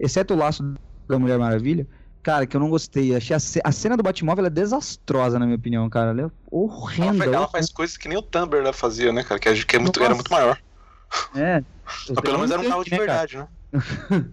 exceto 0.00 0.34
o 0.34 0.36
laço 0.36 0.74
da 1.08 1.18
Mulher 1.18 1.38
Maravilha. 1.38 1.86
Cara, 2.22 2.46
que 2.46 2.54
eu 2.56 2.60
não 2.60 2.68
gostei. 2.68 3.14
Achei 3.16 3.34
a, 3.34 3.38
ce- 3.40 3.60
a 3.64 3.72
cena 3.72 3.96
do 3.96 4.02
Batmóvel 4.02 4.44
é 4.46 4.50
desastrosa, 4.50 5.38
na 5.38 5.46
minha 5.46 5.56
opinião, 5.56 5.88
cara. 5.88 6.10
Ela 6.10 6.20
é 6.20 6.24
Ela, 6.24 6.32
horrenda. 6.50 7.14
faz, 7.18 7.32
ela 7.32 7.48
faz 7.48 7.70
coisas 7.70 7.96
que 7.96 8.08
nem 8.08 8.18
o 8.18 8.22
Tumblr 8.22 8.72
fazia, 8.74 9.12
né, 9.12 9.22
cara? 9.22 9.38
Que, 9.40 9.48
é- 9.48 9.54
que 9.64 9.76
é 9.76 9.78
muito, 9.78 10.02
era 10.02 10.14
muito 10.14 10.30
maior. 10.30 10.58
É. 11.34 11.62
Mas 12.08 12.20
pelo 12.20 12.38
menos 12.38 12.50
era 12.50 12.60
um 12.60 12.68
carro 12.68 12.84
de 12.84 12.90
né, 12.90 12.96
cara? 12.98 13.08
verdade, 13.26 13.36
né? 13.38 13.48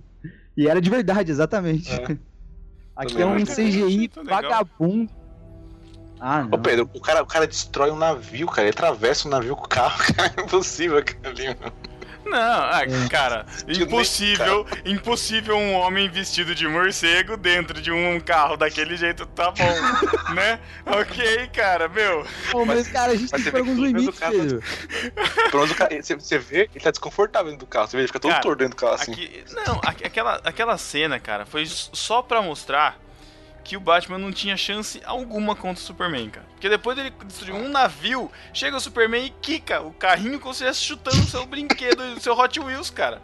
E 0.57 0.67
era 0.67 0.81
de 0.81 0.89
verdade, 0.89 1.29
exatamente. 1.31 1.91
É. 1.93 2.17
Aqui 2.95 3.13
Também 3.13 3.21
é 3.23 3.25
um 3.27 3.45
CGI 3.45 4.11
legal. 4.17 4.41
vagabundo. 4.41 5.09
Ah, 6.19 6.41
não. 6.43 6.49
Ô, 6.51 6.57
Pedro, 6.57 6.89
o 6.95 6.99
cara, 6.99 7.21
o 7.21 7.27
cara 7.27 7.45
destrói 7.45 7.91
um 7.91 7.95
navio, 7.95 8.47
cara. 8.47 8.61
Ele 8.63 8.71
atravessa 8.71 9.27
o 9.27 9.31
navio 9.31 9.55
com 9.55 9.65
o 9.65 9.69
carro, 9.69 9.97
cara. 10.15 10.33
É 10.35 10.41
impossível 10.41 10.97
aquilo 10.97 11.27
ali, 11.27 11.47
mano. 11.49 11.71
Não, 12.29 12.37
ah, 12.39 12.81
É. 12.83 13.09
cara, 13.09 13.45
impossível, 13.67 14.65
impossível 14.85 15.57
um 15.57 15.73
homem 15.73 16.09
vestido 16.09 16.53
de 16.53 16.67
morcego 16.67 17.37
dentro 17.37 17.81
de 17.81 17.91
um 17.91 18.19
carro 18.19 18.57
daquele 18.57 18.95
jeito, 18.97 19.25
tá 19.27 19.51
bom, 19.51 19.53
né? 20.33 20.59
Ok, 20.85 21.47
cara, 21.53 21.87
meu. 21.87 22.25
Pô, 22.51 22.65
mas, 22.65 22.87
cara, 22.87 23.13
a 23.13 23.15
gente 23.15 23.31
mas 23.31 23.43
tem 23.43 23.51
que 23.51 23.57
alguns 23.57 23.75
que 23.75 23.81
pelo 23.81 23.93
menos 23.93 24.03
limites, 24.03 24.17
o 24.17 24.19
cara- 24.19 24.31
Pedro. 24.31 24.63
Pelo 25.51 25.63
menos 25.63 25.71
o 25.71 25.75
cara, 25.75 26.01
você, 26.03 26.15
você 26.15 26.37
vê, 26.37 26.69
ele 26.73 26.83
tá 26.83 26.91
desconfortável 26.91 27.51
dentro 27.51 27.65
do 27.65 27.69
carro. 27.69 27.87
Você 27.87 27.95
vê, 27.97 28.01
ele 28.01 28.07
fica 28.07 28.19
todo 28.19 28.31
Cara, 28.31 28.43
torto 28.43 28.59
dentro 28.59 28.75
do 28.75 28.79
carro, 28.79 28.93
assim. 28.95 29.13
Aqui, 29.13 29.43
não, 29.53 29.75
aqu- 29.83 30.05
aquela, 30.05 30.41
aquela 30.43 30.77
cena, 30.77 31.19
cara, 31.19 31.45
foi 31.45 31.65
só 31.65 32.21
pra 32.21 32.41
mostrar 32.41 32.97
que 33.67 33.75
o 33.75 33.81
Batman 33.81 34.17
não 34.17 34.31
tinha 34.31 34.55
chance 34.55 35.01
alguma 35.05 35.53
contra 35.53 35.81
o 35.83 35.85
Superman, 35.85 36.29
cara. 36.29 36.45
Porque 36.53 36.69
depois 36.69 36.95
dele 36.95 37.11
destruir 37.25 37.53
um 37.53 37.67
navio, 37.67 38.31
chega 38.53 38.77
o 38.77 38.79
Superman 38.79 39.25
e 39.25 39.29
quica 39.41 39.81
o 39.81 39.91
carrinho 39.91 40.39
como 40.39 40.53
se 40.53 40.63
estivesse 40.63 40.85
chutando 40.85 41.17
o 41.21 41.25
seu 41.27 41.45
brinquedo, 41.45 41.99
o 42.15 42.19
seu 42.21 42.33
Hot 42.37 42.57
Wheels, 42.61 42.89
cara. 42.89 43.21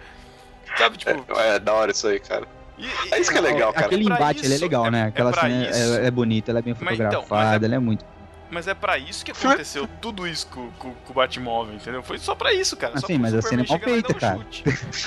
Sabe, 0.77 0.97
tipo. 0.97 1.11
É, 1.39 1.55
é 1.55 1.59
da 1.59 1.71
hora 1.73 1.91
isso 1.91 2.07
aí, 2.07 2.19
cara. 2.19 2.45
e- 2.77 2.85
É 3.13 3.19
isso 3.21 3.31
que 3.31 3.37
é 3.37 3.41
legal, 3.41 3.71
cara. 3.71 3.85
Aquele 3.85 4.03
embate, 4.03 4.39
ele 4.43 4.51
é 4.51 4.55
isso, 4.55 4.65
legal, 4.65 4.85
é- 4.87 4.91
né? 4.91 4.99
é 4.99 5.03
Aquela 5.05 5.31
pra 5.31 5.41
cena 5.43 5.69
isso. 5.69 5.93
é, 5.95 6.07
é 6.07 6.11
bonita, 6.11 6.51
ela 6.51 6.59
é 6.59 6.61
bem 6.61 6.73
Mas 6.73 6.93
então, 6.99 7.05
mas 7.07 7.21
fotografada, 7.23 7.65
é- 7.65 7.67
ela 7.67 7.75
é 7.75 7.79
muito. 7.79 8.05
Mas 8.53 8.67
é 8.67 8.73
pra 8.75 8.97
isso 8.99 9.25
que 9.25 9.31
aconteceu 9.31 9.87
tudo 9.99 10.27
isso 10.27 10.45
com, 10.47 10.69
com, 10.73 10.93
com 10.93 11.11
o 11.11 11.13
Batmóvel, 11.15 11.73
entendeu? 11.73 12.03
Foi 12.03 12.19
só 12.19 12.35
pra 12.35 12.53
isso, 12.53 12.77
cara. 12.77 12.99
Só 12.99 13.07
sim, 13.07 13.13
pro 13.13 13.21
mas 13.23 13.33
a 13.33 13.41
cena 13.41 13.63
é 13.63 13.67
mal 13.67 13.79
feita, 13.79 14.15
um 14.15 14.19
chute. 14.37 14.63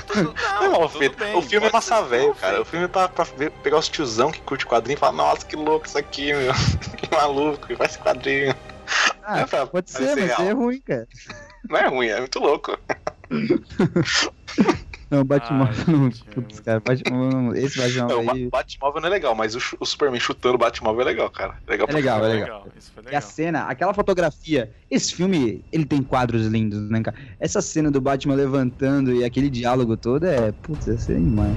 Tudo- 0.07 0.35
Não, 0.43 0.73
Não, 0.73 0.89
tudo 0.89 0.99
Pedro, 0.99 1.17
bem, 1.25 1.37
o 1.37 1.43
filme 1.43 1.67
é 1.69 1.71
massa 1.73 2.03
velho, 2.03 2.35
cara. 2.35 2.61
O 2.61 2.65
filme 2.65 2.87
é 2.87 2.89
pra, 2.89 3.09
pra 3.09 3.25
ver- 3.25 3.51
pegar 3.63 3.79
os 3.79 3.89
tiozão 3.89 4.33
que 4.33 4.41
curte 4.41 4.67
quadrinho 4.67 4.97
e 4.97 4.99
falar, 4.99 5.13
nossa, 5.13 5.47
que 5.47 5.55
louco 5.55 5.87
isso 5.87 5.97
aqui, 5.97 6.33
meu. 6.33 6.53
que 6.99 7.09
maluco, 7.15 7.75
faz 7.77 7.91
esse 7.93 7.99
quadrinho. 8.01 8.55
Ah, 9.23 9.41
é 9.41 9.47
pra 9.47 9.67
pode 9.67 9.91
ser, 9.91 10.17
mas 10.17 10.27
real. 10.27 10.43
é 10.43 10.53
ruim, 10.53 10.81
cara. 10.81 11.07
Não 11.69 11.77
é 11.79 11.87
ruim, 11.89 12.07
é 12.09 12.19
muito 12.19 12.39
louco. 12.39 12.77
Não, 15.19 15.25
Batman. 15.25 15.69
Ai, 15.71 15.85
não- 15.95 16.11
Putz, 16.11 16.61
cara, 16.61 16.81
Batman, 16.81 17.53
esse 17.57 17.79
Batman 17.79 18.07
Não, 18.09 18.25
o 18.27 18.31
aí. 18.31 18.45
Ba- 18.47 18.59
Batmóvel 18.59 19.01
não 19.01 19.09
é 19.09 19.11
legal, 19.11 19.35
mas 19.35 19.55
o, 19.55 19.61
o 19.81 19.87
Superman 19.87 20.21
chutando 20.21 20.55
o 20.55 20.59
Batmóvel 20.59 21.03
é 21.03 21.05
legal, 21.05 21.31
cara. 21.31 21.55
Legal 21.67 21.87
É 21.91 21.93
legal, 21.93 22.25
é 22.25 22.29
legal. 22.29 22.67
Isso 22.77 22.91
foi 22.95 23.03
E 23.05 23.07
a 23.07 23.11
legal. 23.11 23.23
cena, 23.23 23.63
aquela 23.65 23.95
fotografia. 23.95 24.71
Esse 24.91 25.15
filme, 25.15 25.65
ele 25.73 25.85
tem 25.85 26.03
quadros 26.03 26.47
lindos, 26.47 26.89
né, 26.91 27.01
cara? 27.03 27.17
Essa 27.41 27.61
cena 27.61 27.91
do 27.91 28.01
Batman 28.01 28.35
levantando 28.35 29.13
e 29.15 29.25
aquele 29.25 29.49
diálogo 29.51 29.97
todo 29.97 30.25
é. 30.25 30.53
Putz, 30.53 30.87
é 30.89 31.15
demais. 31.15 31.57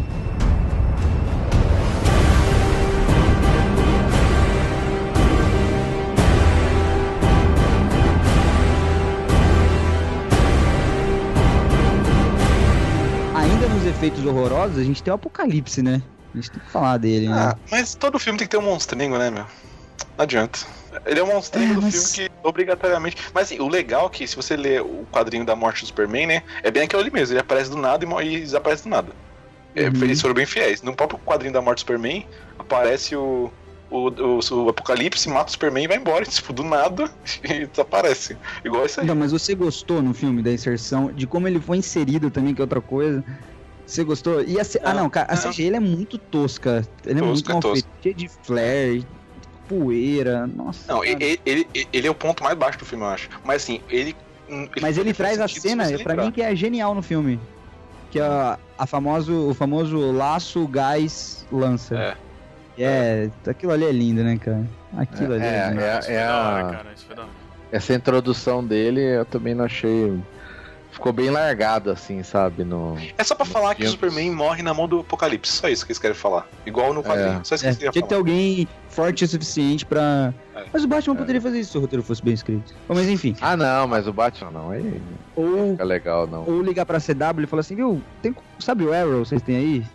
Efeitos 14.00 14.26
horrorosos, 14.26 14.78
a 14.78 14.84
gente 14.84 15.04
tem 15.04 15.12
o 15.12 15.16
Apocalipse, 15.16 15.82
né? 15.84 16.02
A 16.34 16.38
gente 16.38 16.52
tem 16.52 16.62
que 16.62 16.72
falar 16.72 16.98
dele, 16.98 17.28
né? 17.28 17.36
Ah, 17.52 17.58
mas 17.70 17.96
todo 17.96 18.18
filme 18.18 18.40
tem 18.40 18.48
que 18.48 18.52
ter 18.52 18.58
um 18.58 18.66
monstrinho, 18.66 19.18
né, 19.18 19.30
meu? 19.30 19.44
Não 20.18 20.24
adianta. 20.24 20.60
Ele 21.06 21.20
é 21.20 21.24
um 21.24 21.28
monstrinho 21.28 21.72
É, 21.72 21.74
do 21.76 21.82
mas- 21.82 22.14
filme 22.14 22.30
que 22.30 22.48
obrigatoriamente. 22.48 23.18
Mas 23.34 23.44
assim, 23.46 23.60
o 23.60 23.68
legal 23.68 24.08
é 24.08 24.10
que 24.10 24.26
se 24.26 24.36
você 24.36 24.56
ler 24.56 24.82
o 24.82 25.06
quadrinho 25.12 25.46
da 25.46 25.56
morte 25.56 25.82
do 25.84 25.88
Superman, 25.88 26.28
né? 26.28 26.44
É 26.64 26.72
bem 26.72 26.88
ali 26.94 27.12
mesmo. 27.12 27.34
Ele 27.34 27.42
aparece 27.42 27.70
do 27.70 27.78
nada 27.78 28.06
e, 28.24 28.40
desaparece 28.40 28.84
do 28.84 28.90
nada. 28.90 29.12
É, 29.76 29.88
Uhum. 29.90 30.04
Eles 30.04 30.22
foram 30.22 30.34
bem 30.34 30.46
fiéis. 30.46 30.82
No 30.82 30.96
próprio 30.96 31.20
quadrinho 31.20 31.54
da 31.54 31.62
morte 31.62 31.78
do 31.80 31.82
Superman, 31.82 32.26
aparece 32.58 33.16
o. 33.16 33.52
O, 33.92 34.08
o, 34.10 34.40
o 34.66 34.70
Apocalipse 34.70 35.28
mata 35.30 35.50
o 35.50 35.52
Superman 35.52 35.86
e 35.86 35.88
vai 35.88 35.98
embora, 35.98 36.24
tipo, 36.26 36.54
do 36.54 36.64
nada 36.64 37.10
e 37.44 37.66
desaparece. 37.66 38.38
Igual 38.64 38.86
isso 38.86 39.00
aí. 39.00 39.06
Então, 39.06 39.16
mas 39.16 39.32
você 39.32 39.56
gostou 39.56 40.00
no 40.02 40.14
filme 40.14 40.44
da 40.44 40.52
inserção, 40.52 41.12
de 41.12 41.26
como 41.26 41.48
ele 41.48 41.60
foi 41.60 41.78
inserido 41.78 42.30
também, 42.30 42.54
que 42.54 42.62
é 42.62 42.64
outra 42.64 42.82
coisa? 42.82 43.24
Você 43.90 44.04
gostou? 44.04 44.44
E 44.44 44.60
a 44.60 44.64
C- 44.64 44.80
ah, 44.84 44.94
Não, 44.94 45.04
não, 45.04 45.10
cara, 45.10 45.34
a. 45.34 45.36
CGI 45.36 45.68
ela 45.68 45.78
é 45.78 45.80
muito 45.80 46.20
tosca. 46.20 46.88
Ele 47.04 47.20
é 47.20 47.24
muito 47.24 47.50
mal 47.52 47.60
tosca. 47.60 47.74
feito, 47.74 47.90
cheio 48.04 48.16
de 48.16 48.30
flare. 48.44 49.08
poeira. 49.68 50.46
Nossa. 50.46 50.94
Não, 50.94 51.04
ele, 51.04 51.40
ele, 51.46 51.68
ele 51.92 52.08
é 52.08 52.12
o 52.12 52.14
ponto 52.16 52.44
mais 52.44 52.56
baixo 52.56 52.78
do 52.78 52.86
filme, 52.86 53.04
eu 53.04 53.10
acho. 53.10 53.30
Mas 53.44 53.64
assim, 53.64 53.82
ele. 53.90 54.16
Mas 54.80 54.98
ele 54.98 55.12
traz 55.14 55.40
a 55.40 55.48
cena, 55.48 55.86
pra 56.04 56.16
mim, 56.16 56.32
que 56.32 56.42
é 56.42 56.56
genial 56.56 56.94
no 56.94 57.02
filme. 57.02 57.40
Que 58.12 58.20
é 58.20 58.24
a, 58.24 58.60
a 58.78 58.86
famoso, 58.88 59.50
o 59.50 59.54
famoso 59.56 60.12
laço, 60.12 60.68
gás, 60.68 61.46
lança. 61.52 61.96
É. 61.98 62.18
É, 62.82 63.30
aquilo 63.48 63.72
ali 63.72 63.86
é 63.86 63.92
lindo, 63.92 64.24
né, 64.24 64.38
cara? 64.38 64.66
Aquilo 64.98 65.34
ali 65.34 65.44
é, 65.44 65.48
É, 65.48 65.70
lindo. 65.70 65.82
é, 65.82 66.14
é 66.16 66.30
hora, 66.30 66.68
a, 66.68 66.72
cara. 66.72 66.94
Isso 66.96 67.06
foi 67.08 67.16
da 67.16 67.26
essa 67.72 67.94
introdução 67.94 68.66
dele 68.66 69.02
eu 69.02 69.26
também 69.26 69.54
não 69.54 69.66
achei. 69.66 70.14
Ficou 71.00 71.14
bem 71.14 71.30
largado, 71.30 71.90
assim, 71.90 72.22
sabe? 72.24 72.66
No... 72.66 72.98
É 73.18 73.24
só 73.24 73.34
pra 73.34 73.46
No 73.46 73.52
falar 73.52 73.74
que 73.74 73.86
o. 73.86 73.90
Superman 73.90 74.32
morre 74.32 74.62
na 74.62 74.74
mão 74.74 74.86
do 74.86 75.00
Apocalipse. 75.00 75.54
Só 75.54 75.70
isso 75.70 75.86
que 75.86 75.92
eles 75.94 76.00
querem 76.00 76.16
falar. 76.16 76.46
Igual 76.66 76.94
no 76.94 77.02
quadrinho. 77.02 77.40
Só 77.44 77.56
isso 77.56 77.64
que 77.64 77.70
É, 77.70 77.74
tinha 77.74 77.92
que 77.92 78.02
ter 78.04 78.16
alguém 78.16 78.68
forte 78.90 79.24
o 79.24 79.28
suficiente 79.28 79.86
pra. 79.86 80.34
É. 80.54 80.66
Mas 80.74 80.84
o 80.84 80.88
Batman 80.90 81.16
poderia 81.16 81.42
fazer 81.42 81.60
isso 81.62 81.72
se 81.72 81.78
o 81.78 81.82
roteiro 81.82 82.04
fosse 82.04 82.22
bem 82.22 82.34
escrito. 82.34 82.74
Bom, 82.88 82.96
Mas 82.96 83.08
enfim. 83.08 83.34
Ah, 83.40 83.56
não, 83.56 83.88
mas 83.88 84.08
o 84.08 84.14
Batman 84.14 84.52
não. 84.52 84.72
Aí 84.72 85.02
não 85.38 85.44
Ou, 85.44 85.72
fica 85.72 85.86
legal, 85.86 86.28
não. 86.28 86.44
ou 86.46 86.62
ligar 86.62 86.86
pra 86.86 87.00
CW 87.00 87.44
e 87.44 87.48
falar 87.48 87.62
assim, 87.62 87.76
viu? 87.76 88.02
Tem, 88.22 88.36
sabe 88.60 88.84
o 88.84 88.94
Arrow 88.94 89.24
vocês 89.26 89.42
têm 89.42 89.56
aí? 89.56 89.86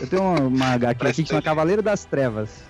Eu 0.00 0.06
tenho 0.06 0.22
uma, 0.22 0.40
uma 0.40 0.66
HQ 0.74 1.06
aqui 1.08 1.22
que 1.24 1.28
chama 1.28 1.42
Cavaleiro 1.42 1.82
das 1.82 2.04
Trevas. 2.04 2.62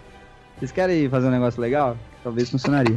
Vocês 0.58 0.72
querem 0.72 1.10
fazer 1.10 1.26
um 1.26 1.30
negócio 1.30 1.60
legal? 1.60 1.96
Talvez 2.22 2.48
funcionaria. 2.48 2.96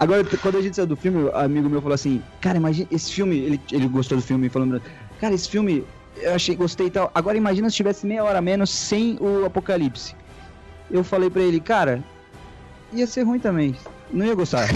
Agora, 0.00 0.24
quando 0.24 0.56
a 0.56 0.62
gente 0.62 0.74
saiu 0.74 0.86
do 0.86 0.96
filme, 0.96 1.24
um 1.24 1.36
amigo 1.36 1.68
meu 1.68 1.82
falou 1.82 1.94
assim, 1.94 2.22
cara, 2.40 2.56
imagina, 2.56 2.88
esse 2.90 3.12
filme, 3.12 3.36
ele, 3.36 3.60
ele 3.70 3.86
gostou 3.86 4.16
do 4.16 4.24
filme, 4.24 4.48
falando, 4.48 4.80
cara, 5.20 5.34
esse 5.34 5.46
filme, 5.46 5.84
eu 6.16 6.34
achei, 6.34 6.56
gostei 6.56 6.86
e 6.86 6.90
tal. 6.90 7.10
Agora 7.14 7.36
imagina 7.36 7.68
se 7.68 7.76
tivesse 7.76 8.06
meia 8.06 8.24
hora 8.24 8.38
a 8.38 8.40
menos 8.40 8.70
sem 8.70 9.18
o 9.20 9.44
Apocalipse. 9.44 10.16
Eu 10.90 11.04
falei 11.04 11.28
pra 11.28 11.42
ele, 11.42 11.60
cara, 11.60 12.02
ia 12.94 13.06
ser 13.06 13.24
ruim 13.24 13.38
também. 13.38 13.76
Não 14.10 14.24
ia 14.24 14.34
gostar. 14.34 14.68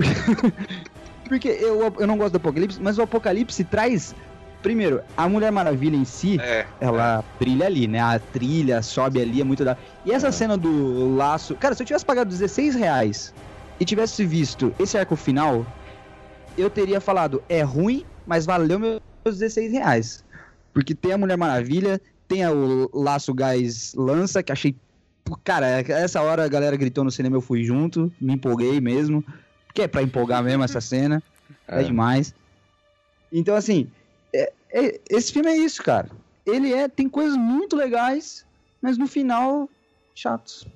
Porque 1.28 1.48
eu, 1.48 1.94
eu 1.98 2.06
não 2.06 2.16
gosto 2.16 2.32
do 2.32 2.36
Apocalipse, 2.36 2.80
mas 2.80 2.96
o 2.96 3.02
Apocalipse 3.02 3.62
traz. 3.64 4.14
Primeiro, 4.62 5.02
a 5.14 5.28
Mulher 5.28 5.52
Maravilha 5.52 5.94
em 5.94 6.06
si, 6.06 6.40
É. 6.40 6.66
ela 6.80 7.22
brilha 7.38 7.66
ali, 7.66 7.86
né? 7.86 8.00
A 8.00 8.18
trilha 8.18 8.80
sobe 8.80 9.20
ali, 9.20 9.42
é 9.42 9.44
muito 9.44 9.62
da. 9.62 9.76
E 10.06 10.10
essa 10.10 10.32
cena 10.32 10.56
do 10.56 11.14
laço. 11.16 11.54
Cara, 11.54 11.74
se 11.74 11.82
eu 11.82 11.86
tivesse 11.86 12.04
pagado 12.04 12.30
16 12.30 12.74
reais 12.74 13.34
e 13.80 13.84
tivesse 13.84 14.24
visto 14.24 14.74
esse 14.78 14.96
arco 14.98 15.16
final, 15.16 15.66
eu 16.56 16.68
teria 16.68 17.00
falado, 17.00 17.42
é 17.48 17.62
ruim, 17.62 18.04
mas 18.26 18.44
valeu 18.44 18.78
meus 18.78 18.98
16 19.24 19.72
reais. 19.72 20.24
Porque 20.72 20.94
tem 20.94 21.12
a 21.12 21.18
Mulher 21.18 21.36
Maravilha, 21.36 22.00
tem 22.26 22.46
o 22.46 22.90
laço 22.92 23.32
gás 23.34 23.92
lança, 23.94 24.42
que 24.42 24.52
achei. 24.52 24.76
Cara, 25.44 25.66
essa 25.66 26.22
hora 26.22 26.44
a 26.44 26.48
galera 26.48 26.76
gritou 26.76 27.04
no 27.04 27.10
cinema, 27.10 27.36
eu 27.36 27.40
fui 27.40 27.62
junto, 27.62 28.12
me 28.20 28.34
empolguei 28.34 28.80
mesmo. 28.80 29.24
Que 29.74 29.82
é 29.82 29.88
pra 29.88 30.02
empolgar 30.02 30.42
mesmo 30.42 30.64
essa 30.64 30.80
cena. 30.80 31.22
É, 31.66 31.80
É. 31.80 31.84
demais. 31.84 32.34
Então, 33.32 33.54
assim, 33.54 33.90
é- 34.34 34.52
é- 34.70 35.00
esse 35.10 35.32
filme 35.32 35.50
é 35.50 35.56
isso, 35.56 35.82
cara. 35.82 36.10
Ele 36.46 36.72
é, 36.72 36.88
tem 36.88 37.08
coisas 37.08 37.36
muito 37.36 37.76
legais, 37.76 38.46
mas 38.80 38.96
no 38.96 39.06
final, 39.06 39.68
chatos. 40.14 40.66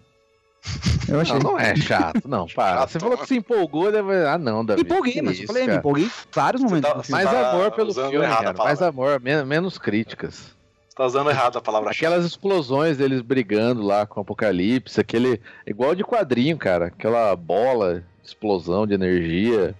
Eu 1.08 1.20
achei. 1.20 1.34
Não, 1.38 1.52
não 1.52 1.58
é 1.58 1.74
chato, 1.76 2.28
não, 2.28 2.46
para. 2.54 2.78
Chato. 2.78 2.90
Você 2.90 3.00
falou 3.00 3.18
que 3.18 3.26
se 3.26 3.36
empolgou, 3.36 3.90
deve... 3.90 4.24
ah 4.26 4.38
não, 4.38 4.64
Davi. 4.64 4.82
Me 4.82 4.88
empolguei, 4.88 5.20
mas 5.20 5.36
eu 5.38 5.44
isso, 5.44 5.46
falei, 5.46 5.62
me 5.62 5.66
cara. 5.68 5.78
empolguei 5.78 6.04
em 6.04 6.10
vários 6.32 6.62
momentos 6.62 6.90
tá-. 6.90 7.02
Mais 7.10 7.28
tá 7.30 7.50
amor 7.50 7.70
pelo 7.72 7.92
filme, 7.92 8.18
cara. 8.26 8.52
Mais 8.52 8.80
amor, 8.82 9.20
men- 9.20 9.44
menos 9.44 9.76
críticas. 9.78 10.54
Você 10.88 10.96
tá 10.96 11.06
usando 11.06 11.30
errado 11.30 11.56
a 11.56 11.60
palavra 11.62 11.90
Aquelas 11.90 12.24
explosões 12.24 12.98
deles 12.98 13.22
brigando 13.22 13.82
lá 13.82 14.06
com 14.06 14.20
o 14.20 14.22
Apocalipse, 14.22 15.00
aquele. 15.00 15.40
Igual 15.66 15.94
de 15.94 16.04
quadrinho, 16.04 16.56
cara. 16.56 16.86
Aquela 16.86 17.34
bola, 17.34 18.02
explosão 18.22 18.86
de 18.86 18.94
energia. 18.94 19.74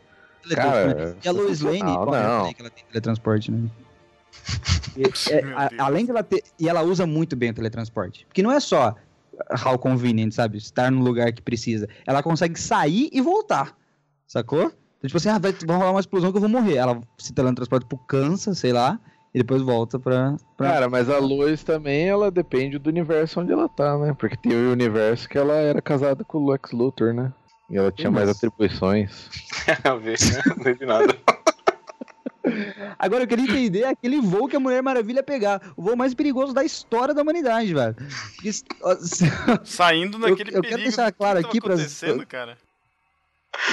Cara, 0.54 1.16
E 1.22 1.28
a 1.28 1.32
Lois 1.32 1.60
Lane, 1.60 1.78
eu 1.80 1.84
não. 2.06 2.06
falei 2.12 2.54
que 2.54 2.60
ela 2.62 2.70
tem 2.70 2.84
teletransporte, 2.88 3.52
né? 3.52 3.68
E, 4.94 5.04
é, 5.32 5.42
a- 5.54 5.84
além 5.86 6.04
dela 6.04 6.22
ter. 6.22 6.42
E 6.58 6.68
ela 6.68 6.82
usa 6.82 7.06
muito 7.06 7.34
bem 7.36 7.50
o 7.50 7.54
teletransporte. 7.54 8.26
Porque 8.26 8.42
não 8.42 8.52
é 8.52 8.60
só 8.60 8.94
how 9.64 9.78
convenient, 9.78 10.32
sabe? 10.32 10.58
Estar 10.58 10.90
no 10.90 11.02
lugar 11.02 11.32
que 11.32 11.42
precisa. 11.42 11.88
Ela 12.06 12.22
consegue 12.22 12.58
sair 12.60 13.08
e 13.12 13.20
voltar. 13.20 13.76
Sacou? 14.26 14.64
Então, 14.98 15.08
tipo 15.08 15.16
assim, 15.16 15.28
ah, 15.28 15.38
vai, 15.38 15.52
vai 15.52 15.76
rolar 15.76 15.90
uma 15.90 16.00
explosão 16.00 16.30
que 16.30 16.36
eu 16.36 16.40
vou 16.40 16.48
morrer. 16.50 16.76
Ela 16.76 17.00
se 17.18 17.32
teletransporta 17.32 17.86
pro 17.86 17.98
Kansas, 17.98 18.58
sei 18.58 18.72
lá, 18.72 18.98
e 19.34 19.38
depois 19.38 19.60
volta 19.62 19.98
pra. 19.98 20.36
pra... 20.56 20.68
Cara, 20.72 20.88
mas 20.88 21.08
a 21.10 21.18
Lois 21.18 21.64
também, 21.64 22.08
ela 22.08 22.30
depende 22.30 22.78
do 22.78 22.88
universo 22.88 23.40
onde 23.40 23.52
ela 23.52 23.68
tá, 23.68 23.98
né? 23.98 24.14
Porque 24.18 24.36
tem 24.36 24.52
o 24.54 24.72
universo 24.72 25.28
que 25.28 25.36
ela 25.38 25.54
era 25.54 25.82
casada 25.82 26.22
com 26.24 26.38
o 26.38 26.50
Lex 26.50 26.70
Luthor, 26.72 27.12
né? 27.12 27.32
E 27.70 27.76
ela 27.76 27.90
tinha 27.90 28.10
mais 28.10 28.28
Mas- 28.28 28.36
atribuições. 28.36 29.28
A 29.84 29.94
ver? 29.96 30.18
Não 30.46 30.56
teve 30.62 30.86
nada. 30.86 31.16
Agora 32.98 33.22
eu 33.24 33.26
queria 33.28 33.44
entender 33.44 33.84
aquele 33.84 34.20
voo 34.20 34.48
que 34.48 34.56
a 34.56 34.60
Mulher 34.60 34.82
Maravilha 34.82 35.22
pegar. 35.22 35.60
O 35.76 35.82
voo 35.82 35.96
mais 35.96 36.12
perigoso 36.14 36.52
da 36.52 36.64
história 36.64 37.14
da 37.14 37.22
humanidade, 37.22 37.72
velho. 37.72 37.94
Porque 38.34 38.52
se- 38.52 38.64
ó, 38.82 38.94
se- 38.96 39.24
Saindo 39.64 40.18
naquele 40.18 40.50
eu 40.50 40.54
quero 40.54 40.62
perigo. 40.62 40.82
deixar 40.82 41.12
claro 41.12 41.40
que 41.40 41.46
aqui 41.46 41.60
pras- 41.60 41.80
acontecendo, 41.80 42.26
cara? 42.26 42.58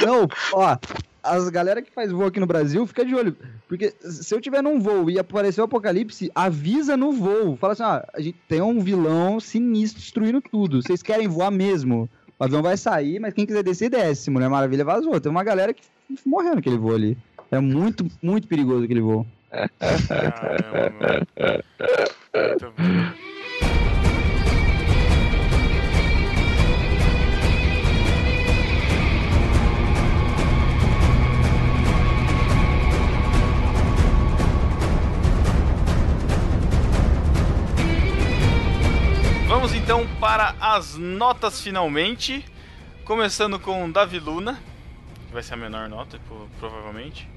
Não, 0.05 0.27
ó, 0.53 0.77
as 1.23 1.49
galera 1.49 1.81
que 1.81 1.91
faz 1.91 2.11
voo 2.11 2.25
aqui 2.25 2.39
no 2.39 2.45
Brasil, 2.45 2.85
fica 2.85 3.05
de 3.05 3.15
olho. 3.15 3.35
Porque 3.67 3.93
se 4.01 4.33
eu 4.33 4.41
tiver 4.41 4.61
num 4.61 4.79
voo 4.79 5.09
e 5.09 5.17
aparecer 5.19 5.61
o 5.61 5.65
apocalipse, 5.65 6.31
avisa 6.35 6.97
no 6.97 7.11
voo. 7.11 7.55
Fala 7.57 7.73
assim, 7.73 7.83
ó, 7.83 8.01
a 8.13 8.21
gente 8.21 8.37
tem 8.47 8.61
um 8.61 8.79
vilão 8.81 9.39
sinistro 9.39 9.99
destruindo 10.01 10.41
tudo. 10.41 10.81
Vocês 10.81 11.01
querem 11.01 11.27
voar 11.27 11.51
mesmo? 11.51 12.09
O 12.37 12.43
avião 12.43 12.61
vai 12.61 12.77
sair, 12.77 13.19
mas 13.19 13.33
quem 13.33 13.45
quiser 13.45 13.63
descer, 13.63 13.89
desce. 13.89 14.29
Mulher 14.29 14.49
Maravilha 14.49 14.85
vazou. 14.85 15.19
Tem 15.19 15.29
uma 15.31 15.43
galera 15.43 15.73
que 15.73 15.81
morreu 16.25 16.55
naquele 16.55 16.77
voo 16.77 16.95
ali. 16.95 17.17
É 17.51 17.59
muito, 17.59 18.05
muito 18.21 18.47
perigoso 18.47 18.83
aquele 18.85 19.01
voo. 19.01 19.25
Vamos 39.47 39.73
então 39.73 40.07
para 40.19 40.55
as 40.59 40.95
notas 40.95 41.61
finalmente. 41.61 42.45
Começando 43.03 43.59
com 43.59 43.89
Davi 43.89 44.19
Luna, 44.19 44.59
que 45.27 45.33
vai 45.33 45.41
ser 45.41 45.55
a 45.55 45.57
menor 45.57 45.89
nota, 45.89 46.19
pro- 46.27 46.47
provavelmente. 46.59 47.27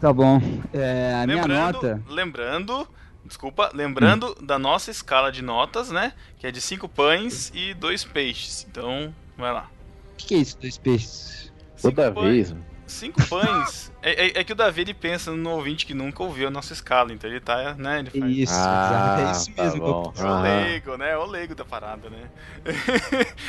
Tá 0.00 0.12
bom. 0.12 0.40
É, 0.72 1.14
a 1.22 1.26
minha 1.26 1.38
lembrando, 1.42 1.72
nota. 1.74 2.02
lembrando, 2.08 2.88
desculpa, 3.24 3.70
lembrando 3.74 4.36
Hum. 4.40 4.46
da 4.46 4.58
nossa 4.58 4.90
escala 4.90 5.32
de 5.32 5.42
notas, 5.42 5.90
né? 5.90 6.12
Que 6.38 6.46
é 6.46 6.50
de 6.50 6.60
5 6.60 6.88
pães 6.88 7.50
e 7.54 7.74
2 7.74 8.04
peixes. 8.04 8.66
Então, 8.70 9.12
vai 9.36 9.52
lá. 9.52 9.68
O 10.12 10.16
que, 10.16 10.26
que 10.28 10.34
é 10.34 10.38
isso, 10.38 10.58
dois 10.60 10.76
peixes? 10.78 11.52
Toda 11.80 12.06
Cinco 12.08 12.14
pães- 12.20 12.50
vez. 12.50 12.54
Cinco 12.86 13.22
pães. 13.28 13.92
é, 14.02 14.26
é- 14.26 14.40
é 14.40 14.44
que 14.44 14.52
o 14.52 14.56
Davi 14.56 14.80
ele 14.80 14.94
pensa 14.94 15.30
no 15.32 15.50
ouvinte 15.50 15.84
que 15.84 15.92
nunca 15.94 16.22
ouviu 16.22 16.48
a 16.48 16.50
nossa 16.50 16.72
escala, 16.72 17.12
então 17.12 17.28
ele 17.28 17.38
tá, 17.40 17.74
né? 17.74 17.98
Ele 18.00 18.10
faz. 18.10 18.36
Isso, 18.36 18.52
Ah, 18.56 19.16
é 19.28 19.30
isso 19.32 19.52
tá 19.52 19.62
mesmo. 19.64 19.80
bom. 19.80 20.12
É 20.16 20.24
o 20.24 20.40
leigo, 20.40 20.96
né? 20.96 21.16
O 21.16 21.26
leigo 21.26 21.54
da 21.54 21.64
parada, 21.64 22.08
né? 22.08 22.30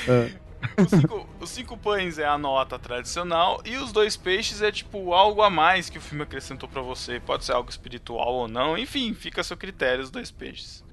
É. 0.08 0.32
Os 0.78 0.89
cinco, 0.89 1.30
os 1.39 1.49
cinco 1.49 1.78
pães 1.78 2.18
é 2.20 2.26
a 2.26 2.38
nota 2.38 2.78
tradicional 2.78 3.62
e 3.66 3.78
os 3.78 3.91
dois 3.91 4.18
peixes 4.18 4.62
é 4.62 4.72
tipo 4.72 5.14
algo 5.14 5.41
a 5.41 5.49
mais 5.49 5.89
que 5.89 5.97
o 5.97 6.01
filme 6.01 6.24
acrescentou 6.24 6.68
pra 6.68 6.82
você. 6.82 7.20
Pode 7.20 7.45
ser 7.45 7.53
algo 7.53 7.70
espiritual 7.70 8.34
ou 8.34 8.47
não, 8.47 8.78
enfim, 8.78 9.14
fica 9.14 9.41
a 9.41 9.43
seu 9.43 9.55
critério 9.57 10.03
os 10.03 10.10
dois 10.12 10.32
peixes. 10.32 10.84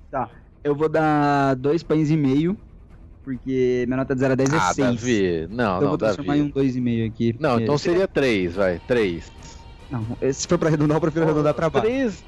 Eu 0.62 0.74
vou 0.74 0.88
dar 0.88 1.54
dois 1.56 1.82
pães 1.82 2.10
e 2.10 2.16
meio, 2.16 2.56
porque 3.22 3.84
minha 3.86 3.96
nota 3.98 4.14
de 4.14 4.20
0 4.20 4.32
a 4.32 4.36
10 4.36 4.52
é 4.52 4.56
Ah, 4.56 4.72
6. 4.72 4.76
Davi. 4.88 5.46
Não, 5.50 5.74
eu 5.76 5.80
não, 5.82 5.88
vou 5.90 5.98
transformar 5.98 6.36
em 6.36 6.48
Davi. 6.48 6.52
um 6.58 6.62
2,5 6.82 7.08
aqui. 7.08 7.36
Não, 7.38 7.60
então 7.60 7.76
seria 7.78 8.08
três, 8.08 8.54
vai. 8.54 8.80
Três. 8.86 9.30
Não, 9.90 10.04
se 10.32 10.46
for 10.48 10.58
pra 10.58 10.68
arredondar, 10.68 10.96
eu 10.96 11.00
prefiro 11.00 11.24
arredondar 11.24 11.54
pra 11.54 11.70
baixo. 11.70 11.86
Três. 11.86 12.24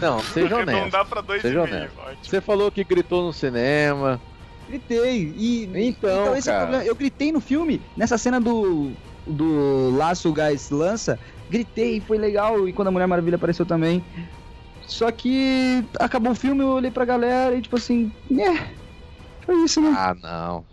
Não, 0.00 0.18
seja 0.20 0.54
honesto. 0.56 0.70
Arredondar 0.70 1.06
pra 1.06 1.20
dois 1.20 1.42
Seja 1.42 1.60
e 1.60 1.62
meio, 1.64 1.76
honesto. 1.76 1.98
ótimo. 2.00 2.18
Você 2.24 2.40
falou 2.40 2.70
que 2.72 2.82
gritou 2.82 3.24
no 3.24 3.32
cinema. 3.32 4.20
Gritei. 4.68 5.32
E, 5.36 5.64
Então, 5.74 6.34
esse 6.36 6.48
é 6.48 6.52
o 6.52 6.54
cara. 6.54 6.66
problema. 6.66 6.84
Eu 6.84 6.94
gritei 6.94 7.30
no 7.32 7.40
filme, 7.40 7.80
nessa 7.96 8.18
cena 8.18 8.40
do, 8.40 8.92
do 9.26 9.90
laço 9.96 10.32
gás 10.32 10.70
lança. 10.70 11.18
Gritei, 11.48 12.00
foi 12.00 12.18
legal. 12.18 12.68
E 12.68 12.72
quando 12.72 12.88
a 12.88 12.90
Mulher 12.90 13.06
Maravilha 13.06 13.36
apareceu 13.36 13.64
também. 13.64 14.04
Só 14.82 15.10
que 15.10 15.84
acabou 15.98 16.32
o 16.32 16.36
filme, 16.36 16.62
eu 16.62 16.68
olhei 16.68 16.90
pra 16.90 17.04
galera 17.04 17.56
e 17.56 17.62
tipo 17.62 17.76
assim, 17.76 18.10
é. 18.32 18.74
Foi 19.44 19.56
isso, 19.64 19.80
né? 19.80 19.92
Ah, 19.96 20.14
não. 20.20 20.64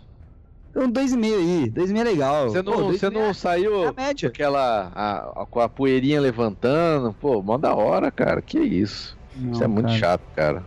Então, 0.70 0.90
dois 0.90 1.12
e 1.12 1.16
meio 1.16 1.38
aí. 1.38 1.70
Dois 1.70 1.90
e 1.90 1.92
meio 1.92 2.02
é 2.06 2.10
legal. 2.10 2.48
Você 2.48 2.62
não, 2.62 2.72
Pô, 2.72 2.82
você 2.92 3.08
não 3.10 3.22
é 3.26 3.32
saiu 3.34 3.94
média. 3.96 4.28
aquela. 4.28 4.90
A, 4.94 5.42
a- 5.42 5.46
com 5.46 5.60
a 5.60 5.68
poeirinha 5.68 6.20
levantando. 6.20 7.12
Pô, 7.14 7.40
mó 7.42 7.56
da 7.56 7.74
hora, 7.74 8.10
cara. 8.10 8.42
Que 8.42 8.58
isso. 8.58 9.16
Não, 9.36 9.52
Isso 9.52 9.62
é 9.64 9.68
muito 9.68 9.86
cara. 9.86 9.98
chato, 9.98 10.22
cara. 10.34 10.66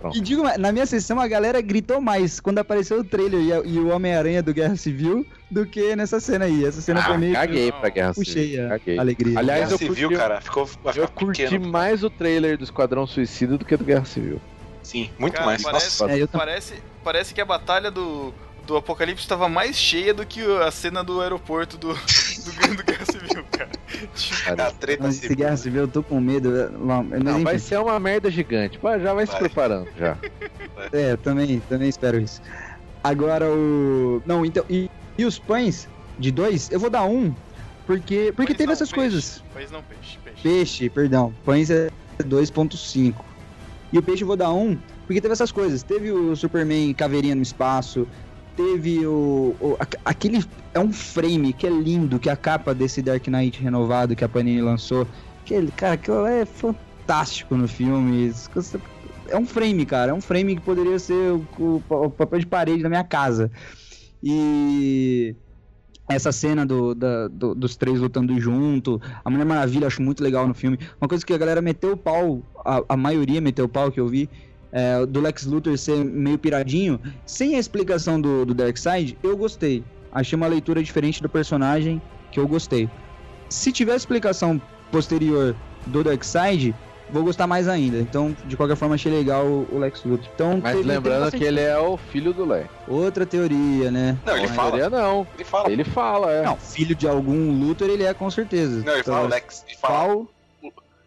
Pronto. 0.00 0.16
E 0.16 0.20
digo, 0.20 0.42
na 0.58 0.72
minha 0.72 0.86
sessão 0.86 1.20
a 1.20 1.26
galera 1.28 1.60
gritou 1.60 2.00
mais 2.00 2.40
quando 2.40 2.58
apareceu 2.58 3.00
o 3.00 3.04
trailer 3.04 3.40
e, 3.40 3.52
a- 3.52 3.62
e 3.64 3.78
o 3.78 3.88
Homem-Aranha 3.88 4.42
do 4.42 4.52
Guerra 4.54 4.76
Civil 4.76 5.26
do 5.50 5.66
que 5.66 5.94
nessa 5.96 6.20
cena 6.20 6.44
aí. 6.46 6.64
Essa 6.64 6.80
cena 6.80 7.02
foi 7.02 7.14
Ah, 7.14 7.18
meio 7.18 7.32
que 7.32 7.38
caguei 7.40 7.72
pra 7.72 7.88
Guerra 7.88 8.14
puxei 8.14 8.50
Civil. 8.50 8.66
a 8.66 8.68
Caguei. 8.70 8.98
alegria. 8.98 9.38
Aliás, 9.38 9.60
Guerra 9.60 9.72
eu 9.72 9.78
Civil, 9.78 10.08
curti, 10.08 10.16
cara, 10.22 10.40
ficou, 10.40 10.70
eu 10.96 11.08
curti 11.08 11.42
pequeno. 11.44 11.68
mais 11.68 12.02
o 12.04 12.10
trailer 12.10 12.56
do 12.56 12.64
Esquadrão 12.64 13.06
Suicida 13.06 13.56
do 13.58 13.64
que 13.64 13.76
do 13.76 13.84
Guerra 13.84 14.04
Civil. 14.04 14.40
Sim, 14.82 15.10
muito 15.18 15.34
Cara, 15.34 15.46
mais. 15.46 15.62
parece- 15.62 16.02
Nossa, 16.02 16.18
É, 16.18 16.26
Parece, 16.26 16.74
parece 17.04 17.34
que 17.34 17.40
a 17.40 17.44
batalha 17.44 17.90
do, 17.90 18.32
do 18.70 18.76
Apocalipse 18.76 19.24
estava 19.24 19.48
mais 19.48 19.74
cheia 19.74 20.14
do 20.14 20.24
que 20.24 20.40
a 20.62 20.70
cena 20.70 21.02
do 21.02 21.20
aeroporto 21.20 21.76
do, 21.76 21.88
do, 21.92 22.76
do 22.76 22.84
Guerra 22.84 23.04
Civil, 23.04 23.44
cara. 23.50 23.70
Tipo, 24.14 24.62
a 24.62 24.70
treta 24.70 25.02
Mas 25.02 25.14
esse 25.16 25.22
civil. 25.22 25.36
Guerra 25.36 25.56
Civil 25.56 25.80
eu 25.82 25.88
tô 25.88 26.02
com 26.04 26.20
medo. 26.20 26.50
Mas, 26.78 27.22
Não, 27.22 27.32
enfim. 27.32 27.44
vai 27.44 27.58
ser 27.58 27.80
uma 27.80 27.98
merda 27.98 28.30
gigante. 28.30 28.78
Pô, 28.78 28.96
já 28.96 29.12
vai, 29.12 29.26
se 29.26 29.32
Vai. 29.32 29.40
preparando 29.40 29.88
já. 29.98 30.16
É, 30.92 31.16
também, 31.16 31.60
também 31.68 31.88
espero 31.88 32.20
isso. 32.20 32.40
Agora 33.02 33.50
o. 33.50 34.22
Não, 34.24 34.46
então. 34.46 34.64
E, 34.70 34.88
e 35.18 35.24
os 35.24 35.36
pães 35.36 35.88
de 36.16 36.30
dois, 36.30 36.70
eu 36.70 36.78
vou 36.78 36.88
dar 36.88 37.04
um. 37.04 37.34
Porque, 37.86 38.32
porque 38.36 38.52
pães 38.52 38.56
teve 38.56 38.66
não, 38.66 38.72
essas 38.72 38.92
peixe. 38.92 38.94
coisas. 39.00 39.44
Pães 39.52 39.70
não, 39.72 39.82
peixe, 39.82 40.18
peixe. 40.22 40.42
Peixe, 40.42 40.88
perdão. 40.88 41.34
Pães 41.44 41.70
é 41.70 41.90
2.5. 42.22 43.14
E 43.92 43.98
o 43.98 44.02
peixe 44.02 44.22
eu 44.22 44.28
vou 44.28 44.36
dar 44.36 44.52
um, 44.52 44.78
porque 45.08 45.20
teve 45.20 45.32
essas 45.32 45.50
coisas. 45.50 45.82
Teve 45.82 46.12
o 46.12 46.36
Superman 46.36 46.94
caveirinha 46.94 47.34
no 47.34 47.42
espaço. 47.42 48.06
Teve 48.56 49.06
o, 49.06 49.56
o- 49.60 49.76
aque- 49.78 49.98
aquele 50.04 50.44
é 50.74 50.80
um 50.80 50.92
frame 50.92 51.52
que 51.52 51.66
é 51.66 51.70
lindo, 51.70 52.18
que 52.18 52.28
é 52.28 52.32
a 52.32 52.36
capa 52.36 52.74
desse 52.74 53.00
Dark 53.00 53.26
Knight 53.28 53.60
renovado 53.62 54.14
que 54.14 54.24
a 54.24 54.28
Panini 54.28 54.60
lançou. 54.60 55.06
Que 55.44 55.54
ele, 55.54 55.70
cara, 55.70 55.94
aquilo 55.94 56.26
é 56.26 56.44
fantástico 56.44 57.56
no 57.56 57.66
filme. 57.66 58.30
É 59.28 59.36
um 59.38 59.46
frame, 59.46 59.86
cara. 59.86 60.10
É 60.10 60.14
um 60.14 60.20
frame 60.20 60.56
que 60.56 60.62
poderia 60.62 60.98
ser 60.98 61.32
o, 61.32 61.46
o- 61.58 61.82
o 61.88 62.10
papel 62.10 62.40
de 62.40 62.46
parede 62.46 62.82
da 62.82 62.88
minha 62.88 63.04
casa. 63.04 63.50
E 64.22 65.34
essa 66.08 66.32
cena 66.32 66.66
do, 66.66 66.94
da- 66.94 67.28
do- 67.28 67.54
dos 67.54 67.76
três 67.76 67.98
lutando 68.00 68.38
junto, 68.40 69.00
a 69.24 69.30
Mulher 69.30 69.46
Maravilha 69.46 69.86
acho 69.86 70.02
muito 70.02 70.22
legal 70.22 70.46
no 70.46 70.54
filme. 70.54 70.78
Uma 71.00 71.08
coisa 71.08 71.24
que 71.24 71.32
a 71.32 71.38
galera 71.38 71.62
meteu 71.62 71.92
o 71.92 71.96
pau, 71.96 72.42
a, 72.66 72.82
a 72.90 72.96
maioria 72.96 73.40
meteu 73.40 73.64
o 73.64 73.68
pau 73.68 73.90
que 73.90 74.00
eu 74.00 74.08
vi, 74.08 74.28
é, 74.72 75.04
do 75.06 75.20
Lex 75.20 75.44
Luthor 75.46 75.76
ser 75.78 76.04
meio 76.04 76.38
piradinho, 76.38 77.00
sem 77.26 77.56
a 77.56 77.58
explicação 77.58 78.20
do, 78.20 78.44
do 78.46 78.54
Darkseid, 78.54 79.16
eu 79.22 79.36
gostei. 79.36 79.82
Achei 80.12 80.36
uma 80.36 80.46
leitura 80.46 80.82
diferente 80.82 81.22
do 81.22 81.28
personagem 81.28 82.00
que 82.32 82.38
eu 82.40 82.46
gostei. 82.48 82.88
Se 83.48 83.72
tiver 83.72 83.94
explicação 83.96 84.60
posterior 84.90 85.54
do 85.86 86.02
Darkseid, 86.04 86.74
vou 87.12 87.24
gostar 87.24 87.46
mais 87.46 87.66
ainda. 87.68 87.98
Então, 87.98 88.36
de 88.46 88.56
qualquer 88.56 88.76
forma, 88.76 88.94
achei 88.94 89.10
legal 89.10 89.44
o, 89.44 89.78
Lex 89.78 90.04
Luthor. 90.04 90.28
Então, 90.34 90.60
Mas 90.62 90.72
teve- 90.72 90.74
teve 90.78 90.88
lembrando 90.88 91.20
bastante- 91.22 91.40
que 91.40 91.44
ele 91.46 91.60
é 91.60 91.78
o 91.78 91.96
filho 91.96 92.32
do 92.32 92.44
Lex. 92.44 92.68
Outra 92.86 93.26
teoria, 93.26 93.90
né? 93.90 94.16
Não, 94.24 94.36
ele 94.36 94.48
fala. 94.48 94.70
Teoria 94.78 94.90
não. 94.90 95.26
Ele 95.34 95.44
fala. 95.44 95.70
Ele 95.72 95.84
fala, 95.84 96.32
é. 96.32 96.42
Não, 96.44 96.56
filho 96.56 96.94
de 96.94 97.08
algum 97.08 97.52
Luthor 97.58 97.88
ele 97.88 98.04
é 98.04 98.14
com 98.14 98.30
certeza. 98.30 98.82
Não, 98.84 98.92
ele 98.94 99.02
fala 99.02 99.18
Então, 99.18 99.28
Lex. 99.30 99.64
Ele 99.68 99.76
fala, 99.78 99.94
Qual? 99.96 100.28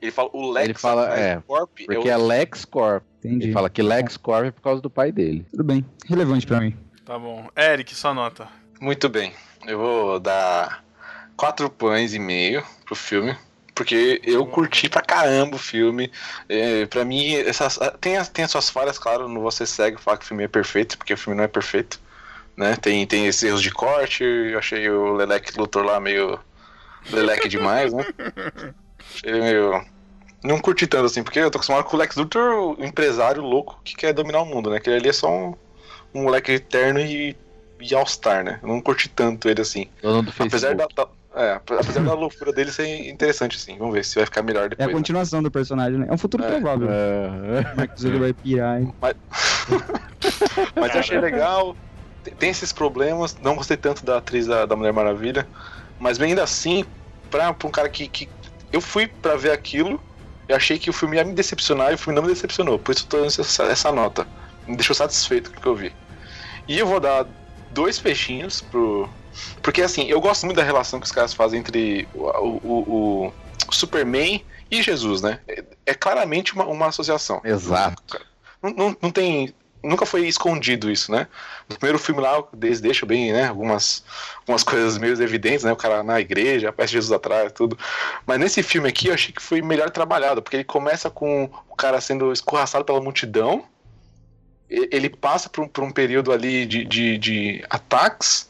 ele 0.01 0.11
fala 0.11 0.29
o 0.33 0.51
Lex. 0.51 0.65
Ele 0.65 0.73
fala, 0.77 1.17
é, 1.17 1.37
o 1.37 1.41
Corp 1.43 1.69
Porque 1.85 2.09
é 2.09 2.11
é 2.11 2.17
o... 2.17 2.25
Lex 2.27 2.65
Corp. 2.65 3.03
Entendi. 3.23 3.45
Ele 3.45 3.53
fala 3.53 3.69
que 3.69 3.81
Lex 3.81 4.17
Corp 4.17 4.45
é 4.47 4.51
por 4.51 4.61
causa 4.61 4.81
do 4.81 4.89
pai 4.89 5.11
dele. 5.11 5.45
Tudo 5.51 5.63
bem. 5.63 5.85
Relevante 6.07 6.45
pra 6.45 6.59
mim. 6.59 6.75
Tá 7.05 7.17
bom. 7.17 7.47
Eric, 7.55 7.95
sua 7.95 8.13
nota. 8.13 8.47
Muito 8.79 9.07
bem. 9.07 9.33
Eu 9.65 9.77
vou 9.77 10.19
dar 10.19 10.83
quatro 11.37 11.69
pães 11.69 12.13
e 12.13 12.19
meio 12.19 12.63
pro 12.85 12.95
filme. 12.95 13.35
Porque 13.75 14.21
eu 14.23 14.45
curti 14.45 14.87
pra 14.87 15.01
caramba 15.01 15.55
o 15.55 15.59
filme. 15.59 16.11
É, 16.47 16.85
pra 16.85 17.03
mim, 17.03 17.33
essas, 17.33 17.79
tem, 17.99 18.17
as, 18.17 18.29
tem 18.29 18.45
as 18.45 18.51
suas 18.51 18.69
falhas, 18.69 18.99
claro. 18.99 19.27
Não 19.27 19.41
vou 19.41 19.51
ser 19.51 19.65
cego 19.65 19.97
e 19.97 20.01
falar 20.01 20.17
que 20.17 20.25
o 20.25 20.27
filme 20.27 20.43
é 20.43 20.47
perfeito, 20.47 20.97
porque 20.97 21.13
o 21.13 21.17
filme 21.17 21.37
não 21.37 21.43
é 21.43 21.47
perfeito. 21.47 21.99
Né? 22.55 22.75
Tem, 22.75 23.05
tem 23.07 23.25
esses 23.25 23.41
erros 23.41 23.61
de 23.61 23.71
corte. 23.71 24.23
Eu 24.23 24.59
achei 24.59 24.87
o 24.89 25.13
Lelec 25.13 25.57
Luthor 25.57 25.83
lá 25.83 25.99
meio. 25.99 26.39
Leleque 27.09 27.49
demais, 27.49 27.91
né? 27.91 28.05
Achei 29.15 29.29
ele 29.29 29.41
meio. 29.41 29.85
Não 30.43 30.59
curti 30.59 30.85
tanto 30.87 31.05
assim, 31.05 31.23
porque 31.23 31.39
eu 31.39 31.49
tô 31.49 31.57
acostumado 31.57 31.85
com 31.85 31.95
o 31.95 31.99
Lex 31.99 32.15
Luthor, 32.15 32.77
o 32.77 32.83
empresário 32.83 33.41
louco 33.41 33.79
que 33.83 33.95
quer 33.95 34.13
dominar 34.13 34.41
o 34.41 34.45
mundo, 34.45 34.69
né? 34.69 34.79
Que 34.79 34.89
ele 34.89 34.97
ali 34.97 35.09
é 35.09 35.13
só 35.13 35.29
um, 35.31 35.53
um 36.13 36.23
moleque 36.23 36.51
eterno 36.51 36.99
e, 36.99 37.35
e 37.79 37.95
All-Star, 37.95 38.43
né? 38.43 38.59
Eu 38.61 38.67
não 38.67 38.81
curti 38.81 39.07
tanto 39.09 39.47
ele 39.49 39.61
assim. 39.61 39.89
Do 40.01 40.19
Apesar 40.39 40.75
da, 40.75 40.85
da- 40.95 41.07
é, 41.35 41.53
apesar 41.53 42.03
da 42.03 42.13
loucura 42.13 42.51
dele 42.53 42.71
ser 42.71 42.85
interessante, 43.09 43.57
assim. 43.57 43.77
Vamos 43.77 43.93
ver 43.93 44.05
se 44.05 44.15
vai 44.15 44.25
ficar 44.25 44.43
melhor 44.43 44.63
É 44.63 44.65
a 44.65 44.69
depois. 44.69 44.87
né? 44.89 44.93
continuação 44.93 45.41
do 45.41 45.49
personagem, 45.49 45.97
né? 45.99 46.07
É 46.09 46.13
um 46.13 46.17
futuro 46.17 46.43
É, 46.43 46.47
provável. 46.51 46.87
É, 46.91 47.75
Mark 47.75 47.91
Zuckerberg 47.97 48.19
vai 48.19 48.33
pirar, 48.33 48.81
hein? 48.81 48.93
Mas 50.75 50.93
eu 50.93 50.99
achei 50.99 51.19
legal. 51.19 51.75
Tem- 52.23 52.35
Tem 52.35 52.49
esses 52.49 52.71
problemas. 52.71 53.35
Não 53.41 53.55
gostei 53.55 53.77
tanto 53.77 54.05
da 54.05 54.17
atriz 54.17 54.45
da, 54.45 54.65
da 54.65 54.75
Mulher 54.75 54.93
Maravilha. 54.93 55.47
Mas 55.97 56.19
ainda 56.19 56.43
assim, 56.43 56.85
pra, 57.29 57.53
pra 57.53 57.67
um 57.67 57.71
cara 57.71 57.89
que, 57.89 58.07
que. 58.07 58.29
Eu 58.71 58.81
fui 58.81 59.07
pra 59.07 59.35
ver 59.35 59.51
aquilo. 59.51 59.99
Eu 60.47 60.55
achei 60.55 60.77
que 60.77 60.89
o 60.89 60.93
filme 60.93 61.17
ia 61.17 61.23
me 61.23 61.33
decepcionar 61.33 61.91
e 61.91 61.95
o 61.95 61.97
filme 61.97 62.15
não 62.15 62.27
me 62.27 62.33
decepcionou. 62.33 62.77
Por 62.79 62.91
isso 62.93 63.03
eu 63.05 63.07
tô 63.09 63.17
dando 63.17 63.27
essa, 63.27 63.63
essa 63.63 63.91
nota. 63.91 64.27
Me 64.67 64.75
deixou 64.75 64.95
satisfeito 64.95 65.51
com 65.51 65.57
o 65.57 65.61
que 65.61 65.67
eu 65.67 65.75
vi. 65.75 65.95
E 66.67 66.77
eu 66.79 66.87
vou 66.87 66.99
dar 66.99 67.27
dois 67.69 67.99
peixinhos 67.99 68.61
pro. 68.61 69.09
Porque 69.61 69.81
assim, 69.81 70.05
eu 70.09 70.21
gosto 70.21 70.45
muito 70.45 70.57
da 70.57 70.63
relação 70.63 70.99
que 70.99 71.05
os 71.05 71.11
caras 71.11 71.33
fazem 71.33 71.59
entre 71.59 72.07
o, 72.13 72.27
o, 72.27 72.57
o- 73.27 73.33
o 73.67 73.73
Superman 73.73 74.45
e 74.69 74.81
Jesus, 74.81 75.21
né? 75.21 75.39
É, 75.47 75.63
é 75.87 75.93
claramente 75.93 76.53
uma, 76.53 76.65
uma 76.65 76.87
associação. 76.87 77.41
Exato. 77.43 78.19
Não, 78.61 78.71
não, 78.71 78.97
não 79.01 79.11
tem. 79.11 79.53
Nunca 79.83 80.05
foi 80.05 80.25
escondido 80.27 80.89
isso, 80.89 81.11
né? 81.11 81.27
No 81.67 81.75
primeiro 81.75 81.99
filme 81.99 82.21
lá, 82.21 82.41
eles 82.61 82.79
deixam 82.79 83.05
bem, 83.05 83.33
né? 83.33 83.49
Algumas, 83.49 84.03
algumas 84.39 84.63
coisas 84.63 84.97
meio 84.97 85.21
evidentes, 85.21 85.65
né? 85.65 85.73
O 85.73 85.75
cara 85.75 86.01
na 86.01 86.21
igreja, 86.21 86.69
aparece 86.69 86.93
Jesus 86.93 87.11
atrás, 87.11 87.51
tudo. 87.51 87.77
Mas 88.25 88.39
nesse 88.39 88.63
filme 88.63 88.87
aqui 88.87 89.09
eu 89.09 89.13
achei 89.13 89.33
que 89.33 89.41
foi 89.41 89.61
melhor 89.61 89.89
trabalhado, 89.89 90.41
porque 90.41 90.57
ele 90.57 90.63
começa 90.63 91.09
com 91.09 91.49
o 91.69 91.75
cara 91.75 91.99
sendo 91.99 92.31
escorraçado 92.31 92.85
pela 92.85 93.01
multidão. 93.01 93.65
Ele 94.69 95.09
passa 95.09 95.49
por 95.49 95.65
um, 95.65 95.67
por 95.67 95.83
um 95.83 95.91
período 95.91 96.31
ali 96.31 96.65
de, 96.65 96.85
de, 96.85 97.17
de 97.17 97.65
ataques. 97.69 98.49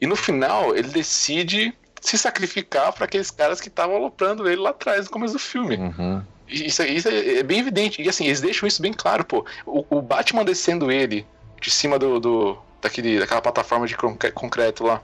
E 0.00 0.06
no 0.06 0.16
final 0.16 0.74
ele 0.74 0.88
decide 0.88 1.74
se 2.00 2.16
sacrificar 2.16 2.92
para 2.92 3.04
aqueles 3.04 3.30
caras 3.30 3.60
que 3.60 3.68
estavam 3.68 3.96
aloprando 3.96 4.48
ele 4.48 4.62
lá 4.62 4.70
atrás 4.70 5.04
no 5.04 5.10
começo 5.10 5.34
do 5.34 5.38
filme. 5.38 5.76
Uhum. 5.76 6.22
Isso, 6.48 6.82
isso 6.82 7.08
é, 7.08 7.38
é 7.38 7.42
bem 7.42 7.60
evidente. 7.60 8.00
E 8.02 8.08
assim, 8.08 8.26
eles 8.26 8.40
deixam 8.40 8.66
isso 8.66 8.80
bem 8.82 8.92
claro, 8.92 9.24
pô. 9.24 9.44
O, 9.66 9.84
o 9.90 10.02
Batman 10.02 10.44
descendo 10.44 10.90
ele 10.90 11.26
de 11.60 11.70
cima 11.70 11.98
do, 11.98 12.18
do 12.18 12.58
daquele, 12.80 13.18
daquela 13.18 13.40
plataforma 13.42 13.86
de 13.86 13.96
concre- 13.96 14.30
concreto 14.30 14.84
lá, 14.84 15.02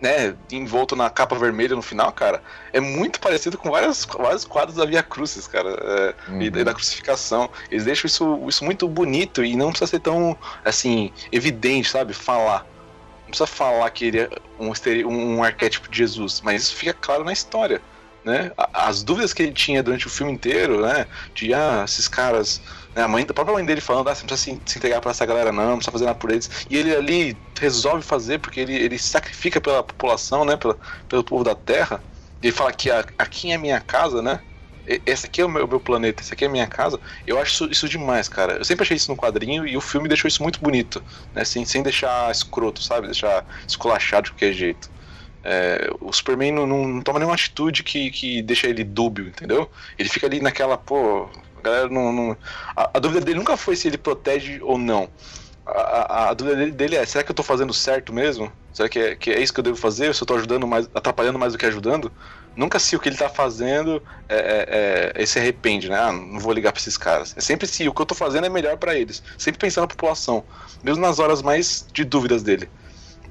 né? 0.00 0.34
Envolto 0.52 0.94
na 0.96 1.08
capa 1.08 1.36
vermelha 1.36 1.74
no 1.74 1.82
final, 1.82 2.12
cara, 2.12 2.42
é 2.72 2.80
muito 2.80 3.20
parecido 3.20 3.56
com 3.56 3.70
várias, 3.70 4.04
vários 4.04 4.44
quadros 4.44 4.76
da 4.76 4.84
Via 4.84 5.02
Crucis, 5.02 5.46
cara. 5.46 5.70
é, 5.70 6.14
e, 6.44 6.50
da- 6.50 6.70
Uhum. 6.70 6.74
crucificação. 6.76 7.48
Eles 7.70 7.84
deixam 7.84 8.06
isso, 8.06 8.44
isso 8.48 8.64
muito 8.64 8.88
bonito 8.88 9.44
e 9.44 9.56
não 9.56 9.70
precisa 9.70 9.90
ser 9.90 10.00
tão, 10.00 10.36
assim, 10.64 11.12
evidente, 11.32 11.88
sabe? 11.88 12.12
Falar. 12.12 12.66
Não 13.22 13.30
precisa 13.30 13.46
falar 13.46 13.88
que 13.90 14.04
ele 14.04 14.20
é 14.20 14.28
um, 14.58 15.36
um 15.36 15.42
arquétipo 15.42 15.90
de 15.90 15.98
Jesus, 15.98 16.40
mas 16.42 16.62
isso 16.62 16.76
fica 16.76 16.92
claro 16.92 17.24
na 17.24 17.32
história 17.32 17.80
né? 18.26 18.50
As 18.74 19.04
dúvidas 19.04 19.32
que 19.32 19.44
ele 19.44 19.52
tinha 19.52 19.84
durante 19.84 20.08
o 20.08 20.10
filme 20.10 20.32
inteiro, 20.32 20.82
né? 20.84 21.06
De 21.32 21.54
ah, 21.54 21.82
esses 21.84 22.08
caras. 22.08 22.60
Né? 22.92 23.02
A, 23.02 23.08
mãe, 23.08 23.24
a 23.26 23.32
própria 23.32 23.54
mãe 23.54 23.64
dele 23.64 23.80
falando, 23.80 24.08
ah, 24.08 24.14
você 24.14 24.22
não 24.22 24.26
precisa 24.26 24.56
se, 24.56 24.72
se 24.72 24.78
entregar 24.78 25.00
pra 25.00 25.12
essa 25.12 25.24
galera, 25.24 25.52
não, 25.52 25.64
não 25.64 25.76
precisa 25.76 25.92
fazer 25.92 26.04
nada 26.06 26.18
por 26.18 26.32
eles. 26.32 26.50
E 26.68 26.76
ele 26.76 26.94
ali 26.94 27.36
resolve 27.58 28.02
fazer 28.02 28.40
porque 28.40 28.58
ele, 28.58 28.74
ele 28.74 28.98
sacrifica 28.98 29.60
pela 29.60 29.80
população, 29.80 30.44
né? 30.44 30.56
Pela, 30.56 30.76
pelo 31.08 31.22
povo 31.22 31.44
da 31.44 31.54
Terra. 31.54 32.02
Ele 32.42 32.52
fala 32.52 32.72
que 32.72 32.90
aqui 32.90 33.52
é 33.52 33.56
minha 33.56 33.80
casa, 33.80 34.20
né? 34.20 34.40
Esse 35.04 35.26
aqui 35.26 35.40
é 35.40 35.44
o 35.44 35.48
meu, 35.48 35.66
meu 35.66 35.80
planeta, 35.80 36.22
esse 36.22 36.32
aqui 36.32 36.44
é 36.44 36.48
a 36.48 36.50
minha 36.50 36.66
casa. 36.66 36.98
Eu 37.26 37.40
acho 37.40 37.64
isso, 37.64 37.72
isso 37.72 37.88
demais, 37.88 38.28
cara. 38.28 38.54
Eu 38.54 38.64
sempre 38.64 38.84
achei 38.84 38.96
isso 38.96 39.10
no 39.10 39.16
quadrinho 39.16 39.66
e 39.66 39.76
o 39.76 39.80
filme 39.80 40.08
deixou 40.08 40.28
isso 40.28 40.42
muito 40.42 40.60
bonito, 40.60 41.02
né? 41.32 41.44
Sem, 41.44 41.64
sem 41.64 41.82
deixar 41.82 42.30
escroto, 42.30 42.82
sabe? 42.82 43.06
Deixar 43.06 43.44
esculachado 43.66 44.26
de 44.26 44.32
qualquer 44.32 44.52
jeito. 44.52 44.95
É, 45.48 45.88
o 46.00 46.12
Superman 46.12 46.52
não, 46.52 46.66
não- 46.66 47.00
toma 47.02 47.18
nenhuma 47.20 47.34
atitude 47.34 47.84
que, 47.84 48.10
que 48.10 48.42
deixa 48.42 48.66
ele 48.66 48.82
dúbio, 48.82 49.28
entendeu? 49.28 49.70
Ele 49.98 50.08
fica 50.08 50.26
ali 50.26 50.40
naquela, 50.40 50.76
pô, 50.76 51.28
a 51.56 51.60
galera 51.62 51.88
não. 51.88 52.12
não- 52.12 52.36
a, 52.76 52.90
a 52.94 52.98
dúvida 52.98 53.20
dele 53.24 53.38
nunca 53.38 53.56
foi 53.56 53.76
se 53.76 53.86
ele 53.88 53.98
protege 53.98 54.60
ou 54.62 54.76
não. 54.78 55.08
A, 55.64 55.70
a- 56.26 56.30
a 56.30 56.34
dúvida 56.34 56.66
dele, 56.70 56.96
é: 56.96 57.04
será 57.06 57.24
que 57.24 57.30
eu 57.30 57.34
tô 57.34 57.42
fazendo 57.42 57.72
certo 57.74 58.12
mesmo? 58.12 58.52
Será 58.72 58.88
que 58.88 58.98
é, 58.98 59.16
que 59.16 59.30
é 59.30 59.40
isso 59.40 59.52
que 59.54 59.60
eu 59.60 59.64
devo 59.64 59.76
fazer? 59.76 60.14
Se 60.14 60.22
eu 60.22 60.26
tô 60.26 60.34
ajudando 60.34 60.66
mais, 60.66 60.88
atrapalhando 60.94 61.38
mais 61.38 61.52
do 61.52 61.58
que 61.58 61.66
ajudando? 61.66 62.12
Nunca 62.54 62.78
se 62.78 62.96
o 62.96 63.00
que 63.00 63.08
ele 63.08 63.16
tá 63.16 63.28
fazendo 63.28 64.02
é, 64.28 65.12
é- 65.16 65.22
é- 65.22 65.26
se 65.26 65.38
arrepende, 65.38 65.88
né? 65.88 65.98
Ah, 65.98 66.12
não 66.12 66.38
vou 66.40 66.52
ligar 66.52 66.72
pra 66.72 66.80
esses 66.80 66.96
caras. 66.96 67.34
É 67.36 67.40
sempre 67.40 67.66
se 67.66 67.86
o 67.88 67.92
que 67.92 68.00
eu 68.02 68.06
tô 68.06 68.14
fazendo 68.14 68.46
é 68.46 68.48
melhor 68.50 68.76
pra 68.78 68.94
eles. 68.96 69.22
Sempre 69.36 69.58
pensando 69.58 69.82
na 69.84 69.88
população. 69.88 70.44
Mesmo 70.82 71.02
nas 71.02 71.18
horas 71.18 71.42
mais 71.42 71.86
de 71.92 72.04
dúvidas 72.04 72.42
dele. 72.42 72.68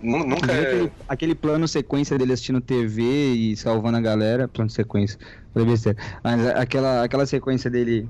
Nu- 0.01 0.25
Nunca 0.25 0.51
é. 0.53 0.61
aquele, 0.61 0.93
aquele 1.07 1.35
plano 1.35 1.67
sequência 1.67 2.17
dele 2.17 2.33
assistindo 2.33 2.61
TV 2.61 3.03
e 3.33 3.57
salvando 3.57 3.97
a 3.97 4.01
galera. 4.01 4.47
Plano 4.47 4.69
sequência. 4.69 5.17
Falei 5.53 5.67
besteira. 5.69 5.97
Mas 6.23 6.45
aquela, 6.47 7.03
aquela 7.03 7.25
sequência 7.25 7.69
dele 7.69 8.09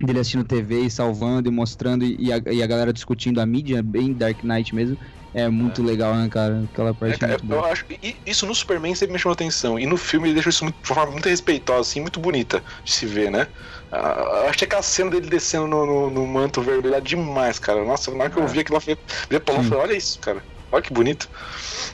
dele 0.00 0.18
assistindo 0.20 0.44
TV 0.44 0.80
e 0.86 0.90
salvando 0.90 1.48
e 1.48 1.52
mostrando 1.52 2.04
e 2.04 2.32
a, 2.32 2.36
e 2.52 2.62
a 2.62 2.66
galera 2.66 2.92
discutindo 2.92 3.40
a 3.40 3.46
mídia, 3.46 3.82
bem 3.82 4.14
Dark 4.14 4.42
Knight 4.42 4.74
mesmo. 4.74 4.98
É 5.32 5.48
muito 5.48 5.82
legal, 5.82 6.14
né, 6.16 6.28
cara? 6.28 6.64
Aquela 6.64 6.94
parte 6.94 7.14
É, 7.14 7.18
cara, 7.18 7.32
muito 7.32 7.46
eu 7.48 7.60
boa. 7.60 7.68
acho 7.72 7.84
que 7.86 8.22
isso 8.24 8.46
no 8.46 8.54
Superman 8.54 8.94
sempre 8.94 9.12
me 9.12 9.18
chamou 9.18 9.34
atenção. 9.34 9.78
E 9.78 9.84
no 9.86 9.96
filme 9.96 10.28
ele 10.28 10.34
deixou 10.34 10.50
isso 10.50 10.64
muito- 10.64 10.80
de 10.80 10.88
forma 10.88 11.12
muito 11.12 11.28
respeitosa, 11.28 11.80
assim, 11.90 12.00
muito 12.00 12.18
bonita 12.20 12.64
de 12.84 12.92
se 12.92 13.04
ver, 13.06 13.30
né? 13.30 13.46
Ah, 13.90 14.42
eu 14.44 14.48
achei 14.48 14.64
aquela 14.66 14.82
cena 14.82 15.10
dele 15.10 15.28
descendo 15.28 15.66
no, 15.66 15.84
no- 15.86 16.10
no 16.10 16.26
manto 16.26 16.62
vermelho 16.62 16.94
é 16.94 17.00
demais, 17.00 17.58
cara. 17.58 17.84
Nossa, 17.84 18.10
na 18.12 18.24
hora 18.24 18.30
que 18.30 18.38
eu 18.38 18.46
vi 18.46 18.60
aquilo, 18.60 18.76
eu 18.78 18.80
falei, 18.80 18.98
olha 19.72 19.96
isso, 19.96 20.18
cara. 20.20 20.44
Olha 20.74 20.82
que 20.82 20.92
bonito. 20.92 21.28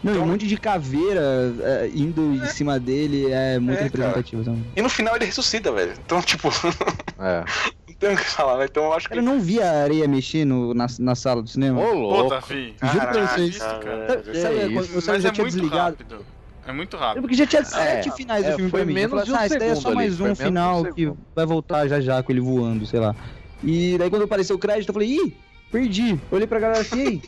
Não, 0.02 0.12
então- 0.12 0.24
um 0.24 0.28
monte 0.28 0.46
de 0.46 0.56
caveira 0.56 1.20
é, 1.62 1.90
indo 1.94 2.32
em 2.34 2.46
cima 2.46 2.80
dele 2.80 3.30
é 3.30 3.58
muito 3.58 3.78
É, 3.78 3.82
representativo. 3.82 4.42
também. 4.42 4.64
E 4.74 4.80
no 4.80 4.88
final 4.88 5.14
ele 5.16 5.26
ressuscita, 5.26 5.70
velho. 5.70 5.92
Então, 6.02 6.22
tipo, 6.22 6.48
É. 7.20 7.44
não 7.86 7.94
tem 7.98 8.14
o 8.14 8.16
que 8.16 8.24
falar, 8.24 8.56
né? 8.56 8.64
Então 8.70 8.84
eu 8.84 8.92
acho 8.94 9.06
que. 9.06 9.14
Cara, 9.14 9.20
eu 9.20 9.24
não 9.24 9.38
vi 9.38 9.60
a 9.60 9.70
areia 9.82 10.08
mexer 10.08 10.46
no, 10.46 10.72
na, 10.72 10.86
na 10.98 11.14
sala 11.14 11.42
do 11.42 11.48
cinema. 11.50 11.78
Ô, 11.78 11.92
louco. 11.92 12.22
Puta, 12.30 12.40
fi. 12.40 12.74
Juro 12.82 13.06
pra 13.08 13.26
vocês. 13.26 13.58
cara. 13.58 14.24
Sabe, 14.34 14.74
eu 14.94 15.00
só 15.02 15.12
Mas 15.12 15.22
já 15.24 15.28
é 15.28 15.32
tinha 15.32 15.44
muito 15.44 15.54
desligado? 15.54 15.82
rápido. 15.98 16.26
É 16.66 16.72
muito 16.72 16.96
É 16.96 17.00
rápido. 17.00 17.20
porque 17.22 17.36
já 17.36 17.46
tinha 17.46 17.64
sete 17.64 18.08
É, 18.08 18.12
finais 18.12 18.46
é, 18.46 18.50
do 18.52 18.56
filme 18.56 18.70
foi 18.70 18.80
pra 18.80 18.86
mim. 18.86 18.94
menos 18.94 19.12
eu 19.12 19.24
de 19.26 19.30
falei, 19.30 19.38
um 19.38 19.42
ah, 19.42 19.46
esse 19.46 19.58
daí 19.58 19.68
é 19.68 19.74
só 19.74 19.92
mais 19.94 20.14
ali, 20.14 20.22
um 20.22 20.26
de 20.26 20.32
um 20.32 20.34
final 20.46 20.84
que 20.94 21.12
vai 21.36 21.44
voltar 21.44 21.86
já 21.86 22.00
já 22.00 22.22
com 22.22 22.32
ele 22.32 22.40
voando, 22.40 22.86
sei 22.86 23.00
lá. 23.00 23.14
E 23.62 23.98
daí 23.98 24.08
quando 24.08 24.22
apareceu 24.24 24.56
o 24.56 24.58
crédito, 24.58 24.88
eu 24.88 24.94
falei, 24.94 25.08
ih, 25.10 25.36
perdi. 25.70 26.20
Olhei 26.30 26.46
pra 26.46 26.58
galera 26.58 26.80
assim, 26.80 27.00
ei. 27.00 27.22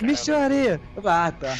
mexeu 0.00 0.36
a 0.36 0.40
areia. 0.40 0.80
Ah, 1.04 1.32
tá. 1.32 1.56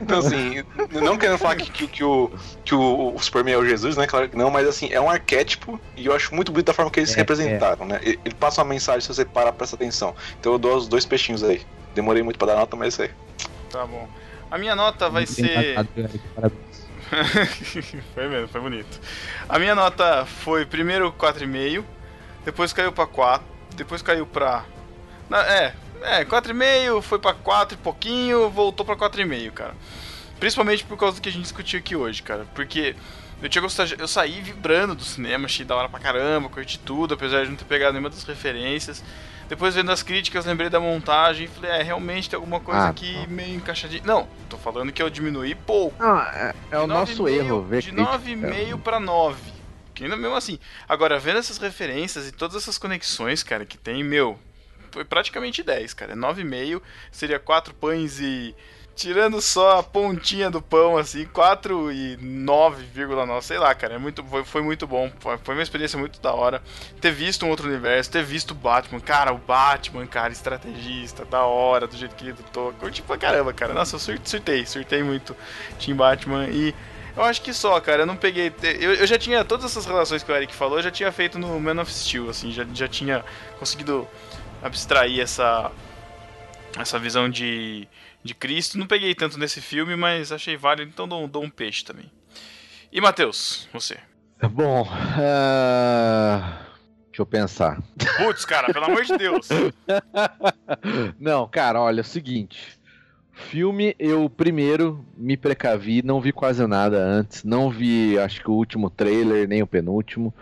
Então, 0.00 0.18
assim, 0.18 0.62
não 0.92 1.18
querendo 1.18 1.38
falar 1.38 1.56
que, 1.56 1.70
que, 1.70 1.86
que 1.86 2.04
o, 2.04 2.30
que 2.64 2.74
o, 2.74 3.14
o 3.14 3.18
Superman 3.22 3.54
é 3.54 3.58
o 3.58 3.66
Jesus, 3.66 3.96
né? 3.96 4.06
Claro 4.06 4.28
que 4.28 4.36
não, 4.36 4.50
mas 4.50 4.66
assim, 4.66 4.90
é 4.90 5.00
um 5.00 5.10
arquétipo 5.10 5.80
e 5.96 6.06
eu 6.06 6.14
acho 6.14 6.34
muito 6.34 6.50
bonito 6.52 6.70
a 6.70 6.74
forma 6.74 6.90
que 6.90 7.00
eles 7.00 7.10
se 7.10 7.16
É, 7.16 7.18
representaram, 7.18 7.84
né? 7.86 8.00
Ele, 8.02 8.18
passa 8.38 8.62
uma 8.62 8.68
mensagem 8.68 9.00
se 9.02 9.08
você 9.08 9.24
parar 9.24 9.52
pra 9.52 9.58
prestar 9.58 9.76
atenção. 9.76 10.14
Então 10.40 10.52
eu 10.52 10.58
dou 10.58 10.76
os 10.76 10.88
dois 10.88 11.04
peixinhos 11.04 11.42
aí. 11.42 11.62
Demorei 11.94 12.22
muito 12.22 12.38
pra 12.38 12.48
dar 12.48 12.56
nota, 12.56 12.76
mas 12.76 12.86
é 12.86 12.88
isso 12.88 13.02
aí. 13.02 13.10
Tá 13.70 13.86
bom. 13.86 14.08
A 14.50 14.58
minha 14.58 14.74
nota 14.74 15.10
vai 15.10 15.26
Muito 15.26 15.32
ser. 15.34 15.76
foi 18.14 18.28
mesmo, 18.28 18.48
foi 18.48 18.60
bonito. 18.60 19.00
A 19.48 19.58
minha 19.58 19.74
nota 19.74 20.24
foi 20.24 20.64
primeiro 20.64 21.12
4,5, 21.12 21.84
depois 22.44 22.72
caiu 22.72 22.92
pra 22.92 23.06
4, 23.06 23.44
depois 23.74 24.02
caiu 24.02 24.26
pra. 24.26 24.64
Na- 25.28 25.42
é, 25.46 25.74
é, 26.02 26.24
4,5, 26.24 27.00
foi 27.02 27.18
pra 27.18 27.34
4 27.34 27.74
e 27.74 27.78
pouquinho, 27.82 28.50
voltou 28.50 28.84
pra 28.84 28.96
4,5, 28.96 29.50
cara. 29.52 29.74
Principalmente 30.38 30.84
por 30.84 30.98
causa 30.98 31.16
do 31.16 31.22
que 31.22 31.28
a 31.28 31.32
gente 31.32 31.42
discutiu 31.42 31.78
aqui 31.78 31.96
hoje, 31.96 32.22
cara. 32.22 32.46
Porque 32.54 32.94
eu 33.42 33.48
tinha 33.48 33.62
gostado, 33.62 33.94
eu 33.98 34.08
saí 34.08 34.40
vibrando 34.40 34.94
do 34.94 35.04
cinema, 35.04 35.46
achei 35.46 35.64
da 35.64 35.74
hora 35.76 35.88
pra 35.88 36.00
caramba, 36.00 36.48
curti 36.48 36.78
tudo, 36.78 37.14
apesar 37.14 37.44
de 37.44 37.50
não 37.50 37.56
ter 37.56 37.64
pegado 37.64 37.92
nenhuma 37.92 38.10
das 38.10 38.24
referências. 38.24 39.02
Depois 39.48 39.74
vendo 39.74 39.92
as 39.92 40.02
críticas, 40.02 40.46
lembrei 40.46 40.70
da 40.70 40.80
montagem 40.80 41.44
e 41.44 41.48
falei, 41.48 41.70
é, 41.70 41.82
realmente 41.82 42.30
tem 42.30 42.36
alguma 42.36 42.60
coisa 42.60 42.80
Ah, 42.80 42.88
aqui 42.88 43.26
meio 43.28 43.56
encaixadinha. 43.56 44.00
Não, 44.04 44.26
tô 44.48 44.56
falando 44.56 44.90
que 44.90 45.02
eu 45.02 45.10
diminuí 45.10 45.54
pouco. 45.54 46.02
Não, 46.02 46.18
é, 46.18 46.54
é 46.70 46.78
o 46.78 46.86
nosso 46.86 47.22
9,5 47.22 47.28
erro 47.28 47.62
ver 47.62 47.82
De 47.82 47.92
crítica. 47.92 48.18
9,5 48.18 48.78
pra 48.78 48.98
9. 48.98 49.53
Ainda 50.02 50.16
mesmo 50.16 50.34
assim. 50.34 50.58
Agora, 50.88 51.18
vendo 51.18 51.38
essas 51.38 51.58
referências 51.58 52.26
e 52.26 52.32
todas 52.32 52.56
essas 52.56 52.76
conexões, 52.78 53.42
cara, 53.42 53.64
que 53.64 53.78
tem, 53.78 54.02
meu. 54.02 54.38
Foi 54.90 55.04
praticamente 55.04 55.62
10, 55.62 55.92
cara. 55.94 56.14
9,5 56.16 56.80
seria 57.12 57.38
4 57.38 57.74
pães 57.74 58.18
e. 58.20 58.54
Tirando 58.96 59.40
só 59.42 59.80
a 59.80 59.82
pontinha 59.82 60.48
do 60.48 60.62
pão, 60.62 60.96
assim, 60.96 61.24
4 61.24 61.90
e 61.90 62.16
9,9, 62.16 63.42
sei 63.42 63.58
lá, 63.58 63.74
cara. 63.74 63.94
É 63.94 63.98
muito, 63.98 64.22
foi, 64.22 64.44
foi 64.44 64.62
muito 64.62 64.86
bom. 64.86 65.10
Foi, 65.18 65.36
uma 65.54 65.62
experiência 65.64 65.98
muito 65.98 66.20
da 66.20 66.32
hora. 66.32 66.62
Ter 67.00 67.10
visto 67.10 67.44
um 67.44 67.50
outro 67.50 67.66
universo, 67.68 68.08
ter 68.08 68.22
visto 68.22 68.52
o 68.52 68.54
Batman. 68.54 69.00
Cara, 69.00 69.32
o 69.32 69.38
Batman, 69.38 70.06
cara, 70.06 70.32
estrategista, 70.32 71.24
da 71.24 71.42
hora, 71.42 71.88
do 71.88 71.96
jeito 71.96 72.14
que 72.14 72.22
ele 72.26 72.32
lutou. 72.34 72.72
Curti 72.74 73.02
pra 73.02 73.18
caramba, 73.18 73.52
cara. 73.52 73.74
Nossa, 73.74 73.96
eu 73.96 74.00
sur- 74.00 74.20
surtei, 74.24 74.64
surtei 74.64 75.02
muito 75.02 75.36
Team 75.84 75.96
Batman. 75.96 76.46
E 76.46 76.72
eu 77.16 77.22
acho 77.22 77.42
que 77.42 77.52
só, 77.52 77.80
cara. 77.80 78.02
Eu 78.02 78.06
não 78.06 78.16
peguei. 78.16 78.52
Eu, 78.80 78.94
eu 78.94 79.06
já 79.06 79.18
tinha 79.18 79.44
todas 79.44 79.64
essas 79.64 79.86
relações 79.86 80.22
que 80.22 80.30
o 80.30 80.34
Eric 80.34 80.54
falou, 80.54 80.78
eu 80.78 80.82
já 80.82 80.90
tinha 80.90 81.10
feito 81.12 81.38
no 81.38 81.58
Man 81.60 81.80
of 81.80 81.92
Steel, 81.92 82.28
assim. 82.28 82.50
Já, 82.50 82.64
já 82.72 82.88
tinha 82.88 83.24
conseguido 83.58 84.06
abstrair 84.62 85.20
essa. 85.20 85.70
Essa 86.76 86.98
visão 86.98 87.28
de, 87.28 87.86
de 88.22 88.34
Cristo. 88.34 88.76
Não 88.78 88.86
peguei 88.86 89.14
tanto 89.14 89.38
nesse 89.38 89.60
filme, 89.60 89.94
mas 89.94 90.32
achei 90.32 90.56
válido, 90.56 90.90
então 90.90 91.06
dou, 91.06 91.28
dou 91.28 91.44
um 91.44 91.50
peixe 91.50 91.84
também. 91.84 92.10
E 92.90 93.00
Matheus, 93.00 93.68
você? 93.72 93.98
Bom, 94.50 94.86
ah, 94.90 96.58
deixa 97.06 97.22
eu 97.22 97.26
pensar. 97.26 97.80
Putz, 98.18 98.44
cara, 98.44 98.72
pelo 98.72 98.84
amor 98.86 99.04
de 99.04 99.16
Deus. 99.16 99.48
Não, 101.18 101.48
cara, 101.48 101.80
olha, 101.80 102.00
é 102.00 102.02
o 102.02 102.04
seguinte. 102.04 102.78
Filme, 103.34 103.96
eu 103.98 104.30
primeiro 104.30 105.04
me 105.16 105.36
precavi, 105.36 106.02
não 106.02 106.20
vi 106.20 106.32
quase 106.32 106.64
nada 106.66 106.98
antes, 106.98 107.42
não 107.42 107.68
vi, 107.68 108.16
acho 108.18 108.40
que 108.40 108.50
o 108.50 108.54
último 108.54 108.88
trailer, 108.88 109.48
nem 109.48 109.62
o 109.62 109.66
penúltimo. 109.66 110.32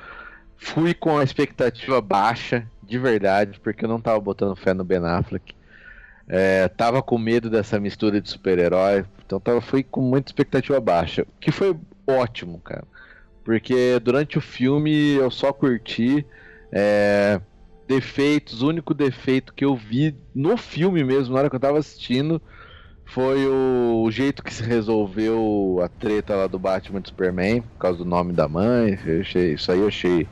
Fui 0.59 0.93
com 0.93 1.19
a 1.19 1.25
expectativa 1.25 2.01
baixa, 2.01 2.67
de 2.83 2.99
verdade, 2.99 3.59
porque 3.61 3.85
eu 3.85 3.89
não 3.89 4.01
tava 4.01 4.21
botando 4.21 4.55
fé 4.55 4.75
no 4.75 4.85
Ben 4.85 4.99
Affleck. 4.99 5.55
É, 6.29 6.69
tava 6.69 7.03
com 7.03 7.19
medo 7.19 7.51
dessa 7.51 7.81
mistura 7.81 8.21
de 8.21 8.31
super-herói, 8.31 9.05
então 9.25 9.41
tava, 9.41 9.61
fui 9.61 9.83
com 9.83 10.03
muita 10.03 10.31
expectativa 10.31 10.79
baixa. 10.81 11.27
Que 11.41 11.51
foi 11.51 11.75
ótimo, 12.07 12.61
cara. 12.61 12.85
Porque 13.43 13.99
durante 14.01 14.39
o 14.39 14.41
filme 14.41 15.15
eu 15.15 15.31
só 15.31 15.53
curti. 15.53 16.25
é, 16.71 17.41
defeitos, 17.87 18.63
o 18.63 18.69
único 18.69 18.95
defeito 18.95 19.53
que 19.53 19.65
eu 19.65 19.77
vi 19.77 20.15
no 20.35 20.57
filme 20.57 21.05
mesmo, 21.05 21.35
na 21.35 21.41
hora 21.41 21.51
que 21.51 21.57
eu 21.57 21.61
tava 21.61 21.79
assistindo, 21.79 22.41
foi 23.13 23.47
o, 23.47 24.11
jeito 24.11 24.43
que 24.43 24.53
se 24.53 24.63
resolveu 24.63 25.81
a 25.85 25.89
treta 25.89 26.35
lá 26.35 26.47
do 26.47 26.59
Batman 26.59 27.01
e 27.05 27.09
Superman, 27.09 27.61
por 27.61 27.79
causa 27.79 27.99
do 27.99 28.07
nome 28.07 28.33
da 28.33 28.49
mãe. 28.49 28.99
Achei, 29.21 29.53
isso 29.53 29.71
aí 29.71 29.81
eu 29.81 29.89
achei 29.89 30.27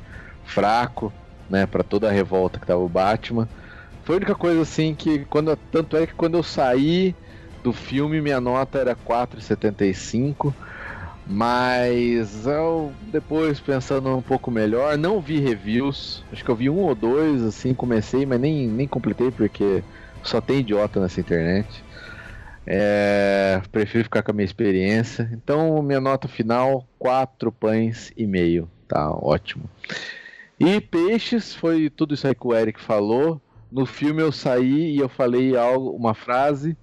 fraco, 0.44 1.12
né, 1.48 1.66
para 1.66 1.82
toda 1.82 2.09
a 2.09 2.12
revolta 2.12 2.59
que 2.59 2.66
tava 2.66 2.81
o 2.81 2.89
Batman. 2.89 3.47
Foi 4.02 4.15
a 4.15 4.16
única 4.16 4.35
coisa 4.35 4.62
assim 4.62 4.94
que 4.94 5.27
quando 5.27 5.55
tanto 5.70 5.94
é 5.97 6.07
que 6.07 6.15
quando 6.15 6.39
eu 6.39 6.43
saí 6.43 7.15
do 7.62 7.73
filme 7.73 8.20
minha 8.20 8.40
nota 8.40 8.78
era 8.78 8.97
4,75. 8.97 10.55
Mas 11.27 12.47
eu 12.47 12.93
depois 13.12 13.61
pensando 13.61 14.16
um 14.16 14.23
pouco 14.23 14.51
melhor, 14.51 14.97
não 14.97 15.20
vi 15.20 15.39
reviews. 15.39 16.24
Acho 16.32 16.43
que 16.43 16.51
eu 16.51 16.57
vi 16.57 16.70
um 16.70 16.78
ou 16.78 16.94
dois, 16.94 17.43
assim, 17.43 17.73
comecei, 17.74 18.27
mas 18.27 18.40
nem, 18.40 18.66
nem 18.66 18.89
completei 18.89 19.31
porque 19.31 19.85
só 20.24 20.40
tem 20.40 20.61
idiota 20.61 20.98
nessa 20.98 21.20
internet. 21.20 21.85
É, 22.72 23.60
prefiro 23.72 24.05
ficar 24.05 24.22
com 24.22 24.30
a 24.30 24.34
minha 24.34 24.44
experiência. 24.44 25.28
Então, 25.32 25.82
minha 25.82 26.01
nota 26.01 26.28
final, 26.28 26.86
4 27.01 27.51
pães 27.51 28.12
e 28.16 28.28
meio. 28.28 28.70
Tá 28.86 29.10
ótimo. 29.10 29.68
E 30.59 30.80
peixes, 30.80 31.52
foi 31.52 31.90
tudo 31.90 32.14
isso 32.14 32.28
aí 32.28 32.34
que 32.34 32.47
o 32.47 32.55
Eric 32.55 32.80
falou. 32.80 33.42
No 33.72 33.84
filme 33.84 34.22
eu 34.22 34.30
saí 34.30 34.94
e 34.94 34.98
eu 34.98 35.09
falei 35.09 35.56
algo, 35.56 35.90
uma 35.90 36.14
frase 36.14 36.76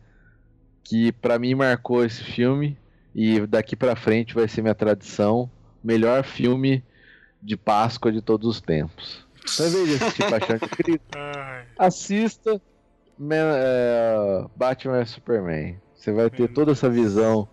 que 0.83 1.13
pra 1.13 1.39
mim 1.39 1.55
marcou 1.55 2.03
esse 2.03 2.21
filme 2.21 2.77
e 3.15 3.47
daqui 3.47 3.73
pra 3.73 3.95
frente 3.95 4.35
vai 4.35 4.47
ser 4.49 4.61
minha 4.61 4.75
tradição, 4.75 5.49
melhor 5.81 6.21
filme 6.25 6.83
de 7.41 7.55
Páscoa 7.55 8.11
de 8.11 8.21
todos 8.21 8.49
os 8.49 8.59
tempos. 8.59 9.25
Então, 9.53 9.67
em 9.67 9.71
vez 9.71 9.87
de 9.87 9.95
assistir 9.95 10.29
Paixão 10.29 10.57
de 10.57 10.67
Cristo, 10.67 11.17
assista 11.79 12.61
Man- 13.17 13.35
é, 13.57 14.47
Batman 14.55 14.99
vs 15.03 15.09
Superman. 15.11 15.81
Você 15.93 16.11
vai 16.11 16.29
ter 16.29 16.47
toda 16.49 16.71
essa 16.71 16.89
visão 16.89 17.49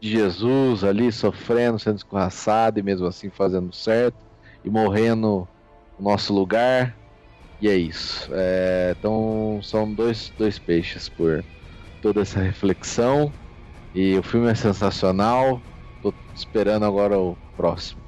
de 0.00 0.10
Jesus 0.10 0.84
ali 0.84 1.12
sofrendo, 1.12 1.78
sendo 1.78 1.96
escorraçado 1.98 2.78
e 2.80 2.82
mesmo 2.82 3.06
assim 3.06 3.30
fazendo 3.30 3.74
certo 3.74 4.18
e 4.64 4.70
morrendo 4.70 5.50
no 5.98 6.04
nosso 6.04 6.34
lugar. 6.34 7.00
E 7.60 7.68
é 7.68 7.76
isso. 7.76 8.32
É, 8.34 8.92
então 8.92 9.60
são 9.62 9.94
dois, 9.94 10.32
dois 10.36 10.58
peixes 10.58 11.08
por 11.10 11.46
toda 12.00 12.22
essa 12.22 12.40
reflexão. 12.40 13.34
E 13.94 14.18
o 14.18 14.22
filme 14.22 14.50
é 14.50 14.54
sensacional. 14.54 15.66
Tô 16.00 16.14
esperando 16.34 16.84
agora 16.86 17.18
o 17.20 17.38
próximo. 17.56 18.04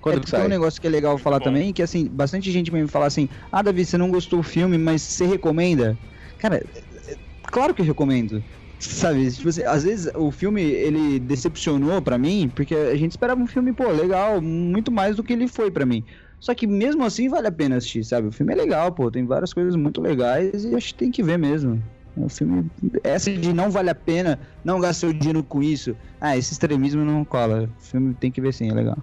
Quando 0.00 0.20
É, 0.20 0.24
que 0.24 0.32
tem 0.32 0.44
um 0.44 0.48
negócio 0.48 0.80
que 0.80 0.86
é 0.86 0.90
legal 0.90 1.18
falar 1.18 1.40
bom. 1.40 1.40
também, 1.40 1.72
que 1.72 1.82
assim, 1.82 2.08
bastante 2.08 2.50
gente 2.52 2.70
me 2.72 2.86
fala 2.86 3.06
assim, 3.06 3.28
ah, 3.50 3.62
Davi, 3.62 3.84
você 3.84 3.98
não 3.98 4.10
gostou 4.10 4.38
do 4.40 4.42
filme, 4.42 4.78
mas 4.78 5.02
você 5.02 5.26
recomenda? 5.26 5.98
Cara, 6.38 6.56
é- 6.56 7.12
é- 7.12 7.16
claro 7.42 7.74
que 7.74 7.80
eu 7.82 7.86
recomendo. 7.86 8.44
Sabe, 8.78 9.30
tipo 9.32 9.48
assim, 9.48 9.62
às 9.64 9.84
vezes 9.84 10.12
o 10.14 10.30
filme, 10.30 10.60
ele 10.62 11.18
decepcionou 11.18 12.02
pra 12.02 12.18
mim, 12.18 12.50
porque 12.50 12.74
a 12.74 12.94
gente 12.96 13.12
esperava 13.12 13.40
um 13.40 13.46
filme, 13.46 13.72
pô, 13.72 13.90
legal, 13.90 14.40
muito 14.42 14.92
mais 14.92 15.16
do 15.16 15.24
que 15.24 15.32
ele 15.32 15.48
foi 15.48 15.70
pra 15.70 15.86
mim. 15.86 16.04
Só 16.38 16.54
que 16.54 16.66
mesmo 16.66 17.02
assim 17.04 17.28
vale 17.28 17.46
a 17.48 17.52
pena 17.52 17.76
assistir, 17.76 18.04
sabe? 18.04 18.28
O 18.28 18.32
filme 18.32 18.52
é 18.52 18.56
legal, 18.56 18.94
pô, 18.94 19.10
tem 19.10 19.24
várias 19.26 19.52
coisas 19.54 19.74
muito 19.76 20.00
legais 20.02 20.64
e 20.64 20.74
acho 20.74 20.88
que 20.88 20.94
tem 20.96 21.10
que 21.10 21.22
ver 21.22 21.38
mesmo. 21.38 21.82
O 22.14 22.28
filme, 22.28 22.70
essa 23.02 23.32
de 23.32 23.52
não 23.52 23.70
vale 23.70 23.88
a 23.90 23.94
pena, 23.94 24.38
não 24.62 24.78
gastar 24.80 25.08
o 25.08 25.14
dinheiro 25.14 25.42
com 25.44 25.62
isso, 25.62 25.96
ah, 26.20 26.36
esse 26.36 26.52
extremismo 26.52 27.02
não 27.04 27.24
cola. 27.24 27.64
O 27.78 27.82
filme 27.82 28.14
tem 28.14 28.30
que 28.30 28.40
ver 28.42 28.52
sim, 28.52 28.68
é 28.70 28.74
legal. 28.74 28.96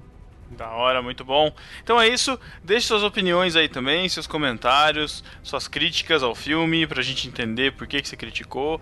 Da 0.58 0.70
hora, 0.70 1.02
muito 1.02 1.24
bom. 1.24 1.54
Então 1.84 2.00
é 2.00 2.08
isso. 2.08 2.40
Deixe 2.64 2.88
suas 2.88 3.04
opiniões 3.04 3.56
aí 3.56 3.68
também, 3.68 4.08
seus 4.10 4.28
comentários, 4.28 5.24
suas 5.42 5.68
críticas 5.68 6.24
ao 6.24 6.36
filme, 6.36 6.86
pra 6.88 7.02
gente 7.02 7.28
entender 7.28 7.74
por 7.74 7.88
que, 7.88 8.02
que 8.02 8.08
você 8.08 8.16
criticou. 8.16 8.80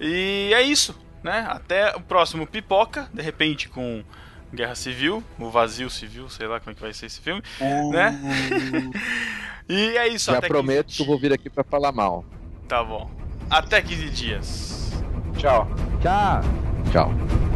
E 0.00 0.50
é 0.54 0.62
isso, 0.62 0.98
né? 1.22 1.46
Até 1.48 1.94
o 1.96 2.00
próximo 2.00 2.46
Pipoca, 2.46 3.08
de 3.12 3.22
repente 3.22 3.68
com 3.68 4.04
Guerra 4.52 4.74
Civil, 4.74 5.22
o 5.38 5.50
Vazio 5.50 5.90
Civil, 5.90 6.28
sei 6.28 6.46
lá 6.46 6.60
como 6.60 6.72
é 6.72 6.74
que 6.74 6.80
vai 6.80 6.92
ser 6.92 7.06
esse 7.06 7.20
filme, 7.20 7.42
né? 7.90 8.18
e 9.68 9.96
é 9.96 10.08
isso, 10.08 10.30
Já 10.30 10.38
até 10.38 10.48
prometo 10.48 10.86
15 10.86 10.96
que 10.96 11.02
eu 11.02 11.06
vou 11.06 11.18
vir 11.18 11.32
aqui 11.32 11.50
pra 11.50 11.64
falar 11.64 11.92
mal. 11.92 12.24
Tá 12.68 12.82
bom. 12.82 13.10
Até 13.50 13.82
15 13.82 14.10
dias. 14.10 14.92
Tchau. 15.36 15.68
Tchau. 16.00 16.40
Tchau. 16.90 17.53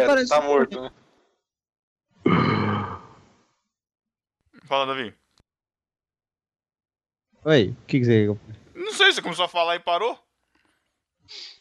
É, 0.00 0.06
parece. 0.06 0.28
tá 0.28 0.40
morto, 0.40 0.80
né? 0.80 0.90
Fala, 4.64 4.86
Davi. 4.86 5.14
Oi, 7.44 7.68
o 7.68 7.86
que, 7.86 8.00
que 8.00 8.04
você. 8.04 8.26
Não 8.74 8.92
sei, 8.92 9.12
você 9.12 9.22
começou 9.22 9.44
a 9.44 9.48
falar 9.48 9.76
e 9.76 9.80
parou? 9.80 10.18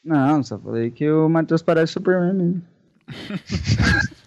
Não, 0.03 0.43
só 0.43 0.57
falei 0.59 0.91
que 0.91 1.09
o 1.09 1.29
Matheus 1.29 1.61
parece 1.61 1.93
Superman 1.93 2.33
mesmo. 2.33 2.67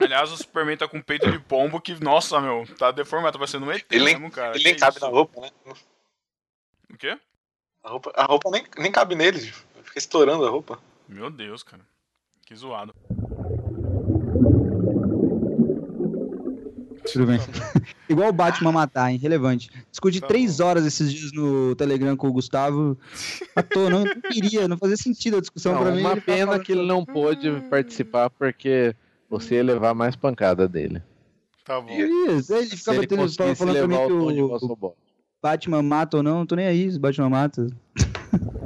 Aliás, 0.00 0.30
o 0.30 0.36
Superman 0.36 0.76
tá 0.76 0.88
com 0.88 1.00
peito 1.00 1.30
de 1.30 1.38
pombo 1.38 1.80
que, 1.80 2.02
nossa, 2.02 2.40
meu, 2.40 2.66
tá 2.76 2.90
deformado, 2.90 3.32
tá 3.32 3.38
parecendo 3.38 3.66
um 3.66 3.72
ET 3.72 3.84
Ele 3.90 4.04
nem, 4.04 4.14
mesmo, 4.14 4.30
cara. 4.30 4.54
ele 4.54 4.64
nem 4.64 4.76
cabe 4.76 4.96
isso? 4.96 5.04
na 5.06 5.10
roupa, 5.10 5.40
né? 5.40 5.50
O 6.90 6.96
quê? 6.96 7.18
A 7.82 7.90
roupa, 7.90 8.12
a 8.14 8.24
roupa 8.24 8.50
nem, 8.50 8.64
nem 8.78 8.92
cabe 8.92 9.14
nele, 9.14 9.40
fica 9.40 9.98
estourando 9.98 10.44
a 10.46 10.50
roupa. 10.50 10.78
Meu 11.08 11.30
Deus, 11.30 11.62
cara. 11.62 11.82
Que 12.52 12.58
zoado. 12.58 12.92
Tudo 17.10 17.26
bem. 17.26 17.38
Igual 18.10 18.28
o 18.28 18.32
Batman 18.32 18.72
matar, 18.72 19.10
hein? 19.10 19.16
Relevante. 19.16 19.70
Discuti 19.90 20.20
Tá 20.20 20.26
três 20.26 20.58
bom. 20.58 20.66
horas 20.66 20.84
esses 20.84 21.10
dias 21.10 21.32
no 21.32 21.74
Telegram 21.76 22.14
com 22.14 22.28
o 22.28 22.32
Gustavo. 22.32 22.98
À 23.56 23.62
toa, 23.62 23.88
não, 23.88 24.04
não 24.04 24.20
queria, 24.30 24.68
não 24.68 24.76
fazia 24.76 24.98
sentido 24.98 25.38
a 25.38 25.40
discussão 25.40 25.72
Não, 25.74 25.82
pra 25.82 25.92
mim. 25.92 26.00
uma 26.00 26.16
pena 26.16 26.58
que 26.58 26.72
ele 26.72 26.86
não 26.86 27.04
pôde 27.06 27.50
participar 27.70 28.28
porque 28.28 28.94
você 29.30 29.56
ia 29.56 29.64
levar 29.64 29.94
mais 29.94 30.14
pancada 30.14 30.68
dele. 30.68 31.02
Tá 31.64 31.80
bom. 31.80 31.90
Isso, 31.90 32.54
ele 32.54 32.66
ficava 32.68 32.98
ele 32.98 33.06
tendo, 33.06 33.28
falando 33.56 33.78
pra 33.78 33.88
mim 33.88 33.96
que 34.06 34.12
o 34.12 34.56
o. 34.56 34.94
Batman 35.42 35.82
mata 35.82 36.18
ou 36.18 36.22
não, 36.22 36.38
não 36.40 36.46
tô 36.46 36.54
nem 36.54 36.66
aí 36.66 36.90
se 36.90 36.98
o 36.98 37.00
Batman 37.00 37.30
mata. 37.30 37.66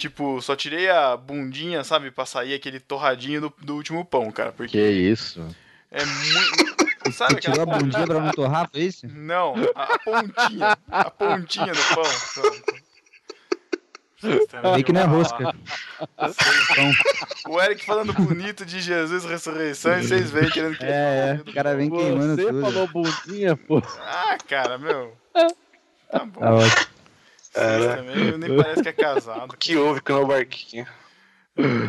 Tipo, 0.00 0.40
só 0.40 0.56
tirei 0.56 0.88
a 0.88 1.14
bundinha, 1.14 1.84
sabe, 1.84 2.10
pra 2.10 2.24
sair 2.24 2.54
aquele 2.54 2.80
torradinho 2.80 3.42
do, 3.42 3.52
do 3.60 3.76
último 3.76 4.02
pão, 4.02 4.30
cara. 4.32 4.50
Porque 4.50 4.72
Que 4.78 4.90
isso? 4.90 5.46
é 5.90 6.02
muito. 6.04 6.80
Sabe 7.12 7.34
Você 7.34 7.40
tirou 7.40 7.60
a 7.62 7.66
bundinha 7.66 8.06
pra 8.06 8.20
não 8.20 8.30
torrar, 8.32 8.68
foi 8.70 8.80
isso? 8.80 9.06
Não, 9.08 9.54
a, 9.74 9.82
a 9.94 9.98
pontinha. 9.98 10.78
A 10.90 11.10
pontinha 11.10 11.72
do 11.72 11.82
pão. 11.94 12.04
Aí 14.74 14.82
que 14.84 14.92
não 14.92 15.00
é 15.00 15.04
rosca. 15.04 15.54
O 17.48 17.60
Eric 17.60 17.84
falando 17.84 18.12
bonito 18.12 18.64
de 18.66 18.80
Jesus 18.80 19.24
ressurreição 19.24 19.98
e 19.98 20.04
vocês 20.06 20.30
veem 20.30 20.50
querendo 20.50 20.76
que 20.76 20.84
É, 20.84 21.40
o 21.46 21.52
cara 21.52 21.74
vem 21.74 21.90
queimando 21.90 22.36
Você 22.36 22.46
tudo. 22.46 22.60
falou 22.60 22.86
bundinha, 22.88 23.56
pô. 23.56 23.82
Ah, 23.98 24.36
cara, 24.48 24.76
meu. 24.78 25.14
Tá 26.10 26.24
bom. 26.24 26.40
Tá 26.40 26.52
ótimo. 26.54 26.86
Vocês 27.52 27.96
também 27.96 28.38
nem 28.38 28.56
parece 28.56 28.82
que 28.82 28.88
é 28.88 28.92
casado. 28.92 29.52
O 29.52 29.56
que 29.56 29.76
houve 29.76 30.00
com 30.00 30.12
o 30.12 30.16
meu 30.16 30.26
barquinho? 30.26 30.86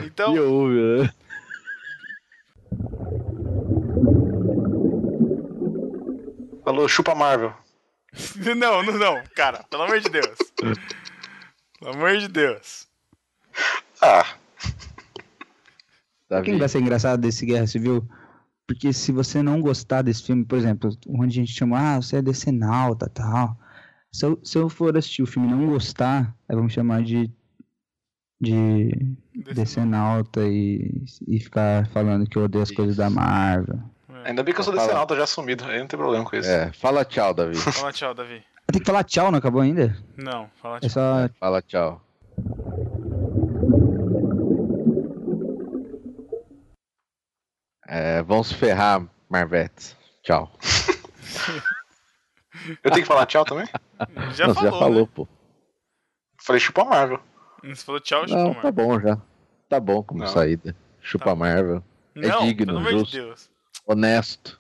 Então, 0.06 0.34
Que 0.34 0.40
ouve, 0.40 0.76
né? 0.76 1.14
Falou, 6.64 6.88
chupa 6.88 7.16
Marvel. 7.16 7.54
não, 8.58 8.84
não, 8.84 8.98
não, 8.98 9.24
cara, 9.36 9.64
pelo 9.70 9.84
amor 9.84 10.00
de 10.00 10.10
Deus. 10.10 10.38
Pelo 11.80 11.94
amor 11.94 12.18
de 12.18 12.28
Deus. 12.28 12.88
Ah, 14.02 14.26
Sabe 16.32 16.46
quem 16.46 16.58
vai 16.58 16.70
ser 16.70 16.80
engraçado 16.80 17.20
desse 17.20 17.46
Guerra 17.46 17.68
Civil? 17.68 18.08
Porque 18.66 18.94
se 18.94 19.12
você 19.12 19.44
não 19.44 19.60
gostar 19.60 20.02
desse 20.02 20.24
filme, 20.24 20.46
por 20.46 20.58
exemplo, 20.58 20.90
onde 21.10 21.38
a 21.38 21.44
gente 21.44 21.52
chama, 21.52 21.78
ah, 21.78 22.02
você 22.02 22.18
é 22.18 22.22
decenalta 22.22 23.10
tal. 23.10 23.58
Se 24.12 24.26
eu, 24.26 24.40
se 24.44 24.58
eu 24.58 24.68
for 24.70 24.96
assistir 24.98 25.24
o 25.24 25.28
filme 25.28 25.48
e 25.48 25.52
não 25.52 25.68
gostar, 25.68 26.36
aí 26.48 26.56
vamos 26.56 26.74
chamar 26.74 27.02
de. 27.02 27.32
de. 28.40 28.92
decenalta 29.54 30.42
e, 30.44 31.04
e 31.28 31.40
ficar 31.40 31.88
falando 31.88 32.30
que 32.30 32.38
eu 32.38 32.44
odeio 32.44 32.62
as 32.64 32.72
coisas 32.72 32.98
da 32.98 33.10
Marvel. 33.10 33.80
ainda 34.26 34.44
bem 34.44 34.54
que 34.54 34.60
eu 34.60 34.64
sou 34.66 34.78
alto 34.78 35.16
já 35.16 35.26
sumido, 35.26 35.64
aí 35.66 35.80
não 35.80 35.88
tem 35.88 35.98
problema 35.98 36.26
com 36.26 36.36
isso. 36.36 36.50
É, 36.50 36.72
fala 36.74 37.06
tchau, 37.06 37.34
Davi. 37.34 37.56
Fala 37.72 37.94
tchau, 37.94 38.14
Davi. 38.14 38.44
Tem 38.72 38.80
que 38.82 38.86
falar 38.86 39.04
tchau, 39.04 39.32
não 39.32 39.40
acabou 39.40 39.62
ainda? 39.62 39.98
Não, 40.18 40.50
fala 40.62 40.78
É 40.78 40.82
tchau. 40.82 40.90
só. 40.90 41.30
Fala 41.40 41.62
tchau. 41.62 42.02
É, 47.88 48.22
vamos 48.24 48.48
se 48.48 48.56
ferrar, 48.56 49.06
Marvete. 49.30 49.96
Tchau. 50.24 50.52
Eu 52.84 52.92
tenho 52.92 53.04
que 53.04 53.08
falar 53.08 53.26
tchau 53.26 53.44
também? 53.46 53.66
Já 54.36 54.48
Não, 54.48 54.54
falou, 54.56 54.72
já 54.72 54.80
falou, 54.80 55.02
né? 55.06 55.10
pô. 55.14 55.28
Falei 56.42 56.60
chupa 56.60 56.84
Marvel. 56.86 57.20
Você 57.64 57.84
falou 57.86 58.02
tchau, 58.02 58.26
Não, 58.28 58.48
chupa, 58.50 58.62
tá 58.62 58.72
bom 58.72 59.00
já. 59.00 59.22
Tá 59.70 59.80
bom 59.80 60.04
como 60.04 60.22
Não. 60.22 60.28
saída. 60.28 60.76
Chupa 61.00 61.26
Tá. 61.26 61.36
Marvel. 61.36 61.84
Não, 62.16 62.46
digno, 62.46 62.84
justo. 62.84 63.12
de 63.12 63.22
Deus. 63.22 63.50
Honesto. 63.86 64.60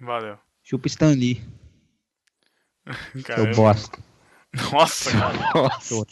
Valeu. 0.00 0.38
Chupa 0.62 0.86
Stan 0.88 1.10
Lee, 1.10 1.42
seu 3.14 3.22
Caramba. 3.24 3.54
bosta. 3.54 3.98
Nossa, 4.72 5.10
cara. 5.12 5.38
Nossa. 5.54 5.80
Seu. 5.80 6.06